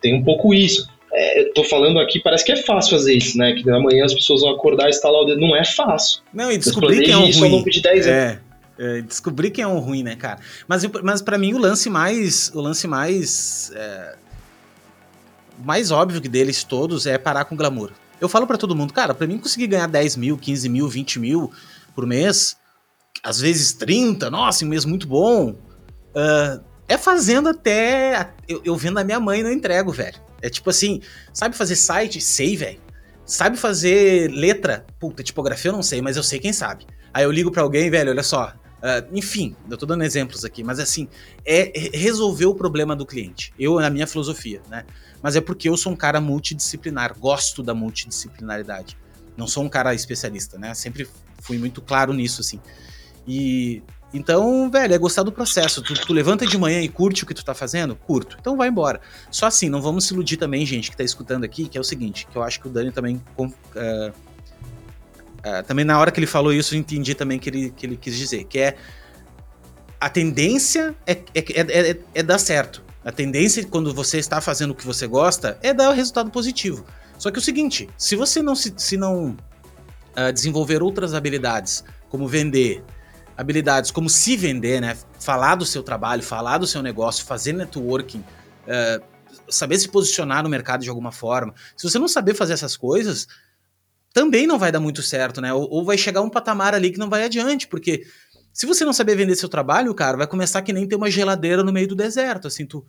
tem 0.00 0.14
um 0.14 0.24
pouco 0.24 0.52
isso. 0.54 0.88
É, 1.12 1.42
eu 1.42 1.52
tô 1.52 1.64
falando 1.64 1.98
aqui, 1.98 2.20
parece 2.20 2.44
que 2.44 2.52
é 2.52 2.56
fácil 2.56 2.96
fazer 2.96 3.14
isso, 3.14 3.36
né? 3.36 3.52
Que 3.54 3.68
amanhã 3.68 4.04
as 4.04 4.14
pessoas 4.14 4.42
vão 4.42 4.50
acordar 4.50 4.86
e 4.86 4.90
instalar 4.90 5.20
o 5.20 5.24
dedo. 5.24 5.40
Não 5.40 5.56
é 5.56 5.64
fácil. 5.64 6.22
Não, 6.32 6.50
e 6.50 6.58
descobrir 6.58 7.02
quem 7.02 7.12
é 7.12 7.16
o 7.16 7.30
ruim. 7.30 7.64
De 7.64 7.82
10 7.82 8.06
é, 8.06 8.40
é, 8.78 9.00
descobrir 9.02 9.50
quem 9.50 9.64
é 9.64 9.66
o 9.66 9.78
ruim, 9.78 10.02
né, 10.02 10.14
cara? 10.16 10.38
Mas, 10.68 10.84
mas 11.02 11.20
para 11.20 11.36
mim 11.36 11.54
o 11.54 11.58
lance 11.58 11.90
mais, 11.90 12.50
o 12.54 12.60
lance 12.60 12.86
mais, 12.86 13.72
é, 13.74 14.14
mais 15.64 15.90
óbvio 15.90 16.20
deles 16.20 16.62
todos 16.62 17.06
é 17.06 17.18
parar 17.18 17.44
com 17.44 17.56
glamour. 17.56 17.90
Eu 18.20 18.28
falo 18.28 18.46
para 18.46 18.58
todo 18.58 18.76
mundo, 18.76 18.92
cara, 18.92 19.14
para 19.14 19.26
mim 19.26 19.38
conseguir 19.38 19.66
ganhar 19.66 19.86
10 19.86 20.16
mil, 20.16 20.38
15 20.38 20.68
mil, 20.68 20.88
20 20.88 21.18
mil 21.18 21.50
por 21.94 22.06
mês, 22.06 22.56
às 23.22 23.40
vezes 23.40 23.72
30, 23.72 24.30
nossa, 24.30 24.64
um 24.64 24.68
mês 24.68 24.84
muito 24.84 25.06
bom, 25.06 25.50
uh, 25.50 26.62
é 26.86 26.98
fazendo 26.98 27.48
até. 27.48 28.30
Eu, 28.48 28.60
eu 28.64 28.76
vendo 28.76 28.98
a 28.98 29.04
minha 29.04 29.18
mãe 29.18 29.40
e 29.40 29.42
não 29.42 29.52
entrego, 29.52 29.90
velho. 29.92 30.18
É 30.42 30.48
tipo 30.48 30.70
assim, 30.70 31.00
sabe 31.32 31.56
fazer 31.56 31.76
site? 31.76 32.20
Sei, 32.20 32.56
velho. 32.56 32.80
Sabe 33.24 33.56
fazer 33.56 34.30
letra? 34.30 34.84
Puta, 34.98 35.22
tipografia 35.22 35.70
eu 35.70 35.72
não 35.72 35.82
sei, 35.82 36.02
mas 36.02 36.16
eu 36.16 36.22
sei 36.22 36.38
quem 36.38 36.52
sabe. 36.52 36.86
Aí 37.12 37.24
eu 37.24 37.30
ligo 37.30 37.50
para 37.50 37.62
alguém, 37.62 37.90
velho, 37.90 38.10
olha 38.10 38.22
só. 38.22 38.54
Uh, 38.80 39.16
enfim, 39.16 39.54
eu 39.70 39.76
tô 39.76 39.84
dando 39.84 40.02
exemplos 40.02 40.44
aqui, 40.44 40.64
mas 40.64 40.80
assim, 40.80 41.06
é 41.44 41.70
resolver 41.92 42.46
o 42.46 42.54
problema 42.54 42.96
do 42.96 43.04
cliente. 43.04 43.52
Eu, 43.58 43.78
na 43.78 43.90
minha 43.90 44.06
filosofia, 44.06 44.62
né? 44.70 44.84
Mas 45.22 45.36
é 45.36 45.40
porque 45.40 45.68
eu 45.68 45.76
sou 45.76 45.92
um 45.92 45.96
cara 45.96 46.20
multidisciplinar, 46.20 47.16
gosto 47.18 47.62
da 47.62 47.74
multidisciplinaridade. 47.74 48.96
Não 49.36 49.46
sou 49.46 49.62
um 49.62 49.68
cara 49.68 49.94
especialista, 49.94 50.58
né? 50.58 50.72
Sempre 50.74 51.06
fui 51.40 51.58
muito 51.58 51.82
claro 51.82 52.12
nisso, 52.12 52.40
assim. 52.40 52.60
E 53.28 53.82
então, 54.12 54.68
velho, 54.70 54.92
é 54.92 54.98
gostar 54.98 55.22
do 55.22 55.30
processo. 55.30 55.80
Tu, 55.82 55.94
tu, 55.94 56.12
levanta 56.12 56.44
de 56.44 56.58
manhã 56.58 56.80
e 56.80 56.88
curte 56.88 57.22
o 57.22 57.26
que 57.26 57.34
tu 57.34 57.44
tá 57.44 57.54
fazendo? 57.54 57.94
Curto. 57.94 58.36
Então 58.40 58.56
vai 58.56 58.68
embora. 58.68 59.00
Só 59.30 59.46
assim, 59.46 59.68
não 59.68 59.80
vamos 59.80 60.04
se 60.04 60.12
iludir 60.12 60.36
também, 60.36 60.66
gente, 60.66 60.90
que 60.90 60.96
tá 60.96 61.04
escutando 61.04 61.44
aqui, 61.44 61.68
que 61.68 61.78
é 61.78 61.80
o 61.80 61.84
seguinte, 61.84 62.26
que 62.30 62.36
eu 62.36 62.42
acho 62.42 62.60
que 62.60 62.66
o 62.66 62.70
Dani 62.70 62.90
também. 62.90 63.22
Uh, 63.38 63.46
uh, 63.46 64.12
também 65.66 65.84
na 65.84 65.98
hora 65.98 66.10
que 66.10 66.18
ele 66.18 66.26
falou 66.26 66.52
isso, 66.52 66.74
eu 66.74 66.78
entendi 66.78 67.14
também 67.14 67.38
que 67.38 67.48
ele, 67.48 67.70
que 67.70 67.86
ele 67.86 67.96
quis 67.96 68.16
dizer, 68.16 68.44
que 68.44 68.58
é. 68.58 68.76
A 70.00 70.08
tendência 70.08 70.94
é, 71.06 71.12
é, 71.12 71.18
é, 71.34 71.90
é, 71.90 72.00
é 72.14 72.22
dar 72.22 72.38
certo. 72.38 72.82
A 73.04 73.12
tendência, 73.12 73.64
quando 73.66 73.94
você 73.94 74.18
está 74.18 74.40
fazendo 74.40 74.70
o 74.70 74.74
que 74.74 74.86
você 74.86 75.06
gosta, 75.06 75.58
é 75.62 75.74
dar 75.74 75.90
o 75.90 75.92
resultado 75.92 76.30
positivo. 76.30 76.84
Só 77.18 77.30
que 77.30 77.38
o 77.38 77.42
seguinte, 77.42 77.88
se 77.98 78.16
você 78.16 78.42
não 78.42 78.54
se, 78.54 78.72
se 78.78 78.96
não 78.96 79.36
uh, 80.16 80.32
desenvolver 80.32 80.82
outras 80.82 81.12
habilidades, 81.12 81.84
como 82.08 82.26
vender, 82.26 82.82
habilidades 83.40 83.90
como 83.90 84.10
se 84.10 84.36
vender, 84.36 84.80
né? 84.80 84.96
Falar 85.18 85.54
do 85.54 85.64
seu 85.64 85.82
trabalho, 85.82 86.22
falar 86.22 86.58
do 86.58 86.66
seu 86.66 86.82
negócio, 86.82 87.24
fazer 87.24 87.54
networking, 87.54 88.18
uh, 88.18 89.02
saber 89.48 89.78
se 89.78 89.88
posicionar 89.88 90.42
no 90.42 90.48
mercado 90.48 90.82
de 90.82 90.90
alguma 90.90 91.10
forma. 91.10 91.54
Se 91.74 91.88
você 91.88 91.98
não 91.98 92.06
saber 92.06 92.34
fazer 92.34 92.52
essas 92.52 92.76
coisas, 92.76 93.26
também 94.12 94.46
não 94.46 94.58
vai 94.58 94.70
dar 94.70 94.80
muito 94.80 95.02
certo, 95.02 95.40
né? 95.40 95.54
Ou, 95.54 95.66
ou 95.70 95.84
vai 95.84 95.96
chegar 95.96 96.20
um 96.20 96.28
patamar 96.28 96.74
ali 96.74 96.90
que 96.90 96.98
não 96.98 97.08
vai 97.08 97.24
adiante, 97.24 97.66
porque 97.66 98.06
se 98.52 98.66
você 98.66 98.84
não 98.84 98.92
saber 98.92 99.16
vender 99.16 99.36
seu 99.36 99.48
trabalho, 99.48 99.94
cara, 99.94 100.18
vai 100.18 100.26
começar 100.26 100.60
que 100.60 100.72
nem 100.72 100.86
ter 100.86 100.96
uma 100.96 101.10
geladeira 101.10 101.64
no 101.64 101.72
meio 101.72 101.88
do 101.88 101.94
deserto, 101.94 102.46
assim, 102.46 102.66
tu, 102.66 102.84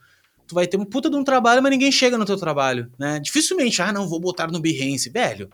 tu 0.45 0.53
vai 0.53 0.67
ter 0.67 0.75
um 0.75 0.83
puta 0.83 1.09
de 1.09 1.15
um 1.15 1.23
trabalho, 1.23 1.63
mas 1.63 1.71
ninguém 1.71 1.93
chega 1.93 2.17
no 2.17 2.25
teu 2.25 2.35
trabalho, 2.35 2.91
né? 2.99 3.21
Dificilmente, 3.21 3.81
ah, 3.81 3.93
não, 3.93 4.09
vou 4.09 4.19
botar 4.19 4.51
no 4.51 4.59
Behance, 4.59 5.09
velho. 5.09 5.49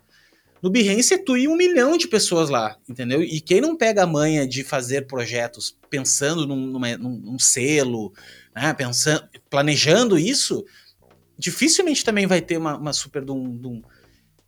No 0.61 0.69
Behance 0.69 1.13
é 1.13 1.17
tu 1.17 1.33
um 1.33 1.55
milhão 1.55 1.97
de 1.97 2.07
pessoas 2.07 2.49
lá, 2.49 2.77
entendeu? 2.89 3.21
E 3.21 3.39
quem 3.39 3.61
não 3.61 3.75
pega 3.75 4.03
a 4.03 4.07
manha 4.07 4.47
de 4.47 4.63
fazer 4.63 5.05
projetos 5.05 5.77
pensando 5.89 6.47
num, 6.47 6.67
numa, 6.67 6.97
num, 6.97 7.17
num 7.17 7.39
selo, 7.39 8.11
né? 8.55 8.73
pensando, 8.73 9.23
planejando 9.49 10.17
isso, 10.17 10.65
dificilmente 11.37 12.03
também 12.03 12.25
vai 12.25 12.41
ter 12.41 12.57
uma, 12.57 12.75
uma 12.77 12.93
super 12.93 13.23
de 13.23 13.31
um, 13.31 13.57
de, 13.57 13.67
um, 13.67 13.81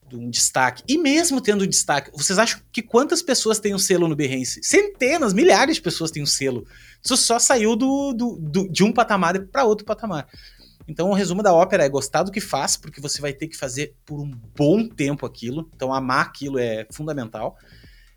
de 0.10 0.16
um, 0.16 0.30
destaque. 0.30 0.84
E 0.88 0.98
mesmo 0.98 1.40
tendo 1.40 1.68
destaque, 1.68 2.12
vocês 2.12 2.40
acham 2.40 2.60
que 2.72 2.82
quantas 2.82 3.22
pessoas 3.22 3.60
têm 3.60 3.76
um 3.76 3.80
selo 3.80 4.08
no 4.08 4.16
Behance? 4.16 4.64
Centenas, 4.64 5.34
milhares 5.34 5.76
de 5.76 5.82
pessoas 5.82 6.10
têm 6.10 6.24
um 6.24 6.28
selo. 6.28 6.66
Isso 7.04 7.16
só 7.18 7.38
saiu 7.38 7.76
do, 7.76 8.14
do, 8.14 8.36
do 8.38 8.70
de 8.70 8.84
um 8.84 8.92
patamar 8.92 9.40
para 9.48 9.64
outro 9.64 9.86
patamar. 9.86 10.28
Então, 10.90 11.10
o 11.10 11.14
resumo 11.14 11.44
da 11.44 11.54
ópera 11.54 11.86
é 11.86 11.90
gostar 11.90 12.24
do 12.24 12.32
que 12.32 12.42
faz, 12.42 12.76
porque 12.76 13.00
você 13.00 13.22
vai 13.22 13.32
ter 13.32 13.48
que 13.48 13.56
fazer 13.56 13.96
por 14.06 14.20
um 14.20 14.32
bom 14.58 14.88
tempo 14.88 15.26
aquilo. 15.26 15.70
Então, 15.76 15.94
amar 15.94 16.26
aquilo 16.26 16.58
é 16.58 16.88
fundamental. 16.92 17.58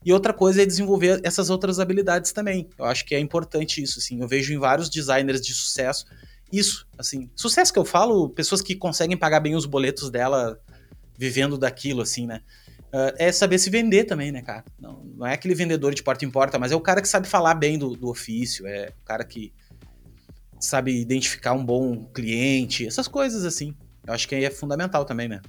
E 0.05 0.13
outra 0.13 0.33
coisa 0.33 0.63
é 0.63 0.67
desenvolver 0.67 1.21
essas 1.23 1.51
outras 1.51 1.79
habilidades 1.79 2.33
também. 2.33 2.69
Eu 2.79 2.87
acho 2.87 3.05
que 3.05 3.15
é 3.15 3.21
importante 3.21 3.83
isso, 3.83 3.99
assim. 3.99 4.21
Eu 4.21 4.27
vejo 4.27 4.53
em 4.53 4.59
vários 4.59 4.89
designers 4.89 5.41
de 5.41 5.55
sucesso 5.55 6.07
isso, 6.53 6.87
assim. 6.99 7.31
Sucesso 7.35 7.73
que 7.73 7.79
eu 7.79 7.85
falo, 7.85 8.29
pessoas 8.29 8.61
que 8.61 8.77
conseguem 8.77 9.17
pagar 9.17 9.41
bem 9.41 9.57
os 9.57 9.65
boletos 9.65 10.11
dela 10.11 10.61
vivendo 11.17 11.57
daquilo, 11.57 12.03
assim, 12.03 12.27
né? 12.27 12.43
Uh, 12.93 13.17
é 13.17 13.33
saber 13.33 13.59
se 13.59 13.71
vender 13.71 14.05
também, 14.05 14.31
né, 14.31 14.43
cara? 14.43 14.63
Não, 14.79 15.03
não 15.03 15.27
é 15.27 15.33
aquele 15.33 15.55
vendedor 15.55 15.95
de 15.95 16.03
porta 16.03 16.27
em 16.27 16.31
porta, 16.31 16.59
mas 16.59 16.71
é 16.71 16.77
o 16.77 16.81
cara 16.81 17.01
que 17.01 17.09
sabe 17.09 17.27
falar 17.27 17.55
bem 17.55 17.79
do, 17.79 17.97
do 17.97 18.11
ofício, 18.11 18.67
é 18.67 18.93
o 19.01 19.05
cara 19.05 19.25
que 19.25 19.51
sabe 20.63 21.01
identificar 21.01 21.53
um 21.53 21.65
bom 21.65 22.05
cliente, 22.15 22.87
essas 22.87 23.09
coisas 23.09 23.45
assim. 23.45 23.75
Eu 24.07 24.15
acho 24.15 24.29
que 24.29 24.35
aí 24.35 24.45
é 24.45 24.51
fundamental 24.51 25.05
também, 25.05 25.29
né? 25.29 25.41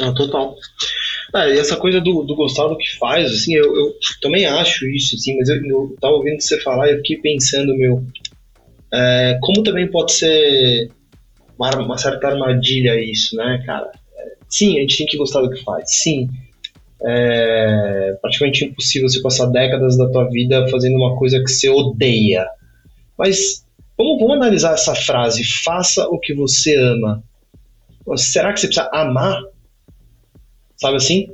Ah, 0.00 0.12
total. 0.12 0.54
Ah, 1.34 1.48
e 1.48 1.58
essa 1.58 1.76
coisa 1.76 2.00
do, 2.00 2.22
do, 2.22 2.34
gostar 2.34 2.68
do 2.68 2.76
que 2.76 2.96
faz, 2.98 3.30
assim, 3.30 3.54
eu, 3.54 3.64
eu 3.64 3.94
também 4.22 4.46
acho 4.46 4.86
isso, 4.88 5.16
assim, 5.16 5.36
mas 5.36 5.48
eu, 5.48 5.56
eu 5.56 5.96
tava 6.00 6.14
ouvindo 6.14 6.40
você 6.40 6.60
falar 6.60 6.88
e 6.88 6.92
eu 6.92 6.96
fiquei 6.98 7.18
pensando, 7.18 7.76
meu, 7.76 8.04
é, 8.92 9.38
como 9.42 9.62
também 9.62 9.90
pode 9.90 10.12
ser 10.12 10.90
uma, 11.58 11.70
uma, 11.76 11.98
certa 11.98 12.28
armadilha 12.28 13.00
isso, 13.00 13.36
né, 13.36 13.62
cara? 13.66 13.90
Sim, 14.48 14.78
a 14.78 14.80
gente 14.80 14.98
tem 14.98 15.06
que 15.06 15.18
gostar 15.18 15.42
do 15.42 15.50
que 15.50 15.62
faz, 15.62 15.84
sim. 16.02 16.28
É 17.04 18.16
praticamente 18.20 18.64
impossível 18.64 19.08
você 19.08 19.20
passar 19.20 19.46
décadas 19.46 19.96
da 19.96 20.08
tua 20.10 20.28
vida 20.30 20.66
fazendo 20.68 20.96
uma 20.96 21.16
coisa 21.16 21.38
que 21.40 21.48
você 21.50 21.68
odeia. 21.68 22.46
Mas 23.18 23.66
vamos, 23.96 24.20
vamos 24.20 24.36
analisar 24.36 24.74
essa 24.74 24.94
frase: 24.94 25.44
faça 25.64 26.06
o 26.08 26.18
que 26.18 26.34
você 26.34 26.76
ama. 26.76 27.22
Será 28.16 28.52
que 28.52 28.60
você 28.60 28.68
precisa 28.68 28.88
amar? 28.92 29.42
Sabe 30.76 30.96
assim? 30.96 31.28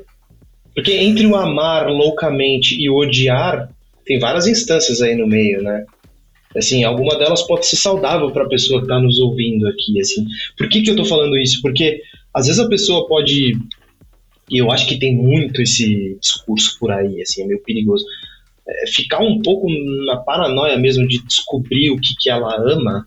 Porque 0.74 0.93
entre 0.93 1.27
o 1.27 1.36
amar 1.36 1.89
loucamente 1.89 2.74
e 2.81 2.90
o 2.90 2.97
odiar, 2.97 3.70
tem 4.05 4.19
várias 4.19 4.47
instâncias 4.48 5.01
aí 5.01 5.15
no 5.15 5.27
meio, 5.27 5.62
né? 5.62 5.85
Assim, 6.56 6.85
alguma 6.85 7.16
delas 7.16 7.43
pode 7.43 7.66
ser 7.66 7.77
saudável 7.77 8.31
para 8.31 8.44
a 8.44 8.48
pessoa 8.48 8.81
que 8.81 8.86
está 8.86 8.98
nos 9.01 9.19
ouvindo 9.20 9.69
aqui, 9.69 10.01
assim. 10.01 10.27
Por 10.56 10.69
que, 10.69 10.82
que 10.82 10.90
eu 10.90 10.94
estou 10.94 11.06
falando 11.06 11.36
isso? 11.36 11.61
Porque 11.61 12.01
às 12.32 12.47
vezes 12.47 12.61
a 12.61 12.69
pessoa 12.69 13.06
pode 13.06 13.56
e 14.51 14.59
eu 14.59 14.70
acho 14.70 14.86
que 14.86 14.98
tem 14.98 15.16
muito 15.16 15.62
esse 15.62 16.19
discurso 16.20 16.77
por 16.78 16.90
aí, 16.90 17.23
assim, 17.23 17.43
é 17.43 17.47
meio 17.47 17.62
perigoso 17.62 18.05
é, 18.66 18.86
ficar 18.86 19.20
um 19.20 19.41
pouco 19.43 19.66
na 20.07 20.16
paranoia 20.19 20.77
mesmo 20.78 21.07
de 21.07 21.23
descobrir 21.24 21.91
o 21.91 22.01
que, 22.01 22.15
que 22.19 22.31
ela 22.31 22.55
ama. 22.57 23.07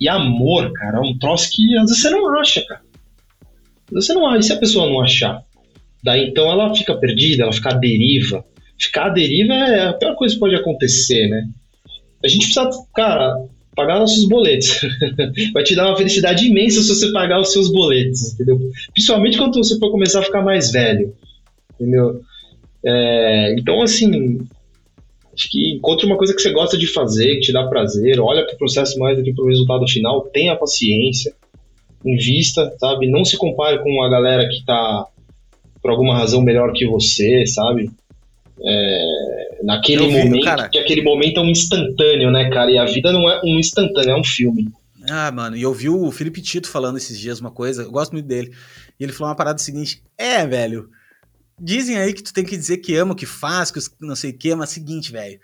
E 0.00 0.08
amor, 0.08 0.72
cara, 0.72 0.98
é 0.98 1.00
um 1.00 1.16
troço 1.18 1.50
que 1.52 1.76
às 1.78 1.86
vezes 1.86 2.02
você 2.02 2.10
não 2.10 2.38
acha, 2.38 2.64
cara. 2.66 2.82
Você 3.92 4.12
não 4.14 4.26
acha. 4.26 4.38
E 4.38 4.42
se 4.42 4.52
a 4.52 4.58
pessoa 4.58 4.88
não 4.88 5.00
achar? 5.00 5.42
Daí 6.02 6.28
então 6.28 6.50
ela 6.50 6.74
fica 6.74 6.94
perdida, 6.96 7.44
ela 7.44 7.52
fica 7.52 7.70
à 7.70 7.74
deriva. 7.74 8.44
Ficar 8.78 9.06
à 9.06 9.08
deriva 9.10 9.54
é 9.54 9.88
a 9.88 9.92
pior 9.92 10.16
coisa 10.16 10.34
que 10.34 10.40
pode 10.40 10.56
acontecer, 10.56 11.28
né? 11.28 11.48
A 12.24 12.28
gente 12.28 12.46
precisa, 12.46 12.68
cara, 12.94 13.36
pagar 13.74 13.98
nossos 13.98 14.28
boletos. 14.28 14.80
Vai 15.54 15.62
te 15.62 15.74
dar 15.74 15.88
uma 15.88 15.96
felicidade 15.96 16.46
imensa 16.46 16.82
se 16.82 16.88
você 16.88 17.12
pagar 17.12 17.40
os 17.40 17.52
seus 17.52 17.70
boletos, 17.70 18.34
entendeu? 18.34 18.60
Principalmente 18.92 19.38
quando 19.38 19.54
você 19.54 19.78
for 19.78 19.90
começar 19.90 20.20
a 20.20 20.24
ficar 20.24 20.42
mais 20.42 20.72
velho, 20.72 21.14
entendeu? 21.74 22.20
É, 22.84 23.54
então, 23.58 23.80
assim, 23.82 24.40
Acho 25.34 25.48
que 25.50 25.74
encontre 25.74 26.06
uma 26.06 26.16
coisa 26.16 26.34
que 26.34 26.42
você 26.42 26.52
gosta 26.52 26.76
de 26.76 26.86
fazer, 26.86 27.36
que 27.36 27.40
te 27.40 27.52
dá 27.52 27.66
prazer, 27.66 28.20
olha 28.20 28.44
para 28.44 28.54
o 28.54 28.58
processo 28.58 28.98
mais 28.98 29.16
do 29.16 29.24
que 29.24 29.32
para 29.32 29.44
o 29.44 29.48
resultado 29.48 29.88
final, 29.88 30.22
tenha 30.32 30.54
paciência, 30.54 31.34
invista, 32.04 32.72
sabe? 32.78 33.10
Não 33.10 33.24
se 33.24 33.36
compare 33.36 33.82
com 33.82 34.02
a 34.02 34.10
galera 34.10 34.46
que 34.46 34.56
está 34.56 35.06
por 35.80 35.90
alguma 35.90 36.16
razão 36.16 36.42
melhor 36.42 36.72
que 36.72 36.86
você, 36.86 37.46
sabe? 37.46 37.90
É, 38.64 39.58
naquele 39.62 40.06
vi, 40.06 40.24
momento, 40.24 40.44
cara... 40.44 40.68
que 40.68 40.78
aquele 40.78 41.02
momento 41.02 41.40
é 41.40 41.42
um 41.42 41.48
instantâneo, 41.48 42.30
né, 42.30 42.50
cara? 42.50 42.70
E 42.70 42.78
a 42.78 42.84
vida 42.84 43.10
não 43.10 43.28
é 43.28 43.40
um 43.42 43.58
instantâneo, 43.58 44.10
é 44.10 44.20
um 44.20 44.24
filme. 44.24 44.68
Ah, 45.08 45.32
mano, 45.32 45.56
e 45.56 45.62
eu 45.62 45.72
vi 45.72 45.88
o 45.88 46.10
Felipe 46.12 46.40
Tito 46.40 46.68
falando 46.68 46.96
esses 46.96 47.18
dias 47.18 47.40
uma 47.40 47.50
coisa, 47.50 47.82
eu 47.82 47.90
gosto 47.90 48.12
muito 48.12 48.26
dele. 48.26 48.52
E 49.00 49.02
ele 49.02 49.12
falou 49.12 49.30
uma 49.30 49.36
parada 49.36 49.58
seguinte: 49.58 50.02
é, 50.16 50.46
velho, 50.46 50.88
Dizem 51.60 51.96
aí 51.96 52.12
que 52.12 52.22
tu 52.22 52.32
tem 52.32 52.44
que 52.44 52.56
dizer 52.56 52.78
que 52.78 52.94
ama 52.96 53.12
o 53.12 53.16
que 53.16 53.26
faz, 53.26 53.70
que 53.70 53.80
não 54.00 54.16
sei 54.16 54.30
o 54.30 54.38
que, 54.38 54.54
mas 54.54 54.70
é 54.70 54.74
seguinte, 54.74 55.12
velho. 55.12 55.38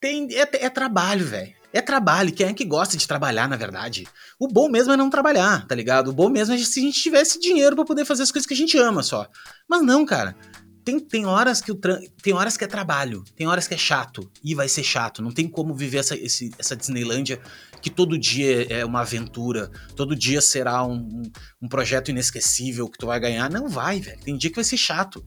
Tem, 0.00 0.28
é, 0.32 0.48
é 0.64 0.70
trabalho, 0.70 1.24
velho. 1.26 1.54
É 1.72 1.80
trabalho. 1.80 2.32
Quem 2.32 2.46
é 2.46 2.52
que 2.52 2.64
gosta 2.64 2.96
de 2.96 3.08
trabalhar, 3.08 3.48
na 3.48 3.56
verdade? 3.56 4.06
O 4.38 4.46
bom 4.46 4.68
mesmo 4.68 4.92
é 4.92 4.96
não 4.96 5.08
trabalhar, 5.08 5.66
tá 5.66 5.74
ligado? 5.74 6.08
O 6.08 6.12
bom 6.12 6.28
mesmo 6.28 6.54
é 6.54 6.58
se 6.58 6.80
a 6.80 6.82
gente 6.82 7.00
tivesse 7.00 7.40
dinheiro 7.40 7.74
para 7.74 7.84
poder 7.84 8.04
fazer 8.04 8.24
as 8.24 8.30
coisas 8.30 8.46
que 8.46 8.54
a 8.54 8.56
gente 8.56 8.76
ama 8.76 9.02
só. 9.02 9.26
Mas 9.68 9.82
não, 9.82 10.04
cara. 10.04 10.36
tem, 10.84 10.98
tem 11.00 11.24
horas 11.24 11.60
que 11.60 11.72
o 11.72 11.80
tem 12.22 12.34
horas 12.34 12.56
que 12.56 12.64
é 12.64 12.66
trabalho, 12.66 13.24
tem 13.36 13.46
horas 13.46 13.66
que 13.66 13.74
é 13.74 13.78
chato 13.78 14.30
e 14.44 14.54
vai 14.54 14.68
ser 14.68 14.82
chato. 14.82 15.22
Não 15.22 15.30
tem 15.30 15.48
como 15.48 15.74
viver 15.74 15.98
essa, 15.98 16.16
esse, 16.16 16.50
essa 16.58 16.76
Disneylândia 16.76 17.40
que 17.82 17.90
todo 17.90 18.16
dia 18.16 18.72
é 18.72 18.84
uma 18.84 19.00
aventura, 19.00 19.68
todo 19.96 20.14
dia 20.14 20.40
será 20.40 20.86
um, 20.86 21.22
um, 21.60 21.68
projeto 21.68 22.10
inesquecível 22.10 22.88
que 22.88 22.96
tu 22.96 23.06
vai 23.06 23.18
ganhar. 23.18 23.50
Não 23.50 23.68
vai, 23.68 24.00
velho. 24.00 24.20
Tem 24.20 24.36
dia 24.36 24.48
que 24.48 24.56
vai 24.56 24.64
ser 24.64 24.76
chato, 24.76 25.24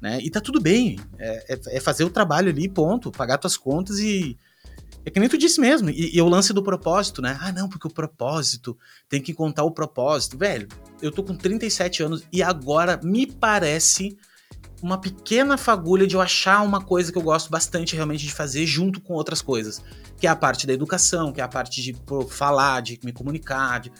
né? 0.00 0.18
E 0.20 0.30
tá 0.30 0.40
tudo 0.40 0.60
bem. 0.60 1.00
É, 1.18 1.54
é, 1.54 1.76
é 1.76 1.80
fazer 1.80 2.04
o 2.04 2.10
trabalho 2.10 2.50
ali, 2.50 2.68
ponto, 2.68 3.10
pagar 3.10 3.38
tuas 3.38 3.56
contas 3.56 3.98
e 3.98 4.36
é 5.06 5.10
que 5.10 5.18
nem 5.18 5.28
tu 5.28 5.38
disse 5.38 5.60
mesmo. 5.60 5.88
E, 5.88 6.14
e 6.14 6.20
o 6.20 6.28
lance 6.28 6.52
do 6.52 6.62
propósito, 6.62 7.22
né? 7.22 7.38
Ah, 7.40 7.52
não, 7.52 7.68
porque 7.68 7.86
o 7.88 7.92
propósito 7.92 8.76
tem 9.08 9.20
que 9.20 9.32
contar 9.32 9.64
o 9.64 9.70
propósito, 9.70 10.36
velho. 10.36 10.68
Eu 11.00 11.10
tô 11.10 11.22
com 11.22 11.34
37 11.34 12.02
anos 12.02 12.26
e 12.30 12.42
agora 12.42 13.00
me 13.02 13.26
parece 13.26 14.16
uma 14.84 14.98
pequena 14.98 15.56
fagulha 15.56 16.06
de 16.06 16.14
eu 16.14 16.20
achar 16.20 16.60
uma 16.60 16.78
coisa 16.78 17.10
que 17.10 17.16
eu 17.16 17.22
gosto 17.22 17.48
bastante 17.48 17.96
realmente 17.96 18.22
de 18.22 18.30
fazer 18.30 18.66
junto 18.66 19.00
com 19.00 19.14
outras 19.14 19.40
coisas, 19.40 19.82
que 20.18 20.26
é 20.26 20.30
a 20.30 20.36
parte 20.36 20.66
da 20.66 20.74
educação, 20.74 21.32
que 21.32 21.40
é 21.40 21.44
a 21.44 21.48
parte 21.48 21.80
de 21.80 21.94
pô, 21.94 22.20
falar, 22.28 22.82
de 22.82 23.00
me 23.02 23.10
comunicar, 23.10 23.80
de... 23.80 23.90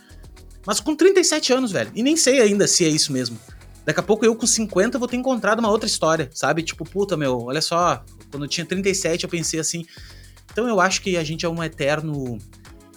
mas 0.66 0.80
com 0.80 0.94
37 0.94 1.54
anos, 1.54 1.72
velho, 1.72 1.90
e 1.94 2.02
nem 2.02 2.18
sei 2.18 2.38
ainda 2.42 2.66
se 2.66 2.84
é 2.84 2.88
isso 2.88 3.14
mesmo. 3.14 3.38
Daqui 3.86 3.98
a 3.98 4.02
pouco 4.02 4.26
eu 4.26 4.36
com 4.36 4.46
50 4.46 4.98
vou 4.98 5.08
ter 5.08 5.16
encontrado 5.16 5.58
uma 5.60 5.70
outra 5.70 5.86
história, 5.86 6.28
sabe? 6.34 6.62
Tipo, 6.62 6.84
puta, 6.84 7.16
meu, 7.16 7.44
olha 7.44 7.62
só, 7.62 8.04
quando 8.30 8.42
eu 8.42 8.48
tinha 8.48 8.66
37 8.66 9.24
eu 9.24 9.30
pensei 9.30 9.60
assim. 9.60 9.86
Então 10.52 10.68
eu 10.68 10.82
acho 10.82 11.00
que 11.00 11.16
a 11.16 11.24
gente 11.24 11.46
é 11.46 11.48
um 11.48 11.64
eterno 11.64 12.36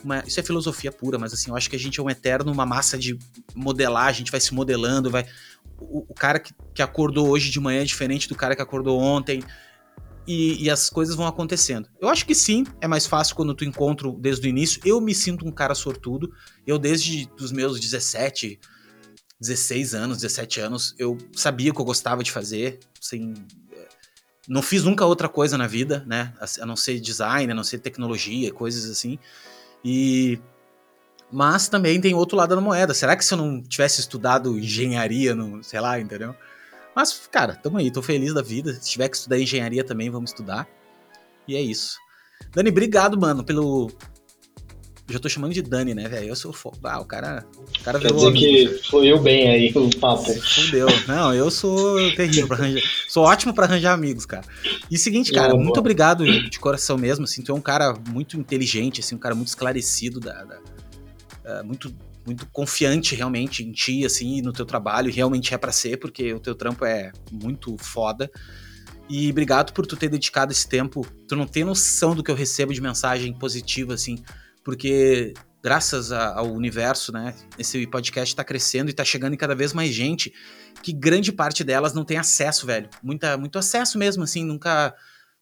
uma, 0.03 0.23
isso 0.25 0.39
é 0.39 0.43
filosofia 0.43 0.91
pura, 0.91 1.17
mas 1.17 1.33
assim, 1.33 1.49
eu 1.49 1.55
acho 1.55 1.69
que 1.69 1.75
a 1.75 1.79
gente 1.79 1.99
é 1.99 2.03
um 2.03 2.09
eterno, 2.09 2.51
uma 2.51 2.65
massa 2.65 2.97
de 2.97 3.17
modelar, 3.55 4.07
a 4.07 4.11
gente 4.11 4.31
vai 4.31 4.39
se 4.39 4.53
modelando, 4.53 5.09
vai 5.09 5.25
o, 5.79 6.05
o 6.09 6.13
cara 6.13 6.39
que, 6.39 6.53
que, 6.73 6.81
acordou 6.81 7.29
hoje 7.29 7.49
de 7.49 7.59
manhã 7.59 7.81
é 7.81 7.85
diferente 7.85 8.27
do 8.27 8.35
cara 8.35 8.55
que 8.55 8.61
acordou 8.61 8.99
ontem. 8.99 9.43
E, 10.27 10.61
e, 10.61 10.69
as 10.69 10.89
coisas 10.89 11.15
vão 11.15 11.25
acontecendo. 11.25 11.87
Eu 12.01 12.09
acho 12.09 12.25
que 12.25 12.35
sim, 12.35 12.65
é 12.81 12.87
mais 12.87 13.05
fácil 13.05 13.33
quando 13.33 13.55
tu 13.55 13.63
encontra 13.63 14.11
desde 14.11 14.45
o 14.45 14.49
início. 14.49 14.81
Eu 14.83 14.99
me 14.99 15.15
sinto 15.15 15.47
um 15.47 15.51
cara 15.51 15.73
sortudo. 15.73 16.33
Eu, 16.65 16.77
desde 16.77 17.29
os 17.39 17.49
meus 17.49 17.79
17, 17.79 18.59
16 19.39 19.95
anos, 19.95 20.17
17 20.17 20.59
anos, 20.59 20.93
eu 20.99 21.17
sabia 21.31 21.71
o 21.71 21.73
que 21.73 21.79
eu 21.79 21.85
gostava 21.85 22.23
de 22.23 22.31
fazer. 22.31 22.79
Assim, 23.01 23.35
não 24.49 24.61
fiz 24.61 24.83
nunca 24.83 25.05
outra 25.05 25.29
coisa 25.29 25.57
na 25.57 25.65
vida, 25.65 26.03
né? 26.05 26.33
A 26.59 26.65
não 26.65 26.75
ser 26.75 26.99
design, 26.99 27.49
a 27.49 27.55
não 27.55 27.63
ser 27.63 27.79
tecnologia, 27.79 28.51
coisas 28.51 28.89
assim. 28.89 29.17
E 29.83 30.39
mas 31.31 31.67
também 31.67 31.99
tem 31.99 32.13
outro 32.13 32.37
lado 32.37 32.55
da 32.55 32.61
moeda. 32.61 32.93
Será 32.93 33.15
que 33.15 33.25
se 33.25 33.33
eu 33.33 33.37
não 33.37 33.61
tivesse 33.61 33.99
estudado 33.99 34.57
engenharia, 34.57 35.35
no, 35.35 35.63
sei 35.63 35.79
lá, 35.79 35.99
entendeu? 35.99 36.33
Mas, 36.95 37.27
cara, 37.31 37.55
tamo 37.55 37.77
aí, 37.77 37.91
tô 37.91 38.01
feliz 38.01 38.33
da 38.33 38.41
vida. 38.41 38.73
Se 38.73 38.91
tiver 38.91 39.09
que 39.09 39.17
estudar 39.17 39.37
engenharia 39.37 39.83
também, 39.83 40.09
vamos 40.09 40.31
estudar. 40.31 40.67
E 41.47 41.55
é 41.55 41.61
isso. 41.61 41.97
Dani, 42.51 42.69
obrigado, 42.69 43.19
mano, 43.19 43.43
pelo. 43.43 43.91
Eu 45.07 45.13
já 45.13 45.19
tô 45.19 45.29
chamando 45.29 45.53
de 45.53 45.61
Dani, 45.61 45.95
né, 45.95 46.09
velho? 46.09 46.27
Eu 46.27 46.35
sou. 46.35 46.51
Fo... 46.51 46.73
Ah, 46.83 46.99
o 46.99 47.05
cara. 47.05 47.45
O 47.79 47.83
cara 47.83 47.97
Quer 47.97 48.11
dizer 48.11 48.33
que 48.33 48.67
fluiu 48.89 49.19
bem 49.19 49.49
aí 49.49 49.71
o 49.73 49.89
papo. 49.97 50.33
Fudeu. 50.33 50.87
Não, 51.07 51.33
eu 51.33 51.49
sou 51.49 51.95
terrível 52.15 52.47
pra 52.47 52.57
arranjar. 52.57 52.83
Sou 53.07 53.23
ótimo 53.23 53.53
pra 53.53 53.65
arranjar 53.65 53.93
amigos, 53.93 54.25
cara. 54.25 54.43
E 54.91 54.97
seguinte, 54.97 55.31
cara, 55.31 55.53
muito 55.53 55.67
boa. 55.67 55.79
obrigado 55.79 56.25
de 56.25 56.59
coração 56.59 56.97
mesmo. 56.97 57.23
Assim, 57.23 57.41
tu 57.41 57.53
é 57.53 57.55
um 57.55 57.61
cara 57.61 57.93
muito 58.09 58.37
inteligente, 58.37 58.99
assim, 58.99 59.15
um 59.15 59.19
cara 59.19 59.33
muito 59.33 59.47
esclarecido 59.47 60.19
da, 60.19 60.43
da 60.43 60.59
é, 61.45 61.63
muito 61.63 61.95
muito 62.25 62.45
confiante 62.47 63.15
realmente 63.15 63.63
em 63.63 63.71
ti, 63.71 64.05
assim, 64.05 64.41
no 64.41 64.51
teu 64.51 64.65
trabalho, 64.65 65.09
realmente 65.09 65.53
é 65.53 65.57
para 65.57 65.71
ser, 65.71 65.97
porque 65.97 66.33
o 66.33 66.41
teu 66.41 66.53
trampo 66.53 66.83
é 66.83 67.13
muito 67.31 67.77
foda. 67.77 68.29
E 69.09 69.31
obrigado 69.31 69.71
por 69.71 69.87
tu 69.87 69.95
ter 69.95 70.09
dedicado 70.09 70.51
esse 70.51 70.67
tempo. 70.67 71.07
Tu 71.25 71.37
não 71.37 71.47
tem 71.47 71.63
noção 71.63 72.13
do 72.13 72.21
que 72.21 72.29
eu 72.29 72.35
recebo 72.35 72.73
de 72.73 72.81
mensagem 72.81 73.33
positiva, 73.33 73.93
assim, 73.93 74.17
porque 74.67 75.33
graças 75.63 76.11
a, 76.11 76.39
ao 76.39 76.51
universo, 76.51 77.13
né, 77.13 77.33
esse 77.57 77.87
podcast 77.87 78.35
tá 78.35 78.43
crescendo 78.43 78.89
e 78.89 78.93
tá 78.93 79.05
chegando 79.05 79.33
em 79.33 79.37
cada 79.37 79.55
vez 79.55 79.71
mais 79.71 79.93
gente, 79.93 80.33
que 80.83 80.91
grande 80.91 81.31
parte 81.31 81.63
delas 81.63 81.93
não 81.93 82.03
tem 82.03 82.17
acesso, 82.17 82.67
velho. 82.67 82.89
Muita, 83.01 83.37
muito 83.37 83.57
acesso 83.57 83.97
mesmo, 83.97 84.25
assim, 84.25 84.43
nunca. 84.43 84.93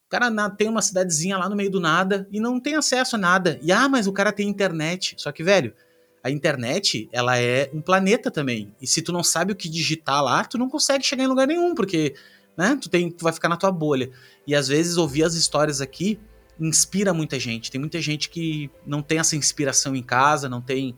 O 0.06 0.10
cara 0.10 0.30
tem 0.52 0.70
uma 0.70 0.84
cidadezinha 0.84 1.40
lá 1.40 1.50
no 1.50 1.56
meio 1.56 1.72
do 1.72 1.80
nada 1.80 2.28
e 2.32 2.40
não 2.40 2.60
tem 2.60 2.76
acesso 2.76 3.16
a 3.16 3.18
nada. 3.18 3.60
E 3.64 3.72
ah, 3.72 3.90
mas 3.90 4.06
o 4.06 4.14
cara 4.14 4.32
tem 4.32 4.48
internet. 4.48 5.16
Só 5.18 5.32
que, 5.32 5.42
velho, 5.42 5.74
a 6.24 6.30
internet, 6.30 7.10
ela 7.12 7.36
é 7.40 7.72
um 7.74 7.82
planeta 7.82 8.30
também. 8.30 8.76
E 8.80 8.86
se 8.86 9.02
tu 9.02 9.12
não 9.12 9.24
sabe 9.24 9.54
o 9.54 9.56
que 9.56 9.68
digitar 9.68 10.24
lá, 10.24 10.46
tu 10.46 10.60
não 10.60 10.70
consegue 10.70 11.04
chegar 11.04 11.24
em 11.24 11.28
lugar 11.28 11.48
nenhum, 11.48 11.74
porque, 11.74 12.14
né, 12.56 12.78
tu, 12.80 12.92
tem, 12.92 13.10
tu 13.10 13.24
vai 13.24 13.34
ficar 13.34 13.50
na 13.50 13.58
tua 13.58 13.72
bolha. 13.72 14.12
E 14.46 14.54
às 14.54 14.68
vezes 14.68 14.98
ouvir 14.98 15.24
as 15.24 15.34
histórias 15.34 15.82
aqui 15.82 16.20
inspira 16.60 17.14
muita 17.14 17.40
gente. 17.40 17.72
Tem 17.72 17.80
muita 17.80 18.02
gente 18.02 18.30
que 18.30 18.70
não 18.86 19.02
tem 19.02 19.20
essa 19.20 19.36
inspiração 19.36 19.96
em 19.96 20.04
casa, 20.04 20.48
não 20.48 20.62
tem 20.62 20.96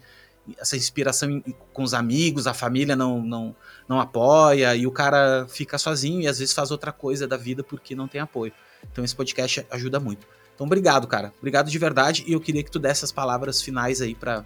essa 0.58 0.78
inspiração 0.78 1.44
com 1.74 1.84
os 1.84 1.94
amigos, 1.94 2.48
a 2.48 2.54
família 2.54 2.96
não, 2.96 3.22
não, 3.22 3.56
não 3.88 4.00
apoia, 4.00 4.76
e 4.76 4.88
o 4.88 4.92
cara 4.92 5.46
fica 5.50 5.78
sozinho 5.78 6.22
e 6.22 6.28
às 6.28 6.40
vezes 6.40 6.54
faz 6.54 6.72
outra 6.72 6.92
coisa 6.92 7.28
da 7.28 7.36
vida 7.36 7.64
porque 7.64 7.96
não 7.96 8.08
tem 8.08 8.22
apoio. 8.22 8.54
Então 8.90 9.04
esse 9.04 9.16
podcast 9.16 9.66
ajuda 9.70 10.00
muito. 10.00 10.26
Então 10.56 10.66
obrigado, 10.66 11.08
cara. 11.08 11.34
Obrigado 11.38 11.70
de 11.70 11.78
verdade 11.78 12.24
e 12.26 12.34
eu 12.34 12.40
queria 12.40 12.64
que 12.64 12.72
tu 12.72 12.80
desse 12.80 13.04
as 13.04 13.12
palavras 13.12 13.62
finais 13.62 14.02
aí 14.02 14.16
para 14.16 14.46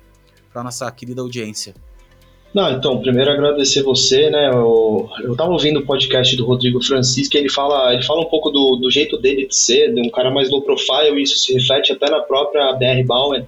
nossa 0.55 0.91
querida 0.91 1.21
audiência? 1.21 1.75
Não, 2.53 2.69
então, 2.69 2.99
primeiro 2.99 3.31
agradecer 3.31 3.81
você, 3.81 4.29
né? 4.29 4.49
Eu, 4.49 5.09
eu 5.23 5.35
tava 5.37 5.51
ouvindo 5.51 5.79
o 5.79 5.85
podcast 5.85 6.35
do 6.35 6.45
Rodrigo 6.45 6.83
Francisco 6.83 7.35
e 7.35 7.39
ele 7.39 7.49
fala, 7.49 7.93
ele 7.93 8.03
fala 8.03 8.21
um 8.21 8.29
pouco 8.29 8.49
do, 8.49 8.75
do 8.75 8.91
jeito 8.91 9.17
dele 9.17 9.47
de 9.47 9.55
ser, 9.55 9.93
de 9.93 10.01
um 10.01 10.09
cara 10.09 10.29
mais 10.29 10.49
low 10.49 10.61
profile, 10.61 11.17
e 11.17 11.23
isso 11.23 11.37
se 11.39 11.53
reflete 11.53 11.93
até 11.93 12.09
na 12.09 12.19
própria 12.19 12.73
BR 12.73 13.05
Bauer. 13.05 13.45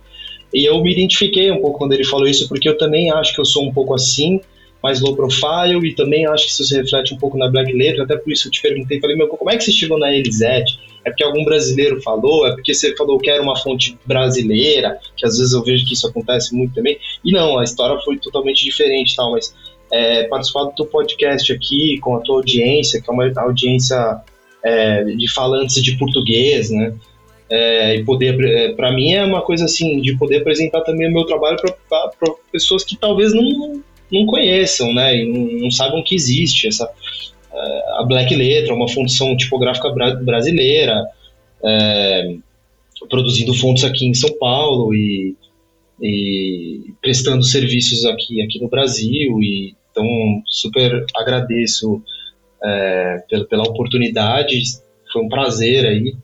E 0.54 0.64
eu 0.64 0.82
me 0.82 0.92
identifiquei 0.92 1.52
um 1.52 1.60
pouco 1.60 1.80
quando 1.80 1.94
ele 1.94 2.06
falou 2.06 2.28
isso, 2.28 2.48
porque 2.48 2.70
eu 2.70 2.78
também 2.78 3.12
acho 3.12 3.34
que 3.34 3.42
eu 3.42 3.46
sou 3.46 3.64
um 3.64 3.74
pouco 3.74 3.94
assim, 3.94 4.40
mais 4.82 5.02
low 5.02 5.16
profile, 5.16 5.86
e 5.86 5.96
também 5.96 6.26
acho 6.26 6.46
que 6.46 6.52
isso 6.52 6.64
se 6.64 6.76
reflete 6.76 7.14
um 7.14 7.18
pouco 7.18 7.38
na 7.38 7.50
Black 7.50 7.74
Letter, 7.74 8.04
até 8.04 8.16
por 8.16 8.32
isso 8.32 8.48
eu 8.48 8.52
te 8.52 8.62
perguntei, 8.62 9.02
falei, 9.02 9.18
meu, 9.18 9.28
como 9.28 9.52
é 9.52 9.58
que 9.58 9.64
você 9.66 9.72
chegou 9.72 10.00
na 10.00 10.14
Elisete? 10.14 10.80
É 11.06 11.10
porque 11.10 11.24
algum 11.24 11.44
brasileiro 11.44 12.02
falou? 12.02 12.48
É 12.48 12.52
porque 12.52 12.74
você 12.74 12.96
falou 12.96 13.18
que 13.18 13.30
era 13.30 13.42
uma 13.42 13.58
fonte 13.58 13.98
brasileira? 14.06 14.98
Que 15.18 15.26
às 15.26 15.38
vezes 15.38 15.54
eu 15.54 15.62
vejo 15.62 15.86
que 15.86 15.94
isso 15.94 16.08
acontece 16.08 16.56
muito 16.56 16.74
também. 16.74 16.98
E 17.24 17.32
não, 17.32 17.58
a 17.58 17.64
história 17.64 18.00
foi 18.04 18.18
totalmente 18.18 18.64
diferente 18.64 19.16
tal, 19.16 19.32
mas 19.32 19.54
é, 19.92 20.24
participar 20.24 20.66
do 20.66 20.72
teu 20.72 20.86
podcast 20.86 21.52
aqui 21.54 22.00
com 22.00 22.16
a 22.16 22.20
tua 22.20 22.38
audiência, 22.38 23.02
que 23.02 23.10
é 23.10 23.14
uma 23.14 23.32
audiência 23.38 24.22
é, 24.64 25.04
de 25.04 25.32
falantes 25.32 25.82
de 25.82 25.98
português, 25.98 26.70
né? 26.70 26.94
É, 27.50 27.96
e 27.98 28.04
poder, 28.04 28.40
é, 28.44 28.74
para 28.74 28.92
mim 28.92 29.14
é 29.14 29.24
uma 29.24 29.42
coisa 29.42 29.66
assim, 29.66 30.02
de 30.02 30.18
poder 30.18 30.38
apresentar 30.38 30.82
também 30.82 31.08
o 31.08 31.14
meu 31.14 31.26
trabalho 31.26 31.58
para 31.88 32.34
pessoas 32.52 32.84
que 32.84 32.96
talvez 32.96 33.34
não, 33.34 33.84
não 34.12 34.26
conheçam, 34.26 34.92
né? 34.94 35.18
E 35.18 35.26
não, 35.32 35.62
não 35.62 35.72
saibam 35.72 36.02
que 36.04 36.16
existe 36.16 36.68
essa, 36.68 36.90
a 37.98 38.04
Black 38.08 38.36
Letra, 38.36 38.74
uma 38.74 38.88
função 38.88 39.38
tipográfica 39.38 39.90
brasileira, 39.90 41.06
é, 41.64 42.36
produzindo 43.10 43.54
fontes 43.54 43.84
aqui 43.84 44.08
em 44.08 44.14
São 44.14 44.32
Paulo 44.40 44.94
e, 44.94 45.36
e, 46.02 46.94
prestando 47.02 47.44
serviços 47.44 48.06
aqui, 48.06 48.42
aqui 48.42 48.62
no 48.62 48.70
Brasil. 48.70 49.40
E, 49.42 49.76
então, 49.92 50.06
super 50.48 51.06
agradeço 51.16 52.02
é, 52.64 53.24
pela, 53.30 53.46
pela 53.46 53.64
oportunidade, 53.64 54.62
foi 55.12 55.22
um 55.22 55.30
prazer 55.30 55.86
aí. 55.86 56.16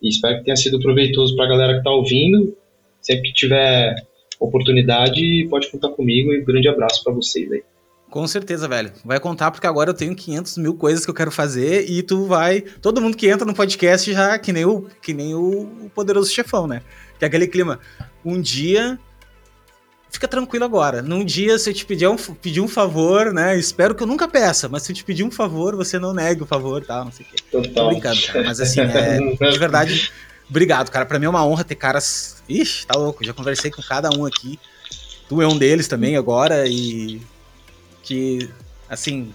E 0.00 0.08
espero 0.08 0.38
que 0.38 0.44
tenha 0.44 0.56
sido 0.56 0.78
proveitoso 0.78 1.34
para 1.34 1.46
a 1.46 1.48
galera 1.48 1.72
que 1.74 1.78
está 1.78 1.90
ouvindo. 1.90 2.56
Sempre 3.00 3.28
que 3.28 3.34
tiver 3.34 3.96
oportunidade, 4.38 5.46
pode 5.50 5.70
contar 5.70 5.90
comigo 5.90 6.32
e 6.32 6.40
um 6.40 6.44
grande 6.44 6.68
abraço 6.68 7.02
para 7.02 7.12
vocês 7.12 7.50
aí. 7.50 7.62
Com 8.10 8.26
certeza, 8.26 8.66
velho. 8.66 8.90
Vai 9.04 9.20
contar 9.20 9.50
porque 9.50 9.66
agora 9.66 9.90
eu 9.90 9.94
tenho 9.94 10.14
500 10.14 10.58
mil 10.58 10.74
coisas 10.74 11.04
que 11.04 11.10
eu 11.10 11.14
quero 11.14 11.30
fazer 11.30 11.90
e 11.90 12.02
tu 12.02 12.24
vai. 12.24 12.62
Todo 12.62 13.00
mundo 13.00 13.16
que 13.16 13.28
entra 13.28 13.44
no 13.44 13.54
podcast 13.54 14.10
já 14.12 14.38
que 14.38 14.52
nem 14.52 14.64
o 14.64 14.86
que 15.02 15.12
nem 15.12 15.34
o 15.34 15.90
poderoso 15.94 16.32
chefão, 16.32 16.66
né? 16.66 16.80
Que 17.18 17.24
é 17.24 17.28
aquele 17.28 17.46
clima. 17.46 17.80
Um 18.24 18.40
dia 18.40 18.98
fica 20.10 20.26
tranquilo 20.26 20.64
agora. 20.64 21.02
Num 21.02 21.24
dia, 21.24 21.58
se 21.58 21.70
eu 21.70 21.74
te 21.74 21.84
pedir 21.84 22.08
um, 22.08 22.16
pedir 22.16 22.60
um 22.60 22.68
favor, 22.68 23.32
né? 23.32 23.58
Espero 23.58 23.94
que 23.94 24.02
eu 24.02 24.06
nunca 24.06 24.26
peça, 24.26 24.68
mas 24.68 24.82
se 24.82 24.92
eu 24.92 24.96
te 24.96 25.04
pedir 25.04 25.24
um 25.24 25.30
favor, 25.30 25.76
você 25.76 25.98
não 25.98 26.12
negue 26.12 26.42
o 26.42 26.46
favor, 26.46 26.84
tá? 26.84 27.04
Não 27.04 27.12
sei 27.12 27.26
o 27.26 27.28
quê. 27.28 27.36
Total. 27.50 27.72
Tô 27.72 27.88
brincando, 27.88 28.20
cara. 28.22 28.44
Mas 28.44 28.60
assim, 28.60 28.80
é, 28.80 29.18
de 29.50 29.58
verdade, 29.58 30.12
obrigado, 30.48 30.90
cara. 30.90 31.06
Pra 31.06 31.18
mim 31.18 31.26
é 31.26 31.28
uma 31.28 31.44
honra 31.46 31.64
ter 31.64 31.74
caras. 31.74 32.42
Ixi, 32.48 32.86
tá 32.86 32.98
louco. 32.98 33.24
Já 33.24 33.32
conversei 33.32 33.70
com 33.70 33.82
cada 33.82 34.10
um 34.10 34.24
aqui. 34.24 34.58
Tu 35.28 35.42
é 35.42 35.46
um 35.46 35.58
deles 35.58 35.88
também 35.88 36.16
agora 36.16 36.66
e 36.66 37.20
que, 38.02 38.48
assim. 38.88 39.32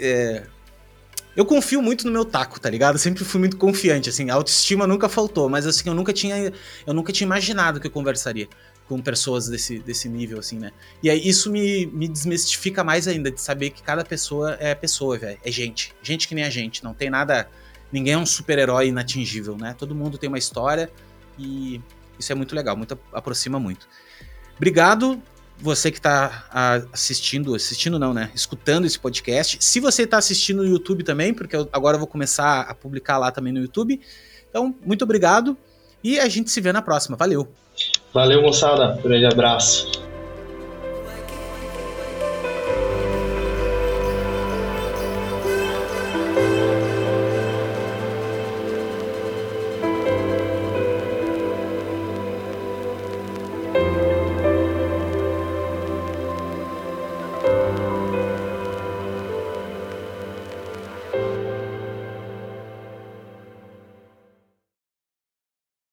É, 0.00 0.44
eu 1.36 1.44
confio 1.44 1.82
muito 1.82 2.06
no 2.06 2.12
meu 2.12 2.24
taco, 2.24 2.60
tá 2.60 2.70
ligado? 2.70 2.94
Eu 2.94 2.98
sempre 3.00 3.24
fui 3.24 3.40
muito 3.40 3.56
confiante, 3.56 4.08
assim, 4.08 4.30
a 4.30 4.34
autoestima 4.34 4.86
nunca 4.86 5.08
faltou, 5.08 5.48
mas 5.48 5.66
assim, 5.66 5.88
eu 5.88 5.94
nunca 5.94 6.12
tinha, 6.12 6.52
eu 6.86 6.94
nunca 6.94 7.12
tinha 7.12 7.26
imaginado 7.26 7.80
que 7.80 7.86
eu 7.88 7.90
conversaria. 7.90 8.48
Com 8.88 9.00
pessoas 9.00 9.48
desse, 9.48 9.78
desse 9.78 10.08
nível, 10.08 10.38
assim, 10.38 10.58
né? 10.58 10.70
E 11.02 11.08
aí 11.08 11.26
isso 11.26 11.50
me, 11.50 11.86
me 11.86 12.06
desmistifica 12.06 12.84
mais 12.84 13.08
ainda, 13.08 13.30
de 13.30 13.40
saber 13.40 13.70
que 13.70 13.82
cada 13.82 14.04
pessoa 14.04 14.56
é 14.60 14.74
pessoa, 14.74 15.18
velho. 15.18 15.38
É 15.44 15.50
gente. 15.50 15.94
Gente 16.02 16.28
que 16.28 16.34
nem 16.34 16.44
a 16.44 16.50
gente. 16.50 16.84
Não 16.84 16.92
tem 16.92 17.08
nada. 17.08 17.48
Ninguém 17.90 18.14
é 18.14 18.18
um 18.18 18.26
super-herói 18.26 18.88
inatingível, 18.88 19.56
né? 19.56 19.74
Todo 19.78 19.94
mundo 19.94 20.18
tem 20.18 20.28
uma 20.28 20.38
história 20.38 20.90
e 21.38 21.80
isso 22.18 22.30
é 22.30 22.34
muito 22.34 22.54
legal, 22.54 22.76
muito 22.76 22.98
aproxima 23.12 23.58
muito. 23.58 23.88
Obrigado 24.56 25.20
você 25.58 25.90
que 25.90 25.98
está 25.98 26.86
assistindo, 26.92 27.54
assistindo 27.54 27.98
não, 27.98 28.12
né? 28.12 28.30
Escutando 28.34 28.86
esse 28.86 28.98
podcast. 28.98 29.56
Se 29.60 29.80
você 29.80 30.02
está 30.02 30.18
assistindo 30.18 30.62
no 30.62 30.68
YouTube 30.68 31.04
também, 31.04 31.32
porque 31.32 31.56
eu 31.56 31.68
agora 31.72 31.96
vou 31.96 32.06
começar 32.06 32.62
a 32.62 32.74
publicar 32.74 33.18
lá 33.18 33.30
também 33.30 33.52
no 33.52 33.60
YouTube. 33.60 34.00
Então, 34.48 34.74
muito 34.84 35.02
obrigado 35.02 35.56
e 36.02 36.18
a 36.18 36.28
gente 36.28 36.50
se 36.50 36.60
vê 36.60 36.72
na 36.72 36.82
próxima. 36.82 37.16
Valeu! 37.16 37.63
Valeu, 38.14 38.40
moçada. 38.42 38.96
Grande 39.02 39.26
abraço. 39.26 40.03